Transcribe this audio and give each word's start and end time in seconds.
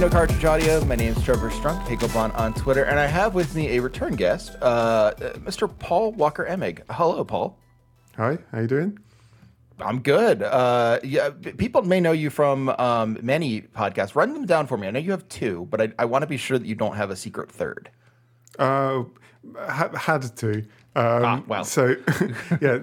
No 0.00 0.08
Cartridge 0.08 0.42
Audio. 0.46 0.82
My 0.86 0.94
name 0.94 1.12
is 1.14 1.22
Trevor 1.22 1.50
Strunk, 1.50 1.84
Hagelbon 1.84 2.34
on 2.34 2.54
Twitter, 2.54 2.84
and 2.84 2.98
I 2.98 3.04
have 3.04 3.34
with 3.34 3.54
me 3.54 3.76
a 3.76 3.82
return 3.82 4.16
guest, 4.16 4.56
uh, 4.62 4.64
uh, 4.64 5.12
Mr. 5.40 5.68
Paul 5.78 6.12
Walker 6.12 6.46
Emig. 6.48 6.80
Hello, 6.88 7.22
Paul. 7.22 7.58
Hi, 8.16 8.38
how 8.50 8.60
you 8.60 8.66
doing? 8.66 8.98
I'm 9.78 10.00
good. 10.00 10.42
Uh, 10.42 11.00
yeah, 11.04 11.28
people 11.28 11.82
may 11.82 12.00
know 12.00 12.12
you 12.12 12.30
from 12.30 12.70
um, 12.70 13.18
many 13.20 13.60
podcasts. 13.60 14.14
Run 14.14 14.32
them 14.32 14.46
down 14.46 14.66
for 14.66 14.78
me. 14.78 14.86
I 14.86 14.90
know 14.90 15.00
you 15.00 15.10
have 15.10 15.28
two, 15.28 15.66
but 15.70 15.82
I, 15.82 15.92
I 15.98 16.06
want 16.06 16.22
to 16.22 16.26
be 16.26 16.38
sure 16.38 16.58
that 16.58 16.66
you 16.66 16.74
don't 16.74 16.96
have 16.96 17.10
a 17.10 17.16
secret 17.16 17.52
third. 17.52 17.90
Uh, 18.58 19.02
ha- 19.58 19.94
had 19.94 20.22
to. 20.38 20.60
Um, 20.60 20.64
Ah, 20.96 21.42
well. 21.46 21.64
So, 21.64 21.94
yeah. 22.62 22.78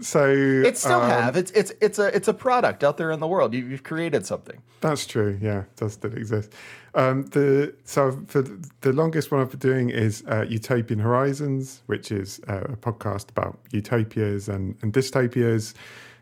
So 0.00 0.26
It 0.30 0.78
still 0.78 1.00
um, 1.00 1.10
have. 1.10 1.36
It's 1.36 1.50
it's 1.52 1.72
it's 1.80 1.98
a 1.98 2.14
it's 2.14 2.28
a 2.28 2.34
product 2.34 2.84
out 2.84 2.96
there 2.96 3.10
in 3.10 3.20
the 3.20 3.26
world. 3.26 3.54
You, 3.54 3.64
you've 3.64 3.82
created 3.82 4.26
something. 4.26 4.62
That's 4.80 5.06
true. 5.06 5.38
Yeah, 5.40 5.60
it 5.60 5.76
does 5.76 5.94
still 5.94 6.12
exist. 6.14 6.52
Um, 6.94 7.26
the 7.26 7.74
so 7.84 8.12
for 8.26 8.42
the 8.42 8.68
the 8.80 8.92
longest 8.92 9.30
one 9.30 9.40
I've 9.40 9.50
been 9.50 9.60
doing 9.60 9.90
is 9.90 10.24
uh, 10.28 10.44
Utopian 10.48 11.00
Horizons, 11.00 11.82
which 11.86 12.10
is 12.10 12.40
uh, 12.48 12.62
a 12.64 12.76
podcast 12.76 13.30
about 13.30 13.58
utopias 13.72 14.48
and, 14.48 14.76
and 14.82 14.92
dystopias. 14.92 15.74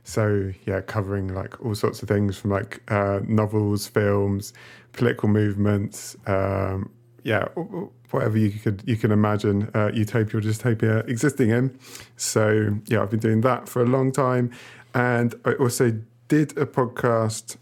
So 0.05 0.53
yeah, 0.67 0.81
covering 0.81 1.35
like 1.35 1.63
all 1.65 1.75
sorts 1.75 2.03
of 2.03 2.09
things 2.09 2.37
from 2.39 2.51
like 2.51 2.83
uh, 2.89 3.21
novels, 3.27 3.87
films, 3.87 4.53
political 4.93 5.29
movements. 5.29 6.17
Um, 6.27 6.91
yeah, 7.25 7.47
whatever 8.11 8.39
you 8.39 8.51
could 8.51 8.83
you 8.87 8.97
can 8.97 9.13
imagine 9.13 9.71
uh, 9.75 9.91
utopia 9.93 10.39
or 10.39 10.43
dystopia 10.43 11.07
existing 11.09 11.51
in. 11.51 11.79
So 12.17 12.79
yeah, 12.87 13.03
I've 13.03 13.11
been 13.11 13.21
doing 13.21 13.41
that 13.43 13.69
for 13.69 13.83
a 13.83 13.87
long 13.87 14.13
time, 14.13 14.51
and 14.95 15.35
I 15.45 15.53
also 15.55 16.01
did 16.29 16.57
a 16.59 16.67
podcast 16.67 17.57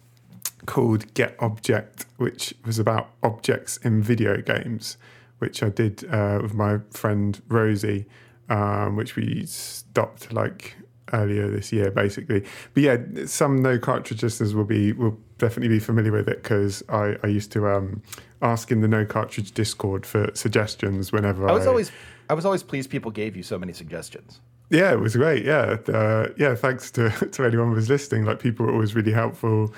called 0.67 1.13
Get 1.15 1.37
Object, 1.39 2.07
which 2.17 2.55
was 2.65 2.79
about 2.79 3.11
objects 3.23 3.77
in 3.79 4.03
video 4.03 4.41
games, 4.43 4.97
which 5.39 5.63
I 5.63 5.69
did 5.69 6.05
uh, 6.13 6.41
with 6.43 6.55
my 6.55 6.79
friend 6.91 7.41
Rosie, 7.49 8.07
um, 8.49 8.97
which 8.97 9.17
we 9.17 9.47
stopped 9.47 10.33
like 10.33 10.77
earlier 11.13 11.49
this 11.49 11.73
year, 11.73 11.91
basically. 11.91 12.45
But 12.75 12.83
yeah, 12.83 12.97
some 13.27 13.63
no 13.63 13.79
cartridge 13.79 14.23
listeners 14.23 14.55
will 14.55 14.65
be 14.65 14.93
will 14.93 15.19
definitely 15.39 15.77
be 15.77 15.79
familiar 15.79 16.13
with 16.13 16.29
it 16.29 16.43
because 16.43 16.83
I, 16.89 17.17
I 17.23 17.29
used 17.29 17.53
to 17.53 17.69
um, 17.69 18.03
ask 18.43 18.71
in 18.71 18.81
the 18.81 18.89
no 18.89 19.05
cartridge 19.05 19.53
Discord 19.53 20.05
for 20.07 20.31
suggestions 20.35 21.13
whenever 21.13 21.49
I 21.49 21.53
was 21.53 21.67
always 21.67 21.91
I 22.29 22.35
was 22.35 22.45
always 22.45 22.63
pleased 22.63 22.91
people 22.91 23.11
gave 23.11 23.37
you 23.37 23.43
so 23.43 23.59
many 23.59 23.73
suggestions. 23.73 24.41
yeah, 24.71 24.93
it 24.93 25.01
was 25.01 25.15
great. 25.17 25.45
Yeah, 25.45 25.77
uh, 25.89 26.29
yeah. 26.37 26.55
Thanks 26.55 26.91
to 26.93 27.11
to 27.33 27.45
anyone 27.45 27.69
who 27.69 27.75
was 27.75 27.89
listening. 27.89 28.25
Like 28.25 28.39
people 28.41 28.67
were 28.67 28.73
always 28.73 28.95
really 28.95 29.13
helpful, 29.13 29.73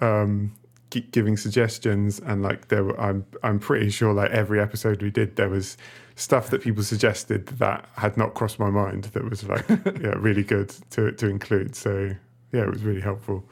um, 0.00 0.52
gi- 0.90 1.06
giving 1.12 1.36
suggestions, 1.36 2.20
and 2.20 2.42
like 2.42 2.68
there 2.68 2.84
were. 2.84 3.00
I'm 3.00 3.24
I'm 3.42 3.58
pretty 3.58 3.90
sure 3.90 4.12
like 4.12 4.30
every 4.30 4.60
episode 4.60 5.02
we 5.02 5.10
did, 5.10 5.36
there 5.36 5.48
was 5.48 5.76
stuff 6.16 6.50
that 6.50 6.62
people 6.62 6.82
suggested 6.82 7.46
that 7.46 7.88
had 7.96 8.16
not 8.16 8.34
crossed 8.34 8.58
my 8.58 8.70
mind. 8.70 9.04
That 9.04 9.28
was 9.28 9.44
like 9.44 9.68
yeah, 9.68 10.14
really 10.16 10.42
good 10.44 10.70
to 10.90 11.12
to 11.12 11.26
include. 11.28 11.76
So 11.76 12.10
yeah, 12.52 12.62
it 12.62 12.70
was 12.70 12.82
really 12.82 13.00
helpful. 13.02 13.44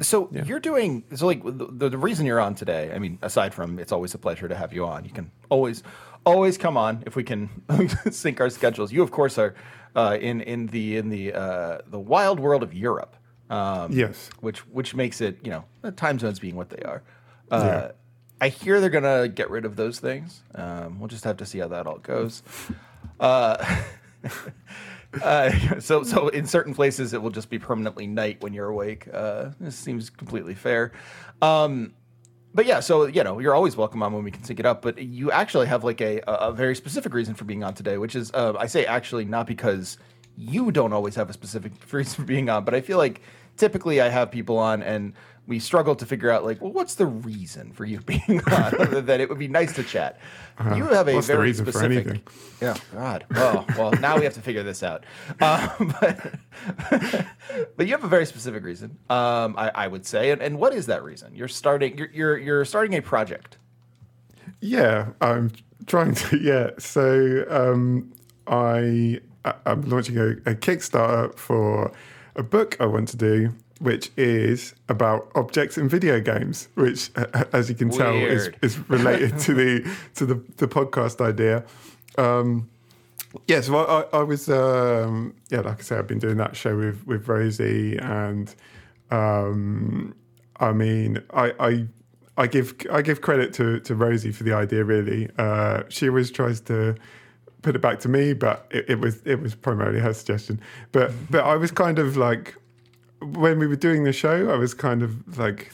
So 0.00 0.28
you're 0.30 0.60
doing 0.60 1.04
so 1.14 1.26
like 1.26 1.42
the, 1.44 1.88
the 1.88 1.96
reason 1.98 2.26
you're 2.26 2.40
on 2.40 2.54
today. 2.54 2.92
I 2.94 2.98
mean, 2.98 3.18
aside 3.22 3.54
from 3.54 3.78
it's 3.78 3.92
always 3.92 4.12
a 4.14 4.18
pleasure 4.18 4.46
to 4.48 4.54
have 4.54 4.72
you 4.72 4.84
on. 4.84 5.04
You 5.04 5.10
can 5.10 5.30
always 5.48 5.82
always 6.24 6.58
come 6.58 6.76
on 6.76 7.02
if 7.06 7.16
we 7.16 7.22
can 7.24 7.48
sync 8.10 8.40
our 8.40 8.50
schedules. 8.50 8.92
You 8.92 9.02
of 9.02 9.10
course 9.10 9.38
are 9.38 9.54
uh, 9.94 10.18
in 10.20 10.40
in 10.42 10.66
the 10.66 10.96
in 10.98 11.08
the 11.08 11.32
uh, 11.32 11.78
the 11.86 11.98
wild 12.00 12.40
world 12.40 12.62
of 12.62 12.74
Europe. 12.74 13.16
Um, 13.48 13.92
Yes. 13.92 14.28
which 14.40 14.58
which 14.66 14.94
makes 14.94 15.20
it 15.20 15.38
you 15.42 15.50
know 15.50 15.64
the 15.80 15.92
time 15.92 16.18
zones 16.18 16.40
being 16.40 16.56
what 16.56 16.68
they 16.68 16.82
are. 16.82 17.02
Uh, 17.50 17.62
Yeah. 17.64 17.90
I 18.38 18.48
hear 18.48 18.80
they're 18.80 18.90
gonna 18.90 19.28
get 19.28 19.48
rid 19.48 19.64
of 19.64 19.76
those 19.76 19.98
things. 19.98 20.42
Um, 20.54 20.98
we'll 21.00 21.08
just 21.08 21.24
have 21.24 21.38
to 21.38 21.46
see 21.46 21.58
how 21.60 21.68
that 21.68 21.86
all 21.86 21.98
goes. 21.98 22.42
Uh, 25.22 25.50
so 25.80 26.02
so 26.02 26.28
in 26.28 26.46
certain 26.46 26.74
places 26.74 27.12
it 27.12 27.22
will 27.22 27.30
just 27.30 27.50
be 27.50 27.58
permanently 27.58 28.06
night 28.06 28.42
when 28.42 28.52
you're 28.52 28.68
awake. 28.68 29.08
Uh, 29.12 29.50
this 29.60 29.76
seems 29.76 30.10
completely 30.10 30.54
fair. 30.54 30.92
Um, 31.42 31.94
but 32.54 32.66
yeah, 32.66 32.80
so 32.80 33.06
you 33.06 33.22
know 33.22 33.38
you're 33.38 33.54
always 33.54 33.76
welcome 33.76 34.02
on 34.02 34.12
when 34.12 34.24
we 34.24 34.30
can 34.30 34.42
sync 34.42 34.60
it 34.60 34.66
up. 34.66 34.82
But 34.82 34.98
you 34.98 35.30
actually 35.30 35.66
have 35.66 35.84
like 35.84 36.00
a 36.00 36.20
a 36.26 36.52
very 36.52 36.74
specific 36.74 37.12
reason 37.12 37.34
for 37.34 37.44
being 37.44 37.62
on 37.62 37.74
today, 37.74 37.98
which 37.98 38.14
is 38.14 38.30
uh, 38.32 38.54
I 38.58 38.66
say 38.66 38.86
actually 38.86 39.24
not 39.24 39.46
because 39.46 39.98
you 40.36 40.70
don't 40.70 40.92
always 40.92 41.14
have 41.14 41.30
a 41.30 41.32
specific 41.32 41.72
reason 41.92 42.14
for 42.14 42.22
being 42.22 42.48
on, 42.48 42.64
but 42.64 42.74
I 42.74 42.80
feel 42.80 42.98
like 42.98 43.20
typically 43.56 44.00
I 44.00 44.08
have 44.08 44.30
people 44.30 44.58
on 44.58 44.82
and 44.82 45.14
we 45.46 45.58
struggle 45.60 45.94
to 45.94 46.04
figure 46.06 46.30
out 46.30 46.44
like, 46.44 46.60
well, 46.60 46.72
what's 46.72 46.96
the 46.96 47.06
reason 47.06 47.72
for 47.72 47.84
you 47.84 48.00
being 48.06 48.40
on? 48.50 48.80
Other 48.80 49.00
than 49.00 49.20
it 49.20 49.28
would 49.28 49.38
be 49.38 49.48
nice 49.48 49.74
to 49.76 49.82
chat. 49.82 50.18
You 50.74 50.86
have 50.86 51.06
a. 51.08 51.12
The 51.12 51.20
very 51.20 51.52
specific. 51.52 52.06
anything? 52.06 52.22
Yeah, 52.60 52.76
God. 52.92 53.26
Oh, 53.34 53.66
well, 53.76 53.92
now 53.92 54.16
we 54.16 54.24
have 54.24 54.34
to 54.34 54.40
figure 54.40 54.62
this 54.62 54.82
out. 54.82 55.04
Um, 55.40 55.94
but, 56.00 57.24
but 57.76 57.86
you 57.86 57.92
have 57.92 58.04
a 58.04 58.08
very 58.08 58.24
specific 58.26 58.64
reason, 58.64 58.98
um, 59.10 59.54
I, 59.58 59.70
I 59.74 59.86
would 59.88 60.06
say. 60.06 60.30
And, 60.30 60.40
and 60.40 60.58
what 60.58 60.72
is 60.74 60.86
that 60.86 61.04
reason? 61.04 61.34
You're 61.34 61.48
starting. 61.48 61.98
You're 61.98 62.10
you're, 62.12 62.38
you're 62.38 62.64
starting 62.64 62.94
a 62.94 63.02
project. 63.02 63.58
Yeah, 64.60 65.08
I'm 65.20 65.50
trying 65.86 66.14
to. 66.14 66.36
Yeah, 66.42 66.70
so 66.78 67.44
um, 67.50 68.12
I 68.46 69.20
I- 69.44 69.54
I'm 69.66 69.82
launching 69.82 70.16
a, 70.18 70.28
a 70.30 70.54
Kickstarter 70.54 71.36
for 71.38 71.92
a 72.34 72.42
book 72.42 72.76
I 72.80 72.86
want 72.86 73.08
to 73.08 73.16
do, 73.16 73.52
which 73.80 74.10
is 74.16 74.74
about 74.88 75.30
objects 75.34 75.76
in 75.76 75.88
video 75.88 76.20
games, 76.20 76.68
which, 76.74 77.10
as 77.52 77.68
you 77.68 77.74
can 77.74 77.90
tell, 77.90 78.14
is, 78.14 78.50
is 78.62 78.78
related 78.88 79.38
to 79.40 79.54
the 79.54 79.96
to 80.14 80.26
the, 80.26 80.34
the 80.56 80.66
podcast 80.66 81.20
idea. 81.20 81.64
Um, 82.16 82.68
yeah, 83.46 83.60
so 83.60 83.76
I, 83.76 84.00
I, 84.00 84.20
I 84.20 84.22
was 84.22 84.48
um, 84.48 85.34
yeah, 85.50 85.60
like 85.60 85.80
I 85.80 85.82
say, 85.82 85.98
I've 85.98 86.06
been 86.06 86.18
doing 86.18 86.38
that 86.38 86.56
show 86.56 86.76
with 86.76 87.06
with 87.06 87.28
Rosie, 87.28 87.98
and 87.98 88.54
um, 89.10 90.14
I 90.58 90.72
mean, 90.72 91.22
I, 91.34 91.52
I 91.60 91.86
I 92.38 92.46
give 92.46 92.74
I 92.90 93.02
give 93.02 93.20
credit 93.20 93.52
to 93.54 93.80
to 93.80 93.94
Rosie 93.94 94.32
for 94.32 94.44
the 94.44 94.54
idea. 94.54 94.84
Really, 94.84 95.28
uh, 95.38 95.82
she 95.88 96.08
always 96.08 96.30
tries 96.30 96.60
to 96.62 96.94
put 97.62 97.74
it 97.74 97.80
back 97.80 97.98
to 98.00 98.08
me, 98.08 98.32
but 98.32 98.66
it, 98.70 98.90
it 98.90 99.00
was 99.00 99.20
it 99.24 99.40
was 99.40 99.54
primarily 99.54 100.00
her 100.00 100.14
suggestion. 100.14 100.60
But 100.92 101.12
but 101.30 101.44
I 101.44 101.56
was 101.56 101.70
kind 101.70 101.98
of 101.98 102.16
like 102.16 102.54
when 103.32 103.58
we 103.58 103.66
were 103.66 103.76
doing 103.76 104.04
the 104.04 104.12
show, 104.12 104.50
I 104.50 104.56
was 104.56 104.74
kind 104.74 105.02
of 105.02 105.38
like 105.38 105.72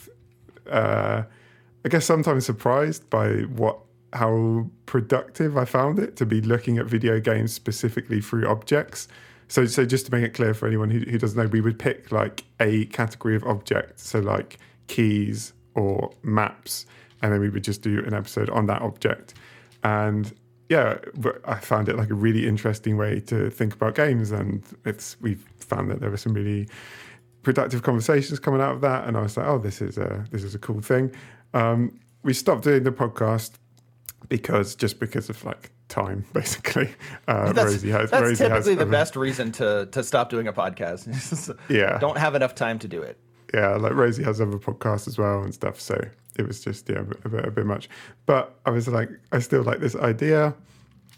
uh, 0.69 1.23
I 1.85 1.89
guess 1.89 2.05
sometimes 2.05 2.45
surprised 2.45 3.09
by 3.09 3.29
what 3.41 3.79
how 4.13 4.67
productive 4.85 5.57
I 5.57 5.65
found 5.65 5.99
it 5.99 6.15
to 6.17 6.25
be 6.25 6.39
looking 6.39 6.77
at 6.77 6.85
video 6.85 7.19
games 7.19 7.51
specifically 7.51 8.21
through 8.21 8.47
objects. 8.47 9.07
So 9.47 9.65
so 9.65 9.85
just 9.85 10.05
to 10.07 10.11
make 10.11 10.23
it 10.23 10.33
clear 10.33 10.53
for 10.53 10.67
anyone 10.67 10.89
who, 10.89 10.99
who 10.99 11.17
doesn't 11.17 11.37
know, 11.37 11.47
we 11.47 11.61
would 11.61 11.79
pick 11.79 12.11
like 12.11 12.43
a 12.59 12.85
category 12.85 13.35
of 13.35 13.43
object, 13.43 13.99
so 13.99 14.19
like 14.19 14.59
keys 14.87 15.53
or 15.75 16.13
maps, 16.21 16.85
and 17.21 17.33
then 17.33 17.39
we 17.39 17.49
would 17.49 17.63
just 17.63 17.81
do 17.81 18.03
an 18.05 18.13
episode 18.13 18.49
on 18.49 18.67
that 18.67 18.81
object. 18.81 19.33
And 19.83 20.33
yeah, 20.69 20.97
but 21.15 21.41
I 21.45 21.59
found 21.59 21.89
it 21.89 21.97
like 21.97 22.09
a 22.09 22.15
really 22.15 22.47
interesting 22.47 22.95
way 22.97 23.19
to 23.21 23.49
think 23.49 23.73
about 23.73 23.95
games, 23.95 24.31
and 24.31 24.63
it's 24.85 25.19
we've 25.21 25.45
found 25.59 25.91
that 25.91 25.99
there 25.99 26.09
were 26.09 26.17
some 26.17 26.33
really 26.33 26.69
productive 27.43 27.83
conversations 27.83 28.39
coming 28.39 28.61
out 28.61 28.73
of 28.75 28.81
that, 28.81 29.07
and 29.07 29.15
I 29.17 29.21
was 29.21 29.37
like, 29.37 29.45
oh, 29.47 29.59
this 29.59 29.81
is 29.81 29.97
a 29.97 30.25
this 30.31 30.43
is 30.43 30.55
a 30.55 30.59
cool 30.59 30.81
thing. 30.81 31.11
Um, 31.53 31.99
we 32.23 32.33
stopped 32.33 32.63
doing 32.63 32.83
the 32.83 32.91
podcast 32.91 33.51
because 34.29 34.75
just 34.75 34.99
because 34.99 35.29
of 35.29 35.43
like 35.43 35.71
time, 35.89 36.25
basically. 36.33 36.89
Uh, 37.27 37.51
That's, 37.53 37.73
Rosie 37.73 37.89
has, 37.91 38.09
that's 38.11 38.21
Rosie 38.21 38.43
has 38.45 38.51
typically 38.51 38.75
the 38.75 38.81
other- 38.83 38.91
best 38.91 39.15
reason 39.15 39.51
to 39.53 39.87
to 39.91 40.03
stop 40.03 40.29
doing 40.29 40.47
a 40.47 40.53
podcast. 40.53 41.55
Yeah. 41.69 41.97
don't 41.99 42.17
have 42.17 42.35
enough 42.35 42.55
time 42.55 42.79
to 42.79 42.87
do 42.87 43.01
it. 43.01 43.17
yeah, 43.53 43.75
like 43.75 43.93
Rosie 43.93 44.23
has 44.23 44.41
other 44.41 44.57
podcasts 44.57 45.07
as 45.07 45.17
well 45.17 45.43
and 45.43 45.53
stuff. 45.53 45.79
So 45.79 45.95
it 46.39 46.47
was 46.47 46.63
just 46.63 46.89
yeah, 46.89 46.99
a 46.99 47.03
bit, 47.03 47.19
a 47.25 47.29
bit, 47.29 47.45
a 47.45 47.51
bit 47.51 47.65
much. 47.65 47.89
But 48.25 48.55
I 48.65 48.71
was 48.71 48.87
like, 48.87 49.09
I 49.31 49.39
still 49.39 49.61
like 49.63 49.79
this 49.81 49.95
idea, 49.95 50.55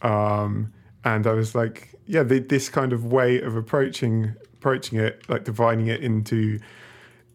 um, 0.01 0.73
and 1.05 1.27
I 1.27 1.33
was 1.33 1.55
like, 1.55 1.91
yeah, 2.07 2.23
the, 2.23 2.39
this 2.39 2.67
kind 2.69 2.91
of 2.93 3.05
way 3.05 3.39
of 3.41 3.55
approaching 3.55 4.33
approaching 4.65 4.97
it, 4.97 5.21
like 5.29 5.43
dividing 5.43 5.87
it 5.87 6.01
into 6.01 6.59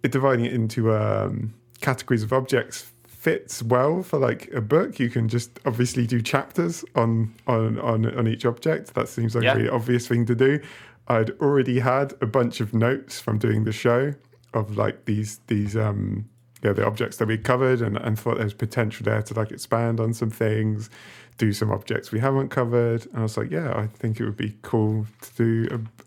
dividing 0.02 0.46
it 0.46 0.52
into 0.52 0.92
um, 0.92 1.54
categories 1.80 2.24
of 2.24 2.32
objects 2.32 2.90
fits 3.06 3.62
well 3.62 4.02
for 4.02 4.18
like 4.18 4.50
a 4.52 4.60
book. 4.60 4.98
You 4.98 5.08
can 5.10 5.28
just 5.28 5.60
obviously 5.64 6.06
do 6.08 6.20
chapters 6.20 6.84
on 6.96 7.32
on 7.46 7.78
on, 7.78 8.04
on 8.18 8.26
each 8.26 8.44
object. 8.44 8.94
That 8.94 9.08
seems 9.08 9.34
like 9.36 9.44
Yeah. 9.44 9.52
a 9.52 9.56
really 9.58 9.68
obvious 9.68 10.08
thing 10.08 10.26
to 10.26 10.34
do. 10.34 10.58
I'd 11.06 11.30
already 11.40 11.78
had 11.78 12.14
a 12.20 12.26
bunch 12.26 12.60
of 12.60 12.74
notes 12.74 13.20
from 13.20 13.38
doing 13.38 13.62
the 13.64 13.72
show 13.72 14.14
of 14.52 14.76
like 14.76 15.04
these 15.04 15.38
these 15.46 15.76
um 15.76 16.24
yeah 16.64 16.72
the 16.72 16.84
objects 16.84 17.18
that 17.18 17.28
we 17.28 17.38
covered 17.38 17.80
and, 17.80 17.96
and 17.96 18.18
thought 18.18 18.38
there's 18.38 18.54
potential 18.54 19.04
there 19.04 19.22
to 19.22 19.34
like 19.34 19.52
expand 19.52 20.00
on 20.00 20.14
some 20.14 20.30
things, 20.30 20.90
do 21.38 21.52
some 21.52 21.70
objects 21.70 22.10
we 22.10 22.18
haven't 22.18 22.48
covered. 22.48 23.06
And 23.06 23.18
I 23.18 23.22
was 23.22 23.36
like, 23.36 23.52
yeah, 23.52 23.72
I 23.76 23.86
think 23.86 24.18
it 24.18 24.24
would 24.24 24.36
be 24.48 24.56
cool 24.62 25.06
to 25.22 25.30
do 25.44 25.52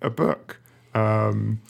a, 0.01 0.07
a 0.07 0.09
book. 0.09 0.59
Um, 0.95 1.61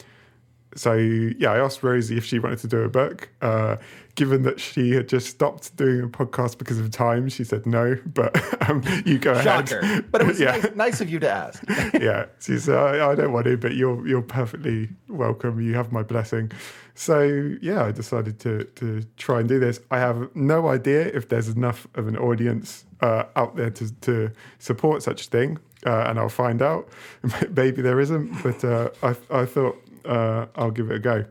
so 0.76 0.94
yeah, 0.94 1.52
I 1.52 1.60
asked 1.60 1.84
Rosie 1.84 2.18
if 2.18 2.26
she 2.26 2.40
wanted 2.40 2.60
to 2.60 2.68
do 2.68 2.82
a 2.82 2.90
book. 2.90 3.30
Uh, 3.42 3.78
given 4.16 4.44
that 4.44 4.60
she 4.60 4.92
had 4.92 5.10
just 5.10 5.28
stopped 5.28 5.76
doing 5.76 6.04
a 6.04 6.08
podcast 6.08 6.58
because 6.58 6.80
of 6.80 6.90
time, 6.92 7.30
she 7.30 7.44
said 7.44 7.66
no. 7.66 7.98
But 8.14 8.36
um, 8.70 8.84
you 9.06 9.18
go 9.18 9.40
Shocker. 9.42 9.80
ahead. 9.80 10.12
But 10.12 10.22
it 10.22 10.28
was 10.28 10.40
yeah, 10.40 10.52
nice, 10.52 10.76
nice 10.76 11.02
of 11.02 11.10
you 11.10 11.20
to 11.20 11.30
ask. 11.30 11.64
yeah. 12.00 12.26
She 12.40 12.58
said, 12.58 12.78
I, 12.78 13.12
I 13.12 13.16
don't 13.16 13.32
want 13.34 13.46
to, 13.46 13.58
but 13.58 13.76
you're 13.76 14.06
you're 14.08 14.22
perfectly 14.22 14.90
welcome. 15.08 15.60
You 15.62 15.74
have 15.76 15.92
my 15.92 16.04
blessing. 16.04 16.52
So 16.96 17.56
yeah, 17.62 17.84
I 17.86 17.92
decided 17.92 18.40
to 18.42 18.64
to 18.64 19.04
try 19.18 19.40
and 19.40 19.50
do 19.50 19.60
this. 19.60 19.80
I 19.92 20.00
have 20.00 20.36
no 20.36 20.68
idea 20.68 21.08
if 21.08 21.30
there's 21.30 21.50
enough 21.50 21.88
of 21.96 22.08
an 22.08 22.18
audience 22.18 22.86
uh, 23.02 23.26
out 23.36 23.56
there 23.56 23.72
to 23.72 23.94
to 24.02 24.32
support 24.60 25.04
such 25.04 25.28
a 25.28 25.30
thing, 25.30 25.58
uh, 25.86 26.06
and 26.08 26.20
I'll 26.20 26.30
find 26.30 26.62
out. 26.62 26.88
Maybe 27.52 27.82
there 27.82 28.00
isn't, 28.00 28.42
but 28.44 28.64
uh, 28.64 28.90
I 29.02 29.16
I 29.42 29.46
thought 29.46 29.78
uh, 30.06 30.46
I'll 30.56 30.72
give 30.72 30.92
it 30.92 30.96
a 30.96 31.00
go. 31.00 31.26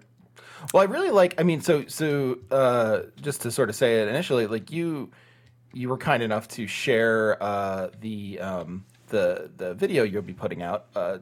Well, 0.73 0.83
I 0.83 0.87
really 0.87 1.11
like. 1.11 1.41
I 1.41 1.43
mean, 1.45 1.61
so 1.61 1.85
so 1.87 2.39
uh, 2.51 3.03
just 3.21 3.43
to 3.43 3.51
sort 3.51 3.69
of 3.69 3.75
say 3.77 4.03
it 4.03 4.09
initially, 4.09 4.47
like 4.47 4.71
you 4.71 5.11
you 5.73 5.89
were 5.89 5.99
kind 5.99 6.23
enough 6.23 6.49
to 6.49 6.67
share 6.67 7.43
uh, 7.43 7.89
the 8.01 8.39
um, 8.41 8.85
the 9.09 9.51
the 9.57 9.75
video 9.75 10.05
you'll 10.05 10.23
be 10.23 10.35
putting 10.35 10.63
out. 10.63 10.87
Uh, 10.95 11.19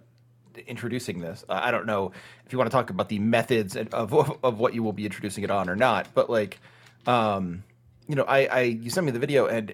introducing 0.66 1.20
this 1.20 1.44
i 1.48 1.70
don't 1.70 1.86
know 1.86 2.10
if 2.44 2.52
you 2.52 2.58
want 2.58 2.68
to 2.68 2.74
talk 2.74 2.90
about 2.90 3.08
the 3.08 3.20
methods 3.20 3.76
and- 3.76 3.94
of, 3.94 4.12
of 4.44 4.58
what 4.58 4.74
you 4.74 4.82
will 4.82 4.92
be 4.92 5.06
introducing 5.06 5.44
it 5.44 5.50
on 5.50 5.70
or 5.70 5.76
not 5.76 6.08
but 6.12 6.28
like 6.28 6.58
um 7.06 7.62
you 8.08 8.16
know 8.16 8.24
i 8.24 8.44
i 8.46 8.60
you 8.62 8.90
sent 8.90 9.06
me 9.06 9.12
the 9.12 9.18
video 9.18 9.46
and 9.46 9.72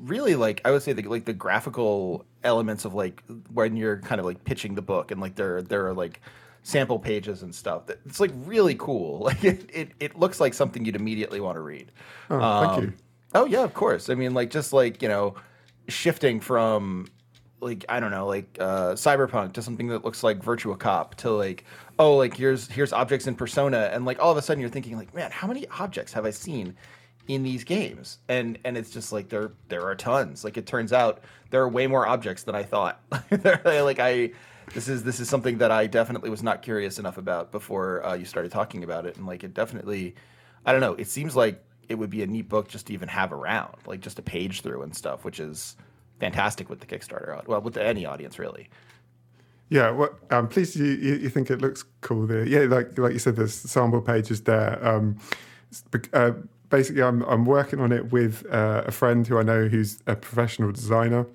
really 0.00 0.34
like 0.34 0.60
i 0.64 0.70
would 0.70 0.82
say 0.82 0.92
the, 0.92 1.02
like 1.02 1.24
the 1.24 1.32
graphical 1.32 2.24
elements 2.44 2.84
of 2.84 2.94
like 2.94 3.22
when 3.52 3.76
you're 3.76 3.98
kind 3.98 4.20
of 4.20 4.24
like 4.24 4.44
pitching 4.44 4.74
the 4.74 4.82
book 4.82 5.10
and 5.10 5.20
like 5.20 5.34
there 5.34 5.60
there 5.62 5.86
are 5.86 5.94
like 5.94 6.20
sample 6.62 6.98
pages 6.98 7.42
and 7.42 7.54
stuff 7.54 7.86
that 7.86 7.98
it's 8.06 8.20
like 8.20 8.30
really 8.44 8.74
cool 8.74 9.20
like 9.24 9.42
it 9.44 9.68
it, 9.72 9.90
it 10.00 10.18
looks 10.18 10.40
like 10.40 10.54
something 10.54 10.84
you'd 10.84 10.96
immediately 10.96 11.40
want 11.40 11.56
to 11.56 11.60
read 11.60 11.90
Oh, 12.30 12.68
thank 12.68 12.82
you. 12.82 12.92
Oh 13.34 13.46
yeah, 13.46 13.64
of 13.64 13.74
course. 13.74 14.08
I 14.10 14.14
mean, 14.14 14.34
like 14.34 14.50
just 14.50 14.72
like 14.72 15.02
you 15.02 15.08
know, 15.08 15.34
shifting 15.88 16.40
from 16.40 17.08
like 17.60 17.84
I 17.88 18.00
don't 18.00 18.10
know, 18.10 18.26
like 18.26 18.56
uh, 18.60 18.92
cyberpunk 18.92 19.52
to 19.54 19.62
something 19.62 19.88
that 19.88 20.04
looks 20.04 20.22
like 20.22 20.42
Virtua 20.42 20.78
Cop 20.78 21.14
to 21.16 21.30
like 21.30 21.64
oh, 21.98 22.16
like 22.16 22.36
here's 22.36 22.68
here's 22.68 22.92
objects 22.92 23.26
in 23.26 23.34
Persona, 23.34 23.90
and 23.92 24.04
like 24.04 24.18
all 24.18 24.30
of 24.30 24.36
a 24.38 24.42
sudden 24.42 24.60
you're 24.60 24.70
thinking 24.70 24.96
like, 24.96 25.14
man, 25.14 25.30
how 25.30 25.46
many 25.46 25.66
objects 25.68 26.12
have 26.12 26.24
I 26.24 26.30
seen 26.30 26.76
in 27.28 27.42
these 27.42 27.64
games? 27.64 28.18
And 28.28 28.58
and 28.64 28.76
it's 28.76 28.90
just 28.90 29.12
like 29.12 29.28
there 29.28 29.52
there 29.68 29.82
are 29.82 29.94
tons. 29.94 30.44
Like 30.44 30.56
it 30.56 30.66
turns 30.66 30.92
out 30.92 31.20
there 31.50 31.62
are 31.62 31.68
way 31.68 31.86
more 31.86 32.06
objects 32.06 32.42
than 32.42 32.54
I 32.54 32.62
thought. 32.62 33.00
Like 33.64 34.00
I. 34.00 34.32
This 34.74 34.86
is 34.86 35.02
this 35.02 35.18
is 35.18 35.30
something 35.30 35.58
that 35.58 35.70
I 35.70 35.86
definitely 35.86 36.28
was 36.28 36.42
not 36.42 36.60
curious 36.60 36.98
enough 36.98 37.16
about 37.16 37.52
before 37.52 38.04
uh, 38.04 38.12
you 38.12 38.26
started 38.26 38.52
talking 38.52 38.84
about 38.84 39.06
it, 39.06 39.16
and 39.16 39.26
like 39.26 39.42
it 39.42 39.54
definitely, 39.54 40.14
I 40.66 40.72
don't 40.72 40.82
know. 40.82 40.92
It 40.92 41.08
seems 41.08 41.34
like 41.34 41.64
it 41.88 41.94
would 41.94 42.10
be 42.10 42.22
a 42.22 42.26
neat 42.26 42.50
book 42.50 42.68
just 42.68 42.88
to 42.88 42.92
even 42.92 43.08
have 43.08 43.32
around, 43.32 43.74
like 43.86 44.00
just 44.00 44.18
a 44.18 44.22
page 44.22 44.60
through 44.60 44.82
and 44.82 44.94
stuff, 44.94 45.24
which 45.24 45.40
is 45.40 45.74
fantastic 46.20 46.68
with 46.68 46.80
the 46.80 46.86
Kickstarter. 46.86 47.46
Well, 47.46 47.62
with 47.62 47.78
any 47.78 48.04
audience 48.04 48.38
really. 48.38 48.68
Yeah, 49.70 49.90
well, 49.90 50.10
I'm 50.30 50.48
pleased 50.48 50.76
you, 50.76 50.86
you, 50.86 51.14
you 51.14 51.28
think 51.28 51.50
it 51.50 51.60
looks 51.60 51.84
cool 52.00 52.26
there. 52.26 52.44
Yeah, 52.46 52.60
like 52.60 52.96
like 52.98 53.12
you 53.12 53.18
said, 53.18 53.36
there's 53.36 53.54
sample 53.54 54.00
pages 54.00 54.42
there. 54.42 54.78
Um, 54.86 55.18
uh, 56.12 56.32
basically, 56.70 57.02
I'm 57.02 57.22
I'm 57.22 57.44
working 57.44 57.80
on 57.80 57.92
it 57.92 58.12
with 58.12 58.46
uh, 58.50 58.84
a 58.86 58.90
friend 58.90 59.26
who 59.26 59.38
I 59.38 59.42
know 59.42 59.68
who's 59.68 59.98
a 60.06 60.16
professional 60.16 60.72
designer. 60.72 61.26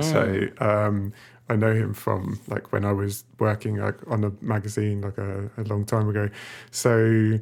So 0.00 0.48
um, 0.58 1.12
I 1.50 1.56
know 1.56 1.74
him 1.74 1.92
from 1.92 2.40
like 2.48 2.72
when 2.72 2.82
I 2.82 2.92
was 2.92 3.24
working 3.38 3.76
like 3.76 3.96
on 4.06 4.24
a 4.24 4.32
magazine 4.40 5.02
like 5.02 5.18
a, 5.18 5.50
a 5.58 5.64
long 5.64 5.84
time 5.84 6.08
ago. 6.08 6.30
So 6.70 7.38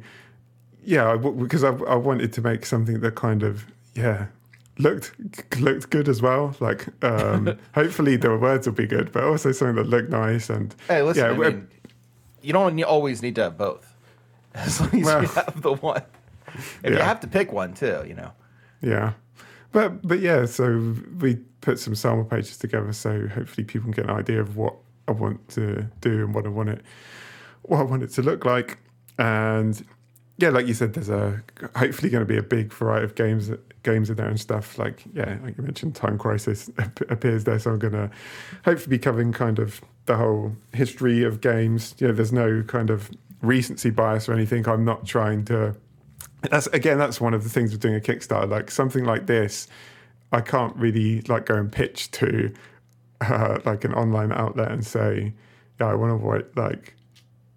yeah, 0.83 1.13
I 1.13 1.15
because 1.15 1.63
I, 1.63 1.69
I 1.69 1.95
wanted 1.95 2.33
to 2.33 2.41
make 2.41 2.65
something 2.65 2.99
that 2.99 3.15
kind 3.15 3.41
of 3.41 3.65
yeah 3.95 4.25
looked 4.77 5.13
looked 5.59 5.89
good 5.91 6.09
as 6.09 6.21
well. 6.21 6.55
Like 6.59 6.87
um, 7.03 7.57
hopefully 7.73 8.17
the 8.17 8.35
words 8.37 8.67
will 8.67 8.73
be 8.73 8.87
good, 8.87 9.11
but 9.13 9.23
also 9.23 9.53
something 9.53 9.75
that 9.75 9.87
looked 9.87 10.09
nice 10.09 10.49
and 10.49 10.75
Hey, 10.87 11.01
listen, 11.03 11.23
yeah, 11.23 11.45
I 11.45 11.49
mean, 11.49 11.67
you 12.41 12.53
don't 12.53 12.83
always 12.83 13.21
need 13.21 13.35
to 13.35 13.43
have 13.43 13.57
both, 13.57 13.95
as 14.55 14.81
long 14.81 14.95
as 14.95 15.05
Well, 15.05 15.21
you 15.21 15.27
have 15.29 15.61
the 15.61 15.73
one. 15.73 16.03
If 16.83 16.91
you 16.91 16.97
have 16.97 17.19
to 17.21 17.27
pick 17.27 17.51
one 17.51 17.73
too, 17.73 18.03
you 18.07 18.13
know. 18.13 18.31
yeah. 18.81 19.13
But 19.71 20.05
but 20.05 20.19
yeah, 20.19 20.45
so 20.45 20.95
we 21.19 21.35
put 21.61 21.79
some 21.79 21.95
sample 21.95 22.25
pages 22.25 22.57
together, 22.57 22.91
so 22.93 23.27
hopefully 23.27 23.63
people 23.63 23.91
can 23.91 24.03
get 24.03 24.09
an 24.09 24.17
idea 24.17 24.41
of 24.41 24.57
what 24.57 24.75
I 25.07 25.13
want 25.13 25.47
to 25.49 25.87
do 26.01 26.25
and 26.25 26.33
what 26.33 26.45
I 26.45 26.49
want 26.49 26.69
it 26.69 26.81
what 27.63 27.79
I 27.79 27.83
want 27.83 28.03
it 28.03 28.09
to 28.11 28.21
look 28.21 28.45
like. 28.45 28.79
And 29.17 29.83
yeah, 30.37 30.49
like 30.49 30.67
you 30.67 30.73
said, 30.73 30.93
there's 30.93 31.09
a 31.09 31.41
hopefully 31.75 32.09
going 32.09 32.25
to 32.25 32.25
be 32.25 32.37
a 32.37 32.43
big 32.43 32.73
variety 32.73 33.05
of 33.05 33.15
games 33.15 33.49
games 33.83 34.09
in 34.09 34.17
there 34.17 34.27
and 34.27 34.39
stuff. 34.39 34.77
Like 34.77 35.03
yeah, 35.13 35.37
like 35.43 35.57
you 35.57 35.63
mentioned, 35.63 35.95
Time 35.95 36.17
Crisis 36.17 36.69
appears 37.09 37.43
there, 37.43 37.59
so 37.59 37.71
I'm 37.71 37.79
going 37.79 37.93
to 37.93 38.09
hopefully 38.65 38.97
be 38.97 38.99
covering 38.99 39.31
kind 39.31 39.59
of 39.59 39.81
the 40.05 40.17
whole 40.17 40.55
history 40.73 41.23
of 41.23 41.41
games. 41.41 41.95
You 41.99 42.07
know, 42.07 42.13
there's 42.13 42.33
no 42.33 42.63
kind 42.63 42.89
of 42.89 43.11
recency 43.41 43.89
bias 43.89 44.27
or 44.27 44.33
anything. 44.33 44.67
I'm 44.67 44.85
not 44.85 45.05
trying 45.05 45.45
to. 45.45 45.75
That's 46.49 46.67
again, 46.67 46.97
that's 46.97 47.21
one 47.21 47.33
of 47.33 47.43
the 47.43 47.49
things 47.49 47.71
with 47.71 47.81
doing 47.81 47.95
a 47.95 47.99
Kickstarter. 47.99 48.49
Like 48.49 48.71
something 48.71 49.05
like 49.05 49.27
this, 49.27 49.67
I 50.31 50.41
can't 50.41 50.75
really 50.75 51.21
like 51.21 51.45
go 51.45 51.55
and 51.55 51.71
pitch 51.71 52.11
to 52.11 52.51
uh, 53.21 53.59
like 53.65 53.83
an 53.83 53.93
online 53.93 54.31
outlet 54.31 54.71
and 54.71 54.85
say, 54.85 55.33
yeah, 55.79 55.87
I 55.87 55.93
want 55.95 56.11
to 56.19 56.27
write 56.27 56.57
like 56.57 56.95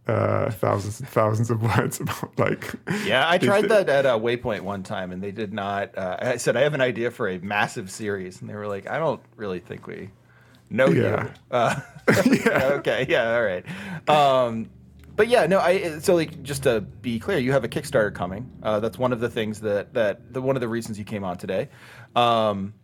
uh, 0.06 0.50
thousands 0.50 1.00
and 1.00 1.08
thousands 1.08 1.50
of 1.50 1.62
words 1.78 1.98
about 2.00 2.38
like. 2.38 2.74
Yeah, 3.04 3.24
I 3.28 3.38
tried 3.38 3.70
that 3.70 3.88
at 3.88 4.04
uh, 4.04 4.18
Waypoint 4.18 4.60
one 4.60 4.82
time, 4.82 5.12
and 5.12 5.22
they 5.22 5.30
did 5.32 5.52
not. 5.54 5.96
Uh, 5.96 6.18
I 6.20 6.36
said 6.36 6.56
I 6.56 6.60
have 6.60 6.74
an 6.74 6.82
idea 6.82 7.10
for 7.10 7.28
a 7.28 7.38
massive 7.38 7.90
series, 7.90 8.40
and 8.42 8.50
they 8.50 8.54
were 8.54 8.68
like, 8.68 8.86
"I 8.88 8.98
don't 8.98 9.22
really 9.36 9.60
think 9.60 9.86
we 9.86 10.10
know 10.68 10.88
Yeah. 10.88 11.24
you." 11.24 11.30
Uh, 11.50 11.80
yeah. 12.26 12.64
Okay. 12.74 13.06
Yeah. 13.08 13.34
All 13.34 13.42
right. 13.42 13.64
Um, 14.10 14.68
but 15.16 15.28
yeah, 15.28 15.46
no. 15.46 15.58
I 15.60 15.98
so 15.98 16.14
like 16.14 16.42
just 16.42 16.64
to 16.64 16.80
be 16.80 17.18
clear, 17.18 17.38
you 17.38 17.52
have 17.52 17.64
a 17.64 17.68
Kickstarter 17.68 18.14
coming. 18.14 18.50
Uh, 18.62 18.80
that's 18.80 18.98
one 18.98 19.12
of 19.12 19.20
the 19.20 19.28
things 19.28 19.60
that 19.60 19.94
that 19.94 20.32
the 20.32 20.40
one 20.42 20.56
of 20.56 20.60
the 20.60 20.68
reasons 20.68 20.98
you 20.98 21.04
came 21.04 21.24
on 21.24 21.36
today. 21.36 21.68
Um, 22.16 22.74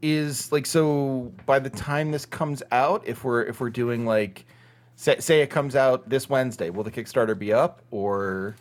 is 0.00 0.50
like 0.50 0.66
so 0.66 1.32
by 1.46 1.58
the 1.58 1.70
time 1.70 2.10
this 2.10 2.26
comes 2.26 2.62
out, 2.72 3.06
if 3.06 3.24
we're 3.24 3.42
if 3.42 3.60
we're 3.60 3.70
doing 3.70 4.04
like 4.04 4.44
say, 4.96 5.18
say 5.20 5.40
it 5.42 5.50
comes 5.50 5.76
out 5.76 6.08
this 6.08 6.28
Wednesday, 6.28 6.70
will 6.70 6.84
the 6.84 6.90
Kickstarter 6.90 7.38
be 7.38 7.52
up 7.52 7.82
or 7.90 8.56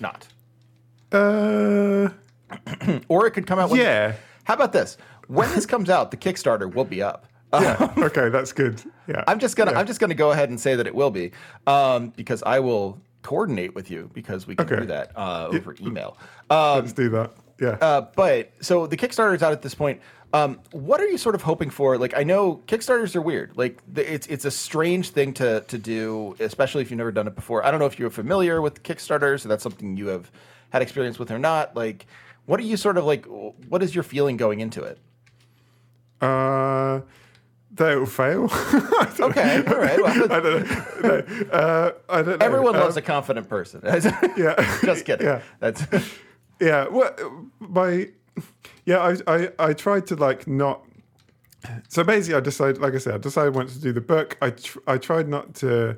not? 0.00 0.26
Uh, 1.10 2.08
Or 3.08 3.26
it 3.26 3.30
could 3.32 3.46
come 3.46 3.58
out. 3.58 3.70
When, 3.70 3.80
Yeah. 3.80 4.14
How 4.44 4.54
about 4.54 4.72
this? 4.72 4.96
When 5.28 5.48
this 5.54 5.66
comes 5.66 5.88
out, 5.88 6.10
the 6.10 6.16
Kickstarter 6.16 6.72
will 6.72 6.84
be 6.84 7.02
up. 7.02 7.26
yeah. 7.54 7.92
okay, 7.98 8.28
that's 8.28 8.52
good. 8.52 8.82
Yeah. 9.06 9.24
I'm 9.26 9.38
just 9.38 9.56
gonna 9.56 9.72
Yeah. 9.72 9.78
I'm 9.80 9.86
just 9.86 10.00
gonna 10.00 10.14
go 10.14 10.30
ahead 10.32 10.48
and 10.48 10.60
say 10.60 10.74
that 10.76 10.86
it 10.86 10.94
will 10.94 11.10
be, 11.10 11.32
um, 11.66 12.10
because 12.16 12.42
I 12.44 12.60
will 12.60 13.00
coordinate 13.22 13.74
with 13.74 13.90
you 13.90 14.10
because 14.12 14.46
we 14.46 14.56
can 14.56 14.66
Okay. 14.66 14.80
do 14.80 14.86
that 14.86 15.12
uh, 15.16 15.48
over 15.52 15.74
email. 15.80 16.16
Um, 16.50 16.80
Let's 16.80 16.92
do 16.92 17.08
that. 17.10 17.30
Yeah. 17.60 17.76
uh, 17.80 18.00
but 18.16 18.50
so 18.60 18.86
the 18.86 18.96
Kickstarter 18.96 19.34
is 19.36 19.42
out 19.42 19.52
at 19.52 19.62
this 19.62 19.74
point. 19.74 20.00
Um, 20.34 20.58
what 20.72 21.00
are 21.00 21.06
you 21.06 21.18
sort 21.18 21.34
of 21.34 21.42
hoping 21.42 21.68
for? 21.68 21.98
Like, 21.98 22.16
I 22.16 22.22
know 22.22 22.62
Kickstarters 22.66 23.14
are 23.14 23.20
weird. 23.20 23.52
Like, 23.54 23.78
the, 23.86 24.10
it's 24.14 24.26
it's 24.28 24.44
a 24.46 24.50
strange 24.50 25.10
thing 25.10 25.34
to 25.34 25.60
to 25.60 25.76
do, 25.78 26.34
especially 26.40 26.80
if 26.82 26.90
you've 26.90 26.98
never 26.98 27.12
done 27.12 27.26
it 27.26 27.34
before. 27.34 27.64
I 27.64 27.70
don't 27.70 27.78
know 27.80 27.86
if 27.86 27.98
you're 27.98 28.10
familiar 28.10 28.62
with 28.62 28.82
Kickstarters, 28.82 29.44
or 29.44 29.48
that's 29.48 29.62
something 29.62 29.96
you 29.96 30.06
have 30.08 30.30
had 30.70 30.80
experience 30.80 31.18
with 31.18 31.30
or 31.30 31.38
not. 31.38 31.76
Like, 31.76 32.06
what 32.46 32.58
are 32.58 32.62
you 32.62 32.78
sort 32.78 32.96
of 32.96 33.04
like? 33.04 33.26
What 33.26 33.82
is 33.82 33.94
your 33.94 34.04
feeling 34.04 34.38
going 34.38 34.60
into 34.60 34.82
it? 34.82 34.98
Uh, 36.20 37.00
that 37.72 37.98
will 37.98 38.06
fail. 38.06 38.48
Okay, 39.20 39.62
all 39.66 39.76
right. 39.78 40.00
Well, 40.02 40.32
I 40.32 40.40
don't 40.40 40.44
know. 41.02 41.02
No, 41.02 41.48
uh, 41.52 41.92
I 42.08 42.22
don't 42.22 42.38
know. 42.38 42.44
everyone 42.46 42.74
Uh, 42.76 42.80
loves 42.80 42.96
a 42.96 43.02
confident 43.02 43.48
person. 43.48 43.80
Yeah. 44.36 44.54
Just 44.82 45.04
kidding. 45.04 45.26
Yeah. 45.26 45.42
That's 45.60 45.82
Yeah, 46.60 46.88
well, 46.88 47.14
my 47.60 48.08
yeah, 48.84 48.98
I, 48.98 49.16
I 49.36 49.48
I 49.58 49.72
tried 49.74 50.06
to 50.08 50.16
like 50.16 50.46
not. 50.46 50.82
So 51.88 52.02
basically, 52.02 52.36
I 52.36 52.40
decided, 52.40 52.80
like 52.80 52.94
I 52.94 52.98
said, 52.98 53.14
I 53.14 53.18
decided 53.18 53.52
I 53.52 53.56
wanted 53.56 53.74
to 53.74 53.80
do 53.80 53.92
the 53.92 54.00
book. 54.00 54.36
I 54.42 54.50
tr- 54.50 54.78
I 54.86 54.98
tried 54.98 55.28
not 55.28 55.54
to. 55.56 55.96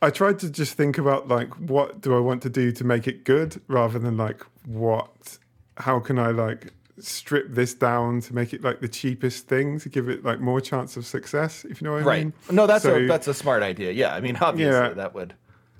I 0.00 0.10
tried 0.10 0.38
to 0.40 0.50
just 0.50 0.74
think 0.76 0.98
about 0.98 1.28
like 1.28 1.50
what 1.70 2.00
do 2.00 2.16
I 2.16 2.20
want 2.20 2.42
to 2.42 2.50
do 2.50 2.72
to 2.72 2.84
make 2.84 3.06
it 3.06 3.24
good, 3.24 3.60
rather 3.68 3.98
than 4.00 4.16
like 4.16 4.42
what, 4.66 5.38
how 5.76 6.00
can 6.00 6.18
I 6.18 6.30
like 6.32 6.72
strip 7.04 7.46
this 7.54 7.74
down 7.74 8.20
to 8.22 8.34
make 8.34 8.52
it 8.52 8.62
like 8.62 8.80
the 8.80 8.88
cheapest 8.88 9.48
thing 9.48 9.78
to 9.80 9.88
give 9.88 10.08
it 10.08 10.24
like 10.24 10.40
more 10.40 10.60
chance 10.60 10.96
of 10.96 11.04
success. 11.06 11.64
If 11.64 11.80
you 11.80 11.86
know 11.86 11.92
what 11.94 12.02
I 12.02 12.06
right. 12.06 12.24
mean. 12.24 12.32
No, 12.50 12.66
that's 12.66 12.84
So- 12.84 12.96
a 12.96 13.06
that's 13.06 13.28
a 13.28 13.34
smart 13.34 13.62
idea. 13.62 13.92
Yeah, 13.92 14.14
I 14.14 14.20
mean, 14.20 14.36
obviously 14.40 14.72
Yeah. 14.88 14.94
that 14.94 15.14
would. 15.14 15.34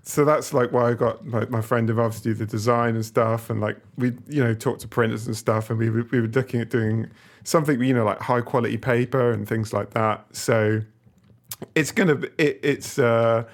so 0.04 0.24
that's 0.24 0.52
like 0.52 0.72
why 0.72 0.90
I 0.90 0.94
got 0.94 1.24
my, 1.24 1.44
my 1.46 1.60
friend 1.60 1.88
involved 1.88 2.16
to 2.18 2.22
do 2.24 2.34
the 2.34 2.46
design 2.46 2.94
and 2.96 3.04
stuff, 3.04 3.50
and 3.50 3.60
like 3.60 3.76
we 3.96 4.12
you 4.28 4.42
know 4.42 4.52
talked 4.54 4.80
to 4.80 4.88
printers 4.88 5.26
and 5.26 5.36
stuff, 5.36 5.70
and 5.70 5.78
we 5.78 5.90
were, 5.90 6.04
we 6.10 6.20
were 6.20 6.26
looking 6.28 6.60
at 6.60 6.70
doing 6.70 7.08
something 7.44 7.80
you 7.82 7.94
know 7.94 8.04
like 8.04 8.20
high 8.20 8.40
quality 8.40 8.76
paper 8.76 9.30
and 9.30 9.46
things 9.48 9.72
like 9.72 9.90
that. 9.90 10.24
So 10.32 10.80
it's 11.76 11.92
gonna 11.92 12.16
be 12.16 12.28
it, 12.38 12.58
it's 12.62 12.98
uh 12.98 13.44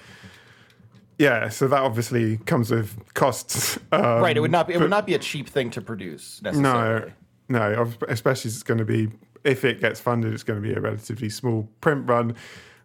yeah, 1.17 1.49
so 1.49 1.67
that 1.67 1.81
obviously 1.81 2.37
comes 2.37 2.71
with 2.71 2.95
costs. 3.13 3.77
Um, 3.91 4.01
right. 4.21 4.37
It 4.37 4.39
would 4.39 4.51
not 4.51 4.67
be. 4.67 4.73
It 4.75 4.79
would 4.79 4.89
not 4.89 5.05
be 5.05 5.15
a 5.15 5.19
cheap 5.19 5.49
thing 5.49 5.69
to 5.71 5.81
produce 5.81 6.41
necessarily. 6.41 7.07
No, 7.07 7.11
no, 7.49 7.91
especially 8.07 8.49
it's 8.49 8.63
going 8.63 8.77
to 8.77 8.85
be 8.85 9.09
if 9.43 9.63
it 9.63 9.79
gets 9.79 9.99
funded, 9.99 10.33
it's 10.33 10.43
going 10.43 10.61
to 10.61 10.67
be 10.67 10.73
a 10.73 10.81
relatively 10.81 11.29
small 11.29 11.67
print 11.81 12.07
run. 12.07 12.35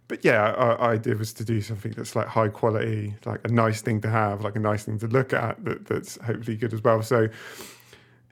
But 0.07 0.25
yeah, 0.25 0.53
our 0.53 0.81
idea 0.81 1.17
was 1.17 1.33
to 1.35 1.45
do 1.45 1.61
something 1.63 1.93
that's 1.93 2.15
like 2.15 2.27
high 2.27 2.49
quality, 2.49 3.15
like 3.25 3.41
a 3.45 3.49
nice 3.49 3.81
thing 3.81 4.01
to 4.03 4.11
have, 4.11 4.43
like 4.43 4.55
a 4.55 4.61
nice 4.61 4.85
thing 4.85 4.99
to 4.99 5.07
look 5.07 5.33
at, 5.33 5.65
that, 5.65 5.87
that's 5.87 6.19
hopefully 6.23 6.57
good 6.57 6.75
as 6.75 6.83
well. 6.83 7.03
So 7.03 7.29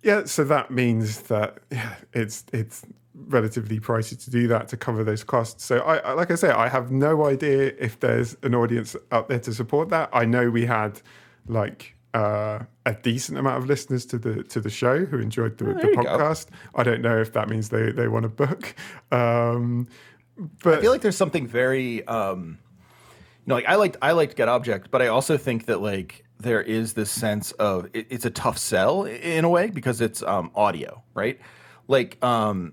yeah, 0.03 0.25
so 0.25 0.45
that 0.45 0.71
means 0.71 1.23
that 1.23 1.59
yeah, 1.71 1.95
it's 2.13 2.45
it's 2.53 2.85
relatively 3.15 3.79
pricey 3.79 4.23
to 4.25 4.31
do 4.31 4.49
that 4.49 4.69
to 4.69 4.77
cover 4.77 5.05
those 5.05 5.25
costs. 5.25 5.65
So 5.65 5.79
I, 5.79 5.99
I 5.99 6.13
like 6.13 6.31
I 6.31 6.35
say, 6.35 6.51
I 6.51 6.69
have 6.69 6.91
no 6.91 7.27
idea 7.27 7.73
if 7.79 8.01
there's 8.01 8.37
an 8.43 8.55
audience 8.55 8.97
out 9.11 9.29
there 9.29 9.41
to 9.41 9.55
support 9.55 9.89
that. 9.91 10.11
I 10.13 10.25
know 10.25 10.51
we 10.51 10.67
had 10.67 11.01
like 11.47 11.97
uh, 12.15 12.61
a 12.85 12.95
decent 12.95 13.39
amount 13.39 13.63
of 13.63 13.67
listeners 13.69 14.05
to 14.07 14.19
the 14.19 14.43
to 14.45 14.61
the 14.61 14.71
show 14.71 15.05
who 15.05 15.19
enjoyed 15.19 15.59
the, 15.59 15.71
Oh, 15.71 15.75
the 15.75 15.89
you 15.89 15.95
go. 15.97 16.03
podcast. 16.03 16.47
I 16.75 16.83
don't 16.83 17.01
know 17.01 17.19
if 17.19 17.33
that 17.33 17.49
means 17.49 17.71
they 17.71 17.91
they 17.93 18.09
want 18.09 18.25
a 18.25 18.29
book. 18.29 18.75
Um, 19.13 19.89
but 20.63 20.79
I 20.79 20.81
feel 20.81 20.91
like 20.93 21.03
there's 21.03 21.17
something 21.17 21.47
very, 21.47 22.07
um, 22.07 22.59
you 23.45 23.45
know, 23.47 23.55
like 23.57 23.67
I 23.67 23.75
liked 23.75 23.97
I 24.01 24.13
liked 24.13 24.37
Get 24.37 24.49
Object, 24.49 24.91
but 24.91 25.03
I 25.03 25.09
also 25.09 25.37
think 25.37 25.67
that 25.67 25.83
like 25.83 26.25
there 26.39 26.63
is 26.63 26.95
this 26.95 27.11
sense 27.11 27.53
of 27.53 27.89
it, 27.93 28.07
it's 28.09 28.25
a 28.25 28.31
tough 28.31 28.57
sell 28.57 29.05
in 29.05 29.45
a 29.45 29.49
way 29.51 29.69
because 29.69 30.01
it's 30.01 30.23
um, 30.23 30.51
audio, 30.55 31.03
right? 31.15 31.39
Like, 31.89 32.23
um, 32.25 32.73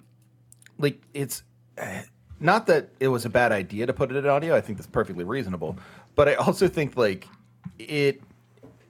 like 0.78 1.02
it's 1.14 1.44
eh, 1.78 2.04
not 2.40 2.68
that 2.68 2.90
it 3.02 3.10
was 3.10 3.26
a 3.26 3.30
bad 3.30 3.52
idea 3.52 3.86
to 3.86 3.94
put 3.94 4.10
it 4.12 4.16
in 4.16 4.26
audio. 4.26 4.56
I 4.56 4.62
think 4.62 4.78
that's 4.78 4.88
perfectly 4.88 5.26
reasonable, 5.26 5.78
but 6.16 6.30
I 6.30 6.36
also 6.36 6.68
think 6.70 6.96
like 6.96 7.28
it. 7.78 8.22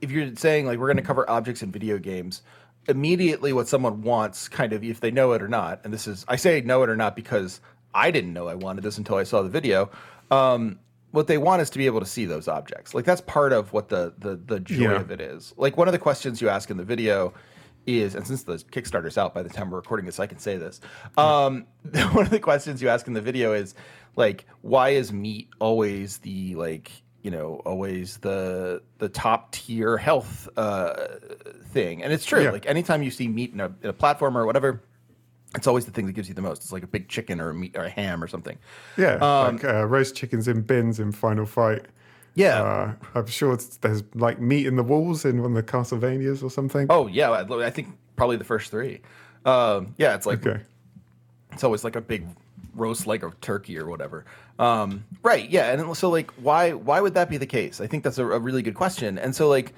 If 0.02 0.12
you're 0.12 0.36
saying 0.36 0.66
like 0.66 0.80
we're 0.80 0.88
going 0.88 0.98
to 0.98 1.04
cover 1.04 1.30
objects 1.30 1.62
in 1.62 1.72
video 1.72 1.98
games, 1.98 2.42
immediately 2.88 3.54
what 3.54 3.68
someone 3.68 4.02
wants, 4.02 4.48
kind 4.48 4.74
of 4.74 4.84
if 4.84 5.00
they 5.00 5.12
know 5.12 5.34
it 5.34 5.42
or 5.42 5.48
not, 5.48 5.82
and 5.84 5.94
this 5.94 6.08
is 6.08 6.26
I 6.28 6.36
say 6.36 6.62
know 6.62 6.84
it 6.84 6.90
or 6.90 6.96
not 6.96 7.16
because 7.16 7.62
I 7.94 8.12
didn't 8.12 8.34
know 8.34 8.48
I 8.48 8.56
wanted 8.56 8.84
this 8.84 8.98
until 8.98 9.16
I 9.16 9.24
saw 9.24 9.42
the 9.42 9.50
video. 9.50 9.90
Um, 10.32 10.80
what 11.12 11.26
they 11.28 11.38
want 11.40 11.62
is 11.62 11.70
to 11.72 11.78
be 11.80 11.88
able 11.88 12.00
to 12.02 12.06
see 12.06 12.26
those 12.26 12.48
objects. 12.48 12.94
Like 12.94 13.06
that's 13.06 13.22
part 13.22 13.52
of 13.52 13.74
what 13.74 13.90
the 13.90 14.14
the 14.20 14.36
the 14.36 14.60
joy 14.60 14.92
Yeah. 14.92 15.00
of 15.02 15.12
it 15.12 15.20
is. 15.22 15.54
Like 15.58 15.76
one 15.78 15.88
of 15.88 15.92
the 15.92 16.00
questions 16.00 16.42
you 16.42 16.50
ask 16.50 16.70
in 16.70 16.78
the 16.78 16.84
video 16.84 17.34
is, 17.88 18.14
and 18.14 18.28
since 18.28 18.44
the 18.44 18.58
Kickstarter's 18.58 19.18
out 19.18 19.34
by 19.34 19.42
the 19.42 19.50
time 19.50 19.72
we're 19.72 19.78
recording 19.78 20.06
this, 20.06 20.20
I 20.20 20.28
can 20.28 20.38
say 20.38 20.58
this. 20.58 20.80
Um, 21.18 21.66
one 22.12 22.26
of 22.26 22.30
the 22.30 22.40
questions 22.40 22.82
you 22.82 22.90
ask 22.90 23.08
in 23.08 23.14
the 23.14 23.22
video 23.22 23.54
is 23.54 23.74
like, 24.16 24.46
why 24.62 24.90
is 24.90 25.12
meat 25.12 25.50
always 25.60 26.20
the 26.20 26.54
like 26.56 26.92
you 27.22 27.32
know 27.32 27.62
always 27.66 28.18
the 28.18 28.82
the 28.98 29.10
top 29.10 29.52
tier 29.52 29.98
health 29.98 30.48
uh, 30.58 30.94
thing? 31.72 32.04
And 32.04 32.14
it's 32.14 32.26
true. 32.26 32.44
Yeah. 32.44 32.52
Like 32.52 32.66
anytime 32.66 33.04
you 33.04 33.12
see 33.12 33.28
meat 33.28 33.54
in 33.54 33.60
a, 33.60 33.74
in 33.82 33.90
a 33.90 33.94
platform 33.94 34.38
or 34.38 34.46
whatever. 34.46 34.82
It's 35.56 35.66
always 35.66 35.86
the 35.86 35.92
thing 35.92 36.06
that 36.06 36.14
gives 36.14 36.28
you 36.28 36.36
the 36.36 36.44
most. 36.44 36.62
It's 36.62 36.72
like 36.72 36.84
a 36.84 36.88
big 36.88 37.08
chicken 37.10 37.42
or 37.42 37.50
a 37.50 37.56
meat 37.56 37.76
or 37.76 37.84
a 37.84 37.90
ham 37.90 38.24
or 38.24 38.28
something. 38.28 38.56
yeah, 38.98 39.16
Um, 39.16 39.56
like 39.56 39.66
uh, 39.66 39.84
roast 39.88 40.16
chickens 40.16 40.48
in 40.48 40.62
bins 40.62 41.00
in 41.00 41.12
Final 41.12 41.48
Fight. 41.48 41.88
Yeah. 42.36 42.62
Uh, 42.62 42.94
I'm 43.16 43.26
sure 43.26 43.54
it's, 43.54 43.78
there's 43.78 44.04
like 44.14 44.40
meat 44.40 44.68
in 44.68 44.76
the 44.76 44.84
walls 44.84 45.26
in 45.26 45.42
one 45.42 45.58
of 45.58 45.66
the 45.66 45.72
Castlevanias 45.72 46.44
or 46.44 46.52
something. 46.52 46.86
Oh 46.92 47.08
yeah, 47.08 47.32
I 47.32 47.66
I 47.66 47.72
think 47.72 47.88
probably 48.16 48.38
the 48.38 48.44
first 48.44 48.70
three. 48.70 49.02
Um, 49.44 49.96
yeah, 49.98 50.14
it's 50.14 50.28
like 50.28 50.46
okay. 50.46 50.62
it's 51.52 51.64
always 51.64 51.84
like 51.84 51.96
a 51.96 52.02
big 52.02 52.28
roast 52.80 53.08
leg 53.08 53.24
of 53.24 53.40
turkey 53.42 53.78
or 53.78 53.88
whatever. 53.88 54.26
Um, 54.58 55.06
right? 55.24 55.50
Yeah, 55.50 55.72
and 55.72 55.96
so 55.96 56.10
like, 56.10 56.32
why 56.32 56.74
why 56.74 57.02
would 57.02 57.14
that 57.14 57.30
be 57.30 57.38
the 57.38 57.46
case? 57.46 57.80
I 57.80 57.88
think 57.88 58.04
that's 58.04 58.18
a, 58.18 58.26
a 58.26 58.40
really 58.40 58.62
good 58.62 58.76
question. 58.76 59.18
And 59.18 59.36
so 59.36 59.48
like, 59.48 59.74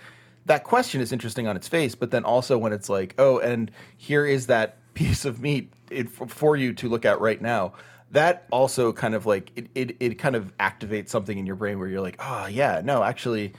that 0.45 0.63
question 0.63 1.01
is 1.01 1.11
interesting 1.11 1.47
on 1.47 1.55
its 1.55 1.67
face, 1.67 1.95
but 1.95 2.11
then 2.11 2.23
also 2.23 2.57
when 2.57 2.73
it's 2.73 2.89
like, 2.89 3.15
oh, 3.17 3.39
and 3.39 3.71
here 3.97 4.25
is 4.25 4.47
that 4.47 4.77
piece 4.93 5.25
of 5.25 5.39
meat 5.39 5.71
it, 5.89 6.09
for 6.09 6.55
you 6.55 6.73
to 6.73 6.89
look 6.89 7.05
at 7.05 7.21
right 7.21 7.41
now. 7.41 7.73
That 8.11 8.45
also 8.51 8.91
kind 8.91 9.15
of 9.15 9.25
like 9.25 9.51
it, 9.55 9.67
it, 9.73 9.95
it 10.01 10.19
kind 10.19 10.35
of 10.35 10.55
activates 10.57 11.09
something 11.09 11.37
in 11.37 11.45
your 11.45 11.55
brain 11.55 11.79
where 11.79 11.87
you're 11.87 12.01
like, 12.01 12.17
oh 12.19 12.45
yeah, 12.45 12.81
no, 12.83 13.03
actually, 13.03 13.53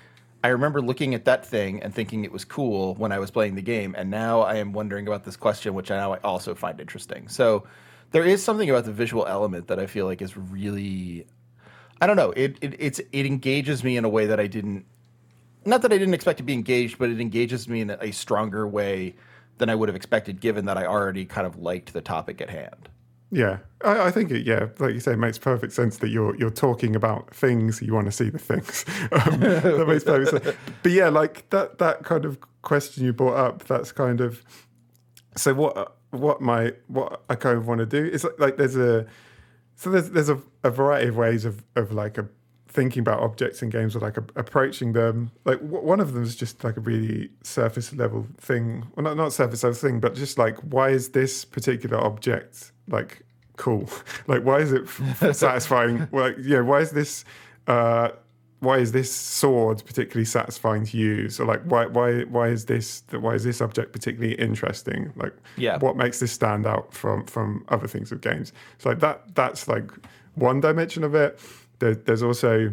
I 0.44 0.48
remember 0.48 0.82
looking 0.82 1.14
at 1.14 1.24
that 1.24 1.46
thing 1.46 1.82
and 1.82 1.94
thinking 1.94 2.24
it 2.24 2.32
was 2.32 2.44
cool 2.44 2.94
when 2.96 3.12
I 3.12 3.18
was 3.18 3.30
playing 3.30 3.54
the 3.54 3.62
game, 3.62 3.94
and 3.96 4.10
now 4.10 4.40
I 4.40 4.56
am 4.56 4.74
wondering 4.74 5.06
about 5.06 5.24
this 5.24 5.36
question, 5.36 5.72
which 5.72 5.90
I 5.90 5.96
now 5.96 6.12
I 6.12 6.18
also 6.18 6.54
find 6.54 6.80
interesting. 6.80 7.28
So 7.28 7.64
there 8.12 8.24
is 8.24 8.42
something 8.42 8.70
about 8.70 8.84
the 8.84 8.92
visual 8.92 9.26
element 9.26 9.66
that 9.68 9.78
I 9.78 9.86
feel 9.86 10.06
like 10.06 10.22
is 10.22 10.36
really, 10.36 11.26
I 12.00 12.06
don't 12.06 12.16
know, 12.16 12.30
it 12.32 12.56
it 12.60 12.76
it's 12.78 12.98
it 12.98 13.26
engages 13.26 13.82
me 13.82 13.96
in 13.96 14.04
a 14.04 14.08
way 14.08 14.26
that 14.26 14.38
I 14.38 14.46
didn't, 14.46 14.84
not 15.64 15.82
that 15.82 15.92
I 15.92 15.98
didn't 15.98 16.14
expect 16.14 16.38
to 16.38 16.44
be 16.44 16.52
engaged, 16.52 16.98
but 16.98 17.10
it 17.10 17.20
engages 17.20 17.68
me 17.68 17.80
in 17.80 17.90
a, 17.90 18.12
stronger 18.12 18.66
way 18.68 19.14
than 19.58 19.70
I 19.70 19.74
would 19.74 19.88
have 19.88 19.96
expected, 19.96 20.40
given 20.40 20.66
that 20.66 20.76
I 20.76 20.86
already 20.86 21.24
kind 21.24 21.46
of 21.46 21.58
liked 21.58 21.92
the 21.92 22.00
topic 22.00 22.40
at 22.40 22.50
hand. 22.50 22.88
Yeah, 23.30 23.58
I, 23.82 24.08
I 24.08 24.10
think 24.10 24.30
it. 24.30 24.46
Yeah, 24.46 24.68
like 24.78 24.92
you 24.92 25.00
say, 25.00 25.12
it 25.12 25.18
makes 25.18 25.38
perfect 25.38 25.72
sense 25.72 25.96
that 25.98 26.10
you're 26.10 26.36
you're 26.36 26.50
talking 26.50 26.94
about 26.94 27.34
things. 27.34 27.80
You 27.80 27.94
want 27.94 28.06
to 28.06 28.12
see 28.12 28.28
the 28.28 28.38
things. 28.38 28.84
Um, 29.12 29.40
that 29.40 29.86
makes 29.88 30.04
perfect 30.04 30.44
sense. 30.44 30.56
But 30.82 30.92
yeah, 30.92 31.08
like 31.08 31.48
that 31.48 31.78
that 31.78 32.04
kind 32.04 32.26
of 32.26 32.38
question 32.60 33.04
you 33.04 33.14
brought 33.14 33.36
up. 33.36 33.64
That's 33.64 33.90
kind 33.90 34.20
of 34.20 34.42
so 35.34 35.54
what 35.54 35.96
what 36.12 36.40
my 36.40 36.72
what 36.86 37.22
I 37.28 37.34
kind 37.34 37.58
of 37.58 37.66
want 37.66 37.80
to 37.80 37.86
do. 37.86 38.04
Is 38.04 38.24
like, 38.24 38.38
like 38.38 38.56
there's 38.56 38.76
a 38.76 39.06
so 39.74 39.90
there's 39.90 40.10
there's 40.10 40.28
a, 40.28 40.40
a 40.62 40.70
variety 40.70 41.08
of 41.08 41.16
ways 41.16 41.44
of 41.44 41.64
of 41.74 41.92
like 41.92 42.18
a 42.18 42.28
thinking 42.68 43.00
about 43.00 43.20
objects 43.20 43.62
in 43.62 43.68
games 43.68 43.94
or 43.94 44.00
like 44.00 44.16
a, 44.16 44.24
approaching 44.36 44.92
them. 44.92 45.30
Like 45.44 45.60
w- 45.60 45.84
one 45.84 46.00
of 46.00 46.14
them 46.14 46.22
is 46.22 46.36
just 46.36 46.64
like 46.64 46.76
a 46.76 46.80
really 46.80 47.30
surface 47.42 47.92
level 47.92 48.26
thing. 48.38 48.86
Well 48.94 49.04
not, 49.04 49.16
not 49.16 49.32
surface 49.32 49.62
level 49.62 49.76
thing 49.76 50.00
but 50.00 50.14
just 50.14 50.38
like 50.38 50.56
why 50.60 50.90
is 50.90 51.10
this 51.10 51.44
particular 51.44 51.98
object 51.98 52.72
like 52.88 53.22
cool? 53.56 53.88
Like 54.26 54.44
why 54.44 54.60
is 54.60 54.72
it 54.72 54.82
f- 54.84 55.36
satisfying? 55.36 56.08
Like 56.12 56.36
yeah 56.40 56.60
why 56.60 56.80
is 56.80 56.90
this 56.90 57.24
uh 57.66 58.10
why 58.62 58.78
is 58.78 58.92
this 58.92 59.12
sword 59.12 59.82
particularly 59.84 60.24
satisfying 60.24 60.86
to 60.86 60.96
use? 60.96 61.40
Or 61.40 61.44
like 61.46 61.62
why 61.64 61.86
why 61.86 62.22
why 62.22 62.46
is 62.48 62.66
this 62.66 63.02
why 63.10 63.34
is 63.34 63.42
this 63.42 63.60
object 63.60 63.92
particularly 63.92 64.34
interesting? 64.36 65.12
Like 65.16 65.34
Yeah. 65.56 65.78
what 65.78 65.96
makes 65.96 66.20
this 66.20 66.30
stand 66.30 66.64
out 66.64 66.94
from 66.94 67.26
from 67.26 67.64
other 67.68 67.88
things 67.88 68.12
of 68.12 68.20
games? 68.20 68.52
So 68.78 68.90
like 68.90 69.00
that 69.00 69.34
that's 69.34 69.66
like 69.66 69.90
one 70.36 70.60
dimension 70.60 71.02
of 71.02 71.12
it. 71.16 71.40
There, 71.80 71.96
there's 71.96 72.22
also 72.22 72.72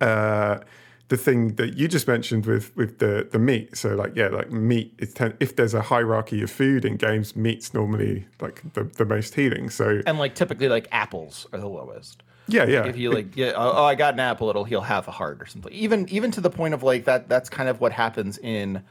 uh 0.00 0.60
the 1.08 1.16
thing 1.16 1.54
that 1.56 1.76
you 1.76 1.88
just 1.88 2.08
mentioned 2.08 2.46
with 2.46 2.74
with 2.74 2.98
the 2.98 3.28
the 3.30 3.38
meat. 3.38 3.76
So 3.76 3.94
like 3.94 4.16
yeah 4.16 4.28
like 4.28 4.50
meat 4.50 4.94
is 4.98 5.12
ten, 5.12 5.36
if 5.40 5.56
there's 5.56 5.74
a 5.74 5.82
hierarchy 5.82 6.42
of 6.42 6.50
food 6.50 6.86
in 6.86 6.96
games 6.96 7.36
meat's 7.36 7.74
normally 7.74 8.26
like 8.40 8.62
the, 8.72 8.84
the 8.84 9.04
most 9.04 9.34
healing. 9.34 9.68
So 9.68 10.00
And 10.06 10.18
like 10.18 10.34
typically, 10.34 10.70
like 10.70 10.88
apples 10.90 11.46
are 11.52 11.60
the 11.60 11.68
lowest. 11.68 12.22
Yeah 12.48 12.64
yeah 12.64 12.84
if 12.86 12.96
you 12.96 13.10
like 13.10 13.36
yeah 13.36 13.52
oh, 13.56 13.72
oh, 13.76 13.84
i 13.84 13.94
got 13.94 14.14
an 14.14 14.20
apple 14.20 14.48
it'll 14.48 14.64
heal 14.64 14.80
half 14.80 15.08
a 15.08 15.10
heart 15.10 15.40
or 15.40 15.46
something 15.46 15.72
even 15.72 16.08
even 16.08 16.30
to 16.30 16.40
the 16.40 16.50
point 16.50 16.74
of 16.74 16.82
like 16.82 17.04
that 17.04 17.28
that's 17.28 17.48
kind 17.50 17.68
of 17.68 17.80
what 17.80 17.92
happens 17.92 18.38
in 18.38 18.82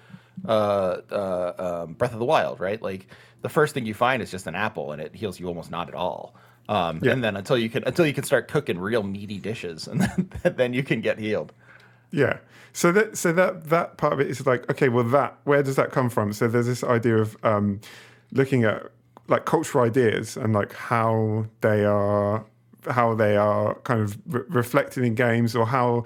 uh, 0.47 0.97
uh 1.11 1.83
um, 1.87 1.93
breath 1.93 2.13
of 2.13 2.19
the 2.19 2.25
wild 2.25 2.59
right 2.59 2.81
like 2.81 3.07
the 3.41 3.49
first 3.49 3.73
thing 3.73 3.85
you 3.85 3.93
find 3.93 4.21
is 4.21 4.29
just 4.31 4.47
an 4.47 4.55
apple 4.55 4.91
and 4.91 5.01
it 5.01 5.15
heals 5.15 5.39
you 5.39 5.47
almost 5.47 5.71
not 5.71 5.87
at 5.87 5.95
all 5.95 6.35
um 6.67 6.99
Yeah. 7.01 7.13
and 7.13 7.23
then 7.23 7.37
until 7.37 7.57
you 7.57 7.69
can 7.69 7.83
until 7.85 8.05
you 8.05 8.13
can 8.13 8.23
start 8.23 8.47
cooking 8.47 8.77
real 8.77 9.03
meaty 9.03 9.37
dishes 9.37 9.87
and 9.89 10.01
then, 10.01 10.55
then 10.55 10.73
you 10.73 10.83
can 10.83 11.01
get 11.01 11.17
healed 11.19 11.53
Yeah. 12.11 12.37
So 12.73 12.91
that 12.91 13.17
so 13.17 13.31
that 13.33 13.69
that 13.69 13.97
part 13.97 14.11
of 14.13 14.19
it 14.19 14.27
is 14.27 14.45
like 14.45 14.69
okay, 14.69 14.89
well 14.89 15.05
that 15.05 15.37
where 15.45 15.63
does 15.63 15.77
that 15.77 15.91
come 15.91 16.09
from? 16.09 16.33
So 16.33 16.47
there's 16.49 16.65
this 16.67 16.83
idea 16.83 17.17
of 17.17 17.37
um, 17.43 17.79
looking 18.33 18.65
at 18.65 18.91
like 19.29 19.45
cultural 19.45 19.85
ideas 19.85 20.35
and 20.35 20.53
like 20.53 20.73
how 20.73 21.45
they 21.61 21.85
are 21.85 22.43
how 22.89 23.13
they 23.15 23.35
are 23.37 23.75
kind 23.79 24.01
of 24.01 24.17
re- 24.27 24.43
reflected 24.49 25.03
in 25.03 25.15
games 25.15 25.55
or 25.55 25.65
how 25.65 26.05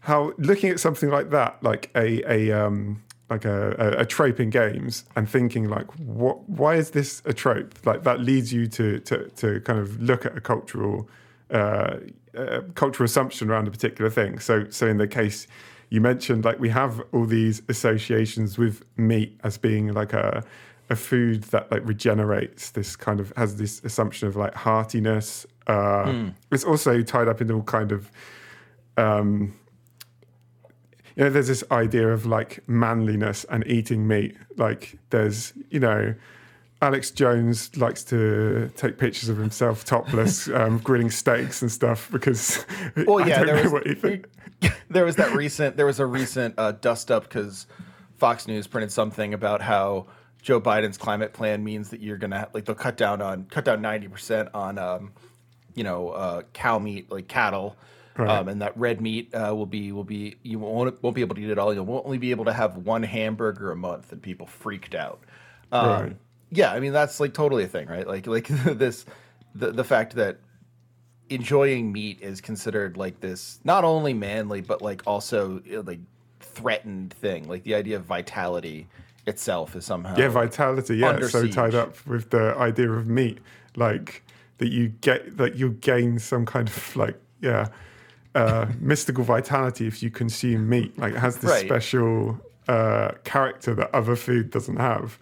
how 0.00 0.32
looking 0.38 0.70
at 0.70 0.80
something 0.80 1.10
like 1.10 1.30
that 1.30 1.62
like 1.62 1.90
a 1.94 2.22
a 2.30 2.52
um 2.52 3.02
like 3.30 3.44
a, 3.44 3.76
a, 3.78 4.00
a 4.00 4.06
trope 4.06 4.40
in 4.40 4.50
games 4.50 5.04
and 5.14 5.28
thinking 5.28 5.68
like 5.68 5.86
what 5.98 6.46
why 6.48 6.74
is 6.74 6.90
this 6.90 7.22
a 7.24 7.32
trope? 7.32 7.74
Like 7.86 8.02
that 8.02 8.20
leads 8.20 8.52
you 8.52 8.66
to 8.66 8.98
to 9.00 9.28
to 9.28 9.60
kind 9.60 9.78
of 9.78 10.00
look 10.02 10.26
at 10.26 10.36
a 10.36 10.40
cultural 10.40 11.08
uh, 11.50 11.98
uh, 12.36 12.60
cultural 12.74 13.04
assumption 13.04 13.50
around 13.50 13.68
a 13.68 13.70
particular 13.70 14.10
thing. 14.10 14.40
So 14.40 14.68
so 14.70 14.86
in 14.86 14.98
the 14.98 15.08
case 15.08 15.46
you 15.90 16.00
mentioned 16.00 16.44
like 16.44 16.58
we 16.58 16.68
have 16.70 17.00
all 17.12 17.24
these 17.24 17.62
associations 17.68 18.58
with 18.58 18.84
meat 18.96 19.38
as 19.44 19.56
being 19.56 19.92
like 19.92 20.12
a 20.12 20.44
a 20.88 20.96
food 20.96 21.44
that 21.44 21.70
like 21.70 21.86
regenerates 21.86 22.70
this 22.70 22.96
kind 22.96 23.20
of 23.20 23.32
has 23.36 23.56
this 23.56 23.80
assumption 23.84 24.26
of 24.26 24.34
like 24.34 24.54
heartiness 24.54 25.46
uh 25.70 26.30
it's 26.50 26.64
also 26.64 27.02
tied 27.02 27.28
up 27.28 27.40
in 27.40 27.50
all 27.50 27.62
kind 27.62 27.92
of 27.92 28.10
um 28.96 29.54
you 31.16 31.24
know, 31.24 31.30
there's 31.30 31.48
this 31.48 31.64
idea 31.70 32.08
of 32.08 32.24
like 32.24 32.66
manliness 32.66 33.44
and 33.50 33.66
eating 33.66 34.06
meat. 34.08 34.36
Like, 34.56 34.98
there's, 35.10 35.52
you 35.68 35.80
know, 35.80 36.14
Alex 36.82 37.10
Jones 37.10 37.76
likes 37.76 38.02
to 38.04 38.70
take 38.76 38.96
pictures 38.96 39.28
of 39.28 39.36
himself 39.36 39.84
topless, 39.84 40.48
um, 40.54 40.78
grilling 40.78 41.10
steaks 41.10 41.62
and 41.62 41.70
stuff 41.70 42.08
because 42.10 42.64
Well, 43.06 43.28
yeah, 43.28 43.44
there 43.44 43.62
was, 43.62 43.72
what 43.72 43.86
you 43.86 43.94
think. 43.94 44.28
there 44.90 45.04
was 45.04 45.16
that 45.16 45.34
recent 45.34 45.76
there 45.76 45.86
was 45.86 46.00
a 46.00 46.06
recent 46.06 46.54
uh, 46.56 46.72
dust 46.72 47.10
up 47.10 47.24
because 47.24 47.66
Fox 48.16 48.46
News 48.46 48.66
printed 48.66 48.92
something 48.92 49.34
about 49.34 49.60
how 49.60 50.06
Joe 50.40 50.60
Biden's 50.60 50.96
climate 50.96 51.34
plan 51.34 51.62
means 51.62 51.90
that 51.90 52.00
you're 52.00 52.16
gonna 52.16 52.48
like 52.54 52.64
they'll 52.64 52.74
cut 52.74 52.96
down 52.96 53.20
on 53.20 53.44
cut 53.50 53.64
down 53.64 53.82
ninety 53.82 54.08
percent 54.08 54.48
on 54.54 54.78
um, 54.78 55.12
you 55.74 55.84
know 55.84 56.10
uh, 56.10 56.42
cow 56.52 56.78
meat 56.78 57.10
like 57.10 57.28
cattle. 57.28 57.76
Right. 58.16 58.28
Um, 58.28 58.48
and 58.48 58.60
that 58.60 58.76
red 58.76 59.00
meat 59.00 59.34
uh, 59.34 59.54
will 59.54 59.66
be 59.66 59.92
will 59.92 60.04
be 60.04 60.36
you 60.42 60.58
won't 60.58 61.02
won't 61.02 61.14
be 61.14 61.22
able 61.22 61.34
to 61.36 61.40
eat 61.40 61.50
it 61.50 61.58
all. 61.58 61.72
You'll 61.72 62.02
only 62.04 62.18
be 62.18 62.32
able 62.32 62.44
to 62.46 62.52
have 62.52 62.76
one 62.76 63.02
hamburger 63.02 63.70
a 63.70 63.76
month, 63.76 64.12
and 64.12 64.20
people 64.20 64.46
freaked 64.46 64.94
out. 64.94 65.20
Um, 65.72 65.88
Right. 65.88 66.16
Yeah, 66.50 66.72
I 66.72 66.80
mean 66.80 66.92
that's 66.92 67.20
like 67.20 67.32
totally 67.32 67.64
a 67.64 67.68
thing, 67.68 67.86
right? 67.88 68.06
Like 68.06 68.26
like 68.26 68.46
this 68.64 69.06
the 69.54 69.70
the 69.72 69.84
fact 69.84 70.16
that 70.16 70.38
enjoying 71.28 71.92
meat 71.92 72.20
is 72.20 72.40
considered 72.40 72.96
like 72.96 73.20
this 73.20 73.60
not 73.62 73.84
only 73.84 74.12
manly 74.12 74.60
but 74.60 74.82
like 74.82 75.00
also 75.06 75.62
uh, 75.72 75.82
like 75.82 76.00
threatened 76.40 77.12
thing. 77.14 77.48
Like 77.48 77.62
the 77.62 77.74
idea 77.74 77.96
of 77.96 78.04
vitality 78.04 78.88
itself 79.26 79.76
is 79.76 79.84
somehow 79.84 80.16
Yeah, 80.16 80.28
vitality. 80.28 80.96
Yeah, 80.96 81.20
so 81.28 81.46
tied 81.46 81.74
up 81.74 82.04
with 82.06 82.30
the 82.30 82.54
idea 82.56 82.90
of 82.90 83.06
meat, 83.06 83.38
like 83.76 84.24
that 84.60 84.68
you 84.68 84.88
get 85.00 85.36
that 85.36 85.56
you 85.56 85.70
gain 85.70 86.18
some 86.18 86.46
kind 86.46 86.68
of 86.68 86.96
like 86.96 87.16
yeah 87.40 87.68
uh, 88.34 88.66
mystical 88.80 89.24
vitality 89.24 89.86
if 89.88 90.02
you 90.02 90.10
consume 90.10 90.68
meat. 90.68 90.96
Like 90.96 91.14
it 91.14 91.18
has 91.18 91.36
this 91.38 91.50
Right. 91.50 91.66
special 91.66 92.38
uh, 92.68 93.12
character 93.24 93.74
that 93.74 93.92
other 93.94 94.14
food 94.16 94.50
doesn't 94.50 94.76
have. 94.76 95.18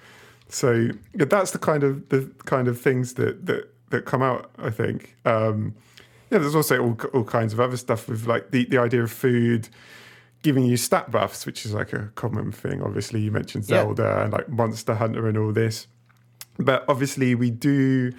So 0.51 0.91
yeah, 1.15 1.25
that's 1.25 1.53
the 1.53 1.59
kind 1.59 1.83
of 1.83 2.09
the 2.11 2.31
kind 2.45 2.69
of 2.69 2.79
things 2.81 3.15
that 3.15 3.47
that 3.47 3.75
that 3.91 4.05
come 4.05 4.23
out. 4.23 4.51
I 4.59 4.71
think. 4.71 5.17
Um, 5.25 5.75
yeah, 6.31 6.37
there's 6.39 6.55
also 6.55 6.83
all, 6.83 6.97
all 7.15 7.25
kinds 7.25 7.55
of 7.55 7.61
other 7.61 7.79
stuff 7.79 8.07
with 8.07 8.27
like 8.27 8.51
the, 8.51 8.67
the 8.67 8.77
idea 8.77 9.03
of 9.03 9.11
food 9.11 9.69
giving 10.43 10.63
you 10.65 10.77
stat 10.77 11.11
buffs, 11.11 11.47
which 11.47 11.65
is 11.65 11.73
like 11.73 11.93
a 11.95 12.11
common 12.17 12.53
thing. 12.53 12.83
Obviously, 12.83 13.21
you 13.21 13.31
mentioned 13.33 13.65
Yeah. 13.69 13.83
Zelda 13.85 14.23
and 14.25 14.33
like 14.33 14.49
Monster 14.51 14.95
Hunter 14.95 15.27
and 15.27 15.39
all 15.39 15.53
this, 15.53 15.87
but 16.59 16.85
obviously 16.89 17.35
we 17.35 17.51
do 17.51 18.13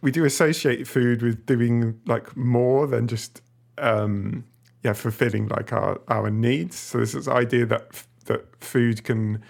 we 0.00 0.10
do 0.10 0.24
associate 0.24 0.86
food 0.86 1.22
with 1.22 1.46
doing 1.46 2.00
like 2.06 2.36
more 2.36 2.86
than 2.86 3.08
just 3.08 3.42
um, 3.78 4.44
yeah 4.82 4.92
fulfilling 4.92 5.48
like 5.48 5.72
our 5.72 6.00
our 6.08 6.30
needs. 6.30 6.76
So 6.76 6.98
there's 6.98 7.12
this 7.12 7.28
idea 7.28 7.66
that 7.66 8.04
that 8.26 8.64
food 8.64 9.04
can 9.04 9.42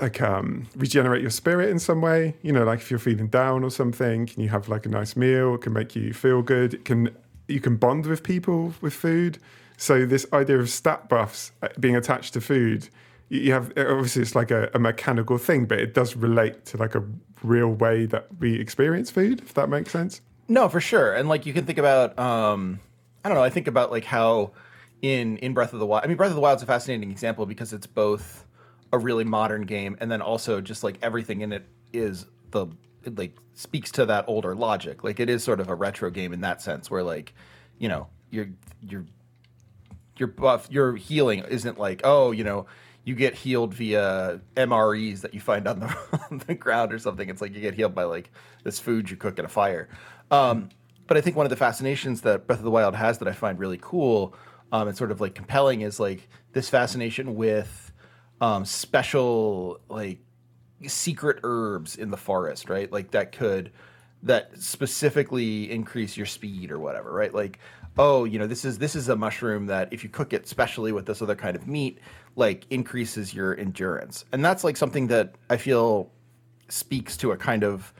like 0.00 0.20
um 0.22 0.66
regenerate 0.76 1.22
your 1.22 1.30
spirit 1.30 1.70
in 1.70 1.78
some 1.78 2.00
way. 2.00 2.34
You 2.42 2.52
know 2.52 2.64
like 2.64 2.80
if 2.80 2.90
you're 2.90 2.98
feeling 2.98 3.28
down 3.28 3.64
or 3.64 3.70
something 3.70 4.26
can 4.26 4.42
you 4.42 4.48
have 4.48 4.68
like 4.68 4.86
a 4.86 4.88
nice 4.88 5.16
meal? 5.16 5.54
It 5.54 5.62
can 5.62 5.72
make 5.72 5.96
you 5.96 6.12
feel 6.12 6.42
good. 6.42 6.74
It 6.74 6.84
can 6.84 7.10
you 7.48 7.60
can 7.60 7.76
bond 7.76 8.06
with 8.06 8.22
people 8.22 8.74
with 8.80 8.94
food. 8.94 9.38
So 9.76 10.04
this 10.04 10.26
idea 10.32 10.58
of 10.58 10.68
stat 10.68 11.08
buffs 11.08 11.52
uh, 11.62 11.68
being 11.78 11.96
attached 11.96 12.34
to 12.34 12.40
food 12.40 12.88
you 13.28 13.52
have 13.52 13.72
obviously 13.76 14.22
it's 14.22 14.34
like 14.34 14.50
a, 14.50 14.70
a 14.74 14.78
mechanical 14.78 15.38
thing 15.38 15.66
but 15.66 15.78
it 15.78 15.94
does 15.94 16.16
relate 16.16 16.64
to 16.64 16.76
like 16.76 16.94
a 16.94 17.04
real 17.42 17.68
way 17.68 18.06
that 18.06 18.26
we 18.40 18.58
experience 18.60 19.10
food 19.10 19.40
if 19.40 19.54
that 19.54 19.68
makes 19.68 19.90
sense 19.92 20.20
No, 20.48 20.68
for 20.68 20.80
sure. 20.80 21.12
And 21.14 21.28
like 21.28 21.44
you 21.44 21.52
can 21.52 21.66
think 21.66 21.78
about 21.78 22.18
um 22.18 22.80
I 23.24 23.28
don't 23.28 23.36
know, 23.36 23.44
I 23.44 23.50
think 23.50 23.66
about 23.68 23.90
like 23.90 24.04
how 24.04 24.52
in 25.02 25.36
in 25.38 25.52
Breath 25.52 25.72
of 25.74 25.78
the 25.78 25.86
Wild 25.86 26.04
I 26.04 26.06
mean 26.08 26.16
Breath 26.16 26.30
of 26.30 26.36
the 26.36 26.40
Wild 26.40 26.56
is 26.56 26.62
a 26.62 26.66
fascinating 26.66 27.10
example 27.10 27.44
because 27.46 27.72
it's 27.72 27.86
both 27.86 28.46
a 28.92 28.98
really 28.98 29.24
modern 29.24 29.62
game 29.62 29.96
and 30.00 30.10
then 30.10 30.22
also 30.22 30.60
just 30.62 30.82
like 30.82 30.96
everything 31.02 31.42
in 31.42 31.52
it 31.52 31.66
is 31.92 32.24
the 32.50 32.66
it 33.04 33.18
like 33.18 33.36
speaks 33.54 33.90
to 33.92 34.06
that 34.06 34.24
older 34.26 34.54
logic. 34.54 35.04
Like 35.04 35.20
it 35.20 35.28
is 35.28 35.44
sort 35.44 35.60
of 35.60 35.68
a 35.68 35.74
retro 35.74 36.10
game 36.10 36.32
in 36.32 36.40
that 36.40 36.62
sense 36.62 36.90
where 36.90 37.02
like, 37.02 37.34
you 37.78 37.88
know, 37.88 38.08
you're 38.30 38.48
you're 38.80 39.04
your 40.16 40.28
buff 40.28 40.66
your 40.70 40.96
healing 40.96 41.44
isn't 41.48 41.78
like 41.78 42.00
oh 42.04 42.32
you 42.32 42.42
know 42.42 42.66
you 43.08 43.14
get 43.14 43.34
healed 43.34 43.72
via 43.72 44.38
MREs 44.54 45.22
that 45.22 45.32
you 45.32 45.40
find 45.40 45.66
on 45.66 45.80
the, 45.80 45.86
on 46.30 46.42
the 46.46 46.54
ground 46.54 46.92
or 46.92 46.98
something. 46.98 47.30
It's 47.30 47.40
like 47.40 47.54
you 47.54 47.60
get 47.62 47.72
healed 47.72 47.94
by 47.94 48.04
like 48.04 48.30
this 48.64 48.78
food 48.78 49.08
you 49.10 49.16
cook 49.16 49.38
in 49.38 49.46
a 49.46 49.48
fire. 49.48 49.88
Um, 50.30 50.68
but 51.06 51.16
I 51.16 51.22
think 51.22 51.34
one 51.34 51.46
of 51.46 51.50
the 51.50 51.56
fascinations 51.56 52.20
that 52.20 52.46
Breath 52.46 52.58
of 52.58 52.66
the 52.66 52.70
Wild 52.70 52.94
has 52.94 53.16
that 53.18 53.26
I 53.26 53.32
find 53.32 53.58
really 53.58 53.78
cool 53.80 54.34
um, 54.72 54.88
and 54.88 54.96
sort 54.96 55.10
of 55.10 55.22
like 55.22 55.34
compelling 55.34 55.80
is 55.80 55.98
like 55.98 56.28
this 56.52 56.68
fascination 56.68 57.34
with 57.34 57.92
um, 58.42 58.66
special 58.66 59.80
like 59.88 60.18
secret 60.86 61.38
herbs 61.44 61.96
in 61.96 62.10
the 62.10 62.18
forest, 62.18 62.68
right? 62.68 62.92
Like 62.92 63.12
that 63.12 63.32
could 63.32 63.72
that 64.22 64.50
specifically 64.60 65.70
increase 65.70 66.14
your 66.14 66.26
speed 66.26 66.70
or 66.70 66.78
whatever, 66.78 67.10
right? 67.10 67.32
Like, 67.32 67.58
oh, 67.96 68.24
you 68.24 68.38
know, 68.38 68.46
this 68.46 68.66
is 68.66 68.76
this 68.76 68.94
is 68.94 69.08
a 69.08 69.16
mushroom 69.16 69.64
that 69.66 69.90
if 69.94 70.04
you 70.04 70.10
cook 70.10 70.34
it 70.34 70.46
specially 70.46 70.92
with 70.92 71.06
this 71.06 71.22
other 71.22 71.36
kind 71.36 71.56
of 71.56 71.66
meat, 71.66 72.00
like 72.38 72.64
increases 72.70 73.34
your 73.34 73.58
endurance. 73.58 74.24
And 74.32 74.44
that's 74.44 74.62
like 74.62 74.76
something 74.76 75.08
that 75.08 75.34
I 75.50 75.56
feel 75.56 76.10
speaks 76.68 77.16
to 77.18 77.32
a 77.32 77.36
kind 77.36 77.64
of 77.64 77.92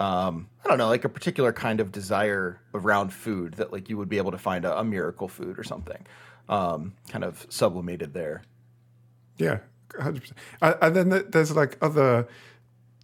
um, 0.00 0.48
I 0.64 0.68
don't 0.68 0.78
know, 0.78 0.88
like 0.88 1.04
a 1.04 1.08
particular 1.08 1.52
kind 1.52 1.80
of 1.80 1.90
desire 1.90 2.60
around 2.74 3.12
food 3.12 3.54
that 3.54 3.72
like 3.72 3.88
you 3.88 3.96
would 3.96 4.08
be 4.08 4.18
able 4.18 4.32
to 4.32 4.38
find 4.38 4.64
a, 4.64 4.80
a 4.80 4.84
miracle 4.84 5.28
food 5.28 5.58
or 5.58 5.64
something, 5.64 6.04
um, 6.48 6.92
kind 7.08 7.24
of 7.24 7.46
sublimated 7.48 8.12
there. 8.12 8.42
Yeah, 9.38 9.60
hundred 9.98 10.20
percent. 10.20 10.38
And, 10.60 10.76
and 10.82 11.12
then 11.12 11.24
there's 11.30 11.54
like 11.56 11.78
other, 11.80 12.28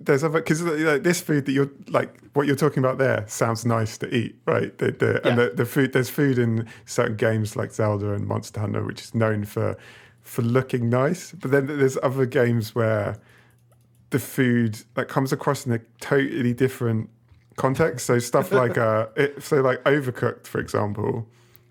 there's 0.00 0.24
other 0.24 0.40
because 0.40 0.62
like, 0.62 1.02
this 1.02 1.20
food 1.22 1.46
that 1.46 1.52
you're 1.52 1.70
like 1.88 2.14
what 2.34 2.46
you're 2.46 2.56
talking 2.56 2.84
about 2.84 2.98
there 2.98 3.24
sounds 3.26 3.64
nice 3.64 3.96
to 3.98 4.14
eat, 4.14 4.36
right? 4.46 4.76
The, 4.76 4.92
the, 4.92 5.26
And 5.26 5.38
the, 5.38 5.52
the 5.54 5.64
food 5.64 5.92
there's 5.92 6.10
food 6.10 6.38
in 6.38 6.68
certain 6.84 7.16
games 7.16 7.56
like 7.56 7.72
Zelda 7.72 8.12
and 8.12 8.26
Monster 8.26 8.60
Hunter, 8.60 8.84
which 8.84 9.00
is 9.00 9.14
known 9.14 9.44
for 9.44 9.78
for 10.22 10.42
looking 10.42 10.88
nice. 10.88 11.32
But 11.32 11.50
then 11.50 11.66
there's 11.66 11.98
other 12.02 12.26
games 12.26 12.74
where 12.74 13.18
the 14.10 14.18
food 14.18 14.78
that 14.94 15.08
comes 15.08 15.32
across 15.32 15.66
in 15.66 15.72
a 15.72 15.80
totally 16.00 16.54
different 16.54 17.10
context. 17.56 18.06
So 18.06 18.18
stuff 18.18 18.52
like 18.62 18.78
uh, 18.78 19.06
it, 19.16 19.42
so 19.42 19.60
like 19.60 19.82
Overcooked, 19.84 20.46
for 20.46 20.60
example, 20.60 21.26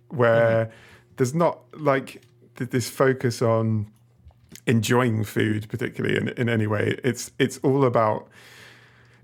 where 0.09 0.71
there's 1.17 1.33
not 1.33 1.59
like 1.79 2.21
th- 2.55 2.69
this 2.69 2.89
focus 2.89 3.41
on 3.41 3.87
enjoying 4.67 5.23
food 5.23 5.67
particularly 5.69 6.15
in, 6.15 6.27
in 6.29 6.47
any 6.47 6.67
way 6.67 6.99
it's 7.03 7.31
it's 7.39 7.57
all 7.59 7.83
about 7.83 8.27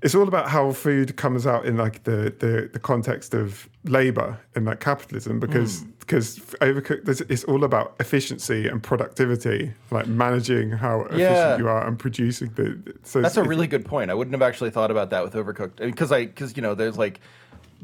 it's 0.01 0.13
all 0.13 0.27
about 0.27 0.47
how 0.49 0.71
food 0.71 1.15
comes 1.17 1.47
out 1.47 1.65
in 1.65 1.77
like 1.77 2.03
the 2.03 2.33
the, 2.39 2.69
the 2.71 2.79
context 2.79 3.33
of 3.33 3.67
labor 3.86 4.39
and 4.55 4.65
like 4.65 4.79
capitalism 4.79 5.39
because 5.39 5.81
because 5.99 6.38
overcooked 6.62 7.29
it's 7.29 7.43
all 7.45 7.63
about 7.63 7.95
efficiency 7.99 8.67
and 8.67 8.81
productivity 8.83 9.73
like 9.91 10.07
managing 10.07 10.71
how 10.71 11.01
efficient 11.01 11.19
Yeah. 11.19 11.57
you 11.57 11.67
are 11.67 11.86
and 11.88 11.97
producing 11.97 12.49
the 12.55 12.95
so 13.03 13.21
That's 13.21 13.38
a 13.38 13.43
really 13.43 13.67
good 13.67 13.86
point. 13.86 14.12
I 14.12 14.13
wouldn't 14.13 14.33
have 14.33 14.41
actually 14.41 14.69
thought 14.69 14.91
about 14.91 15.10
that 15.10 15.23
with 15.23 15.33
Overcooked 15.33 15.77
because 15.77 16.12
I 16.12 16.25
because 16.25 16.55
you 16.55 16.62
know 16.62 16.75
there's 16.75 16.97
like 16.97 17.19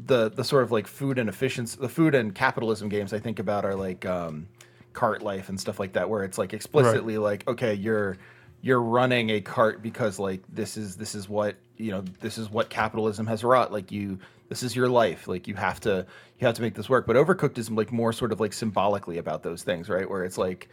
the 0.06 0.30
the 0.30 0.44
sort 0.44 0.62
of 0.62 0.72
like 0.72 0.86
food 0.86 1.18
and 1.18 1.28
efficiency, 1.28 1.78
the 1.80 1.88
food 1.88 2.14
and 2.14 2.34
capitalism 2.34 2.88
games 2.88 3.12
I 3.12 3.18
think 3.18 3.38
about 3.38 3.64
are 3.64 3.74
like 3.74 4.04
um, 4.06 4.48
Cart 4.92 5.22
Life 5.22 5.48
and 5.48 5.60
stuff 5.60 5.78
like 5.78 5.92
that, 5.92 6.08
where 6.10 6.24
it's 6.24 6.38
like 6.38 6.52
explicitly 6.52 7.18
like 7.18 7.46
okay, 7.48 7.74
you're 7.74 8.16
you're 8.64 8.80
running 8.80 9.28
a 9.28 9.42
cart 9.42 9.82
because 9.82 10.18
like 10.18 10.40
this 10.48 10.78
is 10.78 10.96
this 10.96 11.14
is 11.14 11.28
what 11.28 11.56
you 11.76 11.90
know 11.90 12.00
this 12.20 12.38
is 12.38 12.48
what 12.50 12.70
capitalism 12.70 13.26
has 13.26 13.44
wrought. 13.44 13.70
Like 13.70 13.92
you 13.92 14.18
this 14.48 14.62
is 14.62 14.74
your 14.74 14.88
life. 14.88 15.28
Like 15.28 15.46
you 15.46 15.54
have 15.54 15.80
to 15.80 16.06
you 16.38 16.46
have 16.46 16.56
to 16.56 16.62
make 16.62 16.74
this 16.74 16.88
work. 16.88 17.06
But 17.06 17.16
Overcooked 17.16 17.58
is 17.58 17.70
like 17.70 17.92
more 17.92 18.10
sort 18.14 18.32
of 18.32 18.40
like 18.40 18.54
symbolically 18.54 19.18
about 19.18 19.42
those 19.42 19.62
things, 19.62 19.90
right? 19.90 20.08
Where 20.08 20.24
it's 20.24 20.38
like 20.38 20.70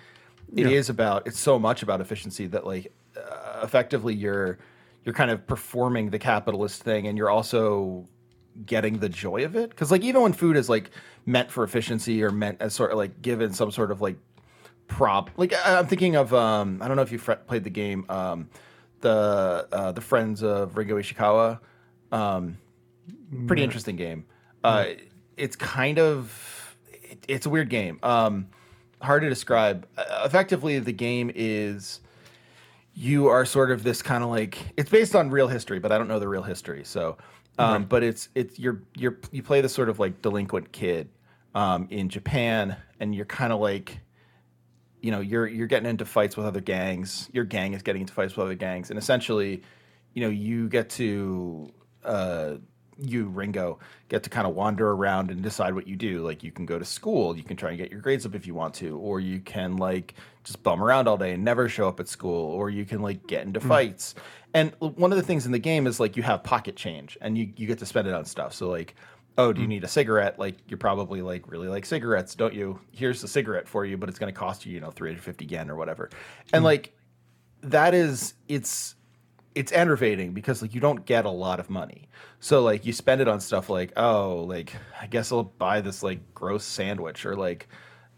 it 0.55 0.67
is 0.67 0.87
Yeah. 0.87 0.93
about 0.93 1.27
it's 1.27 1.37
so 1.39 1.59
much 1.59 1.83
about 1.83 1.99
efficiency 1.99 2.47
that 2.47 2.65
like 2.65 2.93
uh, 3.17 3.59
effectively 3.61 4.13
you're 4.15 4.57
you're 5.03 5.13
kind 5.15 5.29
of 5.29 5.45
performing 5.45 6.11
the 6.11 6.19
capitalist 6.19 6.81
thing 6.83 7.07
and 7.07 7.17
you're 7.17 7.29
also 7.29 8.07
getting 8.65 8.99
the 8.99 9.09
joy 9.09 9.43
of 9.43 9.55
it 9.57 9.69
because 9.69 9.91
like 9.91 10.03
even 10.03 10.21
when 10.21 10.33
food 10.33 10.55
is 10.55 10.69
like 10.69 10.91
meant 11.25 11.51
for 11.51 11.63
efficiency 11.65 12.23
or 12.23 12.31
meant 12.31 12.57
as 12.61 12.73
sort 12.73 12.91
of 12.91 12.97
like 12.97 13.21
given 13.21 13.51
some 13.53 13.69
sort 13.71 13.91
of 13.91 13.99
like 14.01 14.15
prop. 14.97 15.31
Like 15.37 15.53
i'm 15.65 15.87
thinking 15.87 16.15
of 16.15 16.33
um 16.33 16.81
i 16.81 16.87
don't 16.87 16.97
know 16.97 17.03
if 17.03 17.11
you 17.11 17.19
have 17.19 17.47
played 17.47 17.63
the 17.63 17.69
game 17.69 18.05
um 18.09 18.49
the 19.01 19.67
uh 19.71 19.91
the 19.91 20.01
friends 20.01 20.43
of 20.43 20.77
ringo 20.77 20.97
ishikawa. 20.97 21.59
Um 22.11 22.57
pretty 23.47 23.63
interesting 23.63 23.95
game. 23.95 24.25
Uh 24.63 24.85
it's 25.37 25.55
kind 25.55 25.97
of 25.97 26.77
it, 26.91 27.25
it's 27.27 27.45
a 27.45 27.49
weird 27.49 27.69
game. 27.69 27.99
Um 28.03 28.47
hard 29.01 29.23
to 29.23 29.29
describe. 29.29 29.87
Uh, 29.97 30.23
effectively 30.25 30.77
the 30.79 30.91
game 30.91 31.31
is 31.33 32.01
you 32.93 33.27
are 33.27 33.45
sort 33.45 33.71
of 33.71 33.83
this 33.83 34.01
kind 34.01 34.23
of 34.23 34.29
like 34.29 34.57
it's 34.77 34.89
based 34.89 35.15
on 35.15 35.29
real 35.29 35.47
history, 35.47 35.79
but 35.79 35.91
I 35.91 35.97
don't 35.97 36.07
know 36.07 36.19
the 36.19 36.27
real 36.27 36.43
history. 36.43 36.83
So, 36.83 37.17
um, 37.57 37.85
but 37.85 38.03
it's 38.03 38.29
it's 38.35 38.59
you're 38.59 38.81
you're 38.95 39.17
you 39.31 39.41
play 39.43 39.61
this 39.61 39.73
sort 39.73 39.89
of 39.89 39.99
like 39.99 40.21
delinquent 40.21 40.71
kid 40.71 41.09
um, 41.55 41.87
in 41.89 42.09
Japan, 42.09 42.75
and 42.99 43.15
you're 43.15 43.25
kind 43.25 43.53
of 43.53 43.59
like, 43.59 43.99
you 45.01 45.11
know, 45.11 45.19
you're 45.19 45.47
you're 45.47 45.67
getting 45.67 45.89
into 45.89 46.05
fights 46.05 46.37
with 46.37 46.45
other 46.45 46.61
gangs. 46.61 47.29
Your 47.33 47.43
gang 47.43 47.73
is 47.73 47.81
getting 47.81 48.01
into 48.01 48.13
fights 48.13 48.35
with 48.35 48.45
other 48.45 48.55
gangs, 48.55 48.89
and 48.89 48.99
essentially, 48.99 49.63
you 50.13 50.21
know, 50.21 50.29
you 50.29 50.69
get 50.69 50.89
to 50.91 51.71
uh, 52.03 52.55
you 52.97 53.25
Ringo 53.25 53.79
get 54.09 54.23
to 54.23 54.29
kind 54.29 54.45
of 54.45 54.53
wander 54.53 54.91
around 54.91 55.31
and 55.31 55.41
decide 55.41 55.73
what 55.73 55.87
you 55.87 55.95
do. 55.95 56.21
Like 56.21 56.43
you 56.43 56.51
can 56.51 56.65
go 56.65 56.77
to 56.77 56.85
school, 56.85 57.35
you 57.35 57.43
can 57.43 57.57
try 57.57 57.69
and 57.69 57.77
get 57.77 57.91
your 57.91 58.01
grades 58.01 58.25
up 58.25 58.35
if 58.35 58.45
you 58.45 58.53
want 58.53 58.73
to, 58.75 58.97
or 58.97 59.19
you 59.19 59.39
can 59.39 59.77
like 59.77 60.13
just 60.43 60.61
bum 60.63 60.83
around 60.83 61.07
all 61.07 61.17
day 61.17 61.33
and 61.33 61.43
never 61.43 61.67
show 61.67 61.87
up 61.87 61.99
at 61.99 62.07
school, 62.07 62.51
or 62.51 62.69
you 62.69 62.85
can 62.85 63.01
like 63.01 63.25
get 63.27 63.45
into 63.45 63.59
mm. 63.59 63.67
fights. 63.67 64.15
And 64.53 64.73
one 64.79 65.11
of 65.11 65.17
the 65.17 65.23
things 65.23 65.45
in 65.45 65.51
the 65.51 65.59
game 65.59 65.87
is 65.87 65.99
like 65.99 66.17
you 66.17 66.23
have 66.23 66.43
pocket 66.43 66.75
change 66.75 67.17
and 67.21 67.37
you 67.37 67.51
you 67.55 67.67
get 67.67 67.79
to 67.79 67.85
spend 67.85 68.07
it 68.07 68.13
on 68.13 68.25
stuff. 68.25 68.53
So 68.53 68.69
like 68.69 68.95
oh, 69.41 69.53
do 69.53 69.61
you 69.61 69.67
mm. 69.67 69.71
need 69.71 69.83
a 69.83 69.87
cigarette? 69.87 70.39
Like 70.39 70.57
you're 70.67 70.77
probably 70.77 71.21
like 71.21 71.49
really 71.49 71.67
like 71.67 71.85
cigarettes, 71.85 72.35
don't 72.35 72.53
you? 72.53 72.79
Here's 72.91 73.23
a 73.23 73.27
cigarette 73.27 73.67
for 73.67 73.85
you, 73.85 73.97
but 73.97 74.09
it's 74.09 74.19
going 74.19 74.33
to 74.33 74.39
cost 74.39 74.65
you, 74.65 74.73
you 74.73 74.79
know, 74.79 74.91
350 74.91 75.45
yen 75.45 75.69
or 75.69 75.75
whatever. 75.75 76.09
And 76.53 76.61
mm. 76.61 76.65
like 76.65 76.95
that 77.61 77.93
is 77.93 78.33
it's 78.47 78.95
it's 79.53 79.71
enervating 79.71 80.33
because 80.33 80.61
like 80.61 80.73
you 80.73 80.79
don't 80.79 81.05
get 81.05 81.25
a 81.25 81.29
lot 81.29 81.59
of 81.59 81.69
money. 81.69 82.07
So 82.39 82.61
like 82.63 82.85
you 82.85 82.93
spend 82.93 83.21
it 83.21 83.27
on 83.27 83.39
stuff 83.39 83.69
like, 83.69 83.93
oh, 83.97 84.45
like 84.47 84.73
I 84.99 85.07
guess 85.07 85.31
I'll 85.31 85.43
buy 85.43 85.81
this 85.81 86.03
like 86.03 86.33
gross 86.33 86.63
sandwich 86.63 87.25
or 87.25 87.35
like 87.35 87.67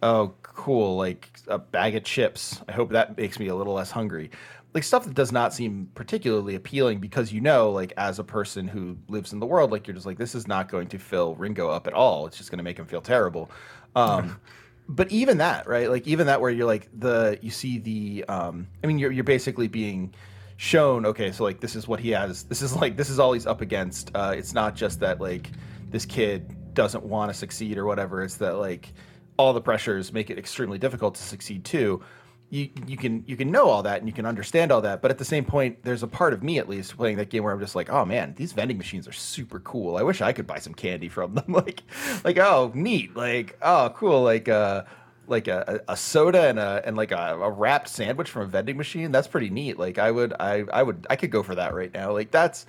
oh, 0.03 0.33
cool, 0.43 0.97
like 0.97 1.29
a 1.47 1.57
bag 1.57 1.95
of 1.95 2.03
chips. 2.03 2.61
I 2.67 2.73
hope 2.73 2.91
that 2.91 3.17
makes 3.17 3.39
me 3.39 3.47
a 3.47 3.55
little 3.55 3.73
less 3.73 3.89
hungry. 3.89 4.31
Like 4.73 4.83
stuff 4.83 5.05
that 5.05 5.13
does 5.13 5.31
not 5.31 5.53
seem 5.53 5.89
particularly 5.93 6.55
appealing 6.55 6.99
because 6.99 7.31
you 7.31 7.41
know, 7.41 7.69
like 7.69 7.93
as 7.97 8.17
a 8.17 8.23
person 8.23 8.67
who 8.67 8.97
lives 9.07 9.31
in 9.31 9.39
the 9.39 9.45
world, 9.45 9.71
like 9.71 9.87
you're 9.87 9.93
just 9.93 10.05
like 10.05 10.17
this 10.17 10.33
is 10.33 10.47
not 10.47 10.69
going 10.69 10.87
to 10.87 10.97
fill 10.97 11.35
Ringo 11.35 11.69
up 11.69 11.85
at 11.87 11.93
all. 11.93 12.25
It's 12.25 12.37
just 12.37 12.49
going 12.49 12.57
to 12.57 12.63
make 12.63 12.77
him 12.77 12.85
feel 12.85 13.01
terrible. 13.01 13.51
Um, 13.95 14.39
but 14.89 15.11
even 15.11 15.37
that, 15.37 15.67
right? 15.67 15.89
Like 15.89 16.07
even 16.07 16.27
that, 16.27 16.41
where 16.41 16.49
you're 16.49 16.65
like 16.65 16.89
the 16.97 17.37
you 17.41 17.51
see 17.51 17.77
the, 17.77 18.25
um, 18.27 18.67
I 18.83 18.87
mean, 18.87 18.97
you're 18.97 19.11
you're 19.11 19.23
basically 19.23 19.67
being 19.67 20.13
shown 20.57 21.05
okay 21.05 21.31
so 21.31 21.43
like 21.43 21.59
this 21.59 21.75
is 21.75 21.87
what 21.87 21.99
he 21.99 22.09
has 22.11 22.43
this 22.43 22.61
is 22.61 22.75
like 22.75 22.95
this 22.95 23.09
is 23.09 23.19
all 23.19 23.33
he's 23.33 23.47
up 23.47 23.61
against 23.61 24.11
uh 24.15 24.33
it's 24.35 24.53
not 24.53 24.75
just 24.75 24.99
that 24.99 25.19
like 25.19 25.49
this 25.89 26.05
kid 26.05 26.55
doesn't 26.73 27.03
want 27.03 27.29
to 27.29 27.37
succeed 27.37 27.77
or 27.77 27.85
whatever 27.85 28.23
it's 28.23 28.37
that 28.37 28.57
like 28.57 28.93
all 29.37 29.51
the 29.51 29.61
pressures 29.61 30.13
make 30.13 30.29
it 30.29 30.37
extremely 30.37 30.77
difficult 30.77 31.15
to 31.15 31.21
succeed 31.21 31.65
too 31.65 32.01
you 32.49 32.69
you 32.85 32.97
can 32.97 33.23
you 33.25 33.35
can 33.35 33.49
know 33.49 33.67
all 33.67 33.83
that 33.83 33.99
and 33.99 34.07
you 34.07 34.13
can 34.13 34.25
understand 34.25 34.71
all 34.71 34.81
that 34.81 35.01
but 35.01 35.09
at 35.09 35.17
the 35.17 35.25
same 35.25 35.43
point 35.43 35.81
there's 35.83 36.03
a 36.03 36.07
part 36.07 36.33
of 36.33 36.43
me 36.43 36.59
at 36.59 36.69
least 36.69 36.95
playing 36.95 37.17
that 37.17 37.29
game 37.29 37.43
where 37.43 37.51
i'm 37.51 37.59
just 37.59 37.75
like 37.75 37.89
oh 37.89 38.05
man 38.05 38.33
these 38.35 38.53
vending 38.53 38.77
machines 38.77 39.07
are 39.07 39.13
super 39.13 39.59
cool. 39.61 39.97
I 39.97 40.03
wish 40.03 40.21
i 40.21 40.33
could 40.33 40.47
buy 40.47 40.59
some 40.59 40.73
candy 40.73 41.09
from 41.09 41.33
them. 41.35 41.45
Like 41.53 41.83
like 42.23 42.37
oh 42.37 42.71
neat. 42.73 43.15
Like 43.15 43.57
oh 43.61 43.91
cool. 43.95 44.23
Like 44.23 44.49
uh 44.49 44.83
like 45.27 45.47
a, 45.47 45.81
a 45.87 45.95
soda 45.95 46.49
and 46.49 46.59
a 46.59 46.81
and 46.85 46.97
like 46.97 47.11
a, 47.11 47.39
a, 47.41 47.49
wrapped 47.49 47.87
sandwich 47.87 48.29
from 48.29 48.43
a 48.43 48.47
vending 48.47 48.75
machine? 48.75 49.11
That's 49.11 49.27
pretty 49.27 49.49
neat. 49.49 49.79
Like 49.79 49.97
i 49.97 50.11
would 50.11 50.33
i 50.39 50.63
i 50.73 50.83
would 50.83 51.07
i 51.09 51.15
could 51.15 51.31
go 51.31 51.43
for 51.43 51.55
that 51.55 51.73
right 51.73 51.93
now. 51.93 52.11
Like 52.11 52.31
that's 52.31 52.65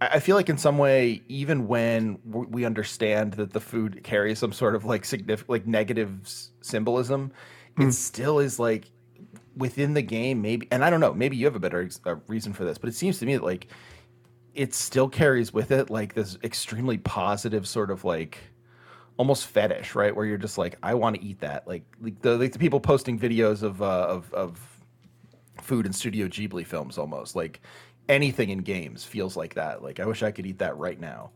i 0.00 0.18
feel 0.20 0.36
like 0.36 0.48
in 0.48 0.58
some 0.58 0.78
way 0.78 1.22
even 1.28 1.68
when 1.68 2.18
we 2.24 2.64
understand 2.64 3.34
that 3.34 3.52
the 3.52 3.60
food 3.60 4.02
carries 4.02 4.38
some 4.38 4.52
sort 4.52 4.74
of 4.74 4.84
like 4.84 5.04
significant 5.04 5.50
like 5.50 5.66
negative 5.66 6.20
symbolism. 6.60 7.32
It 7.78 7.84
hmm. 7.84 7.90
still 7.90 8.38
is 8.38 8.58
like 8.58 8.90
within 9.56 9.94
the 9.94 10.02
game 10.02 10.40
maybe 10.40 10.66
and 10.70 10.84
i 10.84 10.90
don't 10.90 11.00
know 11.00 11.12
maybe 11.12 11.36
you 11.36 11.44
have 11.44 11.56
a 11.56 11.60
better 11.60 11.88
uh, 12.06 12.16
reason 12.26 12.52
for 12.52 12.64
this 12.64 12.78
but 12.78 12.88
it 12.88 12.94
seems 12.94 13.18
to 13.18 13.26
me 13.26 13.34
that 13.34 13.44
like 13.44 13.68
it 14.54 14.74
still 14.74 15.08
carries 15.08 15.52
with 15.52 15.70
it 15.70 15.90
like 15.90 16.14
this 16.14 16.38
extremely 16.42 16.98
positive 16.98 17.66
sort 17.66 17.90
of 17.90 18.04
like 18.04 18.38
almost 19.16 19.46
fetish, 19.46 19.94
right? 19.94 20.14
Where 20.14 20.26
you're 20.26 20.38
just 20.38 20.58
like, 20.58 20.76
I 20.82 20.94
want 20.94 21.16
to 21.16 21.22
eat 21.22 21.40
that. 21.40 21.66
Like, 21.66 21.84
like 22.00 22.20
the, 22.22 22.36
like 22.36 22.52
the 22.52 22.58
people 22.58 22.80
posting 22.80 23.18
videos 23.18 23.62
of, 23.62 23.82
uh, 23.82 24.06
of 24.08 24.32
of 24.32 24.82
food 25.60 25.86
in 25.86 25.92
Studio 25.92 26.26
Ghibli 26.26 26.66
films, 26.66 26.98
almost 26.98 27.36
like 27.36 27.60
anything 28.08 28.50
in 28.50 28.58
games 28.58 29.04
feels 29.04 29.36
like 29.36 29.54
that. 29.54 29.82
Like, 29.82 30.00
I 30.00 30.06
wish 30.06 30.22
I 30.22 30.30
could 30.30 30.46
eat 30.46 30.58
that 30.58 30.76
right 30.76 30.98
now. 30.98 31.30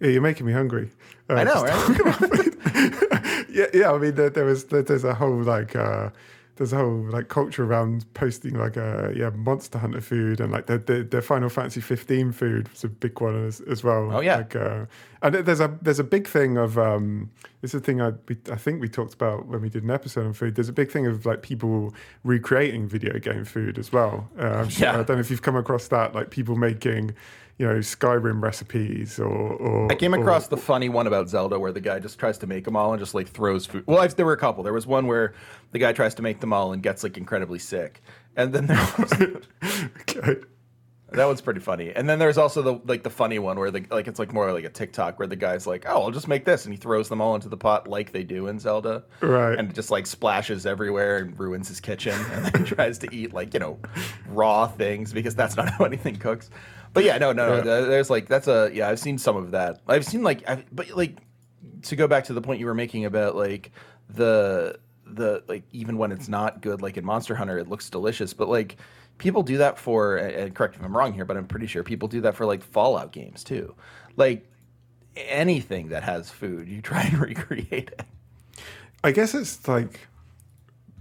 Yeah, 0.00 0.10
you're 0.10 0.22
making 0.22 0.46
me 0.46 0.52
hungry. 0.52 0.90
Uh, 1.28 1.34
I 1.34 1.44
know, 1.44 1.62
right? 1.62 3.02
yeah, 3.48 3.66
yeah. 3.74 3.92
I 3.92 3.98
mean, 3.98 4.14
there, 4.14 4.30
there 4.30 4.44
was 4.44 4.64
there, 4.66 4.82
there's 4.82 5.04
a 5.04 5.14
whole 5.14 5.42
like. 5.42 5.76
Uh, 5.76 6.10
there's 6.58 6.72
a 6.72 6.76
whole 6.76 7.06
like 7.08 7.28
culture 7.28 7.62
around 7.64 8.04
posting 8.14 8.54
like 8.54 8.76
a 8.76 9.12
yeah 9.16 9.30
Monster 9.30 9.78
Hunter 9.78 10.00
food 10.00 10.40
and 10.40 10.52
like 10.52 10.66
the 10.66 10.78
the, 10.78 11.04
the 11.04 11.22
Final 11.22 11.48
Fantasy 11.48 11.80
15 11.80 12.32
food 12.32 12.68
was 12.68 12.82
a 12.82 12.88
big 12.88 13.20
one 13.20 13.46
as, 13.46 13.60
as 13.62 13.84
well. 13.84 14.10
Oh 14.12 14.20
yeah, 14.20 14.38
like, 14.38 14.56
uh, 14.56 14.86
and 15.22 15.36
there's 15.36 15.60
a 15.60 15.78
there's 15.80 16.00
a 16.00 16.04
big 16.04 16.26
thing 16.26 16.56
of 16.56 16.76
um, 16.76 17.30
this 17.60 17.74
is 17.74 17.80
a 17.80 17.84
thing 17.84 18.02
I 18.02 18.12
we, 18.28 18.36
I 18.50 18.56
think 18.56 18.80
we 18.80 18.88
talked 18.88 19.14
about 19.14 19.46
when 19.46 19.62
we 19.62 19.68
did 19.68 19.84
an 19.84 19.90
episode 19.90 20.26
on 20.26 20.32
food. 20.32 20.56
There's 20.56 20.68
a 20.68 20.72
big 20.72 20.90
thing 20.90 21.06
of 21.06 21.24
like 21.24 21.42
people 21.42 21.94
recreating 22.24 22.88
video 22.88 23.18
game 23.20 23.44
food 23.44 23.78
as 23.78 23.92
well. 23.92 24.28
Uh, 24.36 24.66
sure, 24.66 24.88
yeah. 24.88 24.92
I 24.94 25.04
don't 25.04 25.10
know 25.16 25.20
if 25.20 25.30
you've 25.30 25.42
come 25.42 25.56
across 25.56 25.86
that 25.88 26.12
like 26.12 26.30
people 26.30 26.56
making 26.56 27.14
you 27.58 27.66
know 27.66 27.74
Skyrim 27.74 28.42
recipes 28.42 29.18
or. 29.18 29.26
or 29.26 29.92
I 29.92 29.96
came 29.96 30.14
across 30.14 30.46
or, 30.46 30.50
the 30.50 30.56
funny 30.56 30.88
one 30.88 31.06
about 31.06 31.28
Zelda 31.28 31.58
where 31.58 31.72
the 31.72 31.80
guy 31.80 31.98
just 31.98 32.18
tries 32.18 32.38
to 32.38 32.46
make 32.46 32.64
them 32.64 32.76
all 32.76 32.92
and 32.92 33.00
just 33.00 33.14
like 33.14 33.28
throws 33.28 33.66
food. 33.66 33.84
Well, 33.86 33.98
I've, 33.98 34.14
there 34.14 34.26
were 34.26 34.32
a 34.32 34.38
couple. 34.38 34.62
There 34.62 34.72
was 34.72 34.86
one 34.86 35.06
where 35.06 35.34
the 35.72 35.78
guy 35.78 35.92
tries 35.92 36.14
to 36.16 36.22
make 36.22 36.40
them 36.40 36.52
all 36.52 36.72
and 36.72 36.82
gets 36.82 37.02
like 37.02 37.18
incredibly 37.18 37.58
sick, 37.58 38.00
and 38.36 38.52
then 38.52 38.66
there 38.66 38.94
was. 38.98 39.12
okay. 40.02 40.36
That 41.10 41.24
one's 41.24 41.40
pretty 41.40 41.60
funny. 41.60 41.90
And 41.94 42.06
then 42.06 42.18
there's 42.18 42.36
also 42.36 42.60
the 42.60 42.80
like 42.84 43.02
the 43.02 43.10
funny 43.10 43.38
one 43.38 43.58
where 43.58 43.70
the 43.70 43.82
like 43.90 44.08
it's 44.08 44.18
like 44.18 44.32
more 44.32 44.52
like 44.52 44.64
a 44.64 44.68
TikTok 44.68 45.18
where 45.18 45.26
the 45.26 45.36
guy's 45.36 45.66
like, 45.66 45.86
"Oh, 45.88 46.02
I'll 46.02 46.10
just 46.10 46.28
make 46.28 46.44
this," 46.44 46.66
and 46.66 46.74
he 46.74 46.78
throws 46.78 47.08
them 47.08 47.22
all 47.22 47.34
into 47.34 47.48
the 47.48 47.56
pot 47.56 47.88
like 47.88 48.12
they 48.12 48.24
do 48.24 48.46
in 48.46 48.58
Zelda, 48.58 49.04
right? 49.22 49.58
And 49.58 49.70
it 49.70 49.74
just 49.74 49.90
like 49.90 50.06
splashes 50.06 50.66
everywhere 50.66 51.16
and 51.16 51.38
ruins 51.38 51.66
his 51.68 51.80
kitchen, 51.80 52.14
and 52.32 52.46
then 52.46 52.64
tries 52.66 52.98
to 52.98 53.14
eat 53.14 53.32
like 53.32 53.54
you 53.54 53.60
know 53.60 53.78
raw 54.28 54.66
things 54.66 55.14
because 55.14 55.34
that's 55.34 55.56
not 55.56 55.70
how 55.70 55.86
anything 55.86 56.16
cooks. 56.16 56.50
But 56.98 57.04
yeah, 57.04 57.18
no, 57.18 57.32
no, 57.32 57.62
no. 57.62 57.86
There's 57.86 58.10
like 58.10 58.28
that's 58.28 58.48
a 58.48 58.70
yeah. 58.72 58.88
I've 58.88 59.00
seen 59.00 59.18
some 59.18 59.36
of 59.36 59.52
that. 59.52 59.80
I've 59.86 60.04
seen 60.04 60.22
like, 60.22 60.48
I've, 60.48 60.64
but 60.74 60.90
like 60.90 61.18
to 61.82 61.96
go 61.96 62.06
back 62.06 62.24
to 62.24 62.32
the 62.32 62.40
point 62.40 62.60
you 62.60 62.66
were 62.66 62.74
making 62.74 63.04
about 63.04 63.36
like 63.36 63.72
the 64.10 64.78
the 65.06 65.42
like 65.48 65.64
even 65.72 65.98
when 65.98 66.12
it's 66.12 66.28
not 66.28 66.60
good, 66.60 66.82
like 66.82 66.96
in 66.96 67.04
Monster 67.04 67.34
Hunter, 67.34 67.58
it 67.58 67.68
looks 67.68 67.88
delicious. 67.90 68.32
But 68.32 68.48
like 68.48 68.76
people 69.18 69.42
do 69.42 69.58
that 69.58 69.78
for, 69.78 70.16
and 70.16 70.54
correct 70.54 70.76
if 70.76 70.82
I'm 70.82 70.96
wrong 70.96 71.12
here, 71.12 71.24
but 71.24 71.36
I'm 71.36 71.46
pretty 71.46 71.66
sure 71.66 71.82
people 71.82 72.08
do 72.08 72.20
that 72.22 72.34
for 72.34 72.46
like 72.46 72.62
Fallout 72.62 73.12
games 73.12 73.44
too. 73.44 73.74
Like 74.16 74.50
anything 75.16 75.88
that 75.88 76.02
has 76.02 76.30
food, 76.30 76.68
you 76.68 76.80
try 76.80 77.02
and 77.12 77.18
recreate 77.18 77.72
it. 77.72 78.02
I 79.04 79.12
guess 79.12 79.34
it's 79.34 79.66
like 79.68 80.08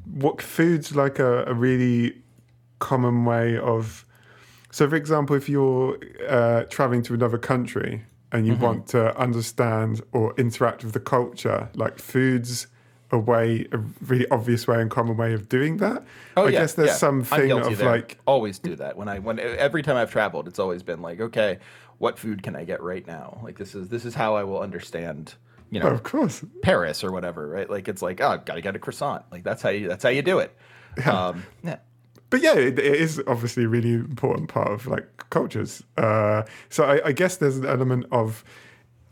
what 0.05 0.41
food's 0.41 0.95
like 0.95 1.19
a, 1.19 1.45
a 1.45 1.53
really 1.53 2.21
common 2.79 3.25
way 3.25 3.57
of 3.57 4.05
so, 4.77 4.87
for 4.87 4.95
example, 4.95 5.35
if 5.35 5.49
you're 5.49 5.97
uh, 6.29 6.65
traveling 6.65 7.01
to 7.01 7.15
another 7.15 7.39
country 7.39 8.03
and 8.31 8.45
you 8.45 8.53
mm-hmm. 8.53 8.61
want 8.61 8.87
to 8.89 9.17
understand 9.17 10.03
or 10.11 10.35
interact 10.37 10.83
with 10.83 10.93
the 10.93 10.99
culture, 10.99 11.67
like 11.73 11.97
foods 11.97 12.67
a 13.09 13.17
way, 13.17 13.67
a 13.71 13.79
really 14.05 14.29
obvious 14.29 14.67
way 14.67 14.79
and 14.79 14.91
common 14.91 15.17
way 15.17 15.33
of 15.33 15.49
doing 15.49 15.77
that. 15.77 16.03
Oh, 16.35 16.45
I 16.45 16.49
yeah, 16.49 16.59
guess 16.59 16.73
there's 16.75 16.89
yeah. 16.89 16.93
something 16.93 17.51
of 17.53 17.75
there. 17.75 17.89
like 17.89 18.19
always 18.27 18.59
do 18.59 18.75
that 18.75 18.95
when 18.95 19.07
I 19.07 19.17
when 19.17 19.39
every 19.39 19.81
time 19.81 19.95
I've 19.95 20.11
traveled, 20.11 20.47
it's 20.47 20.59
always 20.59 20.83
been 20.83 21.01
like, 21.01 21.21
okay, 21.21 21.57
what 21.97 22.19
food 22.19 22.43
can 22.43 22.55
I 22.55 22.63
get 22.63 22.83
right 22.83 23.07
now? 23.07 23.39
Like 23.43 23.57
this 23.57 23.73
is 23.73 23.87
this 23.89 24.05
is 24.05 24.13
how 24.13 24.35
I 24.35 24.43
will 24.43 24.59
understand 24.59 25.33
you 25.71 25.79
know, 25.79 25.87
of 25.87 26.03
course, 26.03 26.45
Paris 26.61 27.03
or 27.03 27.11
whatever, 27.11 27.49
right? 27.49 27.67
Like 27.67 27.87
it's 27.87 28.03
like, 28.03 28.21
oh, 28.21 28.39
gotta 28.45 28.61
get 28.61 28.75
a 28.75 28.79
croissant. 28.79 29.25
Like 29.31 29.43
that's 29.43 29.63
how 29.63 29.69
you 29.69 29.87
that's 29.87 30.03
how 30.03 30.09
you 30.09 30.21
do 30.21 30.37
it. 30.37 30.55
Yeah. 30.99 31.29
Um, 31.29 31.43
yeah 31.63 31.77
but 32.29 32.41
yeah, 32.41 32.55
it, 32.55 32.77
it 32.77 32.95
is 32.95 33.21
obviously 33.27 33.63
a 33.63 33.67
really 33.67 33.93
important 33.93 34.49
part 34.49 34.71
of 34.71 34.87
like 34.87 35.29
cultures. 35.29 35.83
Uh, 35.97 36.43
so 36.69 36.83
I, 36.83 37.07
I, 37.07 37.11
guess 37.11 37.37
there's 37.37 37.57
an 37.57 37.65
element 37.65 38.05
of 38.11 38.43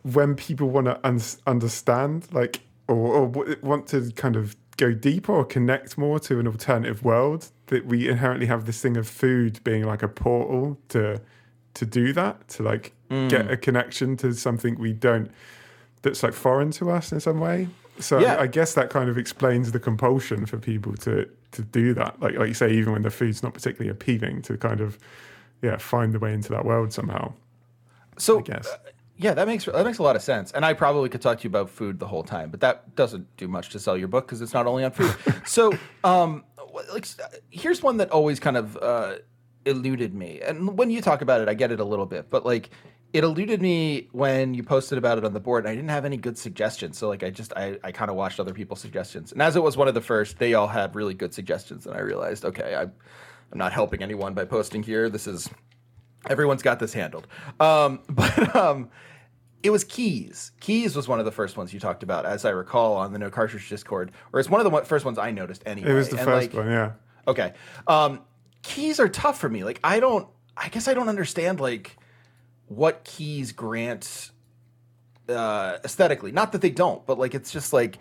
when 0.03 0.35
people 0.35 0.69
want 0.69 0.87
to 0.87 0.99
un- 1.05 1.21
understand, 1.47 2.27
like, 2.31 2.61
or, 2.87 2.95
or 2.95 3.45
want 3.61 3.87
to 3.87 4.11
kind 4.11 4.35
of 4.35 4.55
go 4.77 4.93
deeper 4.93 5.31
or 5.31 5.45
connect 5.45 5.97
more 5.97 6.19
to 6.19 6.39
an 6.39 6.47
alternative 6.47 7.03
world, 7.03 7.49
that 7.67 7.85
we 7.85 8.09
inherently 8.09 8.45
have 8.47 8.65
this 8.65 8.81
thing 8.81 8.97
of 8.97 9.07
food 9.07 9.63
being 9.63 9.85
like 9.85 10.03
a 10.03 10.07
portal 10.07 10.77
to 10.89 11.21
to 11.75 11.85
do 11.85 12.13
that, 12.13 12.47
to 12.47 12.63
like 12.63 12.93
mm. 13.09 13.29
get 13.29 13.51
a 13.51 13.57
connection 13.57 14.15
to 14.17 14.33
something 14.33 14.77
we 14.77 14.93
don't 14.93 15.29
that's 16.01 16.23
like 16.23 16.33
foreign 16.33 16.71
to 16.71 16.91
us 16.91 17.11
in 17.11 17.19
some 17.19 17.39
way. 17.39 17.67
So 17.99 18.19
yeah. 18.19 18.35
I, 18.35 18.41
I 18.41 18.47
guess 18.47 18.73
that 18.73 18.89
kind 18.89 19.09
of 19.09 19.17
explains 19.17 19.71
the 19.71 19.79
compulsion 19.79 20.45
for 20.45 20.57
people 20.57 20.95
to 20.97 21.27
to 21.55 21.61
do 21.63 21.93
that. 21.93 22.19
Like 22.21 22.35
like 22.35 22.47
you 22.47 22.53
say, 22.53 22.71
even 22.73 22.93
when 22.93 23.01
the 23.01 23.11
food's 23.11 23.43
not 23.43 23.53
particularly 23.53 23.89
appealing, 23.89 24.41
to 24.43 24.57
kind 24.57 24.81
of 24.81 24.97
yeah 25.61 25.77
find 25.77 26.13
the 26.13 26.19
way 26.19 26.33
into 26.33 26.49
that 26.49 26.65
world 26.65 26.93
somehow. 26.93 27.33
So 28.17 28.39
I 28.39 28.41
guess. 28.43 28.67
Uh, 28.67 28.77
yeah, 29.17 29.33
that 29.33 29.47
makes 29.47 29.65
that 29.65 29.85
makes 29.85 29.97
a 29.97 30.03
lot 30.03 30.15
of 30.15 30.21
sense. 30.21 30.51
And 30.51 30.65
I 30.65 30.73
probably 30.73 31.09
could 31.09 31.21
talk 31.21 31.39
to 31.39 31.43
you 31.43 31.49
about 31.49 31.69
food 31.69 31.99
the 31.99 32.07
whole 32.07 32.23
time, 32.23 32.49
but 32.49 32.59
that 32.61 32.95
doesn't 32.95 33.37
do 33.37 33.47
much 33.47 33.69
to 33.69 33.79
sell 33.79 33.97
your 33.97 34.09
book 34.09 34.27
because 34.27 34.41
it's 34.41 34.53
not 34.53 34.67
only 34.67 34.83
on 34.83 34.91
food. 34.91 35.15
so, 35.45 35.71
um, 36.03 36.43
like, 36.93 37.07
here's 37.49 37.81
one 37.81 37.97
that 37.97 38.11
always 38.11 38.39
kind 38.39 38.57
of 38.57 38.77
uh, 38.77 39.15
eluded 39.65 40.13
me. 40.13 40.41
And 40.41 40.77
when 40.77 40.89
you 40.89 41.01
talk 41.01 41.21
about 41.21 41.39
it, 41.39 41.47
I 41.47 41.53
get 41.53 41.71
it 41.71 41.79
a 41.79 41.85
little 41.85 42.05
bit. 42.05 42.29
But 42.29 42.45
like, 42.45 42.69
it 43.15 43.23
eluded 43.23 43.61
me 43.61 44.09
when 44.11 44.53
you 44.53 44.61
posted 44.61 44.97
about 44.97 45.17
it 45.17 45.23
on 45.23 45.33
the 45.33 45.39
board 45.39 45.63
and 45.63 45.71
i 45.71 45.75
didn't 45.75 45.89
have 45.89 46.05
any 46.05 46.17
good 46.17 46.37
suggestions 46.37 46.97
so 46.97 47.07
like 47.07 47.23
i 47.23 47.29
just 47.29 47.53
i, 47.55 47.77
I 47.83 47.91
kind 47.91 48.11
of 48.11 48.17
watched 48.17 48.39
other 48.39 48.53
people's 48.53 48.81
suggestions 48.81 49.31
and 49.31 49.41
as 49.41 49.55
it 49.55 49.63
was 49.63 49.77
one 49.77 49.87
of 49.87 49.93
the 49.93 50.01
first 50.01 50.37
they 50.37 50.53
all 50.53 50.67
had 50.67 50.95
really 50.95 51.13
good 51.13 51.33
suggestions 51.33 51.87
and 51.87 51.95
i 51.95 51.99
realized 51.99 52.43
okay 52.45 52.75
I, 52.75 52.81
i'm 52.81 53.57
not 53.57 53.71
helping 53.71 54.03
anyone 54.03 54.33
by 54.33 54.45
posting 54.45 54.83
here 54.83 55.09
this 55.09 55.27
is 55.27 55.49
Everyone's 56.27 56.63
got 56.63 56.79
this 56.79 56.93
handled. 56.93 57.27
Um, 57.59 57.99
but 58.09 58.55
um, 58.55 58.89
it 59.63 59.69
was 59.69 59.83
Keys. 59.83 60.51
Keys 60.59 60.95
was 60.95 61.07
one 61.07 61.19
of 61.19 61.25
the 61.25 61.31
first 61.31 61.57
ones 61.57 61.73
you 61.73 61.79
talked 61.79 62.03
about, 62.03 62.25
as 62.25 62.45
I 62.45 62.49
recall, 62.49 62.95
on 62.95 63.13
the 63.13 63.19
No 63.19 63.29
Cartridge 63.29 63.69
Discord, 63.69 64.11
or 64.33 64.39
it's 64.39 64.49
one 64.49 64.65
of 64.65 64.71
the 64.71 64.81
first 64.85 65.05
ones 65.05 65.17
I 65.17 65.31
noticed 65.31 65.63
anyway. 65.65 65.91
It 65.91 65.93
was 65.93 66.09
the 66.09 66.17
And, 66.17 66.25
first 66.25 66.53
like, 66.53 66.65
one, 66.65 66.71
yeah. 66.71 66.91
Okay. 67.27 67.53
Um, 67.87 68.21
keys 68.63 68.99
are 68.99 69.09
tough 69.09 69.39
for 69.39 69.49
me. 69.49 69.63
Like 69.63 69.79
I 69.83 69.99
don't. 69.99 70.27
I 70.57 70.69
guess 70.69 70.87
I 70.87 70.93
don't 70.93 71.09
understand 71.09 71.59
like 71.59 71.97
what 72.67 73.03
keys 73.03 73.51
grant 73.51 74.31
uh, 75.29 75.77
aesthetically. 75.83 76.31
Not 76.31 76.51
that 76.51 76.61
they 76.61 76.69
don't, 76.69 77.05
but 77.05 77.17
like 77.19 77.33
it's 77.35 77.51
just 77.51 77.73
like 77.73 77.97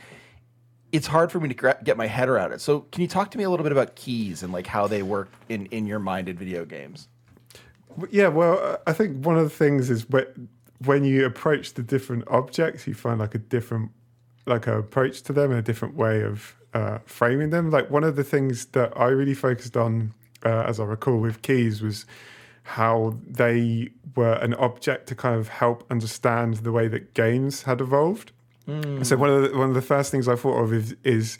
it's 0.92 1.06
hard 1.06 1.32
for 1.32 1.40
me 1.40 1.48
to 1.48 1.54
gra- 1.54 1.78
get 1.82 1.96
my 1.96 2.06
head 2.06 2.28
around 2.28 2.52
it. 2.52 2.60
So 2.60 2.80
can 2.92 3.02
you 3.02 3.08
talk 3.08 3.30
to 3.32 3.38
me 3.38 3.44
a 3.44 3.50
little 3.50 3.64
bit 3.64 3.72
about 3.72 3.96
keys 3.96 4.42
and 4.42 4.52
like 4.52 4.66
how 4.66 4.86
they 4.86 5.02
work 5.02 5.28
in 5.48 5.66
in 5.66 5.86
your 5.86 5.98
mind 5.98 6.28
in 6.28 6.36
video 6.36 6.64
games? 6.64 7.08
Yeah, 8.10 8.28
well, 8.28 8.78
I 8.86 8.92
think 8.92 9.24
one 9.24 9.36
of 9.36 9.44
the 9.44 9.50
things 9.50 9.88
is 9.88 10.02
whe- 10.02 10.32
when 10.84 11.04
you 11.04 11.24
approach 11.24 11.74
the 11.74 11.82
different 11.82 12.24
objects, 12.28 12.86
you 12.86 12.94
find 12.94 13.20
like 13.20 13.34
a 13.34 13.38
different 13.38 13.90
like 14.46 14.66
a 14.66 14.78
approach 14.78 15.22
to 15.22 15.32
them 15.32 15.50
and 15.50 15.58
a 15.58 15.62
different 15.62 15.94
way 15.94 16.22
of 16.22 16.56
uh, 16.74 16.98
framing 17.06 17.50
them. 17.50 17.70
Like 17.70 17.90
one 17.90 18.04
of 18.04 18.16
the 18.16 18.24
things 18.24 18.66
that 18.66 18.92
I 18.98 19.06
really 19.06 19.34
focused 19.34 19.76
on, 19.76 20.12
uh, 20.44 20.64
as 20.66 20.80
I 20.80 20.84
recall, 20.84 21.18
with 21.18 21.42
keys 21.42 21.80
was 21.80 22.04
how 22.64 23.16
they 23.26 23.90
were 24.16 24.34
an 24.34 24.54
object 24.54 25.06
to 25.08 25.14
kind 25.14 25.38
of 25.38 25.48
help 25.48 25.84
understand 25.90 26.54
the 26.58 26.72
way 26.72 26.88
that 26.88 27.14
games 27.14 27.62
had 27.62 27.80
evolved. 27.80 28.32
So 29.04 29.16
one 29.16 29.28
of 29.28 29.42
the, 29.42 29.58
one 29.58 29.68
of 29.68 29.74
the 29.74 29.82
first 29.82 30.10
things 30.10 30.26
I 30.26 30.36
thought 30.36 30.58
of 30.62 30.72
is 30.72 30.96
is 31.04 31.38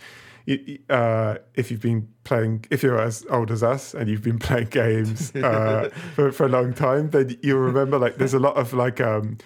uh, 0.90 1.36
if 1.54 1.70
you've 1.70 1.80
been 1.80 2.06
playing, 2.24 2.66
if 2.70 2.82
you're 2.82 3.00
as 3.00 3.24
old 3.30 3.50
as 3.50 3.62
us 3.62 3.94
and 3.94 4.10
you've 4.10 4.22
been 4.22 4.38
playing 4.48 4.68
games 4.68 5.34
uh, 5.36 5.88
for, 6.14 6.30
for 6.32 6.44
a 6.44 6.50
long 6.50 6.74
time, 6.74 7.08
then 7.10 7.38
you'll 7.42 7.60
remember 7.60 7.98
like 7.98 8.16
there's 8.16 8.34
a 8.34 8.38
lot 8.38 8.56
of 8.56 8.74
like 8.74 9.00
um, 9.00 9.38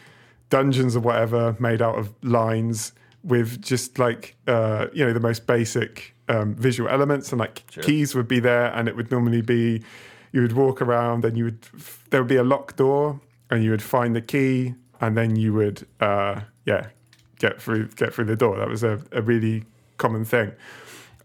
dungeons 0.51 0.97
or 0.97 1.01
whatever 1.01 1.57
made 1.61 1.81
out 1.81 1.97
of 1.97 2.13
lines 2.25 2.93
with 3.23 3.63
just 3.63 3.99
like 3.99 4.35
uh, 4.49 4.87
you 4.93 5.05
know 5.05 5.13
the 5.13 5.21
most 5.21 5.47
basic 5.47 6.17
um, 6.29 6.55
visual 6.57 6.91
elements 6.91 7.31
and 7.31 7.39
like 7.39 7.65
keys 7.69 8.15
would 8.15 8.29
be 8.29 8.41
there 8.41 8.67
and 8.75 8.89
it 8.89 8.97
would 8.97 9.11
normally 9.11 9.41
be 9.41 9.83
you 10.33 10.43
would 10.43 10.53
walk 10.53 10.81
around 10.83 11.25
and 11.25 11.37
you 11.39 11.45
would 11.45 11.59
there 12.11 12.21
would 12.23 12.29
be 12.29 12.37
a 12.37 12.45
locked 12.45 12.77
door 12.77 13.21
and 13.51 13.65
you 13.65 13.71
would 13.71 13.83
find 13.83 14.15
the 14.15 14.21
key 14.23 14.75
and 15.01 15.17
then 15.17 15.37
you 15.37 15.53
would 15.53 15.87
uh, 16.01 16.41
yeah 16.67 16.87
get 17.39 17.61
through 17.63 17.89
get 17.89 18.13
through 18.13 18.25
the 18.27 18.37
door 18.37 18.57
that 18.59 18.69
was 18.69 18.83
a, 18.83 19.01
a 19.13 19.23
really 19.23 19.65
common 19.97 20.25
thing 20.25 20.53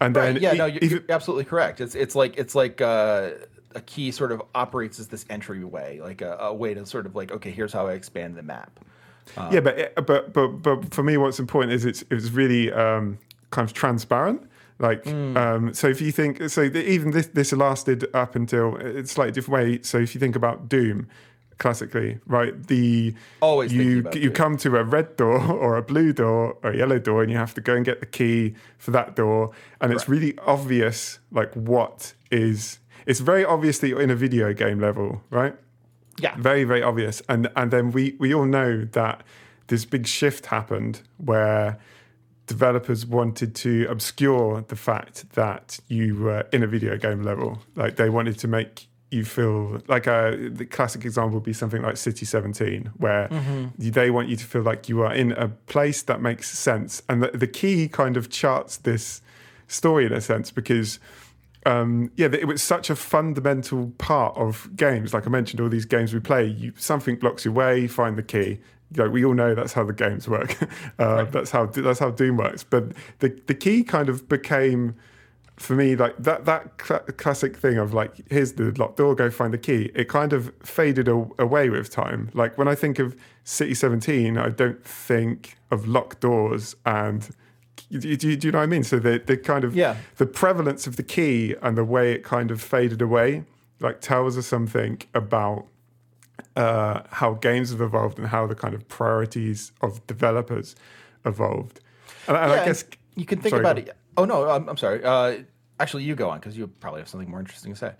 and 0.01 0.15
then 0.15 0.33
Right, 0.33 0.41
yeah, 0.41 0.53
e- 0.53 0.57
no, 0.57 0.65
you're, 0.65 0.83
you're 0.83 1.01
absolutely 1.09 1.45
correct. 1.45 1.79
It's 1.81 1.95
it's 1.95 2.15
like 2.15 2.37
it's 2.37 2.55
like 2.55 2.81
uh, 2.81 3.29
a 3.75 3.81
key 3.81 4.11
sort 4.11 4.31
of 4.33 4.41
operates 4.53 4.99
as 4.99 5.07
this 5.07 5.25
entryway, 5.29 5.99
like 6.01 6.21
a, 6.21 6.35
a 6.41 6.53
way 6.53 6.73
to 6.73 6.85
sort 6.85 7.05
of 7.05 7.15
like 7.15 7.31
okay, 7.31 7.51
here's 7.51 7.71
how 7.71 7.87
I 7.87 7.93
expand 7.93 8.35
the 8.35 8.43
map. 8.43 8.79
yeah, 9.51 9.61
but 9.61 9.77
it- 9.79 9.93
but 10.05 10.33
but 10.33 10.47
but 10.61 10.93
for 10.93 11.03
me, 11.03 11.15
what's 11.17 11.39
important 11.39 11.71
is 11.73 11.85
it's 11.85 12.03
it's 12.11 12.31
really 12.31 12.71
um, 12.73 13.17
kind 13.51 13.65
of 13.65 13.73
transparent. 13.73 14.41
Like, 14.79 15.07
um, 15.07 15.73
so 15.73 15.87
if 15.87 16.01
you 16.01 16.11
think 16.11 16.49
so, 16.49 16.67
the, 16.67 16.83
even 16.89 17.11
this 17.11 17.27
this 17.27 17.53
lasted 17.53 18.09
up 18.13 18.35
until 18.35 18.75
it's 18.77 19.11
slightly 19.11 19.31
different 19.31 19.65
way. 19.65 19.81
So 19.81 19.99
if 19.99 20.13
you 20.15 20.19
think 20.19 20.35
about 20.35 20.67
Doom, 20.67 21.07
classically, 21.57 22.19
right? 22.25 22.67
The 22.67 23.13
Always 23.41 23.71
you 23.71 24.09
you 24.13 24.31
come 24.31 24.57
to 24.57 24.75
a 24.77 24.83
red 24.83 25.15
door 25.15 25.39
or 25.63 25.77
a 25.77 25.81
blue 25.81 26.13
door 26.13 26.57
or 26.63 26.71
a 26.71 26.77
yellow 26.77 26.99
door, 26.99 27.21
and 27.21 27.31
you 27.31 27.37
have 27.37 27.53
to 27.53 27.61
go 27.61 27.75
and 27.75 27.85
get 27.85 27.99
the 27.99 28.05
key 28.05 28.55
for 28.77 28.91
that 28.91 29.15
door, 29.15 29.51
and 29.79 29.93
it's 29.93 30.09
really 30.09 30.37
obvious 30.39 31.19
like 31.31 31.53
what 31.53 32.13
is. 32.31 32.79
It's 33.05 33.19
very 33.19 33.43
obviously 33.45 33.91
in 33.91 34.09
a 34.09 34.15
video 34.15 34.53
game 34.53 34.79
level, 34.79 35.21
right? 35.29 35.55
Yeah, 36.19 36.35
very 36.37 36.63
very 36.63 36.83
obvious 36.83 37.21
and 37.27 37.49
and 37.55 37.71
then 37.71 37.91
we 37.91 38.15
we 38.19 38.33
all 38.33 38.45
know 38.45 38.85
that 38.91 39.23
this 39.67 39.85
big 39.85 40.05
shift 40.05 40.47
happened 40.47 41.01
where 41.17 41.79
developers 42.47 43.05
wanted 43.05 43.55
to 43.55 43.85
obscure 43.89 44.63
the 44.67 44.75
fact 44.75 45.29
that 45.31 45.79
you 45.87 46.15
were 46.15 46.45
in 46.51 46.63
a 46.63 46.67
video 46.67 46.97
game 46.97 47.23
level 47.23 47.61
like 47.75 47.95
they 47.95 48.09
wanted 48.09 48.37
to 48.37 48.47
make 48.47 48.87
you 49.11 49.23
feel 49.23 49.81
like 49.87 50.07
a 50.07 50.49
the 50.51 50.65
classic 50.65 51.05
example 51.05 51.35
would 51.35 51.43
be 51.43 51.53
something 51.53 51.81
like 51.81 51.95
city 51.95 52.25
17 52.25 52.91
where 52.97 53.27
they 53.77 54.09
want 54.09 54.27
you 54.27 54.35
to 54.35 54.45
feel 54.45 54.63
like 54.63 54.89
you 54.89 55.01
are 55.01 55.13
in 55.13 55.31
a 55.33 55.47
place 55.47 56.01
that 56.01 56.19
makes 56.19 56.49
sense 56.49 57.01
and 57.07 57.23
the, 57.23 57.29
the 57.29 57.47
key 57.47 57.87
kind 57.87 58.17
of 58.17 58.29
charts 58.29 58.77
this 58.77 59.21
story 59.67 60.05
in 60.05 60.11
a 60.11 60.21
sense 60.21 60.51
because 60.51 60.99
um, 61.65 62.11
yeah, 62.15 62.27
it 62.27 62.45
was 62.45 62.61
such 62.61 62.89
a 62.89 62.95
fundamental 62.95 63.93
part 63.97 64.35
of 64.35 64.69
games. 64.75 65.13
Like 65.13 65.25
I 65.25 65.29
mentioned, 65.29 65.61
all 65.61 65.69
these 65.69 65.85
games 65.85 66.13
we 66.13 66.19
play, 66.19 66.45
you, 66.45 66.73
something 66.77 67.15
blocks 67.15 67.45
your 67.45 67.53
way, 67.53 67.87
find 67.87 68.17
the 68.17 68.23
key. 68.23 68.59
Like 68.95 69.11
we 69.11 69.23
all 69.25 69.33
know 69.33 69.55
that's 69.55 69.73
how 69.73 69.83
the 69.83 69.93
games 69.93 70.27
work. 70.27 70.55
uh, 70.99 71.23
That's 71.25 71.51
how 71.51 71.65
that's 71.67 71.99
how 71.99 72.11
Doom 72.11 72.37
works. 72.37 72.63
But 72.63 72.93
the 73.19 73.29
the 73.47 73.55
key 73.55 73.83
kind 73.83 74.09
of 74.09 74.27
became 74.29 74.95
for 75.57 75.75
me 75.75 75.95
like 75.95 76.15
that 76.17 76.45
that 76.45 76.81
cl- 76.83 77.01
classic 77.17 77.55
thing 77.57 77.77
of 77.77 77.93
like 77.93 78.11
here's 78.29 78.53
the 78.53 78.71
locked 78.71 78.97
door, 78.97 79.15
go 79.15 79.29
find 79.29 79.53
the 79.53 79.57
key. 79.57 79.91
It 79.95 80.09
kind 80.09 80.33
of 80.33 80.51
faded 80.63 81.07
a- 81.07 81.27
away 81.39 81.69
with 81.69 81.89
time. 81.89 82.29
Like 82.33 82.57
when 82.57 82.67
I 82.67 82.75
think 82.75 82.99
of 82.99 83.15
City 83.43 83.73
17, 83.73 84.37
I 84.37 84.49
don't 84.49 84.83
think 84.83 85.57
of 85.71 85.87
locked 85.87 86.19
doors 86.21 86.75
and. 86.85 87.29
Do 87.89 88.07
you, 88.07 88.17
do 88.17 88.29
you- 88.29 88.37
do 88.37 88.47
you 88.47 88.51
know 88.51 88.57
what 88.59 88.63
I 88.63 88.67
mean? 88.67 88.83
So 88.83 88.97
the 88.99 89.21
the 89.25 89.37
kind 89.37 89.63
of 89.63 89.75
Yeah. 89.75 89.97
the 90.17 90.25
prevalence 90.25 90.87
of 90.87 90.95
the 90.95 91.03
key 91.03 91.55
and 91.61 91.77
the 91.77 91.83
way 91.83 92.13
it 92.13 92.23
kind 92.23 92.49
of 92.51 92.59
faded 92.61 93.01
away, 93.01 93.43
like 93.79 94.01
tells 94.01 94.37
us 94.37 94.45
something 94.47 94.99
about 95.13 95.65
uh, 96.55 97.01
how 97.09 97.33
games 97.35 97.71
have 97.71 97.81
evolved 97.81 98.17
and 98.19 98.27
how 98.27 98.47
the 98.47 98.55
kind 98.55 98.73
of 98.73 98.87
priorities 98.87 99.71
of 99.81 100.05
developers 100.07 100.75
evolved. 101.25 101.79
And, 102.27 102.37
and 102.37 102.51
Yeah, 102.51 102.61
I 102.61 102.65
guess 102.65 102.85
you 103.15 103.25
can 103.25 103.39
think 103.41 103.51
Sorry, 103.51 103.61
about 103.61 103.77
it. 103.79 103.95
Oh 104.17 104.25
no, 104.25 104.49
I'm, 104.49 104.67
I'm 104.69 104.77
sorry. 104.77 105.03
Uh, 105.03 105.43
actually, 105.79 106.03
you 106.03 106.15
go 106.15 106.29
on 106.29 106.39
because 106.39 106.57
you 106.57 106.67
probably 106.67 107.01
have 107.01 107.09
something 107.09 107.29
more 107.29 107.39
interesting 107.39 107.73
to 107.73 107.77
say. 107.77 107.93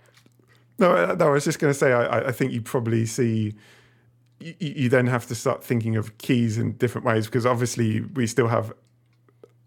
No, 0.78 0.92
uh, 0.92 1.14
no. 1.18 1.26
I 1.26 1.30
was 1.30 1.44
just 1.44 1.58
going 1.58 1.72
to 1.72 1.78
say. 1.78 1.92
I, 1.92 2.04
I- 2.04 2.28
I 2.28 2.32
think 2.32 2.52
you 2.52 2.62
probably 2.62 3.06
see. 3.06 3.54
You, 4.40 4.54
you 4.58 4.88
then 4.88 5.06
have 5.06 5.26
to 5.28 5.34
start 5.34 5.62
thinking 5.64 5.96
of 5.96 6.18
keys 6.18 6.58
in 6.58 6.72
different 6.72 7.06
ways 7.06 7.26
because 7.26 7.46
obviously 7.46 8.00
we 8.00 8.26
still 8.26 8.48
have 8.48 8.72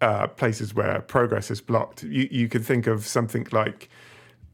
uh, 0.00 0.26
places 0.28 0.74
where 0.74 1.00
progress 1.00 1.50
is 1.50 1.60
blocked. 1.60 2.02
You 2.04 2.28
you 2.30 2.48
could 2.48 2.64
think 2.64 2.86
of 2.86 3.06
something 3.06 3.46
like 3.50 3.88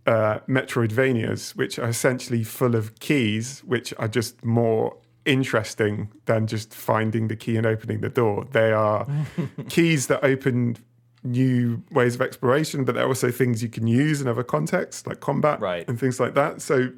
uh, 0.07 0.39
Metroidvanias, 0.49 1.57
which 1.57 1.79
are 1.79 1.89
essentially 1.89 2.45
full 2.45 2.75
of 2.75 2.99
keys, 3.01 3.61
which 3.61 3.95
are 3.99 4.09
just 4.09 4.45
more 4.45 4.97
interesting 5.25 6.11
than 6.27 6.47
just 6.47 6.75
finding 6.75 7.29
the 7.29 7.37
key 7.37 7.57
and 7.57 7.67
opening 7.67 8.01
the 8.01 8.09
door. 8.11 8.47
They 8.53 8.73
are 8.73 9.07
keys 9.69 10.07
that 10.09 10.23
open 10.23 10.77
new 11.23 11.83
ways 11.91 12.15
of 12.15 12.21
exploration, 12.21 12.85
but 12.85 12.95
they're 12.95 13.07
also 13.07 13.31
things 13.31 13.63
you 13.63 13.71
can 13.71 13.87
use 13.87 14.21
in 14.21 14.29
other 14.29 14.43
contexts, 14.45 15.07
like 15.07 15.21
combat 15.21 15.61
Right. 15.61 15.89
and 15.89 15.99
things 15.99 16.21
like 16.21 16.35
that. 16.35 16.61
So 16.61 16.91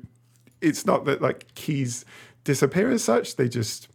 it's 0.60 0.84
not 0.84 1.04
that 1.04 1.22
like 1.22 1.54
keys 1.54 2.04
disappear 2.42 2.90
as 2.90 3.04
such; 3.04 3.36
they 3.36 3.48
just 3.48 3.88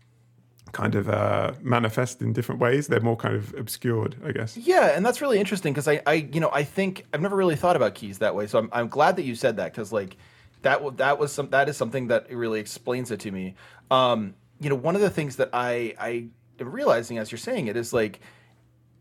kind 0.72 0.96
of 0.96 1.10
uh, 1.10 1.54
manifest 1.62 2.22
in 2.22 2.34
different 2.34 2.62
ways. 2.62 2.88
They're 2.88 3.02
more 3.02 3.16
kind 3.16 3.36
of 3.36 3.54
obscured, 3.56 4.16
I 4.26 4.32
guess. 4.32 4.58
Yeah, 4.58 4.96
and 4.96 5.06
that's 5.06 5.22
really 5.22 5.40
interesting 5.40 5.74
because 5.74 5.88
I, 5.88 6.02
I, 6.06 6.14
you 6.14 6.40
know, 6.40 6.50
I 6.52 6.64
think 6.64 7.06
I've 7.14 7.22
never 7.22 7.36
really 7.36 7.56
thought 7.56 7.76
about 7.76 7.96
keys 7.96 8.20
that 8.20 8.36
way. 8.36 8.48
So 8.48 8.60
I'm, 8.60 8.70
I'm 8.72 8.88
glad 8.88 9.16
that 9.18 9.24
you 9.24 9.36
said 9.36 9.58
that 9.58 9.72
because 9.72 9.92
like 9.92 10.18
that, 10.62 10.98
that 10.98 11.20
was 11.20 11.32
some, 11.32 11.50
that 11.50 11.70
is 11.70 11.78
something 11.78 12.08
that 12.08 12.32
really 12.34 12.60
explains 12.60 13.12
it 13.12 13.20
to 13.22 13.32
me. 13.32 13.56
Um, 13.90 14.36
you 14.60 14.70
know, 14.70 14.76
one 14.76 14.96
of 14.96 15.02
the 15.02 15.10
things 15.10 15.38
that 15.38 15.50
I, 15.54 15.96
I 16.00 16.28
am 16.60 16.72
realizing 16.72 17.18
as 17.18 17.32
you're 17.32 17.40
saying 17.40 17.68
it 17.68 17.76
is 17.76 17.94
like 17.94 18.20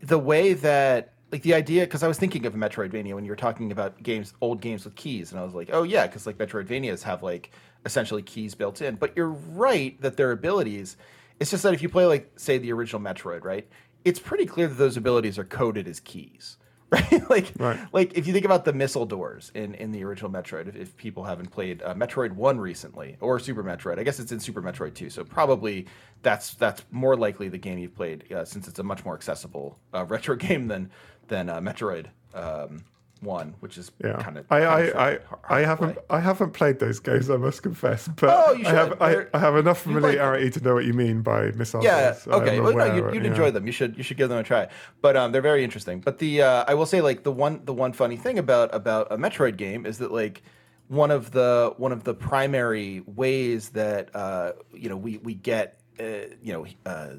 the 0.01 0.19
way 0.19 0.55
that 0.55 1.13
like 1.31 1.43
the 1.43 1.55
idea 1.55 1.83
because 1.83 2.03
I 2.03 2.09
was 2.09 2.19
thinking 2.19 2.45
of 2.47 2.55
Metroidvania 2.55 3.15
when 3.15 3.25
you 3.25 3.31
were 3.31 3.37
talking 3.37 3.71
about 3.71 4.03
games, 4.03 4.35
old 4.41 4.61
games 4.61 4.85
with 4.85 4.97
keys, 4.97 5.31
and 5.31 5.41
I 5.41 5.45
was 5.45 5.55
like, 5.55 5.71
oh 5.73 5.85
yeah, 5.85 6.07
because 6.07 6.27
like 6.27 6.39
Metroidvanias 6.39 7.03
have 7.05 7.23
like 7.23 7.53
essentially 7.87 8.23
keys 8.23 8.55
built 8.55 8.83
in. 8.83 8.97
But 8.97 9.17
you're 9.17 9.29
right 9.29 10.01
that 10.01 10.17
their 10.17 10.33
abilities. 10.33 10.97
It's 11.41 11.51
just 11.51 11.63
that 11.65 11.75
if 11.75 11.83
you 11.83 11.89
play 11.89 12.05
like 12.07 12.31
say 12.37 12.59
the 12.59 12.73
original 12.73 13.01
Metroid, 13.03 13.45
right, 13.45 13.67
it's 14.05 14.21
pretty 14.21 14.47
clear 14.47 14.69
that 14.69 14.75
those 14.75 14.97
abilities 14.97 15.39
are 15.39 15.45
coded 15.45 15.89
as 15.89 16.01
keys. 16.01 16.57
Right, 16.93 17.31
like, 17.31 17.53
Right. 17.57 17.79
like 17.93 18.19
if 18.19 18.27
you 18.27 18.33
think 18.33 18.45
about 18.45 18.65
the 18.65 18.73
missile 18.73 19.07
doors 19.07 19.53
in, 19.55 19.75
in 19.77 19.93
the 19.93 20.03
original 20.03 20.29
Metroid, 20.29 20.67
if, 20.67 20.75
if 20.75 20.97
people 20.97 21.23
haven't 21.23 21.51
played 21.53 21.81
uh, 21.85 21.95
Metroid 21.95 22.33
One 22.33 22.59
recently 22.59 23.17
or 23.21 23.39
Super 23.39 23.63
Metroid, 23.63 24.01
I 24.01 24.03
guess 24.03 24.19
it's 24.19 24.33
in 24.33 24.41
Super 24.41 24.61
Metroid 24.61 24.95
Two, 24.95 25.09
so 25.09 25.23
probably 25.23 25.87
that's 26.23 26.55
that's 26.55 26.83
more 26.91 27.17
likely 27.17 27.49
the 27.49 27.59
game 27.59 27.79
you've 27.79 27.95
played 27.95 28.33
uh, 28.33 28.45
since 28.45 28.67
it's 28.67 28.81
a 28.81 28.83
much 28.83 29.05
more 29.05 29.15
accessible 29.15 29.79
uh, 29.95 30.05
retro 30.09 30.35
game 30.35 30.67
than 30.67 30.91
than 31.29 31.49
uh, 31.49 31.61
Metroid 31.61 32.07
um, 32.35 32.83
One, 33.21 33.55
which 33.61 33.77
is 33.77 33.91
Yeah, 34.03 34.17
kind 34.23 34.39
of 34.39 34.47
I, 34.51 34.61
I, 34.63 35.11
I, 35.11 35.19
I 35.49 35.61
haven't, 35.61 35.99
I 36.09 36.21
haven't 36.21 36.53
played 36.53 36.79
those 36.79 37.01
games. 37.01 37.29
I 37.29 37.37
must 37.37 37.63
confess, 37.63 38.09
but 38.09 38.31
Oh, 38.31 38.53
you 38.53 38.67
I 38.67 38.71
have, 38.71 38.89
should. 38.89 39.03
I, 39.03 39.27
I 39.35 39.39
have 39.39 39.57
enough 39.57 39.85
you 39.87 39.93
like 39.93 40.03
familiarity 40.03 40.51
to 40.51 40.61
know 40.63 40.75
what 40.75 40.87
you 40.87 40.95
mean 40.95 41.21
by 41.23 41.51
missiles. 41.53 41.85
Yeah. 41.85 42.17
Okay. 42.27 42.61
Well, 42.61 42.75
no, 42.75 42.95
you'd, 42.95 43.15
you'd 43.15 43.25
yeah. 43.25 43.31
enjoy 43.31 43.51
them. 43.51 43.67
You 43.67 43.73
should 43.73 43.97
you 43.97 44.03
should 44.03 44.17
give 44.17 44.29
them 44.31 44.39
a 44.39 44.43
try. 44.43 44.69
But 45.03 45.17
um, 45.17 45.33
they're 45.33 45.43
very 45.43 45.65
interesting. 45.65 46.01
But 46.01 46.19
the 46.19 46.43
uh, 46.43 46.65
I 46.67 46.75
will 46.75 46.87
say 46.87 47.01
like 47.03 47.23
the 47.23 47.33
one 47.33 47.61
the 47.65 47.75
one 47.75 47.93
funny 47.93 48.17
thing 48.17 48.39
about 48.39 48.75
about 48.75 49.09
a 49.11 49.19
Metroid 49.19 49.57
game 49.57 49.85
is 49.85 49.99
that 49.99 50.13
like 50.13 50.43
one 50.89 51.11
of 51.11 51.31
the 51.31 51.75
one 51.77 51.93
of 51.93 52.05
the 52.05 52.15
primary 52.15 53.03
ways 53.07 53.69
that 53.71 54.15
uh, 54.15 54.53
you 54.73 54.89
know 54.89 54.97
we 54.97 55.19
we 55.19 55.35
get 55.35 55.79
uh, 56.01 56.05
you 56.43 56.53
know 56.53 56.67
uh, 56.87 57.15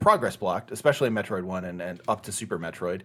progress 0.00 0.36
blocked, 0.36 0.70
especially 0.70 1.08
in 1.08 1.14
Metroid 1.14 1.42
One 1.44 1.64
and, 1.64 1.80
and 1.80 2.00
up 2.08 2.22
to 2.24 2.32
Super 2.32 2.58
Metroid, 2.58 3.02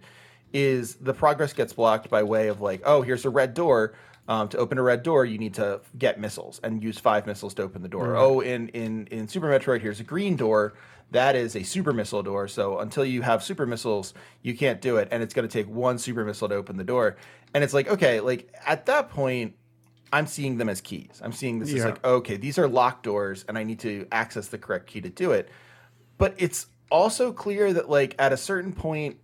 is 0.52 0.96
the 0.96 1.14
progress 1.14 1.52
gets 1.52 1.72
blocked 1.72 2.10
by 2.10 2.22
way 2.22 2.48
of 2.48 2.60
like, 2.60 2.82
oh, 2.84 3.02
here's 3.02 3.24
a 3.24 3.30
red 3.30 3.54
door. 3.54 3.94
Um, 4.28 4.48
to 4.50 4.58
open 4.58 4.78
a 4.78 4.82
red 4.82 5.02
door, 5.02 5.24
you 5.24 5.36
need 5.36 5.54
to 5.54 5.80
get 5.98 6.20
missiles 6.20 6.60
and 6.62 6.82
use 6.82 6.96
five 6.96 7.26
missiles 7.26 7.54
to 7.54 7.62
open 7.62 7.82
the 7.82 7.88
door. 7.88 8.16
Oh, 8.16 8.40
in 8.40 8.68
in 8.68 9.08
in 9.08 9.26
Super 9.26 9.48
Metroid, 9.48 9.80
here's 9.80 9.98
a 9.98 10.04
green 10.04 10.36
door. 10.36 10.74
That 11.10 11.34
is 11.34 11.56
a 11.56 11.62
super 11.64 11.92
missile 11.92 12.22
door. 12.22 12.46
So 12.48 12.78
until 12.78 13.04
you 13.04 13.22
have 13.22 13.42
super 13.42 13.66
missiles, 13.66 14.14
you 14.42 14.56
can't 14.56 14.80
do 14.80 14.96
it, 14.96 15.08
and 15.10 15.22
it's 15.22 15.34
going 15.34 15.46
to 15.46 15.52
take 15.52 15.68
one 15.68 15.98
super 15.98 16.24
missile 16.24 16.48
to 16.48 16.54
open 16.54 16.76
the 16.76 16.84
door. 16.84 17.16
And 17.52 17.64
it's 17.64 17.74
like, 17.74 17.88
okay, 17.88 18.20
like 18.20 18.50
at 18.64 18.86
that 18.86 19.10
point, 19.10 19.56
I'm 20.12 20.26
seeing 20.26 20.56
them 20.56 20.68
as 20.68 20.80
keys. 20.80 21.20
I'm 21.22 21.32
seeing 21.32 21.58
this 21.58 21.74
as 21.74 21.84
like, 21.84 22.04
okay, 22.04 22.36
these 22.36 22.58
are 22.58 22.68
locked 22.68 23.02
doors, 23.02 23.44
and 23.48 23.58
I 23.58 23.64
need 23.64 23.80
to 23.80 24.06
access 24.12 24.48
the 24.48 24.58
correct 24.58 24.86
key 24.86 25.00
to 25.00 25.10
do 25.10 25.32
it. 25.32 25.48
But 26.16 26.34
it's 26.38 26.66
also 26.90 27.32
clear 27.32 27.72
that 27.72 27.90
like 27.90 28.14
at 28.18 28.32
a 28.32 28.36
certain 28.36 28.72
point, 28.72 29.18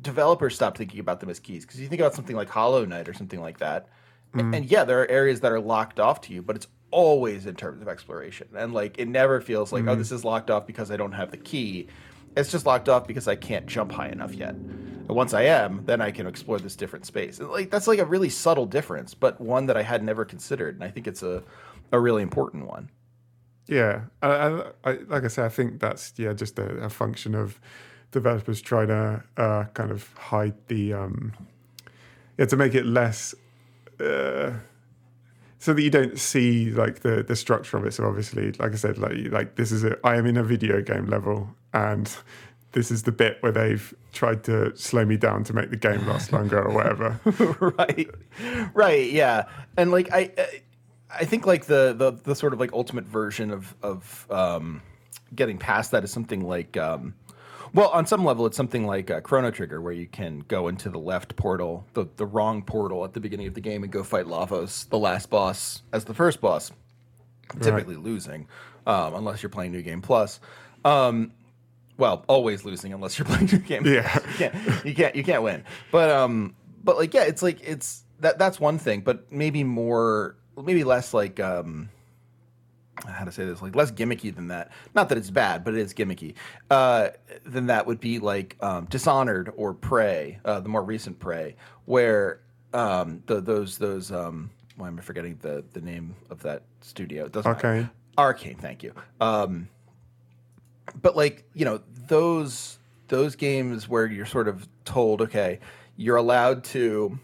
developers 0.00 0.54
stop 0.54 0.76
thinking 0.76 1.00
about 1.00 1.20
them 1.20 1.30
as 1.30 1.40
keys 1.40 1.64
because 1.64 1.80
you 1.80 1.88
think 1.88 2.00
about 2.00 2.14
something 2.14 2.36
like 2.36 2.48
Hollow 2.48 2.84
Knight 2.84 3.08
or 3.08 3.14
something 3.14 3.40
like 3.40 3.58
that, 3.58 3.88
Mm. 4.34 4.56
and 4.56 4.70
yeah, 4.70 4.84
there 4.84 5.00
are 5.00 5.08
areas 5.10 5.40
that 5.40 5.52
are 5.52 5.60
locked 5.60 5.98
off 6.00 6.20
to 6.22 6.32
you, 6.34 6.42
but 6.42 6.56
it's 6.56 6.66
always 6.90 7.46
in 7.46 7.54
terms 7.54 7.80
of 7.80 7.88
exploration, 7.88 8.48
and 8.54 8.74
like 8.74 8.98
it 8.98 9.08
never 9.08 9.40
feels 9.40 9.72
like 9.72 9.84
oh 9.86 9.94
Mm. 9.94 9.98
this 9.98 10.12
is 10.12 10.24
locked 10.24 10.50
off 10.50 10.66
because 10.66 10.90
I 10.90 10.96
don't 10.96 11.12
have 11.12 11.30
the 11.30 11.36
key. 11.36 11.86
It's 12.36 12.50
just 12.50 12.66
locked 12.66 12.88
off 12.90 13.06
because 13.06 13.26
I 13.28 13.34
can't 13.36 13.64
jump 13.66 13.92
high 13.92 14.08
enough 14.08 14.34
yet. 14.34 14.50
And 14.54 15.08
once 15.08 15.32
I 15.32 15.42
am, 15.42 15.84
then 15.86 16.02
I 16.02 16.10
can 16.10 16.26
explore 16.26 16.58
this 16.58 16.76
different 16.76 17.06
space. 17.06 17.38
And 17.38 17.48
like 17.48 17.70
that's 17.70 17.86
like 17.86 17.98
a 17.98 18.04
really 18.04 18.28
subtle 18.28 18.66
difference, 18.66 19.14
but 19.14 19.40
one 19.40 19.66
that 19.66 19.76
I 19.76 19.82
had 19.82 20.02
never 20.04 20.24
considered, 20.26 20.74
and 20.74 20.84
I 20.84 20.90
think 20.90 21.06
it's 21.06 21.22
a 21.22 21.42
a 21.92 21.98
really 22.00 22.22
important 22.22 22.66
one. 22.66 22.90
Yeah, 23.68 24.02
I, 24.22 24.28
I, 24.28 24.62
I, 24.84 24.92
like 25.08 25.24
I 25.24 25.28
said, 25.28 25.44
I 25.44 25.48
think 25.48 25.80
that's 25.80 26.12
yeah 26.18 26.32
just 26.34 26.58
a, 26.58 26.66
a 26.84 26.90
function 26.90 27.34
of 27.34 27.58
developers 28.10 28.60
trying 28.60 28.88
to 28.88 29.22
uh, 29.36 29.64
kind 29.74 29.90
of 29.90 30.12
hide 30.14 30.54
the 30.68 30.92
um, 30.94 31.32
yeah 32.38 32.46
to 32.46 32.56
make 32.56 32.74
it 32.74 32.86
less 32.86 33.34
uh, 34.00 34.52
so 35.58 35.72
that 35.74 35.82
you 35.82 35.90
don't 35.90 36.18
see 36.18 36.70
like 36.70 37.00
the 37.00 37.22
the 37.22 37.36
structure 37.36 37.76
of 37.76 37.84
it. 37.86 37.92
So 37.94 38.06
obviously, 38.06 38.52
like 38.52 38.72
I 38.72 38.76
said, 38.76 38.98
like 38.98 39.16
like 39.30 39.56
this 39.56 39.72
is 39.72 39.84
a 39.84 39.96
I 40.04 40.16
am 40.16 40.26
in 40.26 40.36
a 40.36 40.44
video 40.44 40.80
game 40.82 41.06
level 41.06 41.48
and. 41.72 42.14
This 42.72 42.90
is 42.90 43.04
the 43.04 43.12
bit 43.12 43.38
where 43.40 43.52
they've 43.52 43.94
tried 44.12 44.44
to 44.44 44.76
slow 44.76 45.02
me 45.06 45.16
down 45.16 45.44
to 45.44 45.54
make 45.54 45.70
the 45.70 45.78
game 45.78 46.06
last 46.06 46.30
longer 46.30 46.62
or 46.62 46.74
whatever. 46.74 47.18
right 47.78 48.10
right 48.74 49.10
yeah 49.10 49.44
and 49.78 49.90
like 49.90 50.12
i 50.12 50.30
I- 50.36 50.60
i 51.20 51.24
think 51.24 51.46
like 51.46 51.64
the 51.64 51.94
the, 51.96 52.10
the 52.10 52.34
sort 52.34 52.52
of 52.52 52.60
like 52.60 52.74
ultimate 52.74 53.06
version 53.06 53.50
of 53.50 53.74
of 53.82 54.26
um 54.30 54.82
getting 55.34 55.56
past 55.56 55.92
that 55.92 56.04
is 56.04 56.10
something 56.10 56.46
like 56.46 56.76
um 56.76 57.14
well 57.74 57.88
on 57.90 58.06
some 58.06 58.24
level 58.24 58.46
it's 58.46 58.56
something 58.56 58.86
like 58.86 59.10
uh, 59.10 59.20
chrono 59.20 59.50
trigger 59.50 59.80
where 59.80 59.92
you 59.92 60.06
can 60.06 60.40
go 60.48 60.68
into 60.68 60.88
the 60.88 60.98
left 60.98 61.36
portal 61.36 61.86
the 61.94 62.06
the 62.16 62.26
wrong 62.26 62.62
portal 62.62 63.04
at 63.04 63.12
the 63.12 63.20
beginning 63.20 63.46
of 63.46 63.54
the 63.54 63.60
game 63.60 63.82
and 63.82 63.92
go 63.92 64.02
fight 64.02 64.26
lavos 64.26 64.88
the 64.88 64.98
last 64.98 65.30
boss 65.30 65.82
as 65.92 66.04
the 66.04 66.14
first 66.14 66.40
boss 66.40 66.72
typically 67.60 67.96
losing 67.96 68.46
um 68.86 69.14
unless 69.14 69.42
you're 69.42 69.50
playing 69.50 69.72
new 69.72 69.82
game 69.82 70.02
plus 70.02 70.40
um 70.84 71.32
well 71.96 72.24
always 72.28 72.64
losing 72.64 72.92
unless 72.92 73.18
you're 73.18 73.26
playing 73.32 73.46
new 73.46 73.58
game 73.58 73.84
Yeah. 73.86 74.18
you 74.28 74.34
can't 74.36 74.84
you 74.84 74.94
can't 74.94 75.16
you 75.16 75.24
can't 75.24 75.42
win. 75.42 75.64
But 75.90 76.10
um 76.10 76.54
but 76.84 76.96
like 76.96 77.14
yeah, 77.14 77.22
it's 77.24 77.42
like 77.42 77.60
it's 77.62 78.04
that 78.20 78.38
that's 78.38 78.60
one 78.60 78.78
thing, 78.78 79.00
but 79.00 79.30
maybe 79.32 79.64
more 79.64 80.36
maybe 80.62 80.84
less 80.84 81.12
like 81.14 81.40
um 81.40 81.88
how 83.04 83.24
to 83.24 83.32
say 83.32 83.44
this 83.44 83.60
like 83.60 83.76
less 83.76 83.90
gimmicky 83.90 84.34
than 84.34 84.48
that. 84.48 84.70
Not 84.94 85.08
that 85.10 85.18
it's 85.18 85.30
bad 85.30 85.64
but 85.64 85.74
it 85.74 85.80
is 85.80 85.92
gimmicky. 85.94 86.34
Uh 86.70 87.08
than 87.44 87.66
that 87.66 87.86
would 87.86 88.00
be 88.00 88.18
like 88.18 88.56
um 88.60 88.86
dishonored 88.86 89.52
or 89.56 89.74
prey 89.74 90.38
uh 90.44 90.60
the 90.60 90.68
more 90.68 90.82
recent 90.82 91.18
prey 91.18 91.56
where 91.84 92.40
um 92.72 93.22
the 93.26 93.40
those 93.40 93.78
those 93.78 94.10
um 94.10 94.50
why 94.76 94.88
am 94.88 94.98
i 94.98 95.02
forgetting 95.02 95.38
the 95.42 95.64
the 95.72 95.80
name 95.80 96.14
of 96.30 96.42
that 96.42 96.62
studio? 96.80 97.26
It 97.26 97.32
doesn't 97.32 97.50
matter. 97.50 97.68
Arcane. 97.68 97.90
arcane 98.18 98.56
thank 98.56 98.82
you. 98.82 98.94
Um 99.20 99.68
but 101.02 101.16
like 101.16 101.44
you 101.54 101.64
know 101.64 101.80
those 102.08 102.78
those 103.08 103.36
games 103.36 103.88
where 103.88 104.06
you're 104.06 104.26
sort 104.26 104.48
of 104.48 104.68
told 104.84 105.22
okay 105.22 105.60
you're 105.96 106.16
allowed 106.16 106.64
to 106.64 107.18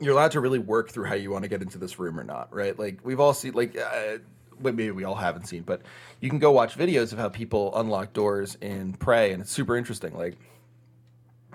you're 0.00 0.12
allowed 0.12 0.32
to 0.32 0.40
really 0.40 0.58
work 0.58 0.90
through 0.90 1.04
how 1.04 1.14
you 1.14 1.30
want 1.30 1.42
to 1.42 1.48
get 1.48 1.62
into 1.62 1.78
this 1.78 1.98
room 1.98 2.18
or 2.18 2.24
not 2.24 2.52
right? 2.54 2.78
Like 2.78 3.00
we've 3.04 3.20
all 3.20 3.34
seen 3.34 3.52
like 3.52 3.76
uh, 3.76 4.18
well, 4.60 4.72
maybe 4.72 4.90
we 4.90 5.04
all 5.04 5.14
haven't 5.14 5.46
seen 5.46 5.62
but 5.62 5.82
you 6.20 6.28
can 6.30 6.38
go 6.38 6.50
watch 6.50 6.76
videos 6.76 7.12
of 7.12 7.18
how 7.18 7.28
people 7.28 7.72
unlock 7.78 8.12
doors 8.12 8.56
in 8.60 8.94
prey 8.94 9.32
and 9.32 9.42
it's 9.42 9.50
super 9.52 9.76
interesting. 9.76 10.16
Like 10.16 10.36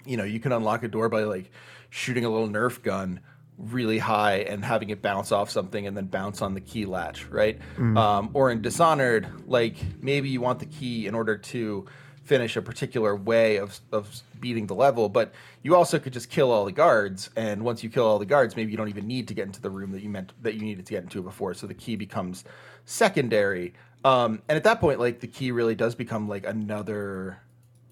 you 0.06 0.18
know 0.18 0.24
you 0.24 0.39
can 0.39 0.52
unlock 0.52 0.84
a 0.84 0.88
door 0.88 1.10
by 1.10 1.24
like 1.24 1.52
shooting 1.89 2.26
a 2.26 2.30
little 2.30 2.50
nerf 2.50 2.82
gun 2.82 3.20
really 3.58 4.00
high 4.00 4.38
and 4.38 4.66
having 4.66 4.89
it 4.89 5.02
bounce 5.02 5.32
off 5.32 5.50
something 5.50 5.86
and 5.86 5.96
then 5.96 6.08
bounce 6.08 6.42
on 6.42 6.56
the 6.56 6.62
key 6.62 6.86
latch 6.86 7.26
right? 7.30 7.60
Um, 7.98 8.30
or 8.34 8.50
in 8.50 8.62
dishonored 8.62 9.28
like 9.48 9.76
maybe 10.02 10.30
you 10.30 10.42
want 10.42 10.60
the 10.60 10.66
key 10.66 11.06
in 11.08 11.13
order 11.16 11.38
to 11.38 11.86
finish 12.24 12.56
a 12.56 12.62
particular 12.62 13.16
way 13.16 13.58
of, 13.58 13.80
of 13.92 14.22
beating 14.40 14.68
the 14.68 14.76
level 14.76 15.10
but 15.10 15.34
you 15.62 15.76
also 15.76 16.00
could 16.00 16.14
just 16.14 16.30
kill 16.30 16.52
all 16.52 16.66
the 16.66 16.72
guards 16.72 17.30
and 17.36 17.64
once 17.64 17.84
you 17.84 17.90
kill 17.90 18.06
all 18.06 18.20
the 18.20 18.26
guards 18.26 18.56
maybe 18.56 18.72
you 18.72 18.78
don't 18.78 18.90
even 18.90 19.06
need 19.08 19.28
to 19.28 19.34
get 19.34 19.46
into 19.46 19.62
the 19.62 19.70
room 19.70 19.92
that 19.92 20.02
you 20.02 20.10
meant 20.10 20.32
that 20.42 20.56
you 20.56 20.62
needed 20.62 20.86
to 20.86 20.92
get 20.92 21.04
into 21.04 21.22
before 21.22 21.54
so 21.54 21.68
the 21.68 21.74
key 21.74 21.96
becomes 21.96 22.44
secondary. 22.86 23.74
Um, 24.04 24.42
and 24.50 24.58
at 24.58 24.64
that 24.66 24.80
point 24.80 25.00
like 25.00 25.20
the 25.20 25.28
key 25.28 25.52
really 25.52 25.76
does 25.76 25.96
become 25.96 26.28
like 26.28 26.46
another 26.46 27.40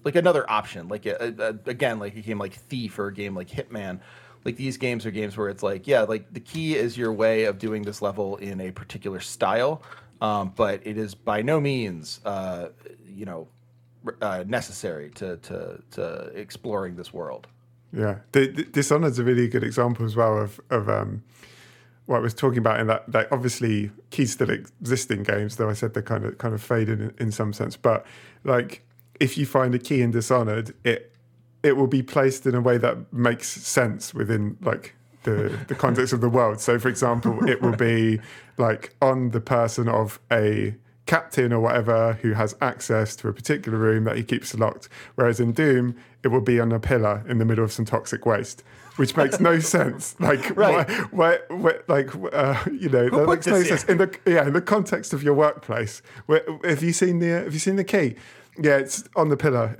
like 0.04 0.16
another 0.16 0.48
option. 0.50 0.88
Like 0.88 1.06
a, 1.06 1.34
a, 1.38 1.70
again 1.70 1.98
like 1.98 2.16
a 2.16 2.20
game 2.20 2.38
like 2.38 2.54
thief 2.54 2.98
or 2.98 3.08
a 3.08 3.14
game 3.14 3.34
like 3.34 3.48
hitman. 3.48 4.00
Like 4.44 4.56
these 4.56 4.76
games 4.76 5.06
are 5.06 5.10
games 5.10 5.36
where 5.36 5.48
it's 5.48 5.62
like 5.62 5.86
yeah 5.86 6.02
like 6.02 6.32
the 6.32 6.40
key 6.40 6.76
is 6.76 6.98
your 6.98 7.12
way 7.12 7.44
of 7.44 7.58
doing 7.58 7.82
this 7.82 8.02
level 8.02 8.36
in 8.36 8.60
a 8.60 8.72
particular 8.72 9.20
style 9.20 9.82
um, 10.20 10.52
but 10.56 10.80
it 10.84 10.98
is 10.98 11.14
by 11.14 11.42
no 11.42 11.60
means 11.60 12.20
uh, 12.24 12.68
you 13.06 13.24
know 13.24 13.46
uh, 14.20 14.44
necessary 14.46 15.10
to, 15.10 15.36
to 15.38 15.82
to 15.92 16.04
exploring 16.34 16.96
this 16.96 17.12
world 17.12 17.46
Yeah, 17.92 18.18
the, 18.32 18.48
the, 18.48 18.64
Dishonored's 18.64 19.18
a 19.18 19.24
really 19.24 19.48
good 19.48 19.64
example 19.64 20.04
as 20.04 20.16
well 20.16 20.38
of 20.38 20.60
of 20.70 20.88
um, 20.88 21.22
what 22.06 22.16
I 22.16 22.20
was 22.20 22.34
talking 22.34 22.58
about 22.58 22.80
in 22.80 22.86
that. 22.88 23.10
That 23.10 23.30
obviously 23.30 23.90
keys 24.10 24.32
still 24.32 24.50
exist 24.50 25.10
in 25.10 25.22
games, 25.22 25.56
though 25.56 25.68
I 25.68 25.74
said 25.74 25.94
they're 25.94 26.02
kind 26.02 26.24
of 26.24 26.38
kind 26.38 26.54
of 26.54 26.62
faded 26.62 27.00
in, 27.00 27.14
in 27.18 27.32
some 27.32 27.52
sense. 27.52 27.76
But 27.76 28.06
like, 28.44 28.82
if 29.20 29.38
you 29.38 29.46
find 29.46 29.74
a 29.74 29.78
key 29.78 30.02
in 30.02 30.10
Dishonored, 30.10 30.74
it 30.84 31.14
it 31.62 31.76
will 31.76 31.86
be 31.86 32.02
placed 32.02 32.46
in 32.46 32.54
a 32.54 32.60
way 32.60 32.76
that 32.78 33.12
makes 33.12 33.48
sense 33.48 34.12
within 34.12 34.56
like 34.62 34.94
the 35.22 35.56
the 35.68 35.74
context 35.74 36.12
of 36.12 36.20
the 36.20 36.28
world. 36.28 36.60
So, 36.60 36.78
for 36.78 36.88
example, 36.88 37.48
it 37.48 37.62
will 37.62 37.76
be 37.76 38.20
like 38.56 38.94
on 39.00 39.30
the 39.30 39.40
person 39.40 39.88
of 39.88 40.18
a 40.30 40.74
captain 41.06 41.52
or 41.52 41.60
whatever 41.60 42.14
who 42.22 42.32
has 42.32 42.54
access 42.60 43.16
to 43.16 43.28
a 43.28 43.32
particular 43.32 43.76
room 43.78 44.04
that 44.04 44.16
he 44.16 44.22
keeps 44.22 44.54
locked. 44.54 44.88
Whereas 45.16 45.40
in 45.40 45.52
Doom, 45.52 45.96
it 46.22 46.28
will 46.28 46.40
be 46.40 46.60
on 46.60 46.70
a 46.72 46.78
pillar 46.80 47.24
in 47.28 47.38
the 47.38 47.44
middle 47.44 47.64
of 47.64 47.72
some 47.72 47.84
toxic 47.84 48.24
waste, 48.24 48.62
which 48.96 49.16
makes 49.16 49.40
no 49.40 49.58
sense. 49.76 50.14
Like, 50.20 50.56
Right. 50.56 50.88
why, 50.88 51.38
why, 51.48 51.56
why, 51.56 51.74
like, 51.88 52.10
uh, 52.32 52.62
you 52.70 52.88
know, 52.88 53.08
that 53.10 53.28
makes 53.28 53.46
no 53.46 53.62
sense 53.62 53.84
in 53.84 53.98
the 53.98 54.16
yeah 54.26 54.46
in 54.46 54.52
the 54.52 54.60
context 54.62 55.12
of 55.12 55.22
your 55.22 55.34
workplace. 55.34 56.02
Where, 56.26 56.42
have 56.64 56.82
you 56.82 56.92
seen 56.92 57.18
the 57.18 57.28
Have 57.28 57.52
you 57.52 57.58
seen 57.58 57.76
the 57.76 57.84
key? 57.84 58.14
Yeah, 58.60 58.76
it's 58.76 59.02
on 59.16 59.30
the 59.30 59.36
pillar. 59.36 59.74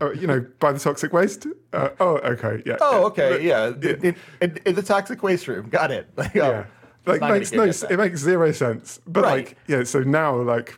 Uh, 0.00 0.04
uh, 0.04 0.12
you 0.12 0.26
know, 0.26 0.44
by 0.58 0.72
the 0.72 0.78
toxic 0.78 1.12
waste. 1.12 1.46
Uh, 1.72 1.88
oh, 2.00 2.18
okay, 2.18 2.62
yeah. 2.66 2.76
oh 2.80 3.06
okay 3.06 3.42
yeah 3.46 3.68
in, 3.68 4.14
in, 4.40 4.58
in 4.66 4.74
the 4.74 4.82
toxic 4.82 5.22
waste 5.22 5.46
room 5.48 5.68
got 5.68 5.90
it 5.92 6.08
like, 6.16 6.34
oh, 6.36 6.50
yeah. 6.50 6.64
Like 7.06 7.20
makes 7.20 7.52
no, 7.52 7.66
get 7.66 7.90
it 7.90 7.96
makes 7.96 8.20
zero 8.20 8.52
sense. 8.52 9.00
But 9.06 9.24
Right. 9.24 9.46
like, 9.48 9.56
yeah. 9.66 9.84
So 9.84 10.00
now, 10.00 10.36
like, 10.36 10.76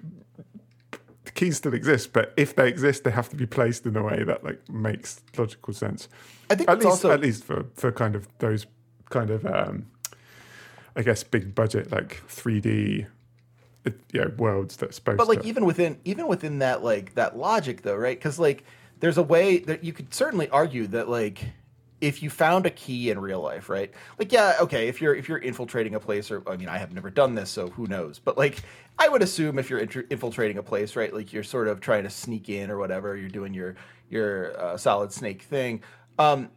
the 1.25 1.31
keys 1.33 1.57
still 1.57 1.75
exist, 1.75 2.13
but 2.13 2.33
if 2.37 2.55
they 2.55 2.69
exist, 2.69 3.05
they 3.05 3.11
have 3.11 3.29
to 3.31 3.37
be 3.37 3.47
placed 3.47 3.87
in 3.87 3.97
a 3.97 4.03
way 4.03 4.23
that 4.25 4.45
like 4.45 4.69
makes 4.69 5.21
logical 5.37 5.73
sense. 5.75 6.09
I 6.51 6.55
think 6.55 6.69
at 6.71 6.79
least, 6.79 6.87
also 6.87 7.11
at 7.11 7.21
least 7.21 7.45
for 7.45 7.65
for 7.75 7.91
kind 7.93 8.15
of 8.15 8.29
those 8.39 8.67
kind 9.11 9.31
of, 9.31 9.45
um, 9.47 9.87
I 10.97 11.03
guess, 11.03 11.23
big 11.25 11.55
budget 11.55 11.91
like 11.93 12.23
three 12.29 12.61
D, 12.61 13.07
yeah, 14.13 14.27
worlds 14.37 14.77
that's 14.77 14.97
supposed. 14.97 15.19
but 15.19 15.29
like 15.29 15.43
to, 15.43 15.49
even 15.49 15.65
within 15.65 15.99
even 16.05 16.29
within 16.29 16.59
that 16.61 16.85
like 16.85 17.15
that 17.15 17.37
logic 17.37 17.83
though 17.83 17.97
right 17.97 18.17
because 18.19 18.39
like 18.39 18.65
there's 19.01 19.19
a 19.19 19.23
way 19.23 19.59
that 19.59 19.83
you 19.83 19.93
could 19.93 20.15
certainly 20.15 20.49
argue 20.51 20.87
that 20.87 21.09
like 21.09 21.47
if 22.03 22.23
you 22.23 22.29
found 22.29 22.67
a 22.67 22.71
key 22.71 23.11
in 23.11 23.19
real 23.19 23.41
life 23.41 23.71
right? 23.71 23.91
Like 24.19 24.33
yeah 24.33 24.57
okay 24.61 24.89
if 24.89 25.01
you're 25.01 25.15
if 25.15 25.29
you're 25.29 25.39
infiltrating 25.39 25.95
a 25.95 26.01
place 26.01 26.31
or 26.31 26.43
i 26.47 26.57
mean 26.57 26.69
i 26.69 26.77
have 26.77 26.93
never 26.93 27.09
done 27.11 27.35
this 27.35 27.49
so 27.49 27.71
who 27.71 27.87
knows? 27.87 28.19
But 28.19 28.37
like 28.37 28.63
i 28.99 29.09
would 29.09 29.23
assume 29.23 29.59
if 29.59 29.71
you're 29.71 29.81
infiltrating 29.81 30.59
a 30.59 30.63
place 30.63 30.97
right 30.97 31.15
like 31.15 31.33
you're 31.33 31.43
sort 31.43 31.69
of 31.69 31.81
trying 31.81 32.03
to 32.03 32.11
sneak 32.11 32.51
in 32.51 32.71
or 32.71 32.77
whatever 32.77 33.17
you're 33.17 33.31
doing 33.31 33.55
your 33.55 33.77
your 34.11 34.61
uh, 34.61 34.77
solid 34.77 35.13
snake 35.13 35.43
thing 35.43 35.83
um 36.19 36.51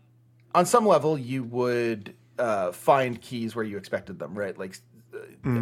on 0.54 0.66
some 0.66 0.86
level 0.86 1.18
you 1.18 1.44
would 1.44 2.14
uh, 2.40 2.72
find 2.72 3.22
keys 3.22 3.56
where 3.56 3.66
you 3.66 3.78
expected 3.78 4.20
them, 4.20 4.38
right? 4.38 4.58
Like 4.58 4.78
uh, 5.14 5.20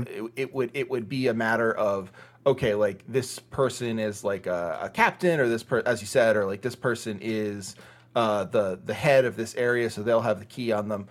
it, 0.07 0.31
it 0.35 0.53
would 0.53 0.71
it 0.73 0.89
would 0.89 1.09
be 1.09 1.27
a 1.27 1.33
matter 1.33 1.73
of 1.73 2.11
okay, 2.45 2.75
like 2.75 3.03
this 3.07 3.39
person 3.39 3.99
is 3.99 4.23
like 4.23 4.47
a, 4.47 4.79
a 4.83 4.89
captain, 4.89 5.39
or 5.39 5.47
this 5.47 5.63
per, 5.63 5.79
as 5.85 6.01
you 6.01 6.07
said, 6.07 6.35
or 6.35 6.45
like 6.45 6.61
this 6.61 6.75
person 6.75 7.19
is 7.21 7.75
uh, 8.15 8.45
the 8.45 8.79
the 8.83 8.93
head 8.93 9.25
of 9.25 9.35
this 9.35 9.55
area, 9.55 9.89
so 9.89 10.03
they'll 10.03 10.21
have 10.21 10.39
the 10.39 10.45
key 10.45 10.71
on 10.71 10.89
them. 10.89 11.07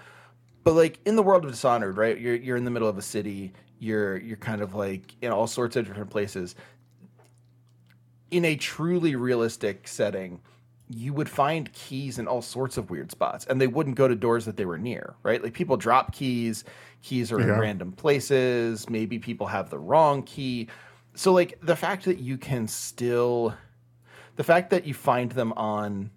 But 0.65 0.75
like 0.75 0.99
in 1.05 1.17
the 1.17 1.23
world 1.23 1.45
of 1.45 1.51
Dishonored, 1.51 1.97
right? 1.97 2.19
You're 2.19 2.37
you're 2.37 2.57
in 2.57 2.65
the 2.65 2.71
middle 2.71 2.89
of 2.89 2.99
a 2.99 3.03
city. 3.03 3.53
You're 3.79 4.19
you're 4.19 4.37
kind 4.37 4.63
of 4.63 4.75
like 4.75 5.15
in 5.21 5.33
all 5.33 5.47
sorts 5.47 5.77
of 5.77 5.87
different 5.87 6.11
places. 6.11 6.55
In 8.31 8.45
a 8.45 8.57
truly 8.57 9.15
realistic 9.15 9.87
setting, 9.87 10.41
you 10.89 11.13
would 11.13 11.29
find 11.29 11.73
keys 11.73 12.19
in 12.19 12.27
all 12.27 12.43
sorts 12.43 12.77
of 12.77 12.91
weird 12.91 13.11
spots, 13.11 13.45
and 13.47 13.61
they 13.61 13.67
wouldn't 13.67 13.97
go 13.97 14.09
to 14.09 14.15
doors 14.15 14.45
that 14.45 14.57
they 14.57 14.65
were 14.65 14.79
near, 14.79 15.15
right? 15.23 15.43
Like 15.43 15.53
people 15.53 15.77
drop 15.77 16.13
keys, 16.13 16.65
keys 17.03 17.33
are 17.33 17.41
in 17.41 17.51
random 17.51 17.93
places. 17.93 18.89
Maybe 18.89 19.19
people 19.19 19.47
have 19.49 19.71
the 19.71 19.79
wrong 19.79 20.23
key. 20.23 20.69
So 21.15 21.33
like 21.33 21.59
the 21.63 21.77
fact 21.77 22.05
that 22.05 22.19
you 22.19 22.39
can 22.39 22.69
still, 22.69 23.55
the 24.37 24.45
fact 24.45 24.71
that 24.71 24.87
you 24.87 24.95
find 24.95 25.33
them 25.33 25.53
on 25.55 26.11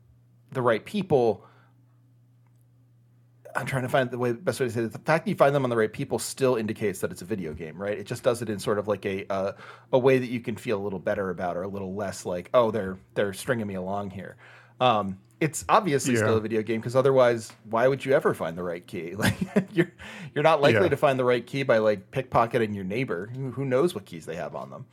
the 0.56 0.62
right 0.64 0.84
people 0.84 1.46
I'm 3.56 3.66
trying 3.66 3.84
to 3.84 3.90
find 3.90 4.12
the 4.12 4.18
way 4.18 4.34
best 4.34 4.60
way 4.60 4.66
to 4.66 4.72
say 4.72 4.82
it. 4.82 4.92
The 4.92 5.00
fact 5.00 5.26
that 5.26 5.30
you 5.30 5.36
find 5.38 5.56
them 5.56 5.64
on 5.64 5.70
the 5.70 5.78
right 5.78 5.92
people 5.92 6.20
still 6.20 6.56
indicates 6.58 7.00
that 7.00 7.12
it's 7.12 7.22
a 7.22 7.26
video 7.26 7.54
game, 7.54 7.82
right? 7.82 7.98
It 7.98 8.06
just 8.06 8.22
does 8.22 8.42
it 8.42 8.50
in 8.50 8.60
sort 8.60 8.80
of 8.80 8.88
like 8.90 9.06
a 9.06 9.26
uh, 9.32 9.54
a 9.94 10.00
way 10.00 10.18
that 10.18 10.28
you 10.28 10.42
can 10.42 10.58
feel 10.58 10.78
a 10.78 10.84
little 10.84 11.00
better 11.00 11.30
about, 11.30 11.56
or 11.56 11.64
a 11.64 11.68
little 11.68 11.96
less 11.96 12.26
like, 12.26 12.50
oh, 12.54 12.70
they're 12.72 12.98
they're 13.14 13.32
stringing 13.32 13.68
me 13.68 13.76
along 13.76 14.10
here. 14.10 14.36
Um, 14.82 15.20
it's 15.40 15.64
obviously 15.70 16.18
still 16.18 16.36
a 16.36 16.42
video 16.42 16.62
game 16.64 16.82
because 16.82 16.98
otherwise, 16.98 17.54
why 17.70 17.88
would 17.88 18.04
you 18.04 18.12
ever 18.14 18.34
find 18.34 18.58
the 18.58 18.64
right 18.64 18.86
key? 18.86 19.16
Like 19.18 19.36
you're 19.72 19.92
you're 20.34 20.44
not 20.44 20.60
likely 20.62 20.84
Yeah. 20.84 20.90
to 20.90 20.98
find 20.98 21.18
the 21.18 21.26
right 21.26 21.46
key 21.46 21.64
by 21.64 21.78
like 21.78 22.12
pickpocketing 22.12 22.76
your 22.76 22.84
neighbor. 22.84 23.28
Who 23.54 23.64
knows 23.64 23.96
what 23.96 24.04
keys 24.06 24.26
they 24.26 24.36
have 24.36 24.54
on 24.56 24.70
them? 24.70 24.86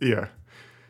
Yeah. 0.00 0.26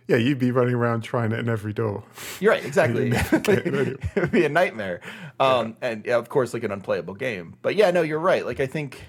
Yeah, 0.09 0.17
you'd 0.17 0.39
be 0.39 0.51
running 0.51 0.75
around 0.75 1.03
trying 1.03 1.33
it 1.33 1.39
in 1.39 1.51
every 1.51 1.75
door. 1.75 2.03
You're 2.41 2.53
right, 2.53 2.65
exactly. 2.65 3.11
it 3.33 4.17
would 4.17 4.31
be 4.31 4.47
a 4.47 4.49
nightmare. 4.49 5.03
Um, 5.39 5.77
And 5.83 6.05
yeah, 6.07 6.17
of 6.17 6.31
course, 6.31 6.55
like 6.55 6.65
an 6.65 6.73
unplayable 6.73 7.15
game. 7.15 7.57
But 7.61 7.77
yeah, 7.77 7.91
no, 7.91 8.01
you're 8.01 8.19
right. 8.19 8.45
Like 8.45 8.59
I 8.59 8.67
think, 8.67 9.05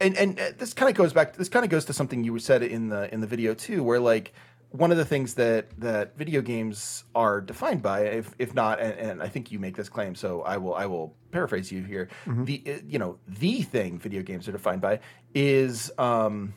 and 0.00 0.16
and 0.16 0.38
uh, 0.38 0.52
this 0.56 0.72
kind 0.72 0.88
of 0.88 0.96
goes 0.96 1.12
back. 1.12 1.36
This 1.36 1.48
kind 1.48 1.64
of 1.64 1.70
goes 1.70 1.84
to 1.86 1.92
something 1.92 2.22
you 2.22 2.38
said 2.38 2.62
in 2.62 2.90
the 2.90 3.12
in 3.12 3.20
the 3.20 3.26
video 3.26 3.54
too, 3.54 3.82
where 3.82 3.98
like 3.98 4.32
one 4.70 4.92
of 4.92 4.98
the 4.98 5.04
things 5.04 5.34
that 5.34 5.78
that 5.80 6.16
video 6.16 6.42
games 6.42 7.02
are 7.16 7.40
defined 7.40 7.82
by, 7.82 8.02
if 8.02 8.34
if 8.38 8.54
not, 8.54 8.78
and, 8.78 8.92
and 8.98 9.22
I 9.22 9.28
think 9.28 9.50
you 9.50 9.58
make 9.58 9.76
this 9.76 9.88
claim, 9.88 10.14
so 10.14 10.42
I 10.42 10.58
will 10.58 10.74
I 10.74 10.86
will 10.86 11.16
paraphrase 11.32 11.72
you 11.72 11.82
here. 11.82 12.08
The 12.26 12.62
uh, 12.66 12.78
you 12.86 13.00
know 13.00 13.18
the 13.26 13.62
thing 13.62 13.98
video 13.98 14.22
games 14.22 14.46
are 14.46 14.52
defined 14.52 14.80
by 14.80 15.00
is 15.34 15.90
um, 15.98 16.54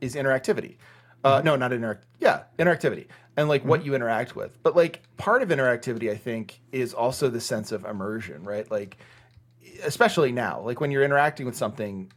is 0.00 0.14
interactivity. 0.14 0.76
Uh, 1.24 1.40
no, 1.44 1.56
not 1.56 1.72
interact. 1.72 2.04
Yeah, 2.20 2.42
interactivity 2.58 3.06
and 3.36 3.48
like 3.48 3.64
what 3.64 3.84
you 3.84 3.94
interact 3.94 4.36
with. 4.36 4.62
But 4.62 4.76
like 4.76 5.02
part 5.16 5.42
of 5.42 5.48
interactivity, 5.48 6.10
I 6.10 6.16
think, 6.16 6.60
is 6.70 6.94
also 6.94 7.28
the 7.28 7.40
sense 7.40 7.72
of 7.72 7.84
immersion, 7.84 8.44
right? 8.44 8.70
Like, 8.70 8.98
especially 9.84 10.32
now, 10.32 10.60
like 10.60 10.80
when 10.80 10.90
you're 10.90 11.04
interacting 11.04 11.46
with 11.46 11.56
something, 11.56 12.12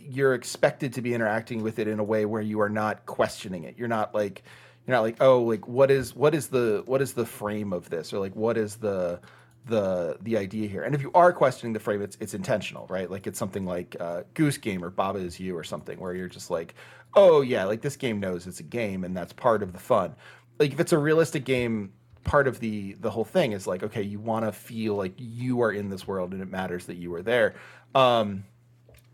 you're 0.00 0.34
expected 0.34 0.94
to 0.94 1.02
be 1.02 1.14
interacting 1.14 1.62
with 1.62 1.78
it 1.78 1.86
in 1.86 1.98
a 1.98 2.04
way 2.04 2.24
where 2.24 2.42
you 2.42 2.60
are 2.60 2.68
not 2.68 3.06
questioning 3.06 3.64
it. 3.64 3.76
You're 3.78 3.88
not 3.88 4.14
like, 4.14 4.42
you're 4.86 4.96
not 4.96 5.02
like, 5.02 5.16
oh, 5.20 5.42
like 5.42 5.68
what 5.68 5.90
is 5.90 6.14
what 6.16 6.34
is 6.34 6.48
the 6.48 6.82
what 6.86 7.02
is 7.02 7.12
the 7.12 7.26
frame 7.26 7.72
of 7.72 7.90
this, 7.90 8.12
or 8.12 8.18
like 8.18 8.34
what 8.34 8.56
is 8.56 8.76
the 8.76 9.20
the 9.68 10.16
the 10.20 10.36
idea 10.36 10.68
here. 10.68 10.82
And 10.82 10.94
if 10.94 11.02
you 11.02 11.10
are 11.14 11.32
questioning 11.32 11.72
the 11.72 11.80
frame, 11.80 12.02
it's 12.02 12.16
it's 12.20 12.34
intentional, 12.34 12.86
right? 12.88 13.10
Like 13.10 13.26
it's 13.26 13.38
something 13.38 13.64
like 13.64 13.96
uh, 14.00 14.22
Goose 14.34 14.58
Game 14.58 14.84
or 14.84 14.90
Baba 14.90 15.18
is 15.18 15.38
You 15.38 15.56
or 15.56 15.64
something, 15.64 15.98
where 16.00 16.14
you're 16.14 16.28
just 16.28 16.50
like, 16.50 16.74
oh 17.14 17.40
yeah, 17.40 17.64
like 17.64 17.82
this 17.82 17.96
game 17.96 18.20
knows 18.20 18.46
it's 18.46 18.60
a 18.60 18.64
game, 18.64 19.04
and 19.04 19.16
that's 19.16 19.32
part 19.32 19.62
of 19.62 19.72
the 19.72 19.78
fun. 19.78 20.14
Like 20.58 20.72
if 20.72 20.80
it's 20.80 20.92
a 20.92 20.98
realistic 20.98 21.44
game, 21.44 21.92
part 22.24 22.48
of 22.48 22.60
the 22.60 22.94
the 22.94 23.10
whole 23.10 23.24
thing 23.24 23.52
is 23.52 23.66
like, 23.66 23.82
okay, 23.82 24.02
you 24.02 24.18
want 24.18 24.44
to 24.44 24.52
feel 24.52 24.94
like 24.94 25.14
you 25.16 25.62
are 25.62 25.72
in 25.72 25.90
this 25.90 26.06
world, 26.06 26.32
and 26.32 26.42
it 26.42 26.50
matters 26.50 26.86
that 26.86 26.96
you 26.96 27.14
are 27.14 27.22
there. 27.22 27.54
Um, 27.94 28.44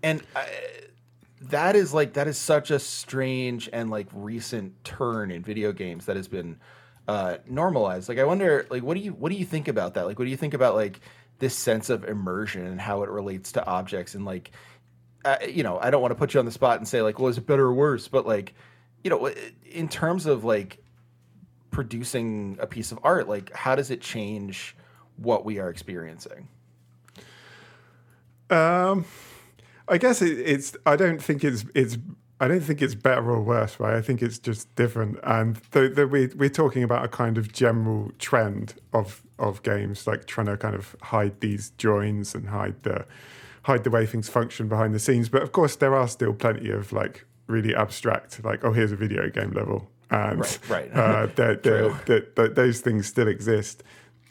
and 0.03 0.23
I, 0.35 0.47
that 1.43 1.77
is 1.77 1.93
like 1.93 2.15
that 2.15 2.27
is 2.27 2.39
such 2.39 2.71
a 2.71 2.79
strange 2.79 3.69
and 3.73 3.91
like 3.91 4.07
recent 4.13 4.83
turn 4.85 5.31
in 5.31 5.43
video 5.43 5.73
games 5.73 6.07
that 6.07 6.17
has 6.17 6.29
been 6.29 6.59
uh, 7.09 7.39
normalized. 7.47 8.09
Like 8.09 8.19
I 8.19 8.25
wonder, 8.25 8.67
like 8.71 8.83
what 8.83 8.95
do 8.95 9.01
you 9.01 9.13
what 9.13 9.31
do 9.31 9.39
you 9.39 9.45
think 9.45 9.69
about 9.69 9.95
that? 9.95 10.07
Like 10.07 10.19
what 10.19 10.25
do 10.25 10.31
you 10.31 10.37
think 10.37 10.55
about 10.55 10.75
like 10.75 11.01
this 11.39 11.57
sense 11.57 11.91
of 11.91 12.05
immersion 12.05 12.67
and 12.67 12.81
how 12.81 13.03
it 13.03 13.11
relates 13.11 13.53
to 13.53 13.67
objects 13.67 14.15
and 14.15 14.25
like 14.25 14.53
you 15.49 15.63
know 15.63 15.79
I 15.79 15.91
don't 15.91 16.01
want 16.03 16.13
to 16.13 16.17
put 16.17 16.35
you 16.35 16.41
on 16.41 16.47
the 16.47 16.53
spot 16.53 16.79
and 16.79 16.87
say 16.87 17.03
like 17.03 17.19
well 17.19 17.29
is 17.29 17.39
it 17.39 17.47
better 17.47 17.65
or 17.65 17.75
worse, 17.75 18.09
but 18.09 18.27
like 18.27 18.55
you 19.03 19.11
know 19.11 19.31
in 19.71 19.89
terms 19.89 20.27
of 20.27 20.45
like 20.45 20.79
producing 21.71 22.57
a 22.61 22.67
piece 22.67 22.93
of 22.93 22.99
art, 23.03 23.29
like 23.29 23.53
how 23.53 23.75
does 23.75 23.91
it 23.91 24.01
change 24.01 24.77
what 25.17 25.45
we 25.45 25.59
are 25.59 25.69
experiencing? 25.69 26.49
Um, 28.51 29.05
I 29.89 29.99
guess 29.99 30.23
it, 30.23 30.39
it's. 30.39 30.77
I 30.87 30.97
don't 30.97 31.23
think 31.23 31.45
it's. 31.45 31.65
It's. 31.75 31.99
I 32.45 32.49
don't 32.49 32.61
think 32.61 32.83
it's 32.83 32.95
better 32.95 33.31
or 33.31 33.41
worse, 33.41 33.81
right? 33.81 33.95
I 33.95 34.03
think 34.03 34.21
it's 34.21 34.39
just 34.39 34.75
different. 34.77 35.19
And 35.23 35.57
the, 35.71 35.89
the, 35.89 36.07
we 36.07 36.27
we're 36.37 36.51
talking 36.51 36.83
about 36.83 37.03
a 37.03 37.09
kind 37.09 37.39
of 37.39 37.51
general 37.53 38.13
trend 38.19 38.75
of 38.93 39.23
of 39.39 39.63
games, 39.63 40.07
like 40.07 40.27
trying 40.27 40.47
to 40.49 40.57
kind 40.59 40.75
of 40.75 40.95
hide 41.01 41.41
these 41.41 41.71
joins 41.79 42.35
and 42.35 42.49
hide 42.51 42.83
the 42.83 43.07
hide 43.63 43.83
the 43.85 43.91
way 43.91 44.05
things 44.05 44.29
function 44.29 44.69
behind 44.69 44.93
the 44.95 44.99
scenes. 44.99 45.31
But 45.31 45.43
of 45.43 45.53
course, 45.53 45.77
there 45.77 45.95
are 45.95 46.07
still 46.07 46.35
plenty 46.35 46.69
of 46.71 46.93
like 46.93 47.25
really 47.47 47.75
abstract, 47.75 48.45
like 48.45 48.63
oh, 48.63 48.73
here's 48.73 48.93
a 48.93 48.97
video 48.97 49.31
game 49.31 49.53
level, 49.53 49.89
and 50.11 50.41
Right, 50.41 50.59
right. 50.69 50.91
uh, 50.93 51.27
True. 51.37 51.97
that 52.05 52.37
that 52.37 52.55
those 52.57 52.81
things 52.83 53.07
still 53.07 53.29
exist. 53.29 53.83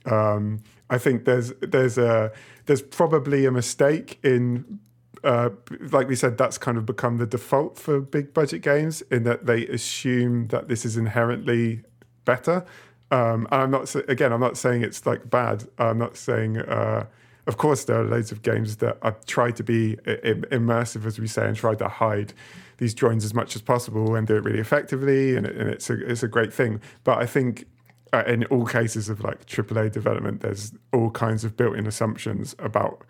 Um, 0.06 0.62
I 0.90 1.00
think 1.00 1.26
there's 1.26 1.52
there's 1.62 1.98
a 1.98 2.32
there's 2.68 2.84
probably 2.84 3.48
a 3.48 3.52
mistake 3.52 4.20
in 4.24 4.80
uh, 5.24 5.50
like 5.92 6.08
we 6.08 6.16
said 6.16 6.38
that's 6.38 6.58
kind 6.58 6.78
of 6.78 6.86
become 6.86 7.18
the 7.18 7.26
default 7.26 7.78
for 7.78 8.00
big 8.02 8.34
budget 8.34 8.62
games 8.62 9.02
in 9.10 9.24
that 9.24 9.46
they 9.46 9.66
assume 9.68 10.48
that 10.48 10.68
this 10.68 10.86
is 10.86 10.98
inherently 10.98 11.82
better. 12.26 12.66
Um, 13.12 13.48
and 13.52 13.62
I'm 13.62 13.72
not 13.72 13.94
again 14.10 14.34
I'm 14.34 14.40
not 14.40 14.58
saying 14.58 14.84
it's 14.84 15.06
like 15.06 15.30
bad. 15.30 15.66
I'm 15.78 15.98
not 15.98 16.18
saying. 16.18 16.58
Uh, 16.58 17.06
of 17.46 17.58
course, 17.58 17.84
there 17.84 18.00
are 18.00 18.06
loads 18.06 18.32
of 18.32 18.42
games 18.42 18.78
that 18.78 18.98
I 19.02 19.12
try 19.28 19.52
to 19.52 19.64
be 19.64 19.98
immersive, 20.06 21.06
as 21.06 21.20
we 21.20 21.28
say, 21.28 21.46
and 21.46 21.58
try 21.58 21.76
to 21.76 21.90
hide 21.90 22.34
these 22.78 22.94
joins 22.94 23.26
as 23.26 23.34
much 23.34 23.56
as 23.56 23.62
possible 23.62 24.16
and 24.16 24.26
do 24.26 24.38
it 24.38 24.44
really 24.46 24.60
effectively, 24.60 25.36
and 25.36 25.46
it's 25.46 25.90
a 25.90 26.10
it's 26.10 26.24
a 26.24 26.28
great 26.28 26.54
thing. 26.54 26.82
But 27.04 27.18
I 27.18 27.26
think 27.26 27.66
uh, 28.14 28.24
in 28.28 28.46
all 28.46 28.66
cases 28.66 29.10
of 29.10 29.22
like 29.22 29.46
AAA 29.46 29.92
development, 29.92 30.42
there's 30.42 30.74
all 30.94 31.10
kinds 31.10 31.44
of 31.44 31.58
built-in 31.58 31.88
assumptions 31.88 32.56
about 32.60 33.04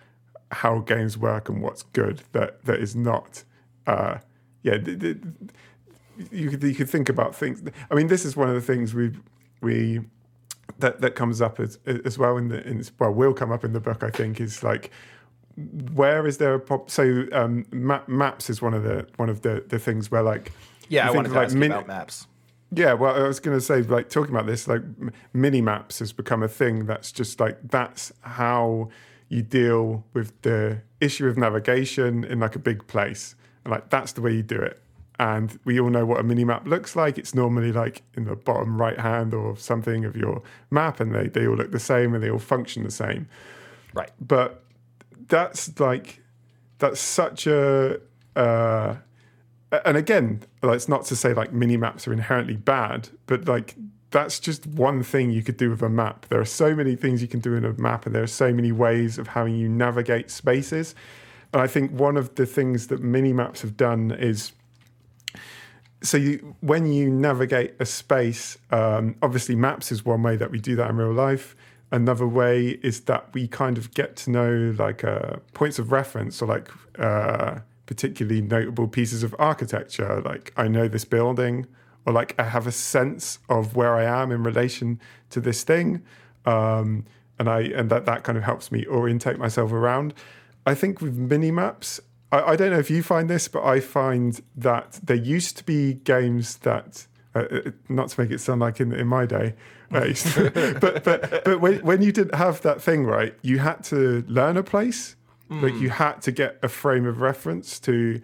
how 0.54 0.80
games 0.80 1.18
work 1.18 1.50
and 1.50 1.62
what's 1.62 1.84
good 1.84 2.22
that 2.32 2.64
that 2.66 2.80
is 2.80 2.96
not. 2.96 3.44
Uh, 3.88 4.18
yeah, 4.64 4.78
th- 4.78 5.00
th- 5.00 5.18
you 6.32 6.50
could 6.50 6.64
you 6.64 6.76
could 6.76 6.90
think 6.90 7.10
about 7.10 7.36
things. 7.36 7.62
I 7.90 7.96
mean, 7.96 8.08
this 8.08 8.24
is 8.26 8.36
one 8.38 8.48
of 8.50 8.56
the 8.56 8.62
things 8.62 8.94
we 8.94 9.12
we 9.62 10.02
that 10.80 11.02
that 11.02 11.16
comes 11.16 11.42
up 11.42 11.60
as 11.60 11.80
as 11.86 12.18
well 12.18 12.38
in 12.38 12.48
the 12.50 12.66
in 12.68 12.84
well 13.00 13.12
will 13.12 13.34
come 13.34 13.52
up 13.52 13.64
in 13.64 13.74
the 13.74 13.80
book. 13.80 14.04
I 14.04 14.10
think 14.10 14.40
is 14.40 14.64
like 14.64 14.92
where 15.94 16.26
is 16.26 16.38
there 16.38 16.54
a 16.56 16.60
pop? 16.60 16.90
So 16.90 17.26
um, 17.32 17.66
map, 17.72 18.08
maps 18.08 18.50
is 18.50 18.62
one 18.62 18.74
of 18.74 18.84
the 18.84 19.08
one 19.18 19.30
of 19.30 19.42
the 19.42 19.64
the 19.68 19.80
things 19.80 20.10
where 20.12 20.24
like 20.24 20.52
Yeah, 20.90 21.08
I 21.08 21.12
wanted 21.12 21.30
to 21.30 21.36
like, 21.36 21.46
ask 21.48 21.56
min- 21.56 21.72
about 21.72 21.88
maps. 21.88 22.28
yeah, 22.72 22.94
well, 22.94 23.16
I 23.16 23.28
was 23.28 23.40
going 23.40 23.56
to 23.58 23.62
say, 23.62 23.84
like, 23.84 24.10
talking 24.10 24.34
about 24.34 24.48
this, 24.48 24.68
like, 24.68 24.82
m- 24.82 25.12
mini 25.32 25.62
maps 25.62 26.00
has 26.00 26.12
become 26.12 26.42
a 26.42 26.48
thing 26.48 26.86
that's 26.88 27.12
just 27.12 27.40
like, 27.40 27.60
that's 27.70 28.12
how 28.22 28.90
you 29.30 29.42
deal 29.42 30.06
with 30.14 30.40
the 30.44 30.82
issue 31.02 31.28
of 31.28 31.38
navigation 31.38 32.24
in 32.24 32.40
like 32.40 32.56
a 32.56 32.60
big 32.60 32.86
place. 32.88 33.36
And 33.64 33.72
like, 33.72 33.90
that's 33.90 34.14
the 34.14 34.22
way 34.22 34.34
you 34.34 34.44
do 34.44 34.60
it. 34.60 34.80
And 35.20 35.58
we 35.64 35.80
all 35.80 35.90
know 35.90 36.06
what 36.06 36.20
a 36.20 36.24
mini 36.24 36.44
map 36.44 36.68
looks 36.68 36.96
like. 36.96 37.18
It's 37.18 37.34
normally 37.36 37.72
like 37.72 38.02
in 38.16 38.26
the 38.26 38.36
bottom 38.36 38.78
right 38.80 39.00
hand 39.00 39.34
or 39.34 39.56
something 39.56 40.06
of 40.06 40.16
your 40.16 40.42
map, 40.72 41.00
and 41.00 41.14
they, 41.14 41.28
they 41.28 41.48
all 41.48 41.56
look 41.56 41.72
the 41.72 41.80
same 41.80 42.14
and 42.14 42.24
they 42.24 42.30
all 42.30 42.40
function 42.40 42.84
the 42.84 42.92
same 42.92 43.28
Right. 43.94 44.10
but 44.20 44.64
that's 45.28 45.80
like 45.80 46.22
that's 46.80 47.00
such 47.00 47.46
a 47.48 48.00
uh 48.36 48.96
and 49.86 49.96
again 49.98 50.42
like 50.64 50.76
it's 50.76 50.90
not 50.90 51.06
to 51.06 51.16
say 51.16 51.34
like 51.34 51.54
mini 51.54 51.78
maps 51.78 52.08
are 52.08 52.14
inherently 52.14 52.56
bad 52.56 53.10
but 53.28 53.48
like 53.48 53.76
that's 54.14 54.40
just 54.40 54.66
one 54.66 55.04
thing 55.04 55.32
you 55.32 55.44
could 55.44 55.58
do 55.58 55.70
with 55.70 55.82
a 55.82 55.90
map 55.90 56.26
there 56.30 56.40
are 56.40 56.46
so 56.46 56.74
many 56.74 56.96
things 56.96 57.22
you 57.22 57.28
can 57.28 57.42
do 57.42 57.54
in 57.56 57.66
a 57.66 57.74
map 57.74 58.06
and 58.06 58.16
there 58.16 58.24
are 58.24 58.28
so 58.28 58.54
many 58.54 58.72
ways 58.72 59.18
of 59.18 59.28
how 59.28 59.44
you 59.44 59.68
navigate 59.68 60.32
spaces 60.32 60.96
and 61.52 61.62
i 61.62 61.68
think 61.68 61.92
one 61.92 62.16
of 62.16 62.36
the 62.36 62.46
things 62.46 62.88
that 62.88 63.02
mini 63.02 63.34
maps 63.34 63.62
have 63.62 63.76
done 63.76 64.12
is 64.12 64.54
so 66.04 66.18
you, 66.18 66.56
when 66.60 66.86
you 66.86 67.10
navigate 67.10 67.76
a 67.80 67.86
space, 67.86 68.58
um, 68.72 69.16
obviously 69.22 69.56
maps 69.56 69.90
is 69.90 70.04
one 70.04 70.22
way 70.22 70.36
that 70.36 70.52
we 70.52 70.60
do 70.60 70.76
that 70.76 70.90
in 70.90 70.98
real 70.98 71.14
life. 71.14 71.56
another 71.94 72.28
way 72.28 72.80
is 72.82 73.02
that 73.02 73.32
we 73.34 73.48
kind 73.48 73.78
of 73.78 73.94
get 73.94 74.16
to 74.18 74.32
know 74.32 74.76
like 74.78 75.04
uh, 75.04 75.38
points 75.54 75.78
of 75.80 75.92
reference 75.92 76.42
or 76.42 76.48
like 76.48 76.68
uh, 77.00 77.60
particularly 77.86 78.42
notable 78.42 78.88
pieces 78.88 79.24
of 79.24 79.36
architecture. 79.38 80.22
Like 80.26 80.52
I 80.58 80.68
know 80.68 80.88
this 80.88 81.06
building, 81.06 81.68
or 82.06 82.14
like 82.14 82.36
I 82.40 82.44
have 82.44 82.68
a 82.68 82.72
sense 82.72 83.40
of 83.50 83.76
where 83.76 83.96
I 83.96 84.04
am 84.04 84.32
in 84.32 84.44
relation 84.44 85.00
to 85.30 85.40
this 85.40 85.64
thing, 85.64 86.02
um, 86.46 87.06
and 87.40 87.50
I 87.50 87.62
and 87.62 87.90
that 87.90 88.06
that 88.06 88.24
kind 88.24 88.38
of 88.38 88.44
helps 88.44 88.72
me 88.72 88.86
orientate 88.88 89.38
myself 89.38 89.72
around. 89.72 90.14
I 90.66 90.76
think 90.76 91.02
with 91.02 91.16
mini 91.16 91.52
maps, 91.52 92.00
I, 92.32 92.42
I 92.42 92.56
don't 92.56 92.72
know 92.72 92.80
if 92.80 92.90
you 92.90 93.04
find 93.04 93.30
this, 93.30 93.48
but 93.48 93.64
I 93.64 93.80
find 93.80 94.42
that 94.56 95.00
there 95.04 95.18
used 95.18 95.58
to 95.58 95.64
be 95.64 95.96
games 95.96 96.58
that. 96.58 97.08
Uh, 97.36 97.40
uh 97.52 97.72
not 97.90 98.10
to 98.10 98.22
make 98.22 98.30
it 98.30 98.40
sound 98.40 98.62
like 98.62 98.80
in, 98.80 98.94
in 98.94 99.08
my 99.08 99.26
day, 99.26 99.56
uh, 99.92 100.02
but 100.80 101.04
but 101.04 101.44
but 101.44 101.60
when, 101.60 101.80
when 101.80 102.02
you 102.04 102.12
didn't 102.12 102.36
have 102.36 102.62
that 102.62 102.80
thing 102.80 103.06
right, 103.06 103.36
you 103.42 103.58
had 103.58 103.84
to 103.86 104.24
learn 104.28 104.56
a 104.56 104.62
place 104.62 105.16
Mm. 105.54 105.62
Like 105.62 105.82
you 105.82 105.90
had 105.90 106.22
to 106.24 106.32
get 106.32 106.58
a 106.64 106.68
frame 106.68 107.06
of 107.06 107.22
reference 107.22 107.80
to 107.82 108.22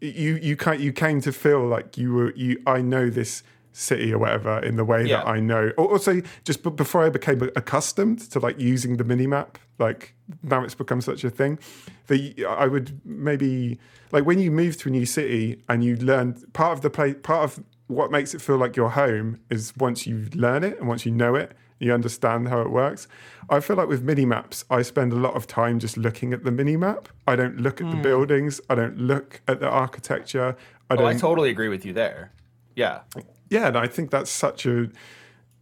you 0.00 0.36
you 0.36 0.56
can 0.56 0.80
you 0.80 0.92
came 0.92 1.20
to 1.22 1.32
feel 1.32 1.66
like 1.66 1.96
you 1.96 2.12
were 2.12 2.34
you 2.34 2.60
I 2.66 2.80
know 2.80 3.10
this 3.10 3.42
city 3.72 4.12
or 4.12 4.18
whatever 4.18 4.58
in 4.60 4.76
the 4.76 4.84
way 4.84 5.04
yeah. 5.04 5.18
that 5.18 5.26
I 5.26 5.38
know. 5.38 5.70
Also, 5.76 6.22
just 6.44 6.62
b- 6.62 6.70
before 6.70 7.04
I 7.04 7.10
became 7.10 7.42
accustomed 7.56 8.20
to 8.30 8.38
like 8.40 8.58
using 8.58 8.96
the 8.96 9.04
mini 9.04 9.26
map, 9.26 9.58
like 9.78 10.14
now 10.42 10.64
it's 10.64 10.74
become 10.74 11.02
such 11.02 11.24
a 11.24 11.30
thing 11.30 11.58
that 12.06 12.44
I 12.48 12.66
would 12.66 13.00
maybe 13.04 13.78
like 14.12 14.24
when 14.24 14.38
you 14.38 14.50
move 14.50 14.78
to 14.78 14.88
a 14.88 14.92
new 14.92 15.06
city 15.06 15.62
and 15.68 15.84
you 15.84 15.96
learn 15.96 16.34
part 16.52 16.72
of 16.72 16.80
the 16.80 16.90
play 16.90 17.14
part 17.14 17.44
of 17.44 17.64
what 17.88 18.10
makes 18.10 18.34
it 18.34 18.40
feel 18.40 18.56
like 18.56 18.76
your 18.76 18.90
home 18.90 19.40
is 19.50 19.76
once 19.76 20.06
you 20.06 20.28
learn 20.34 20.64
it 20.64 20.78
and 20.78 20.88
once 20.88 21.04
you 21.06 21.12
know 21.12 21.34
it 21.34 21.52
you 21.78 21.92
understand 21.92 22.48
how 22.48 22.60
it 22.60 22.70
works. 22.70 23.06
I 23.48 23.60
feel 23.60 23.76
like 23.76 23.88
with 23.88 24.02
mini 24.02 24.24
maps, 24.24 24.64
I 24.70 24.82
spend 24.82 25.12
a 25.12 25.16
lot 25.16 25.34
of 25.34 25.46
time 25.46 25.78
just 25.78 25.96
looking 25.96 26.32
at 26.32 26.44
the 26.44 26.50
mini 26.50 26.76
map. 26.76 27.08
I 27.26 27.36
don't 27.36 27.58
look 27.58 27.80
at 27.80 27.86
mm. 27.86 27.90
the 27.90 27.96
hmm. 27.96 28.02
buildings. 28.02 28.60
I 28.68 28.74
don't 28.74 28.98
look 28.98 29.40
at 29.46 29.60
the 29.60 29.68
architecture. 29.68 30.56
I 30.90 30.94
oh, 30.94 30.96
don't. 30.96 31.06
I 31.06 31.14
totally 31.14 31.50
agree 31.50 31.68
with 31.68 31.84
you 31.84 31.92
there. 31.92 32.32
Yeah. 32.74 33.00
Yeah, 33.48 33.68
and 33.68 33.76
I 33.76 33.86
think 33.86 34.10
that's 34.10 34.30
such 34.30 34.66
a 34.66 34.88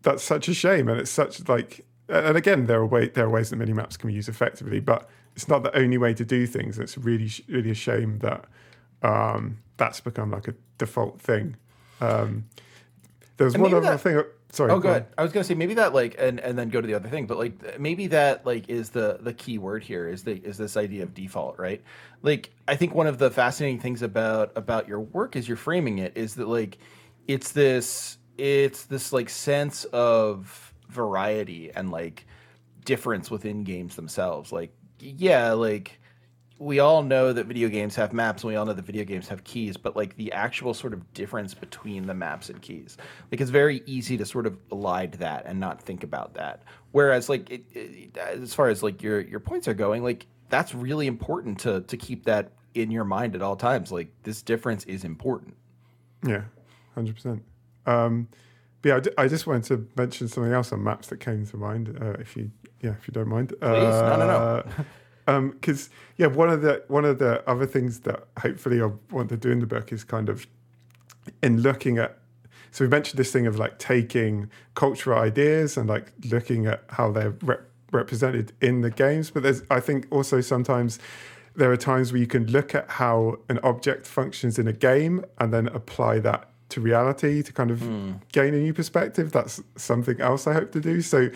that's 0.02 0.22
such 0.22 0.48
a 0.48 0.54
shame, 0.54 0.88
and 0.88 1.00
it's 1.00 1.10
such 1.10 1.46
like. 1.48 1.84
And 2.08 2.36
again, 2.36 2.66
there 2.66 2.80
are 2.80 2.86
way, 2.86 3.08
there 3.08 3.24
are 3.24 3.30
ways 3.30 3.48
that 3.48 3.56
mini 3.56 3.72
maps 3.72 3.96
can 3.96 4.08
be 4.08 4.14
used 4.14 4.28
effectively, 4.28 4.78
but 4.78 5.08
it's 5.34 5.48
not 5.48 5.62
the 5.62 5.74
only 5.74 5.96
way 5.96 6.12
to 6.12 6.24
do 6.24 6.46
things. 6.46 6.78
It's 6.78 6.98
really 6.98 7.30
really 7.48 7.70
a 7.70 7.74
shame 7.74 8.18
that 8.18 8.44
um, 9.02 9.58
that's 9.76 10.00
become 10.00 10.30
like 10.30 10.48
a 10.48 10.54
default 10.76 11.20
thing. 11.20 11.56
Um, 12.00 12.44
there 13.36 13.46
was 13.46 13.54
and 13.54 13.62
one 13.62 13.74
other 13.74 13.86
that, 13.86 14.00
thing. 14.00 14.22
Sorry. 14.54 14.70
Oh, 14.70 14.78
good. 14.78 15.04
I 15.18 15.22
was 15.24 15.32
gonna 15.32 15.42
say 15.42 15.54
maybe 15.54 15.74
that 15.74 15.92
like 15.92 16.14
and 16.16 16.38
and 16.38 16.56
then 16.56 16.68
go 16.68 16.80
to 16.80 16.86
the 16.86 16.94
other 16.94 17.08
thing, 17.08 17.26
but 17.26 17.38
like 17.38 17.80
maybe 17.80 18.06
that 18.08 18.46
like 18.46 18.68
is 18.68 18.90
the 18.90 19.18
the 19.20 19.34
key 19.34 19.58
word 19.58 19.82
here 19.82 20.08
is 20.08 20.22
the 20.22 20.36
is 20.36 20.56
this 20.56 20.76
idea 20.76 21.02
of 21.02 21.12
default, 21.12 21.58
right? 21.58 21.82
Like 22.22 22.50
I 22.68 22.76
think 22.76 22.94
one 22.94 23.08
of 23.08 23.18
the 23.18 23.32
fascinating 23.32 23.80
things 23.80 24.00
about 24.00 24.52
about 24.54 24.86
your 24.86 25.00
work 25.00 25.34
as 25.34 25.48
you're 25.48 25.56
framing 25.56 25.98
it 25.98 26.16
is 26.16 26.36
that 26.36 26.46
like 26.46 26.78
it's 27.26 27.50
this 27.50 28.16
it's 28.38 28.84
this 28.84 29.12
like 29.12 29.28
sense 29.28 29.86
of 29.86 30.72
variety 30.88 31.72
and 31.72 31.90
like 31.90 32.24
difference 32.84 33.32
within 33.32 33.64
games 33.64 33.96
themselves. 33.96 34.52
Like 34.52 34.72
yeah, 35.00 35.50
like 35.54 35.98
we 36.58 36.78
all 36.78 37.02
know 37.02 37.32
that 37.32 37.46
video 37.46 37.68
games 37.68 37.96
have 37.96 38.12
maps 38.12 38.42
and 38.42 38.48
we 38.48 38.56
all 38.56 38.64
know 38.64 38.72
that 38.72 38.84
video 38.84 39.04
games 39.04 39.28
have 39.28 39.42
keys 39.44 39.76
but 39.76 39.96
like 39.96 40.16
the 40.16 40.32
actual 40.32 40.72
sort 40.72 40.92
of 40.92 41.12
difference 41.12 41.52
between 41.52 42.06
the 42.06 42.14
maps 42.14 42.48
and 42.48 42.62
keys 42.62 42.96
like 43.30 43.40
it's 43.40 43.50
very 43.50 43.82
easy 43.86 44.16
to 44.16 44.24
sort 44.24 44.46
of 44.46 44.56
elide 44.68 45.16
that 45.18 45.44
and 45.46 45.58
not 45.58 45.80
think 45.80 46.04
about 46.04 46.34
that 46.34 46.62
whereas 46.92 47.28
like 47.28 47.50
it, 47.50 47.64
it, 47.72 48.16
as 48.16 48.54
far 48.54 48.68
as 48.68 48.82
like 48.82 49.02
your 49.02 49.20
your 49.20 49.40
points 49.40 49.66
are 49.66 49.74
going 49.74 50.02
like 50.02 50.26
that's 50.48 50.74
really 50.74 51.06
important 51.06 51.58
to 51.58 51.80
to 51.82 51.96
keep 51.96 52.24
that 52.24 52.52
in 52.74 52.90
your 52.90 53.04
mind 53.04 53.34
at 53.34 53.42
all 53.42 53.56
times 53.56 53.90
like 53.90 54.08
this 54.22 54.42
difference 54.42 54.84
is 54.84 55.04
important 55.04 55.56
yeah 56.26 56.42
100% 56.96 57.40
um 57.86 58.28
but 58.80 59.06
yeah, 59.06 59.12
I 59.16 59.28
just 59.28 59.46
wanted 59.46 59.64
to 59.64 59.88
mention 59.96 60.28
something 60.28 60.52
else 60.52 60.70
on 60.70 60.84
maps 60.84 61.08
that 61.08 61.18
came 61.18 61.46
to 61.46 61.56
mind. 61.56 61.96
Uh, 61.98 62.10
if 62.20 62.36
you, 62.36 62.50
yeah, 62.82 62.90
if 62.90 63.08
you 63.08 63.12
don't 63.12 63.28
mind. 63.28 63.48
Please, 63.48 63.62
uh, 63.62 64.16
no, 64.18 64.26
no, 64.26 64.26
no. 64.26 64.84
because 65.26 65.86
um, 65.86 65.92
yeah, 66.16 66.26
one 66.26 66.50
of 66.50 66.62
the 66.62 66.82
one 66.88 67.04
of 67.04 67.18
the 67.18 67.48
other 67.48 67.66
things 67.66 68.00
that 68.00 68.24
hopefully 68.38 68.82
I 68.82 68.90
want 69.10 69.28
to 69.30 69.36
do 69.36 69.50
in 69.50 69.60
the 69.60 69.66
book 69.66 69.92
is 69.92 70.04
kind 70.04 70.28
of 70.28 70.46
in 71.42 71.62
looking 71.62 71.98
at. 71.98 72.18
So 72.70 72.84
we 72.84 72.88
mentioned 72.88 73.18
this 73.18 73.30
thing 73.30 73.46
of 73.46 73.56
like 73.56 73.78
taking 73.78 74.50
cultural 74.74 75.18
ideas 75.18 75.76
and 75.76 75.88
like 75.88 76.12
looking 76.30 76.66
at 76.66 76.82
how 76.88 77.12
they're 77.12 77.34
rep- 77.42 77.68
represented 77.92 78.52
in 78.60 78.80
the 78.80 78.90
games, 78.90 79.30
but 79.30 79.42
there's 79.42 79.62
I 79.70 79.80
think 79.80 80.06
also 80.10 80.40
sometimes 80.40 80.98
there 81.56 81.70
are 81.70 81.76
times 81.76 82.12
where 82.12 82.20
you 82.20 82.26
can 82.26 82.46
look 82.48 82.74
at 82.74 82.90
how 82.90 83.38
an 83.48 83.60
object 83.62 84.06
functions 84.06 84.58
in 84.58 84.66
a 84.66 84.72
game 84.72 85.24
and 85.38 85.52
then 85.54 85.68
apply 85.68 86.18
that 86.18 86.50
to 86.70 86.80
reality 86.80 87.42
to 87.42 87.52
kind 87.52 87.70
of 87.70 87.78
mm. 87.78 88.20
gain 88.32 88.54
a 88.54 88.58
new 88.58 88.74
perspective. 88.74 89.30
That's 89.30 89.62
something 89.76 90.20
else 90.20 90.46
I 90.46 90.54
hope 90.54 90.72
to 90.72 90.80
do. 90.80 91.00
So 91.00 91.30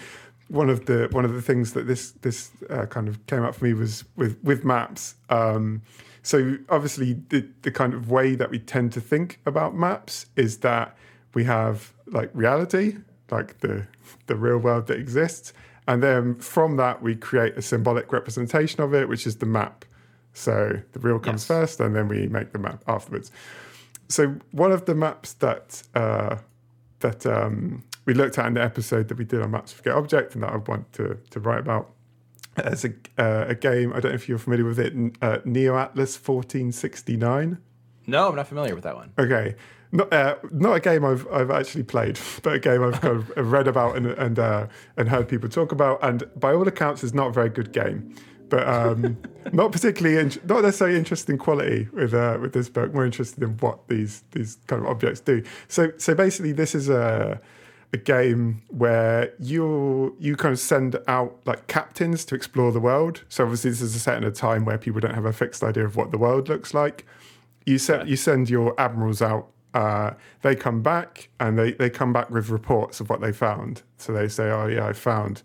one 0.48 0.70
of 0.70 0.86
the 0.86 1.08
one 1.12 1.24
of 1.24 1.34
the 1.34 1.42
things 1.42 1.74
that 1.74 1.86
this 1.86 2.12
this 2.22 2.50
uh, 2.70 2.86
kind 2.86 3.08
of 3.08 3.24
came 3.26 3.42
up 3.42 3.54
for 3.54 3.64
me 3.64 3.74
was 3.74 4.04
with 4.16 4.38
with 4.42 4.64
maps. 4.64 5.14
Um, 5.28 5.82
so 6.22 6.58
obviously, 6.68 7.14
the 7.28 7.46
the 7.62 7.70
kind 7.70 7.94
of 7.94 8.10
way 8.10 8.34
that 8.34 8.50
we 8.50 8.58
tend 8.58 8.92
to 8.94 9.00
think 9.00 9.40
about 9.46 9.74
maps 9.74 10.26
is 10.36 10.58
that 10.58 10.96
we 11.34 11.44
have 11.44 11.92
like 12.06 12.30
reality, 12.34 12.96
like 13.30 13.60
the 13.60 13.86
the 14.26 14.36
real 14.36 14.58
world 14.58 14.86
that 14.86 14.98
exists, 14.98 15.52
and 15.86 16.02
then 16.02 16.34
from 16.36 16.76
that 16.76 17.02
we 17.02 17.14
create 17.14 17.56
a 17.56 17.62
symbolic 17.62 18.12
representation 18.12 18.82
of 18.82 18.94
it, 18.94 19.08
which 19.08 19.26
is 19.26 19.36
the 19.36 19.46
map. 19.46 19.84
So 20.32 20.80
the 20.92 21.00
real 21.00 21.18
comes 21.18 21.42
yes. 21.42 21.46
first, 21.46 21.80
and 21.80 21.94
then 21.94 22.08
we 22.08 22.26
make 22.28 22.52
the 22.52 22.58
map 22.58 22.82
afterwards. 22.86 23.30
So 24.08 24.36
one 24.52 24.72
of 24.72 24.86
the 24.86 24.94
maps 24.94 25.34
that 25.34 25.82
uh, 25.94 26.36
that 27.00 27.26
um, 27.26 27.84
we 28.08 28.14
looked 28.14 28.38
at 28.38 28.46
in 28.46 28.54
the 28.54 28.62
episode 28.62 29.06
that 29.08 29.18
we 29.18 29.24
did 29.24 29.42
on 29.42 29.50
Maps 29.50 29.70
Forget 29.70 29.92
Object, 29.92 30.34
and 30.34 30.42
that 30.42 30.50
I 30.50 30.56
want 30.56 30.90
to 30.94 31.18
to 31.30 31.40
write 31.40 31.60
about 31.60 31.90
as 32.56 32.86
a 32.86 32.88
uh, 33.18 33.44
a 33.48 33.54
game. 33.54 33.92
I 33.92 34.00
don't 34.00 34.12
know 34.12 34.16
if 34.16 34.28
you're 34.30 34.38
familiar 34.38 34.64
with 34.64 34.78
it. 34.78 34.94
Uh, 35.20 35.38
Neo 35.44 35.76
Atlas 35.76 36.16
1469. 36.16 37.58
No, 38.06 38.30
I'm 38.30 38.34
not 38.34 38.48
familiar 38.48 38.74
with 38.74 38.84
that 38.84 38.96
one. 38.96 39.12
Okay. 39.18 39.56
Not, 39.90 40.12
uh, 40.12 40.36
not 40.50 40.72
a 40.76 40.80
game 40.80 41.04
I've 41.04 41.26
I've 41.30 41.50
actually 41.50 41.82
played, 41.82 42.18
but 42.42 42.54
a 42.54 42.58
game 42.58 42.82
I've 42.82 42.98
kind 42.98 43.18
of 43.18 43.30
read 43.52 43.68
about 43.68 43.96
and 43.96 44.06
and 44.06 44.38
uh, 44.38 44.68
and 44.96 45.10
heard 45.10 45.28
people 45.28 45.50
talk 45.50 45.70
about. 45.70 46.02
And 46.02 46.24
by 46.34 46.54
all 46.54 46.66
accounts, 46.66 47.04
it's 47.04 47.14
not 47.14 47.28
a 47.28 47.32
very 47.32 47.50
good 47.50 47.72
game 47.72 48.14
but 48.50 48.66
um, 48.66 49.18
not 49.52 49.72
particularly, 49.72 50.16
in, 50.16 50.32
not 50.46 50.62
necessarily 50.62 50.96
interested 50.96 51.30
in 51.30 51.36
quality 51.36 51.86
with 51.92 52.14
uh, 52.14 52.38
with 52.40 52.54
this 52.54 52.70
book. 52.70 52.94
More 52.94 53.04
interested 53.04 53.42
in 53.42 53.58
what 53.58 53.86
these 53.88 54.22
these 54.32 54.56
kind 54.66 54.80
of 54.80 54.88
objects 54.88 55.20
do. 55.20 55.42
So 55.68 55.92
so 55.98 56.14
basically, 56.14 56.52
this 56.52 56.74
is 56.74 56.88
a 56.88 57.38
a 57.92 57.96
game 57.96 58.62
where 58.68 59.32
you 59.38 60.14
you 60.18 60.36
kind 60.36 60.52
of 60.52 60.58
send 60.58 60.96
out 61.06 61.40
like 61.46 61.66
captains 61.68 62.24
to 62.26 62.34
explore 62.34 62.70
the 62.72 62.80
world. 62.80 63.24
So 63.28 63.44
obviously, 63.44 63.70
this 63.70 63.80
is 63.80 63.94
a 63.94 63.98
set 63.98 64.18
in 64.18 64.24
a 64.24 64.30
time 64.30 64.64
where 64.64 64.78
people 64.78 65.00
don't 65.00 65.14
have 65.14 65.24
a 65.24 65.32
fixed 65.32 65.62
idea 65.62 65.84
of 65.84 65.96
what 65.96 66.10
the 66.10 66.18
world 66.18 66.48
looks 66.48 66.74
like. 66.74 67.06
You 67.64 67.78
set 67.78 68.00
yeah. 68.00 68.10
you 68.10 68.16
send 68.16 68.50
your 68.50 68.78
admirals 68.78 69.22
out. 69.22 69.48
Uh, 69.74 70.12
they 70.42 70.56
come 70.56 70.82
back 70.82 71.28
and 71.38 71.58
they, 71.58 71.72
they 71.72 71.90
come 71.90 72.12
back 72.12 72.30
with 72.30 72.48
reports 72.48 73.00
of 73.00 73.10
what 73.10 73.20
they 73.20 73.32
found. 73.32 73.82
So 73.96 74.12
they 74.12 74.28
say, 74.28 74.50
"Oh 74.50 74.66
yeah, 74.66 74.86
I 74.86 74.92
found." 74.92 75.42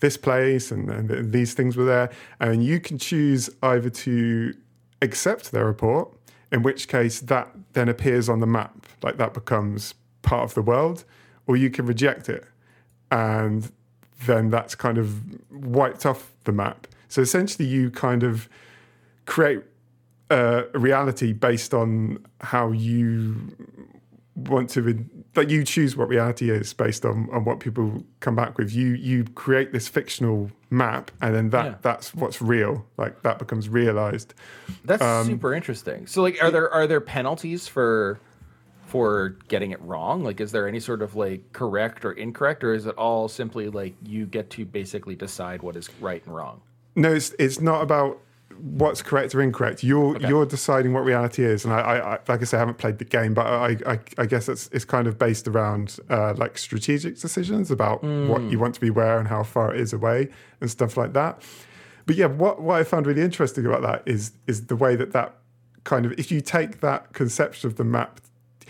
this 0.00 0.16
place 0.18 0.70
and, 0.70 0.90
and 0.90 1.32
these 1.32 1.54
things 1.54 1.78
were 1.78 1.84
there. 1.84 2.10
And 2.38 2.62
you 2.62 2.78
can 2.78 2.98
choose 2.98 3.48
either 3.62 3.88
to 3.88 4.54
accept 5.00 5.50
their 5.50 5.64
report, 5.64 6.12
in 6.52 6.62
which 6.62 6.88
case 6.88 7.20
that 7.20 7.48
then 7.72 7.88
appears 7.88 8.28
on 8.28 8.40
the 8.40 8.46
map, 8.46 8.86
like 9.02 9.16
that 9.16 9.32
becomes 9.32 9.94
part 10.20 10.44
of 10.44 10.54
the 10.54 10.62
world, 10.62 11.04
or 11.46 11.56
you 11.56 11.70
can 11.70 11.86
reject 11.86 12.28
it. 12.28 12.44
And 13.10 13.70
then 14.26 14.50
that's 14.50 14.74
kind 14.74 14.98
of 14.98 15.52
wiped 15.52 16.06
off 16.06 16.32
the 16.44 16.52
map. 16.52 16.86
So 17.08 17.22
essentially, 17.22 17.68
you 17.68 17.90
kind 17.90 18.22
of 18.22 18.48
create 19.26 19.62
a 20.30 20.64
reality 20.74 21.32
based 21.32 21.74
on 21.74 22.24
how 22.40 22.72
you 22.72 23.56
want 24.34 24.68
to 24.68 25.06
that 25.34 25.48
you 25.48 25.64
choose 25.64 25.96
what 25.96 26.08
reality 26.08 26.50
is 26.50 26.72
based 26.72 27.04
on, 27.04 27.28
on 27.32 27.44
what 27.44 27.60
people 27.60 28.04
come 28.20 28.34
back 28.34 28.58
with. 28.58 28.72
You 28.72 28.88
you 28.88 29.24
create 29.24 29.72
this 29.72 29.88
fictional 29.88 30.50
map, 30.70 31.10
and 31.20 31.34
then 31.34 31.50
that 31.50 31.64
yeah. 31.64 31.74
that's 31.82 32.14
what's 32.14 32.42
real. 32.42 32.86
Like 32.96 33.22
that 33.22 33.38
becomes 33.38 33.68
realized. 33.68 34.34
That's 34.84 35.02
um, 35.02 35.26
super 35.26 35.54
interesting. 35.54 36.06
So, 36.06 36.22
like, 36.22 36.42
are 36.42 36.50
there 36.50 36.70
are 36.70 36.86
there 36.86 37.00
penalties 37.00 37.68
for 37.68 38.20
for 38.94 39.30
getting 39.48 39.72
it 39.72 39.82
wrong? 39.82 40.22
Like, 40.22 40.40
is 40.40 40.52
there 40.52 40.68
any 40.68 40.78
sort 40.78 41.02
of 41.02 41.16
like 41.16 41.52
correct 41.52 42.04
or 42.04 42.12
incorrect, 42.12 42.62
or 42.62 42.72
is 42.72 42.86
it 42.86 42.94
all 42.96 43.26
simply 43.26 43.68
like 43.68 43.92
you 44.04 44.24
get 44.24 44.50
to 44.50 44.64
basically 44.64 45.16
decide 45.16 45.62
what 45.64 45.74
is 45.74 45.90
right 46.00 46.24
and 46.24 46.32
wrong? 46.32 46.60
No, 46.94 47.12
it's 47.12 47.34
it's 47.40 47.60
not 47.60 47.82
about 47.82 48.20
what's 48.56 49.02
correct 49.02 49.34
or 49.34 49.42
incorrect. 49.42 49.82
You're 49.82 50.16
you're 50.20 50.46
deciding 50.46 50.92
what 50.92 51.04
reality 51.04 51.44
is, 51.44 51.64
and 51.64 51.74
I, 51.74 51.80
I, 51.80 51.96
I 51.98 52.18
like 52.28 52.40
I 52.40 52.44
say, 52.44 52.56
I 52.56 52.60
haven't 52.60 52.78
played 52.78 52.98
the 52.98 53.04
game, 53.04 53.34
but 53.34 53.44
I 53.48 53.76
I, 53.84 53.98
I 54.16 54.26
guess 54.26 54.48
it's 54.48 54.70
it's 54.72 54.84
kind 54.84 55.08
of 55.08 55.18
based 55.18 55.48
around 55.48 55.98
uh, 56.08 56.34
like 56.36 56.56
strategic 56.56 57.18
decisions 57.18 57.72
about 57.72 58.04
what 58.04 58.42
you 58.42 58.60
want 58.60 58.76
to 58.76 58.80
be 58.80 58.90
where 58.90 59.18
and 59.18 59.26
how 59.26 59.42
far 59.42 59.74
it 59.74 59.80
is 59.80 59.92
away 59.92 60.28
and 60.60 60.70
stuff 60.70 60.96
like 60.96 61.14
that. 61.14 61.42
But 62.06 62.14
yeah, 62.14 62.26
what 62.26 62.62
what 62.62 62.78
I 62.78 62.84
found 62.84 63.08
really 63.08 63.22
interesting 63.22 63.66
about 63.66 63.82
that 63.82 64.04
is 64.06 64.30
is 64.46 64.66
the 64.66 64.76
way 64.76 64.94
that 64.94 65.10
that 65.14 65.34
kind 65.82 66.06
of 66.06 66.12
if 66.12 66.30
you 66.30 66.40
take 66.40 66.78
that 66.78 67.12
conception 67.12 67.68
of 67.68 67.74
the 67.74 67.82
map 67.82 68.20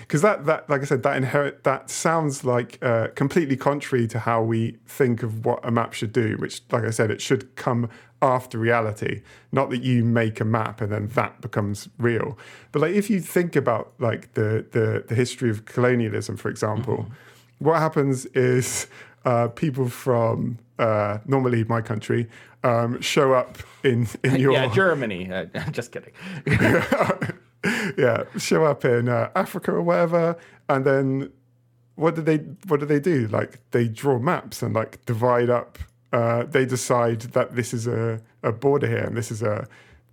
because 0.06 0.22
that 0.22 0.44
that 0.46 0.68
like 0.68 0.82
I 0.82 0.84
said 0.84 1.02
that 1.02 1.16
inherit 1.16 1.64
that 1.64 1.90
sounds 1.90 2.44
like 2.44 2.78
uh, 2.82 3.08
completely 3.14 3.56
contrary 3.56 4.06
to 4.08 4.18
how 4.18 4.42
we 4.42 4.78
think 4.86 5.22
of 5.22 5.44
what 5.44 5.60
a 5.64 5.70
map 5.70 5.92
should 5.94 6.12
do. 6.12 6.36
Which, 6.38 6.62
like 6.70 6.84
I 6.84 6.90
said, 6.90 7.10
it 7.10 7.20
should 7.20 7.56
come 7.56 7.88
after 8.22 8.58
reality, 8.58 9.22
not 9.52 9.70
that 9.70 9.82
you 9.82 10.02
make 10.04 10.40
a 10.40 10.44
map 10.44 10.80
and 10.80 10.90
then 10.90 11.08
that 11.08 11.40
becomes 11.40 11.88
real. 11.98 12.38
But 12.72 12.82
like 12.82 12.94
if 12.94 13.10
you 13.10 13.20
think 13.20 13.56
about 13.56 13.92
like 13.98 14.34
the 14.34 14.66
the, 14.72 15.04
the 15.06 15.14
history 15.14 15.50
of 15.50 15.64
colonialism, 15.64 16.36
for 16.36 16.48
example, 16.48 17.06
what 17.58 17.78
happens 17.78 18.26
is 18.26 18.86
uh, 19.24 19.48
people 19.48 19.88
from 19.88 20.58
uh, 20.78 21.18
normally 21.26 21.64
my 21.64 21.80
country 21.80 22.28
um, 22.62 23.00
show 23.00 23.32
up 23.32 23.58
in 23.82 24.08
in 24.22 24.36
your 24.40 24.52
Yeah, 24.52 24.72
Germany. 24.72 25.30
Uh, 25.30 25.46
just 25.70 25.92
kidding. 25.92 26.12
yeah, 27.98 28.24
show 28.38 28.64
up 28.64 28.84
in 28.84 29.08
uh, 29.08 29.30
Africa 29.34 29.72
or 29.72 29.82
whatever, 29.82 30.36
and 30.68 30.84
then 30.84 31.32
what 31.96 32.14
do 32.14 32.22
they 32.22 32.38
what 32.68 32.80
do 32.80 32.86
they 32.86 33.00
do? 33.00 33.28
Like 33.28 33.60
they 33.70 33.88
draw 33.88 34.18
maps 34.18 34.62
and 34.62 34.74
like 34.74 35.04
divide 35.06 35.50
up. 35.50 35.78
Uh, 36.12 36.44
they 36.44 36.64
decide 36.64 37.20
that 37.20 37.56
this 37.56 37.74
is 37.74 37.86
a, 37.86 38.20
a 38.42 38.52
border 38.52 38.86
here, 38.86 39.04
and 39.04 39.16
this 39.16 39.30
is 39.30 39.42
a 39.42 39.66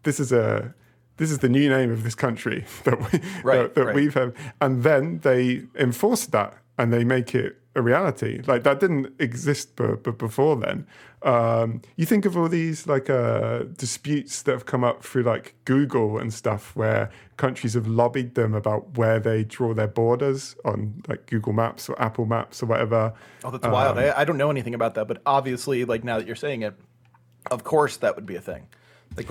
this 0.03 0.19
is 0.19 0.31
a 0.31 0.73
this 1.17 1.29
is 1.29 1.39
the 1.39 1.49
new 1.49 1.69
name 1.69 1.91
of 1.91 2.03
this 2.03 2.15
country 2.15 2.65
that 2.83 2.99
we 2.99 3.19
Right, 3.43 3.57
that, 3.57 3.75
that 3.75 3.85
right. 3.85 3.95
we've 3.95 4.13
had, 4.13 4.33
and 4.59 4.83
then 4.83 5.19
they 5.19 5.63
enforce 5.75 6.25
that 6.27 6.57
and 6.77 6.91
they 6.91 7.03
make 7.03 7.35
it 7.35 7.60
a 7.75 7.81
reality. 7.81 8.41
Like 8.45 8.63
that 8.63 8.79
didn't 8.79 9.13
exist 9.19 9.75
b- 9.75 9.95
b- 10.01 10.11
before 10.11 10.55
then. 10.55 10.85
Um, 11.23 11.81
you 11.95 12.05
think 12.05 12.25
of 12.25 12.35
all 12.35 12.49
these 12.49 12.87
like 12.87 13.09
uh, 13.09 13.63
disputes 13.77 14.41
that 14.43 14.51
have 14.51 14.65
come 14.65 14.83
up 14.83 15.03
through 15.03 15.23
like 15.23 15.55
Google 15.65 16.17
and 16.17 16.33
stuff, 16.33 16.75
where 16.75 17.09
countries 17.37 17.73
have 17.75 17.87
lobbied 17.87 18.35
them 18.35 18.53
about 18.53 18.97
where 18.97 19.19
they 19.19 19.43
draw 19.43 19.73
their 19.73 19.87
borders 19.87 20.55
on 20.65 21.01
like 21.07 21.27
Google 21.27 21.53
Maps 21.53 21.87
or 21.87 22.01
Apple 22.01 22.25
Maps 22.25 22.61
or 22.61 22.65
whatever. 22.65 23.13
Oh, 23.43 23.51
that's 23.51 23.65
wild. 23.65 23.97
I, 23.97 24.19
I 24.19 24.25
don't 24.25 24.37
know 24.37 24.49
anything 24.49 24.73
about 24.73 24.95
that, 24.95 25.07
but 25.07 25.21
obviously, 25.25 25.85
like 25.85 26.03
now 26.03 26.17
that 26.17 26.27
you're 26.27 26.35
saying 26.35 26.63
it, 26.63 26.75
of 27.49 27.63
course 27.63 27.97
that 27.97 28.15
would 28.15 28.25
be 28.25 28.35
a 28.35 28.41
thing. 28.41 28.67
Like, 29.15 29.29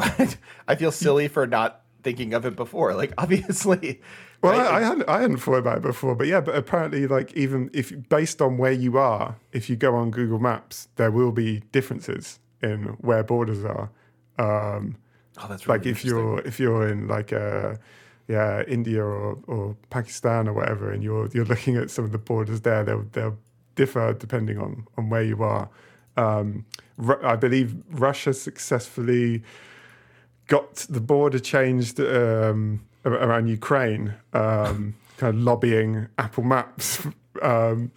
I 0.68 0.74
feel 0.76 0.93
silly 0.93 1.28
for 1.28 1.47
not 1.47 1.82
thinking 2.03 2.34
of 2.34 2.47
it 2.47 2.57
before. 2.57 2.95
Like, 2.95 3.12
obviously, 3.18 4.01
Well, 4.43 4.53
right? 4.59 4.66
I, 4.66 4.76
I 4.78 4.80
hadn't 4.80 5.09
I 5.09 5.20
hadn't 5.20 5.38
thought 5.38 5.57
about 5.57 5.78
it 5.78 5.82
before, 5.82 6.14
but 6.14 6.26
yeah, 6.26 6.41
but 6.41 6.55
apparently, 6.55 7.07
like 7.07 7.32
even 7.34 7.70
if 7.74 7.93
based 8.09 8.41
on 8.41 8.57
where 8.57 8.72
you 8.72 8.97
are, 8.99 9.36
if 9.53 9.68
you 9.68 9.76
go 9.76 9.95
on 9.95 10.11
Google 10.11 10.38
Maps, 10.38 10.88
there 10.97 11.11
will 11.11 11.32
be 11.32 11.61
differences 11.72 12.38
in 12.62 12.84
where 13.01 13.22
borders 13.22 13.64
are. 13.64 13.91
Um, 14.38 14.97
oh, 15.38 15.47
that's 15.49 15.66
really 15.66 15.78
like 15.78 15.86
if 15.86 16.05
you're 16.05 16.41
if 16.41 16.59
you're 16.59 16.88
in 16.88 17.07
like 17.09 17.32
uh 17.32 17.74
yeah 18.28 18.62
India 18.66 19.05
or, 19.05 19.38
or 19.47 19.76
Pakistan 19.91 20.49
or 20.49 20.55
whatever, 20.55 20.91
and 20.91 21.03
you're 21.03 21.28
you're 21.34 21.45
looking 21.45 21.76
at 21.76 21.91
some 21.91 22.05
of 22.05 22.12
the 22.12 22.18
borders 22.18 22.62
there, 22.62 22.82
they'll 22.84 23.05
they'll 23.12 23.38
differ 23.74 24.14
depending 24.14 24.59
on 24.59 24.86
on 24.97 25.11
where 25.11 25.22
you 25.22 25.43
are. 25.43 25.68
Um, 26.16 26.64
I 27.22 27.36
believe 27.36 27.76
Russia 27.91 28.32
successfully 28.34 29.43
got 30.49 30.74
the 30.91 31.01
border 31.01 31.38
changed 31.38 32.01
um, 32.01 32.80
a- 32.80 32.88
around 33.05 33.48
Ukraine, 33.48 34.14
um, 34.32 34.94
kind 35.18 35.36
of 35.36 35.42
lobbying 35.42 36.09
Apple 36.18 36.44
Maps. 36.44 37.07
Um, 37.40 37.92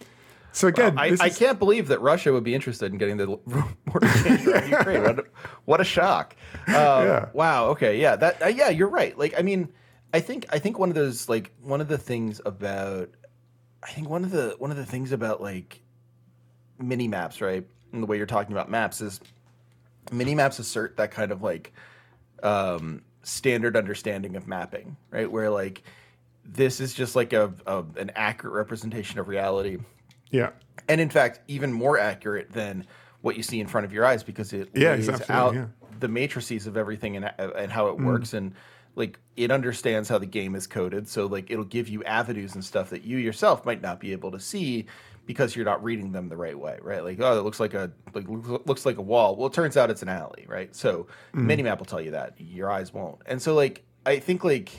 so 0.52 0.68
again, 0.68 0.96
I, 0.96 1.10
this 1.10 1.20
I 1.20 1.26
is- 1.26 1.36
can't 1.36 1.58
believe 1.58 1.88
that 1.88 2.00
Russia 2.00 2.32
would 2.32 2.44
be 2.44 2.54
interested 2.54 2.92
in 2.92 2.98
getting 2.98 3.16
the 3.16 3.26
border 3.26 4.08
change 4.22 4.46
around 4.46 4.70
Ukraine. 4.70 5.02
What 5.02 5.18
a, 5.18 5.24
what 5.64 5.80
a 5.80 5.84
shock! 5.84 6.36
Um, 6.68 6.74
Yeah. 6.74 7.28
Wow. 7.32 7.66
Okay. 7.70 8.00
Yeah. 8.00 8.14
That. 8.14 8.40
Uh, 8.40 8.46
yeah. 8.46 8.68
You're 8.70 8.88
right. 8.88 9.18
Like, 9.18 9.34
I 9.36 9.42
mean, 9.42 9.70
I 10.14 10.20
think 10.20 10.46
I 10.50 10.60
think 10.60 10.78
one 10.78 10.88
of 10.88 10.94
those 10.94 11.28
like 11.28 11.50
one 11.60 11.80
of 11.80 11.88
the 11.88 11.98
things 11.98 12.40
about 12.46 13.10
I 13.82 13.88
think 13.90 14.08
one 14.08 14.22
of 14.22 14.30
the 14.30 14.54
one 14.58 14.70
of 14.70 14.76
the 14.76 14.86
things 14.86 15.10
about 15.10 15.42
like 15.42 15.82
mini 16.78 17.08
maps, 17.08 17.40
right? 17.40 17.66
And 17.92 18.00
the 18.02 18.06
way 18.06 18.16
you're 18.16 18.24
talking 18.26 18.52
about 18.52 18.70
maps 18.70 19.00
is 19.00 19.20
mini 20.12 20.36
maps 20.36 20.60
assert 20.60 20.96
that 20.98 21.10
kind 21.10 21.32
of 21.32 21.42
like 21.42 21.72
um, 22.44 23.02
standard 23.24 23.76
understanding 23.76 24.36
of 24.36 24.46
mapping, 24.46 24.96
right? 25.10 25.30
Where 25.30 25.50
like 25.50 25.82
this 26.44 26.80
is 26.80 26.94
just 26.94 27.16
like 27.16 27.32
a, 27.32 27.52
a 27.66 27.84
an 27.96 28.10
accurate 28.14 28.54
representation 28.54 29.18
of 29.18 29.28
reality 29.28 29.78
yeah, 30.30 30.50
and 30.88 31.00
in 31.00 31.08
fact 31.08 31.40
even 31.48 31.72
more 31.72 31.98
accurate 31.98 32.52
than 32.52 32.86
what 33.22 33.36
you 33.36 33.42
see 33.42 33.60
in 33.60 33.66
front 33.66 33.84
of 33.86 33.92
your 33.92 34.04
eyes 34.04 34.22
because 34.22 34.52
it 34.52 34.68
Yeah, 34.74 34.90
lays 34.92 35.08
exactly, 35.08 35.34
out 35.34 35.54
yeah. 35.54 35.60
Mm. 35.62 36.00
the 36.00 36.08
matrices 36.08 36.66
of 36.66 36.76
everything 36.76 37.16
and, 37.16 37.30
and 37.38 37.72
how 37.72 37.86
it 37.88 37.98
works 37.98 38.34
and 38.34 38.52
like 38.96 39.18
it 39.36 39.50
understands 39.50 40.08
how 40.08 40.18
the 40.18 40.26
game 40.26 40.54
is 40.54 40.66
coded 40.66 41.08
so 41.08 41.26
like 41.26 41.50
it'll 41.50 41.64
give 41.64 41.88
you 41.88 42.02
avenues 42.04 42.54
and 42.54 42.64
stuff 42.64 42.90
that 42.90 43.02
you 43.04 43.16
yourself 43.18 43.64
might 43.66 43.82
not 43.82 43.98
be 44.00 44.12
able 44.12 44.30
to 44.30 44.38
see 44.40 44.86
because 45.26 45.56
you're 45.56 45.64
not 45.64 45.82
reading 45.82 46.12
them 46.12 46.28
the 46.28 46.36
right 46.36 46.58
way 46.58 46.78
right 46.82 47.02
like 47.02 47.18
oh 47.20 47.38
it 47.38 47.42
looks 47.42 47.58
like 47.58 47.74
a 47.74 47.90
like 48.14 48.26
looks- 48.28 48.86
like 48.86 48.98
a 48.98 49.02
wall 49.02 49.34
well 49.36 49.46
it 49.48 49.52
turns 49.52 49.76
out 49.76 49.90
it's 49.90 50.02
an 50.02 50.08
alley 50.08 50.44
right 50.48 50.74
so 50.76 51.06
Mm. 51.34 51.46
minimap 51.46 51.78
will 51.78 51.86
tell 51.86 52.00
you 52.00 52.12
that 52.12 52.34
your 52.38 52.70
eyes 52.70 52.92
won't 52.94 53.20
and 53.26 53.40
so 53.42 53.54
like 53.54 53.82
i 54.06 54.18
think 54.18 54.44
like 54.44 54.70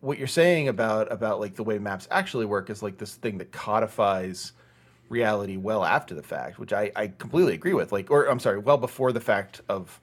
what 0.00 0.18
you're 0.18 0.26
saying 0.28 0.68
about 0.68 1.10
about 1.10 1.40
like 1.40 1.54
the 1.56 1.64
way 1.64 1.78
maps 1.78 2.06
actually 2.10 2.46
work 2.46 2.68
is 2.70 2.82
like 2.82 2.98
this 2.98 3.14
thing 3.14 3.38
that 3.38 3.50
codifies 3.52 4.52
reality 5.08 5.56
well 5.56 5.84
after 5.84 6.14
the 6.14 6.22
fact, 6.22 6.58
which 6.58 6.72
I, 6.72 6.92
I 6.94 7.06
completely 7.08 7.54
agree 7.54 7.72
with. 7.72 7.92
Like, 7.92 8.10
or 8.10 8.26
I'm 8.26 8.38
sorry, 8.38 8.58
well 8.58 8.76
before 8.76 9.10
the 9.10 9.20
fact 9.20 9.62
of. 9.68 10.00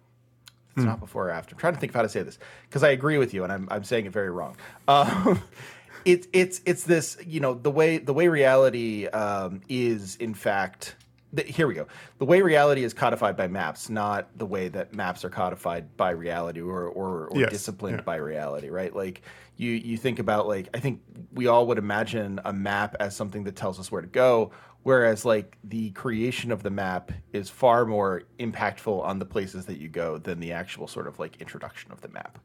It's 0.76 0.86
not 0.86 1.00
before 1.00 1.28
or 1.28 1.32
after. 1.32 1.56
I'm 1.56 1.60
trying 1.60 1.74
to 1.74 1.80
think 1.80 1.92
of 1.92 1.96
how 1.96 2.02
to 2.02 2.10
say 2.10 2.22
this 2.24 2.38
because 2.64 2.84
I 2.84 2.90
agree 2.90 3.18
with 3.18 3.34
you, 3.34 3.44
and 3.44 3.52
I'm 3.54 3.68
I'm 3.72 3.84
saying 3.84 4.06
it 4.06 4.12
very 4.12 4.30
wrong. 4.30 4.58
Um, 4.88 5.42
it's 6.06 6.28
it's 6.34 6.62
it's 6.66 6.84
this 6.84 7.18
you 7.26 7.40
know 7.40 7.54
the 7.54 7.72
way 7.72 7.98
the 7.98 8.14
way 8.14 8.28
reality 8.28 9.08
um, 9.08 9.62
is 9.70 10.16
in 10.18 10.34
fact. 10.34 10.96
The, 11.34 11.44
here 11.44 11.68
we 11.68 11.74
go. 11.74 11.88
The 12.20 12.26
way 12.26 12.42
reality 12.42 12.86
is 12.86 12.94
codified 12.94 13.36
by 13.36 13.48
maps, 13.48 13.90
not 13.90 14.30
the 14.38 14.46
way 14.46 14.70
that 14.70 14.94
maps 14.94 15.26
are 15.26 15.30
codified 15.30 15.98
by 15.98 16.12
reality 16.12 16.62
or 16.62 16.88
or, 16.88 17.28
or 17.28 17.40
Yes, 17.40 17.50
disciplined 17.50 17.98
yeah. 17.98 18.04
by 18.04 18.16
reality, 18.18 18.70
right? 18.70 18.96
Like 18.96 19.22
you 19.58 19.72
you 19.72 19.98
think 19.98 20.20
about 20.20 20.48
like 20.48 20.70
I 20.74 20.80
think 20.80 21.02
we 21.34 21.48
all 21.48 21.68
would 21.68 21.78
imagine 21.78 22.40
a 22.46 22.54
map 22.54 22.96
as 23.02 23.16
something 23.16 23.44
that 23.46 23.56
tells 23.58 23.80
us 23.80 23.92
where 23.92 24.02
to 24.02 24.08
go, 24.08 24.52
whereas 24.86 25.26
like 25.26 25.58
the 25.64 25.90
creation 25.92 26.52
of 26.52 26.62
the 26.62 26.70
map 26.70 27.12
is 27.34 27.50
far 27.50 27.86
more 27.88 28.22
impactful 28.40 29.04
on 29.04 29.18
the 29.18 29.26
places 29.26 29.66
that 29.66 29.80
you 29.80 29.90
go 29.90 30.20
than 30.20 30.40
the 30.40 30.52
actual 30.52 30.88
sort 30.88 31.08
of 31.08 31.18
like 31.18 31.42
introduction 31.42 31.92
of 31.92 32.02
the 32.02 32.08
map, 32.10 32.38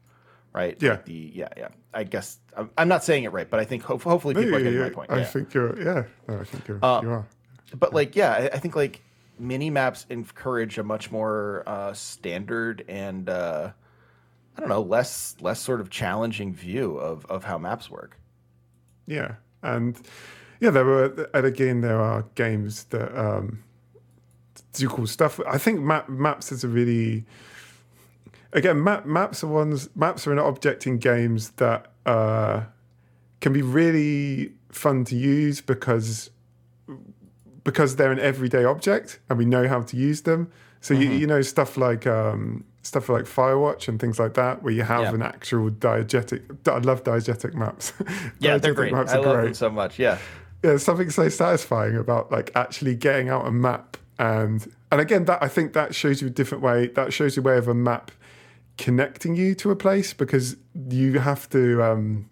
right? 0.51 0.75
Yeah. 0.81 0.91
Like 0.91 1.05
the 1.05 1.31
yeah 1.35 1.49
yeah. 1.55 1.67
I 1.93 2.03
guess 2.03 2.39
I'm, 2.57 2.71
I'm 2.79 2.87
not 2.87 3.03
saying 3.03 3.25
it 3.25 3.31
right, 3.31 3.47
but 3.47 3.59
I 3.59 3.63
think 3.65 3.83
ho- 3.83 3.99
hopefully 3.99 4.33
people 4.33 4.55
are 4.55 4.57
Yeah, 4.57 4.63
getting 4.63 4.79
yeah, 4.79 4.85
my 4.85 4.89
point. 4.89 5.11
I 5.11 5.19
yeah. 5.19 5.25
think 5.25 5.53
you're 5.53 5.79
yeah, 5.81 6.03
no, 6.27 6.39
I 6.39 6.43
think 6.43 6.67
you're, 6.67 6.79
Uh, 6.83 7.01
you 7.03 7.09
are. 7.11 7.27
but 7.77 7.93
like 7.93 8.15
yeah 8.15 8.31
I, 8.31 8.45
I 8.47 8.57
think 8.57 8.75
like 8.75 9.01
mini 9.37 9.69
maps 9.69 10.07
encourage 10.09 10.79
a 10.79 10.83
much 10.83 11.11
more 11.11 11.63
uh, 11.67 11.93
standard 11.93 12.83
and 12.87 13.29
uh, 13.29 13.71
i 14.55 14.59
don't 14.59 14.69
know 14.69 14.81
less 14.81 15.35
less 15.41 15.59
sort 15.59 15.79
of 15.79 15.89
challenging 15.91 16.53
view 16.53 16.97
of 16.97 17.25
of 17.27 17.43
how 17.43 17.57
maps 17.59 17.89
work 17.89 18.17
Yeah, 19.07 19.35
and 19.63 19.95
yeah, 20.61 20.69
there 20.69 20.85
were, 20.85 21.29
and 21.33 21.45
again, 21.45 21.81
there 21.81 21.99
are 21.99 22.23
games 22.35 22.85
that 22.85 23.13
um, 23.19 23.63
do 24.73 24.87
cool 24.87 25.07
stuff. 25.07 25.39
I 25.47 25.57
think 25.57 25.81
map, 25.81 26.07
maps 26.07 26.51
is 26.51 26.63
a 26.63 26.67
really, 26.69 27.25
again, 28.53 28.81
map, 28.83 29.05
maps 29.05 29.43
are 29.43 29.47
ones. 29.47 29.89
Maps 29.95 30.25
are 30.27 30.31
an 30.31 30.39
object 30.39 30.85
in 30.87 30.97
games 30.99 31.49
that 31.57 31.91
uh, 32.05 32.61
can 33.41 33.51
be 33.53 33.61
really 33.63 34.53
fun 34.71 35.03
to 35.05 35.15
use 35.15 35.59
because 35.61 36.29
because 37.63 37.95
they're 37.95 38.11
an 38.11 38.19
everyday 38.19 38.63
object 38.63 39.19
and 39.29 39.37
we 39.37 39.45
know 39.45 39.67
how 39.67 39.81
to 39.81 39.95
use 39.97 40.21
them. 40.21 40.51
So 40.79 40.93
you, 40.95 41.09
you 41.11 41.27
know 41.27 41.41
stuff 41.43 41.77
like 41.77 42.07
um, 42.07 42.63
stuff 42.81 43.07
like 43.09 43.25
Firewatch 43.25 43.87
and 43.87 43.99
things 43.99 44.17
like 44.19 44.33
that, 44.33 44.63
where 44.63 44.73
you 44.73 44.81
have 44.81 45.01
Yeah. 45.03 45.13
an 45.13 45.21
actual 45.21 45.69
diegetic. 45.69 46.41
I 46.67 46.79
love 46.79 47.03
diegetic 47.03 47.53
maps. 47.53 47.93
yeah 48.39 48.57
they're 48.57 48.73
Diegetic 48.73 48.75
great 48.75 48.93
maps 48.93 49.11
i 49.11 49.17
are 49.17 49.21
love 49.21 49.35
great. 49.35 49.43
them 49.45 49.53
so 49.53 49.69
much 49.69 49.99
yeah 49.99 50.17
Yeah, 50.63 50.71
there's 50.71 50.83
something 50.83 51.09
so 51.09 51.27
satisfying 51.29 51.97
about 51.97 52.31
like 52.31 52.51
actually 52.55 52.95
getting 52.95 53.29
out 53.29 53.47
a 53.47 53.51
map 53.51 53.97
and 54.19 54.71
and 54.91 55.01
again 55.01 55.25
that 55.25 55.41
I 55.41 55.47
think 55.47 55.73
that 55.73 55.95
shows 55.95 56.21
you 56.21 56.27
a 56.27 56.31
different 56.31 56.63
way. 56.63 56.87
That 56.87 57.13
shows 57.13 57.35
you 57.35 57.41
a 57.41 57.45
way 57.45 57.57
of 57.57 57.67
a 57.67 57.73
map 57.73 58.11
connecting 58.77 59.35
you 59.35 59.55
to 59.55 59.71
a 59.71 59.75
place 59.75 60.13
because 60.13 60.55
you 60.89 61.19
have 61.19 61.49
to 61.49 61.83
um, 61.83 62.29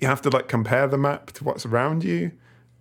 you 0.00 0.08
have 0.08 0.22
to 0.22 0.30
like 0.30 0.48
compare 0.48 0.88
the 0.88 0.98
map 0.98 1.32
to 1.32 1.44
what's 1.44 1.64
around 1.64 2.02
you 2.02 2.32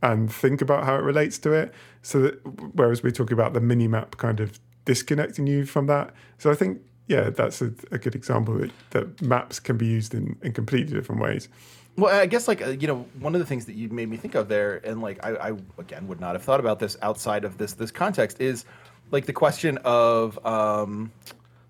and 0.02 0.34
think 0.34 0.62
about 0.62 0.84
how 0.86 0.96
it 0.96 1.04
relates 1.04 1.38
to 1.40 1.52
it. 1.52 1.74
So 2.02 2.22
that 2.22 2.76
whereas 2.76 3.04
we're 3.04 3.12
talking 3.12 3.34
about 3.34 3.54
the 3.54 3.62
mini 3.62 3.88
map 3.88 4.18
kind 4.18 4.40
of 4.40 4.60
disconnecting 4.86 5.46
you 5.46 5.66
from 5.66 5.86
that. 5.88 6.12
So 6.40 6.50
I 6.50 6.56
think 6.56 6.82
yeah, 7.08 7.30
that's 7.30 7.62
a, 7.62 7.74
a 7.92 7.98
good 7.98 8.16
example 8.16 8.58
that, 8.58 8.72
that 8.92 9.22
maps 9.22 9.60
can 9.60 9.78
be 9.78 9.86
used 9.86 10.14
in, 10.14 10.38
in 10.42 10.54
completely 10.54 10.94
different 10.94 11.22
ways. 11.22 11.50
Well, 11.98 12.14
I 12.16 12.26
guess 12.26 12.48
like 12.48 12.62
uh, 12.62 12.70
you 12.70 12.88
know 12.88 13.06
one 13.20 13.36
of 13.36 13.40
the 13.40 13.46
things 13.46 13.66
that 13.66 13.76
you 13.76 13.90
made 13.90 14.10
me 14.10 14.18
think 14.18 14.36
of 14.36 14.48
there, 14.48 14.82
and 14.84 15.02
like 15.02 15.24
I, 15.26 15.50
I 15.50 15.52
again 15.78 16.08
would 16.08 16.20
not 16.20 16.36
have 16.36 16.44
thought 16.44 16.60
about 16.60 16.80
this 16.80 16.98
outside 17.02 17.44
of 17.44 17.58
this 17.58 17.74
this 17.74 17.92
context 17.92 18.40
is 18.40 18.66
like 19.12 19.26
the 19.26 19.34
question 19.34 19.78
of 19.84 20.44
um, 20.46 21.12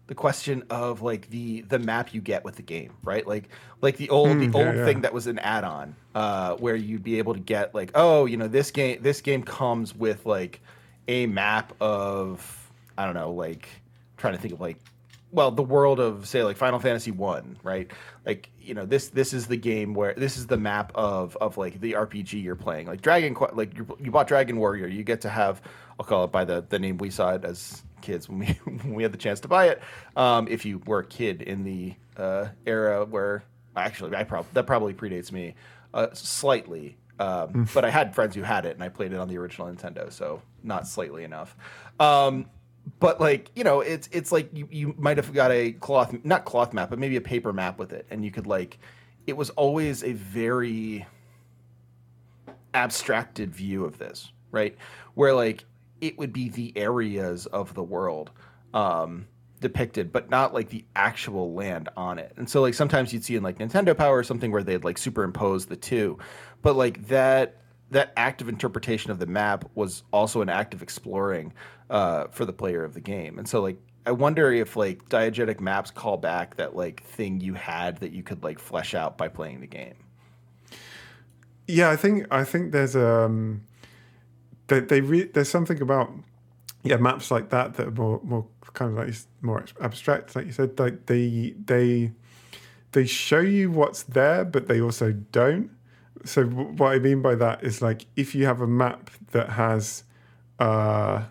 the 0.07 0.15
question 0.15 0.63
of 0.69 1.01
like 1.01 1.29
the 1.29 1.61
the 1.61 1.79
map 1.79 2.13
you 2.13 2.21
get 2.21 2.43
with 2.43 2.55
the 2.55 2.61
game, 2.61 2.93
right? 3.03 3.25
Like 3.25 3.49
like 3.81 3.97
the 3.97 4.09
old 4.09 4.29
Mm, 4.29 4.51
the 4.51 4.57
yeah, 4.59 4.65
old 4.65 4.75
yeah. 4.75 4.85
thing 4.85 5.01
that 5.01 5.13
was 5.13 5.25
an 5.27 5.39
add-on 5.39 5.95
uh, 6.13 6.55
where 6.57 6.75
you'd 6.75 7.03
be 7.03 7.17
able 7.17 7.33
to 7.33 7.39
get 7.39 7.73
like 7.73 7.91
oh 7.95 8.25
you 8.25 8.37
know 8.37 8.47
this 8.47 8.71
game 8.71 9.01
this 9.01 9.21
game 9.21 9.41
comes 9.41 9.95
with 9.95 10.25
like 10.25 10.61
a 11.07 11.25
map 11.25 11.73
of 11.81 12.71
I 12.97 13.05
don't 13.05 13.15
know 13.15 13.31
like 13.31 13.67
trying 14.17 14.33
to 14.35 14.39
think 14.39 14.53
of 14.53 14.61
like 14.61 14.77
well 15.31 15.51
the 15.51 15.63
world 15.63 15.99
of 15.99 16.27
say 16.27 16.43
like 16.43 16.57
Final 16.57 16.79
Fantasy 16.79 17.11
one 17.11 17.57
right? 17.63 17.91
Like 18.25 18.49
you 18.59 18.73
know 18.73 18.85
this 18.85 19.09
this 19.09 19.33
is 19.33 19.47
the 19.47 19.57
game 19.57 19.93
where 19.93 20.13
this 20.13 20.37
is 20.37 20.47
the 20.47 20.57
map 20.57 20.91
of 20.95 21.37
of 21.37 21.57
like 21.57 21.79
the 21.81 21.93
RPG 21.93 22.43
you're 22.43 22.55
playing. 22.55 22.87
Like 22.87 23.01
Dragon 23.01 23.35
like 23.53 23.75
you, 23.77 23.97
you 23.99 24.11
bought 24.11 24.27
Dragon 24.27 24.57
Warrior. 24.57 24.87
You 24.87 25.03
get 25.03 25.21
to 25.21 25.29
have 25.29 25.61
I'll 25.99 26.05
call 26.05 26.23
it 26.25 26.31
by 26.31 26.45
the 26.45 26.65
the 26.67 26.79
name 26.79 26.97
we 26.97 27.09
saw 27.09 27.33
it 27.33 27.45
as 27.45 27.83
kids 28.01 28.27
when 28.27 28.39
we 28.39 28.45
when 28.63 28.93
we 28.93 29.03
had 29.03 29.11
the 29.11 29.17
chance 29.17 29.39
to 29.41 29.47
buy 29.47 29.69
it 29.69 29.81
um, 30.15 30.47
if 30.47 30.65
you 30.65 30.81
were 30.85 30.99
a 30.99 31.05
kid 31.05 31.41
in 31.41 31.63
the 31.63 31.93
uh, 32.17 32.47
era 32.65 33.05
where 33.05 33.43
actually 33.75 34.15
I 34.15 34.23
probably 34.23 34.49
that 34.53 34.67
probably 34.67 34.93
predates 34.93 35.31
me 35.31 35.55
uh, 35.93 36.07
slightly 36.13 36.97
um, 37.19 37.69
but 37.73 37.85
I 37.85 37.91
had 37.91 38.15
friends 38.15 38.33
who 38.33 38.41
had 38.41 38.65
it 38.65 38.73
and 38.73 38.83
I 38.83 38.89
played 38.89 39.13
it 39.13 39.19
on 39.19 39.27
the 39.27 39.37
original 39.37 39.67
Nintendo 39.67 40.11
so 40.11 40.41
not 40.63 40.87
slightly 40.87 41.23
enough. 41.23 41.55
Um, 41.99 42.47
but 42.99 43.19
like 43.19 43.51
you 43.55 43.63
know 43.63 43.81
it's 43.81 44.09
it's 44.11 44.31
like 44.31 44.49
you, 44.53 44.67
you 44.71 44.95
might 44.97 45.17
have 45.17 45.33
got 45.33 45.51
a 45.51 45.71
cloth 45.73 46.15
not 46.23 46.45
cloth 46.45 46.73
map 46.73 46.89
but 46.89 46.99
maybe 46.99 47.15
a 47.15 47.21
paper 47.21 47.53
map 47.53 47.77
with 47.79 47.93
it. 47.93 48.05
And 48.09 48.23
you 48.23 48.31
could 48.31 48.47
like 48.47 48.79
it 49.27 49.37
was 49.37 49.49
always 49.51 50.03
a 50.03 50.13
very 50.13 51.05
abstracted 52.73 53.53
view 53.53 53.85
of 53.85 53.97
this 53.97 54.31
right? 54.51 54.75
Where 55.13 55.33
like 55.33 55.65
it 56.01 56.17
would 56.17 56.33
be 56.33 56.49
the 56.49 56.73
areas 56.75 57.45
of 57.47 57.73
the 57.73 57.83
world 57.83 58.31
um 58.73 59.27
depicted 59.59 60.11
but 60.11 60.29
not 60.29 60.53
like 60.53 60.69
the 60.69 60.83
actual 60.95 61.53
land 61.53 61.89
on 61.95 62.17
it. 62.17 62.33
And 62.37 62.49
so 62.49 62.61
like 62.61 62.73
sometimes 62.73 63.13
you'd 63.13 63.23
see 63.23 63.35
in 63.35 63.43
like 63.43 63.59
nintendo 63.59 63.95
power 63.95 64.17
or 64.17 64.23
something 64.23 64.51
where 64.51 64.63
they'd 64.63 64.83
like 64.83 64.97
superimpose 64.97 65.67
the 65.67 65.75
two. 65.75 66.17
But 66.61 66.75
like 66.75 67.07
that 67.07 67.61
that 67.91 68.13
act 68.15 68.41
of 68.41 68.49
interpretation 68.49 69.11
of 69.11 69.19
the 69.19 69.25
map 69.25 69.69
was 69.75 70.03
also 70.11 70.41
an 70.41 70.49
act 70.49 70.73
of 70.73 70.81
exploring 70.81 71.53
uh, 71.91 72.27
for 72.31 72.45
the 72.45 72.53
player 72.53 72.83
of 72.83 72.95
the 72.95 73.01
game. 73.01 73.37
And 73.37 73.47
so 73.47 73.61
like 73.61 73.77
I 74.05 74.11
wonder 74.11 74.51
if 74.51 74.75
like 74.75 75.07
diegetic 75.09 75.59
maps 75.59 75.91
call 75.91 76.17
back 76.17 76.55
that 76.55 76.75
like 76.75 77.03
thing 77.03 77.39
you 77.39 77.53
had 77.53 77.97
that 77.97 78.13
you 78.13 78.23
could 78.23 78.43
like 78.43 78.57
flesh 78.57 78.95
out 78.95 79.17
by 79.17 79.27
playing 79.27 79.59
the 79.59 79.67
game. 79.67 79.95
Yeah, 81.67 81.91
I 81.91 81.97
think 81.97 82.25
I 82.31 82.43
think 82.43 82.71
there's 82.71 82.95
um 82.95 83.61
they, 84.67 84.79
they 84.79 85.01
re- 85.01 85.29
there's 85.31 85.49
something 85.49 85.81
about 85.81 86.11
yeah 86.83 86.95
maps 86.95 87.29
like 87.29 87.49
that 87.49 87.75
that 87.75 87.87
are 87.87 87.91
more 87.91 88.21
more 88.23 88.47
kind 88.73 88.97
of 88.97 89.05
like 89.05 89.15
more 89.41 89.65
abstract, 89.81 90.35
like 90.35 90.45
you 90.45 90.53
said. 90.53 90.79
Like 90.79 91.05
they 91.05 91.53
they 91.65 92.11
they 92.93 93.05
show 93.05 93.41
you 93.41 93.69
what's 93.69 94.03
there, 94.03 94.45
but 94.45 94.67
they 94.67 94.81
also 94.81 95.11
don't. 95.11 95.69
So 96.23 96.45
what 96.45 96.93
I 96.93 96.99
mean 96.99 97.21
by 97.21 97.35
that 97.35 97.63
is 97.63 97.81
like 97.81 98.05
if 98.15 98.33
you 98.33 98.45
have 98.45 98.61
a 98.61 98.67
map 98.67 99.11
that 99.31 99.49
has 99.49 100.03
uh 100.57 101.23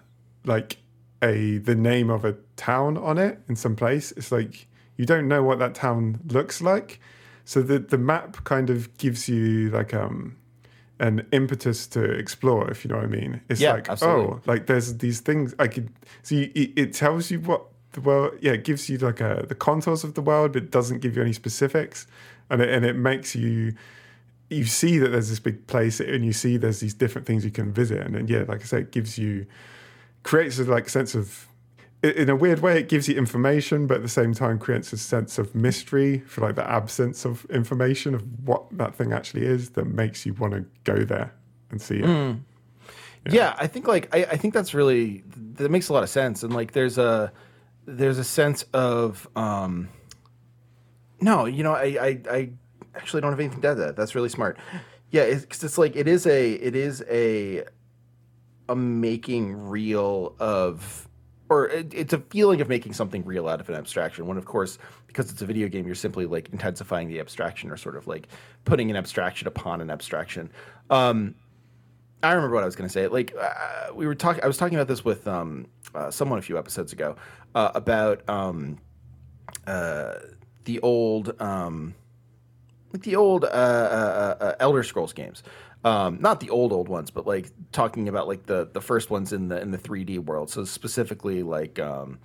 like 0.44 0.78
a 1.22 1.58
the 1.58 1.74
name 1.74 2.10
of 2.10 2.24
a 2.24 2.34
town 2.56 2.96
on 2.96 3.18
it 3.18 3.40
in 3.48 3.56
some 3.56 3.76
place, 3.76 4.12
it's 4.12 4.32
like 4.32 4.66
you 4.96 5.06
don't 5.06 5.28
know 5.28 5.42
what 5.42 5.58
that 5.58 5.74
town 5.74 6.20
looks 6.28 6.60
like. 6.60 7.00
So 7.44 7.62
the 7.62 7.78
the 7.78 7.98
map 7.98 8.44
kind 8.44 8.70
of 8.70 8.96
gives 8.98 9.28
you 9.28 9.70
like 9.70 9.92
um 9.94 10.36
an 10.98 11.26
impetus 11.32 11.86
to 11.86 12.02
explore, 12.04 12.70
if 12.70 12.84
you 12.84 12.90
know 12.90 12.96
what 12.96 13.06
I 13.06 13.08
mean. 13.08 13.40
It's 13.48 13.60
Yeah, 13.60 13.72
like 13.72 13.88
absolutely. 13.88 14.24
oh, 14.36 14.40
like 14.46 14.66
there's 14.66 14.98
these 14.98 15.20
things 15.20 15.54
I 15.58 15.66
could 15.68 15.90
so 16.22 16.34
it, 16.34 16.72
it 16.76 16.92
tells 16.92 17.30
you 17.30 17.40
what 17.40 17.64
the 17.92 18.00
world 18.02 18.34
yeah 18.40 18.52
it 18.52 18.64
gives 18.64 18.88
you 18.88 18.98
like 18.98 19.20
a 19.20 19.44
the 19.48 19.54
contours 19.54 20.04
of 20.04 20.14
the 20.14 20.22
world, 20.22 20.52
but 20.52 20.64
it 20.64 20.70
doesn't 20.70 21.00
give 21.00 21.16
you 21.16 21.22
any 21.22 21.32
specifics, 21.32 22.06
and 22.50 22.60
it, 22.62 22.68
and 22.68 22.84
it 22.84 22.96
makes 22.96 23.34
you 23.34 23.74
you 24.50 24.64
see 24.64 24.98
that 24.98 25.08
there's 25.10 25.28
this 25.28 25.38
big 25.38 25.66
place 25.68 26.00
and 26.00 26.24
you 26.24 26.32
see 26.32 26.56
there's 26.56 26.80
these 26.80 26.92
different 26.94 27.24
things 27.26 27.44
you 27.44 27.52
can 27.52 27.72
visit 27.72 28.00
and 28.04 28.16
then 28.16 28.26
yeah 28.26 28.42
like 28.48 28.60
i 28.60 28.64
said 28.64 28.80
it 28.80 28.90
gives 28.90 29.16
you 29.16 29.46
creates 30.22 30.58
a 30.58 30.64
like 30.64 30.88
sense 30.88 31.14
of 31.14 31.48
in 32.02 32.28
a 32.30 32.36
weird 32.36 32.60
way 32.60 32.78
it 32.78 32.88
gives 32.88 33.08
you 33.08 33.14
information 33.16 33.86
but 33.86 33.96
at 33.98 34.02
the 34.02 34.08
same 34.08 34.32
time 34.32 34.58
creates 34.58 34.92
a 34.92 34.96
sense 34.96 35.38
of 35.38 35.54
mystery 35.54 36.18
for 36.20 36.40
like 36.40 36.54
the 36.54 36.70
absence 36.70 37.24
of 37.26 37.44
information 37.50 38.14
of 38.14 38.22
what 38.46 38.64
that 38.76 38.94
thing 38.94 39.12
actually 39.12 39.44
is 39.44 39.70
that 39.70 39.84
makes 39.86 40.24
you 40.24 40.32
want 40.34 40.52
to 40.54 40.64
go 40.84 41.04
there 41.04 41.32
and 41.70 41.80
see 41.80 41.98
it 41.98 42.36
Yeah. 43.30 43.54
I 43.58 43.66
think 43.66 43.86
like 43.86 44.14
I, 44.14 44.24
I 44.24 44.36
think 44.38 44.54
that's 44.54 44.72
really 44.72 45.22
that 45.56 45.70
makes 45.70 45.90
a 45.90 45.92
lot 45.92 46.02
of 46.02 46.08
sense. 46.08 46.42
And 46.42 46.54
like 46.54 46.72
there's 46.72 46.96
a 46.96 47.32
there's 47.84 48.16
a 48.18 48.24
sense 48.24 48.62
of 48.72 49.28
um 49.36 49.88
no, 51.20 51.44
you 51.44 51.62
know, 51.62 51.72
I 51.74 51.84
I, 52.00 52.20
I 52.30 52.50
actually 52.94 53.20
don't 53.20 53.30
have 53.32 53.40
anything 53.40 53.60
to 53.60 53.68
add 53.68 53.74
to 53.74 53.80
that. 53.80 53.96
That's 53.96 54.14
really 54.14 54.30
smart. 54.30 54.56
Yeah, 55.10 55.22
it's 55.22 55.44
'cause 55.44 55.62
it's 55.64 55.76
like 55.76 55.96
it 55.96 56.08
is 56.08 56.26
a 56.26 56.52
it 56.52 56.74
is 56.74 57.04
a 57.10 57.64
a 58.70 58.76
making 58.76 59.68
real 59.68 60.34
of 60.38 61.08
or 61.48 61.66
it's 61.68 62.12
a 62.12 62.18
feeling 62.18 62.60
of 62.60 62.68
making 62.68 62.92
something 62.92 63.24
real 63.24 63.48
out 63.48 63.60
of 63.60 63.68
an 63.68 63.74
abstraction 63.74 64.26
when 64.26 64.38
of 64.38 64.44
course 64.44 64.78
because 65.08 65.30
it's 65.30 65.42
a 65.42 65.46
video 65.46 65.68
game 65.68 65.84
you're 65.84 65.94
simply 65.96 66.24
like 66.24 66.48
intensifying 66.52 67.08
the 67.08 67.18
abstraction 67.18 67.70
or 67.70 67.76
sort 67.76 67.96
of 67.96 68.06
like 68.06 68.28
putting 68.64 68.88
an 68.88 68.96
abstraction 68.96 69.48
upon 69.48 69.80
an 69.80 69.90
abstraction 69.90 70.48
um 70.90 71.34
I 72.22 72.32
remember 72.32 72.54
what 72.54 72.62
I 72.62 72.66
was 72.66 72.76
going 72.76 72.88
to 72.88 72.92
say. 72.92 73.08
Like 73.08 73.34
uh, 73.38 73.94
we 73.94 74.06
were 74.06 74.14
talking, 74.14 74.44
I 74.44 74.46
was 74.46 74.58
talking 74.58 74.76
about 74.76 74.88
this 74.88 75.04
with 75.04 75.26
um, 75.26 75.66
uh, 75.94 76.10
someone 76.10 76.38
a 76.38 76.42
few 76.42 76.58
episodes 76.58 76.92
ago 76.92 77.16
uh, 77.54 77.70
about 77.74 78.28
um, 78.28 78.78
uh, 79.66 80.16
the 80.64 80.80
old, 80.80 81.40
um, 81.40 81.94
like 82.92 83.02
the 83.02 83.16
old 83.16 83.44
uh, 83.44 83.46
uh, 83.46 84.54
Elder 84.60 84.82
Scrolls 84.82 85.12
games. 85.14 85.42
Um, 85.82 86.18
not 86.20 86.40
the 86.40 86.50
old 86.50 86.72
old 86.72 86.88
ones, 86.88 87.10
but 87.10 87.26
like 87.26 87.50
talking 87.72 88.08
about 88.08 88.28
like 88.28 88.46
the 88.46 88.68
the 88.70 88.80
first 88.80 89.10
ones 89.10 89.32
in 89.32 89.48
the 89.48 89.60
in 89.60 89.70
the 89.70 89.78
3D 89.78 90.18
world. 90.18 90.50
So 90.50 90.64
specifically 90.64 91.42
like 91.42 91.78
um, 91.78 92.18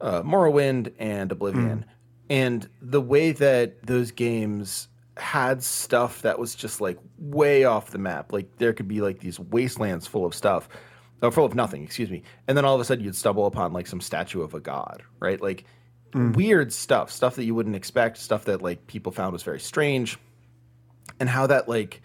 uh, 0.00 0.22
Morrowind 0.22 0.92
and 0.98 1.32
Oblivion, 1.32 1.86
and 2.28 2.68
the 2.82 3.00
way 3.00 3.32
that 3.32 3.82
those 3.86 4.10
games 4.10 4.88
had 5.16 5.62
stuff 5.62 6.22
that 6.22 6.38
was 6.38 6.54
just 6.54 6.80
like 6.80 6.98
way 7.18 7.64
off 7.64 7.90
the 7.90 7.98
map. 7.98 8.32
Like 8.32 8.58
there 8.58 8.72
could 8.72 8.88
be 8.88 9.00
like 9.00 9.20
these 9.20 9.38
wastelands 9.38 10.06
full 10.06 10.26
of 10.26 10.34
stuff, 10.34 10.68
or 11.22 11.30
full 11.30 11.46
of 11.46 11.54
nothing, 11.54 11.84
excuse 11.84 12.10
me, 12.10 12.22
and 12.48 12.56
then 12.56 12.64
all 12.64 12.74
of 12.74 12.80
a 12.80 12.84
sudden 12.84 13.04
you'd 13.04 13.16
stumble 13.16 13.46
upon 13.46 13.72
like 13.72 13.86
some 13.86 14.00
statue 14.00 14.42
of 14.42 14.54
a 14.54 14.60
god, 14.60 15.02
right? 15.20 15.40
Like 15.40 15.64
weird 16.14 16.72
stuff, 16.72 17.10
stuff 17.10 17.36
that 17.36 17.44
you 17.44 17.54
wouldn't 17.54 17.76
expect, 17.76 18.18
stuff 18.18 18.44
that 18.44 18.62
like 18.62 18.86
people 18.86 19.12
found 19.12 19.32
was 19.32 19.42
very 19.42 19.60
strange, 19.60 20.18
and 21.18 21.28
how 21.28 21.46
that 21.46 21.68
like 21.68 22.02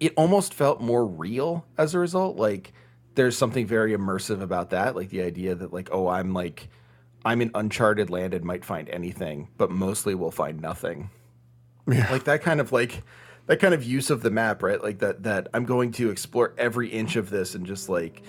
it 0.00 0.12
almost 0.16 0.54
felt 0.54 0.80
more 0.80 1.06
real 1.06 1.64
as 1.78 1.94
a 1.94 1.98
result. 1.98 2.36
Like 2.36 2.72
there's 3.14 3.36
something 3.36 3.66
very 3.66 3.96
immersive 3.96 4.40
about 4.42 4.70
that, 4.70 4.96
like 4.96 5.10
the 5.10 5.22
idea 5.22 5.54
that 5.54 5.72
like 5.72 5.88
oh 5.92 6.08
I'm 6.08 6.32
like 6.34 6.68
I'm 7.24 7.40
in 7.40 7.50
uncharted 7.54 8.10
land 8.10 8.34
and 8.34 8.44
might 8.44 8.64
find 8.64 8.88
anything, 8.90 9.48
but 9.56 9.70
mostly 9.70 10.14
will 10.14 10.30
find 10.30 10.60
nothing. 10.60 11.10
Yeah. 11.86 12.10
Like 12.10 12.24
that 12.24 12.42
kind 12.42 12.60
of 12.60 12.72
like 12.72 13.02
that 13.46 13.60
kind 13.60 13.74
of 13.74 13.84
use 13.84 14.10
of 14.10 14.22
the 14.22 14.30
map, 14.30 14.62
right? 14.62 14.82
Like 14.82 14.98
that 14.98 15.22
that 15.24 15.48
I'm 15.54 15.64
going 15.64 15.92
to 15.92 16.10
explore 16.10 16.54
every 16.58 16.88
inch 16.88 17.16
of 17.16 17.30
this 17.30 17.54
and 17.54 17.66
just 17.66 17.88
like 17.88 18.22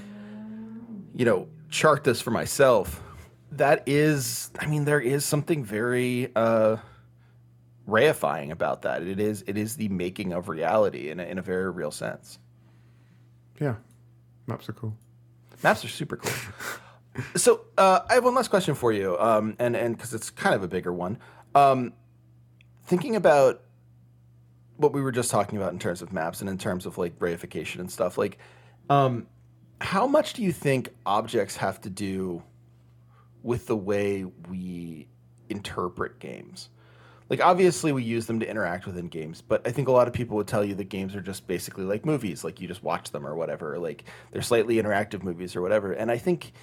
you 1.14 1.24
know, 1.24 1.48
chart 1.70 2.04
this 2.04 2.20
for 2.22 2.32
myself. 2.32 3.02
That 3.52 3.84
is 3.86 4.52
I 4.60 4.68
mean 4.68 4.86
there 4.86 5.00
is 5.00 5.26
something 5.26 5.64
very 5.64 6.32
uh 6.36 6.78
reifying 7.88 8.52
about 8.52 8.82
that. 8.84 9.04
It 9.04 9.20
is 9.20 9.44
it 9.48 9.58
is 9.58 9.76
the 9.76 9.90
making 9.90 10.34
of 10.34 10.50
reality 10.50 11.10
in 11.10 11.20
a, 11.20 11.24
in 11.24 11.38
a 11.38 11.42
very 11.42 11.70
real 11.70 11.92
sense. 11.92 12.40
yeah 13.60 13.76
maps 14.48 14.70
are 14.70 14.74
cool 14.74 14.98
Maps 15.64 15.84
are 15.84 15.90
super 15.90 16.18
cool. 16.18 16.32
so 17.36 17.62
uh, 17.78 18.02
I 18.10 18.16
have 18.16 18.24
one 18.24 18.36
last 18.36 18.50
question 18.50 18.76
for 18.76 18.92
you, 18.92 19.18
um, 19.18 19.56
and 19.60 19.76
and 19.76 19.96
because 19.96 20.14
it's 20.14 20.30
kind 20.30 20.56
of 20.56 20.64
a 20.64 20.68
bigger 20.68 20.94
one. 20.94 21.18
Um, 21.54 21.94
thinking 22.86 23.16
about 23.16 23.62
what 24.78 24.94
we 24.94 25.02
were 25.02 25.12
just 25.12 25.32
talking 25.32 25.58
about 25.58 25.72
in 25.72 25.80
terms 25.80 26.02
of 26.02 26.12
maps 26.12 26.42
and 26.42 26.50
in 26.50 26.58
terms 26.58 26.86
of 26.86 26.98
like 26.98 27.18
reification 27.20 27.80
and 27.80 27.92
stuff, 27.92 28.18
like 28.18 28.38
um, 28.90 29.28
how 29.80 30.06
much 30.06 30.34
do 30.34 30.44
you 30.44 30.52
think 30.52 30.90
objects 31.06 31.56
have 31.58 31.80
to 31.82 31.90
do 31.90 32.44
with 33.42 33.68
the 33.68 33.76
way 33.76 34.26
we 34.50 35.08
interpret 35.50 36.20
games? 36.20 36.70
Like 37.30 37.42
obviously 37.42 37.92
we 37.92 38.04
use 38.04 38.28
them 38.28 38.40
to 38.40 38.50
interact 38.50 38.86
within 38.86 39.08
games, 39.08 39.42
but 39.42 39.68
I 39.68 39.72
think 39.72 39.88
a 39.88 39.92
lot 39.92 40.08
of 40.08 40.14
people 40.14 40.38
would 40.38 40.48
tell 40.48 40.64
you 40.64 40.76
that 40.76 40.90
games 40.90 41.16
are 41.16 41.22
just 41.22 41.48
basically 41.48 41.84
like 41.84 42.06
movies, 42.06 42.44
like 42.44 42.62
you 42.62 42.68
just 42.68 42.84
watch 42.84 43.12
them 43.12 43.26
or 43.26 43.36
whatever, 43.36 43.80
like 43.80 44.04
they're 44.32 44.42
slightly 44.42 44.76
interactive 44.76 45.24
movies 45.24 45.56
or 45.56 45.62
whatever. 45.62 45.94
And 45.94 46.12
I 46.12 46.18
think 46.18 46.54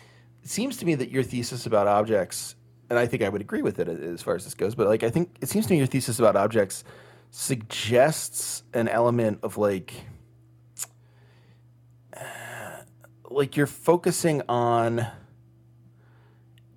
it 0.43 0.49
seems 0.49 0.77
to 0.79 0.87
me 0.87 0.95
that 0.95 1.11
your 1.11 1.25
thesis 1.25 1.67
about 1.67 1.89
objects 1.89 2.55
and 2.93 2.99
I 2.99 3.07
think 3.07 3.23
I 3.23 3.31
would 3.31 3.41
agree 3.41 3.63
with 3.63 3.79
it 3.79 3.89
as 3.89 4.21
far 4.21 4.35
as 4.35 4.45
this 4.45 4.53
goes. 4.53 4.75
But 4.75 4.87
like, 4.87 5.03
I 5.03 5.09
think 5.09 5.39
it 5.41 5.49
seems 5.49 5.67
to 5.67 5.73
me 5.73 5.79
your 5.79 5.87
thesis 5.87 6.19
about 6.19 6.37
objects 6.37 6.85
suggests 7.31 8.65
an 8.75 8.87
element 8.87 9.39
of 9.43 9.57
like, 9.57 9.95
like 13.31 13.57
you're 13.57 13.67
focusing 13.67 14.43
on 14.47 15.07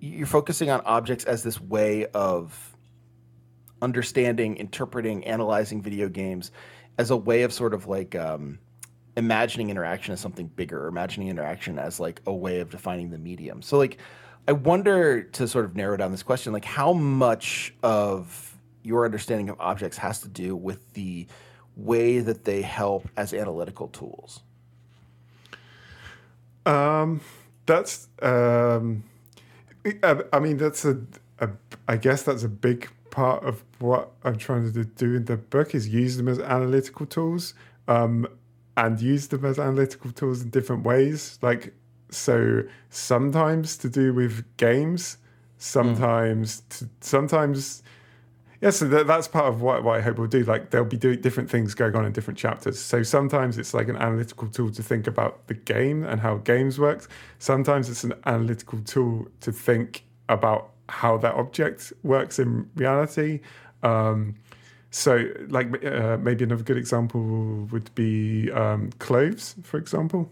you're 0.00 0.26
focusing 0.26 0.70
on 0.70 0.80
objects 0.86 1.24
as 1.24 1.42
this 1.42 1.60
way 1.60 2.06
of 2.06 2.75
understanding, 3.82 4.56
interpreting, 4.56 5.24
analyzing 5.24 5.82
video 5.82 6.08
games 6.08 6.50
as 6.98 7.10
a 7.10 7.16
way 7.16 7.42
of 7.42 7.52
sort 7.52 7.74
of 7.74 7.86
like 7.86 8.14
um, 8.14 8.58
imagining 9.16 9.70
interaction 9.70 10.12
as 10.12 10.20
something 10.20 10.46
bigger, 10.48 10.86
imagining 10.86 11.28
interaction 11.28 11.78
as 11.78 12.00
like 12.00 12.20
a 12.26 12.32
way 12.32 12.60
of 12.60 12.70
defining 12.70 13.10
the 13.10 13.18
medium. 13.18 13.62
So 13.62 13.78
like, 13.78 13.98
I 14.48 14.52
wonder 14.52 15.22
to 15.22 15.48
sort 15.48 15.64
of 15.64 15.74
narrow 15.74 15.96
down 15.96 16.12
this 16.12 16.22
question, 16.22 16.52
like 16.52 16.64
how 16.64 16.92
much 16.92 17.74
of 17.82 18.56
your 18.82 19.04
understanding 19.04 19.48
of 19.48 19.60
objects 19.60 19.98
has 19.98 20.20
to 20.20 20.28
do 20.28 20.54
with 20.54 20.92
the 20.92 21.26
way 21.76 22.20
that 22.20 22.44
they 22.44 22.62
help 22.62 23.08
as 23.16 23.34
analytical 23.34 23.88
tools. 23.88 24.40
Um, 26.64 27.20
that's 27.66 28.08
um, 28.22 29.04
I 30.02 30.38
mean 30.40 30.56
that's 30.56 30.84
a, 30.84 30.98
a 31.40 31.50
I 31.86 31.96
guess 31.96 32.22
that's 32.22 32.44
a 32.44 32.48
big 32.48 32.88
part 33.16 33.42
of 33.44 33.64
what 33.78 34.12
I'm 34.24 34.36
trying 34.36 34.70
to 34.72 34.84
do 34.84 35.14
in 35.14 35.24
the 35.24 35.38
book 35.38 35.74
is 35.74 35.88
use 35.88 36.16
them 36.18 36.28
as 36.28 36.38
analytical 36.38 37.06
tools. 37.06 37.54
Um, 37.88 38.26
and 38.76 39.00
use 39.00 39.28
them 39.28 39.44
as 39.46 39.58
analytical 39.58 40.12
tools 40.12 40.42
in 40.42 40.50
different 40.50 40.82
ways. 40.84 41.38
Like, 41.40 41.72
so 42.10 42.62
sometimes 42.90 43.78
to 43.78 43.88
do 43.88 44.12
with 44.12 44.44
games, 44.58 45.16
sometimes 45.56 46.60
mm. 46.60 46.78
to, 46.78 46.88
sometimes 47.00 47.82
yeah 48.60 48.70
so 48.70 48.86
that, 48.86 49.06
that's 49.06 49.28
part 49.28 49.46
of 49.46 49.62
what, 49.62 49.82
what 49.82 49.98
i 49.98 50.02
hope 50.02 50.18
we'll 50.18 50.26
do 50.26 50.44
like 50.44 50.70
there'll 50.70 50.86
be 50.86 50.96
doing 50.96 51.20
different 51.20 51.48
things 51.48 51.74
going 51.74 51.94
on 51.96 52.04
in 52.04 52.12
different 52.12 52.38
chapters 52.38 52.78
so 52.78 53.02
sometimes 53.02 53.56
it's 53.56 53.72
like 53.72 53.88
an 53.88 53.96
analytical 53.96 54.48
tool 54.48 54.70
to 54.70 54.82
think 54.82 55.06
about 55.06 55.46
the 55.46 55.54
game 55.54 56.04
and 56.04 56.20
how 56.20 56.36
games 56.36 56.78
works 56.78 57.08
sometimes 57.38 57.88
it's 57.88 58.04
an 58.04 58.12
analytical 58.26 58.78
tool 58.80 59.26
to 59.40 59.50
think 59.50 60.04
about 60.28 60.72
how 60.88 61.16
that 61.18 61.34
object 61.34 61.92
works 62.02 62.38
in 62.38 62.68
reality 62.76 63.40
um, 63.82 64.36
so, 64.90 65.30
like 65.48 65.84
uh, 65.84 66.16
maybe 66.16 66.44
another 66.44 66.62
good 66.62 66.78
example 66.78 67.20
would 67.70 67.94
be 67.94 68.50
um, 68.52 68.90
cloves, 68.98 69.54
for 69.62 69.76
example, 69.76 70.30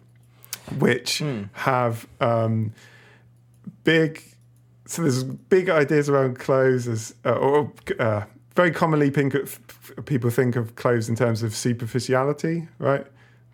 which 0.79 1.21
mm. 1.21 1.51
have 1.53 2.07
um, 2.21 2.73
big. 3.85 4.23
So 4.87 5.03
there's 5.03 5.23
big 5.23 5.69
ideas 5.69 6.09
around 6.09 6.39
cloves 6.39 6.89
as, 6.89 7.15
uh, 7.27 7.33
or 7.33 7.73
uh, 7.99 8.25
very 8.55 8.71
commonly 8.71 9.11
people 9.11 10.31
think 10.31 10.57
of 10.57 10.77
cloves 10.77 11.09
in 11.11 11.17
terms 11.17 11.43
of 11.43 11.55
superficiality, 11.55 12.67
right? 12.79 13.07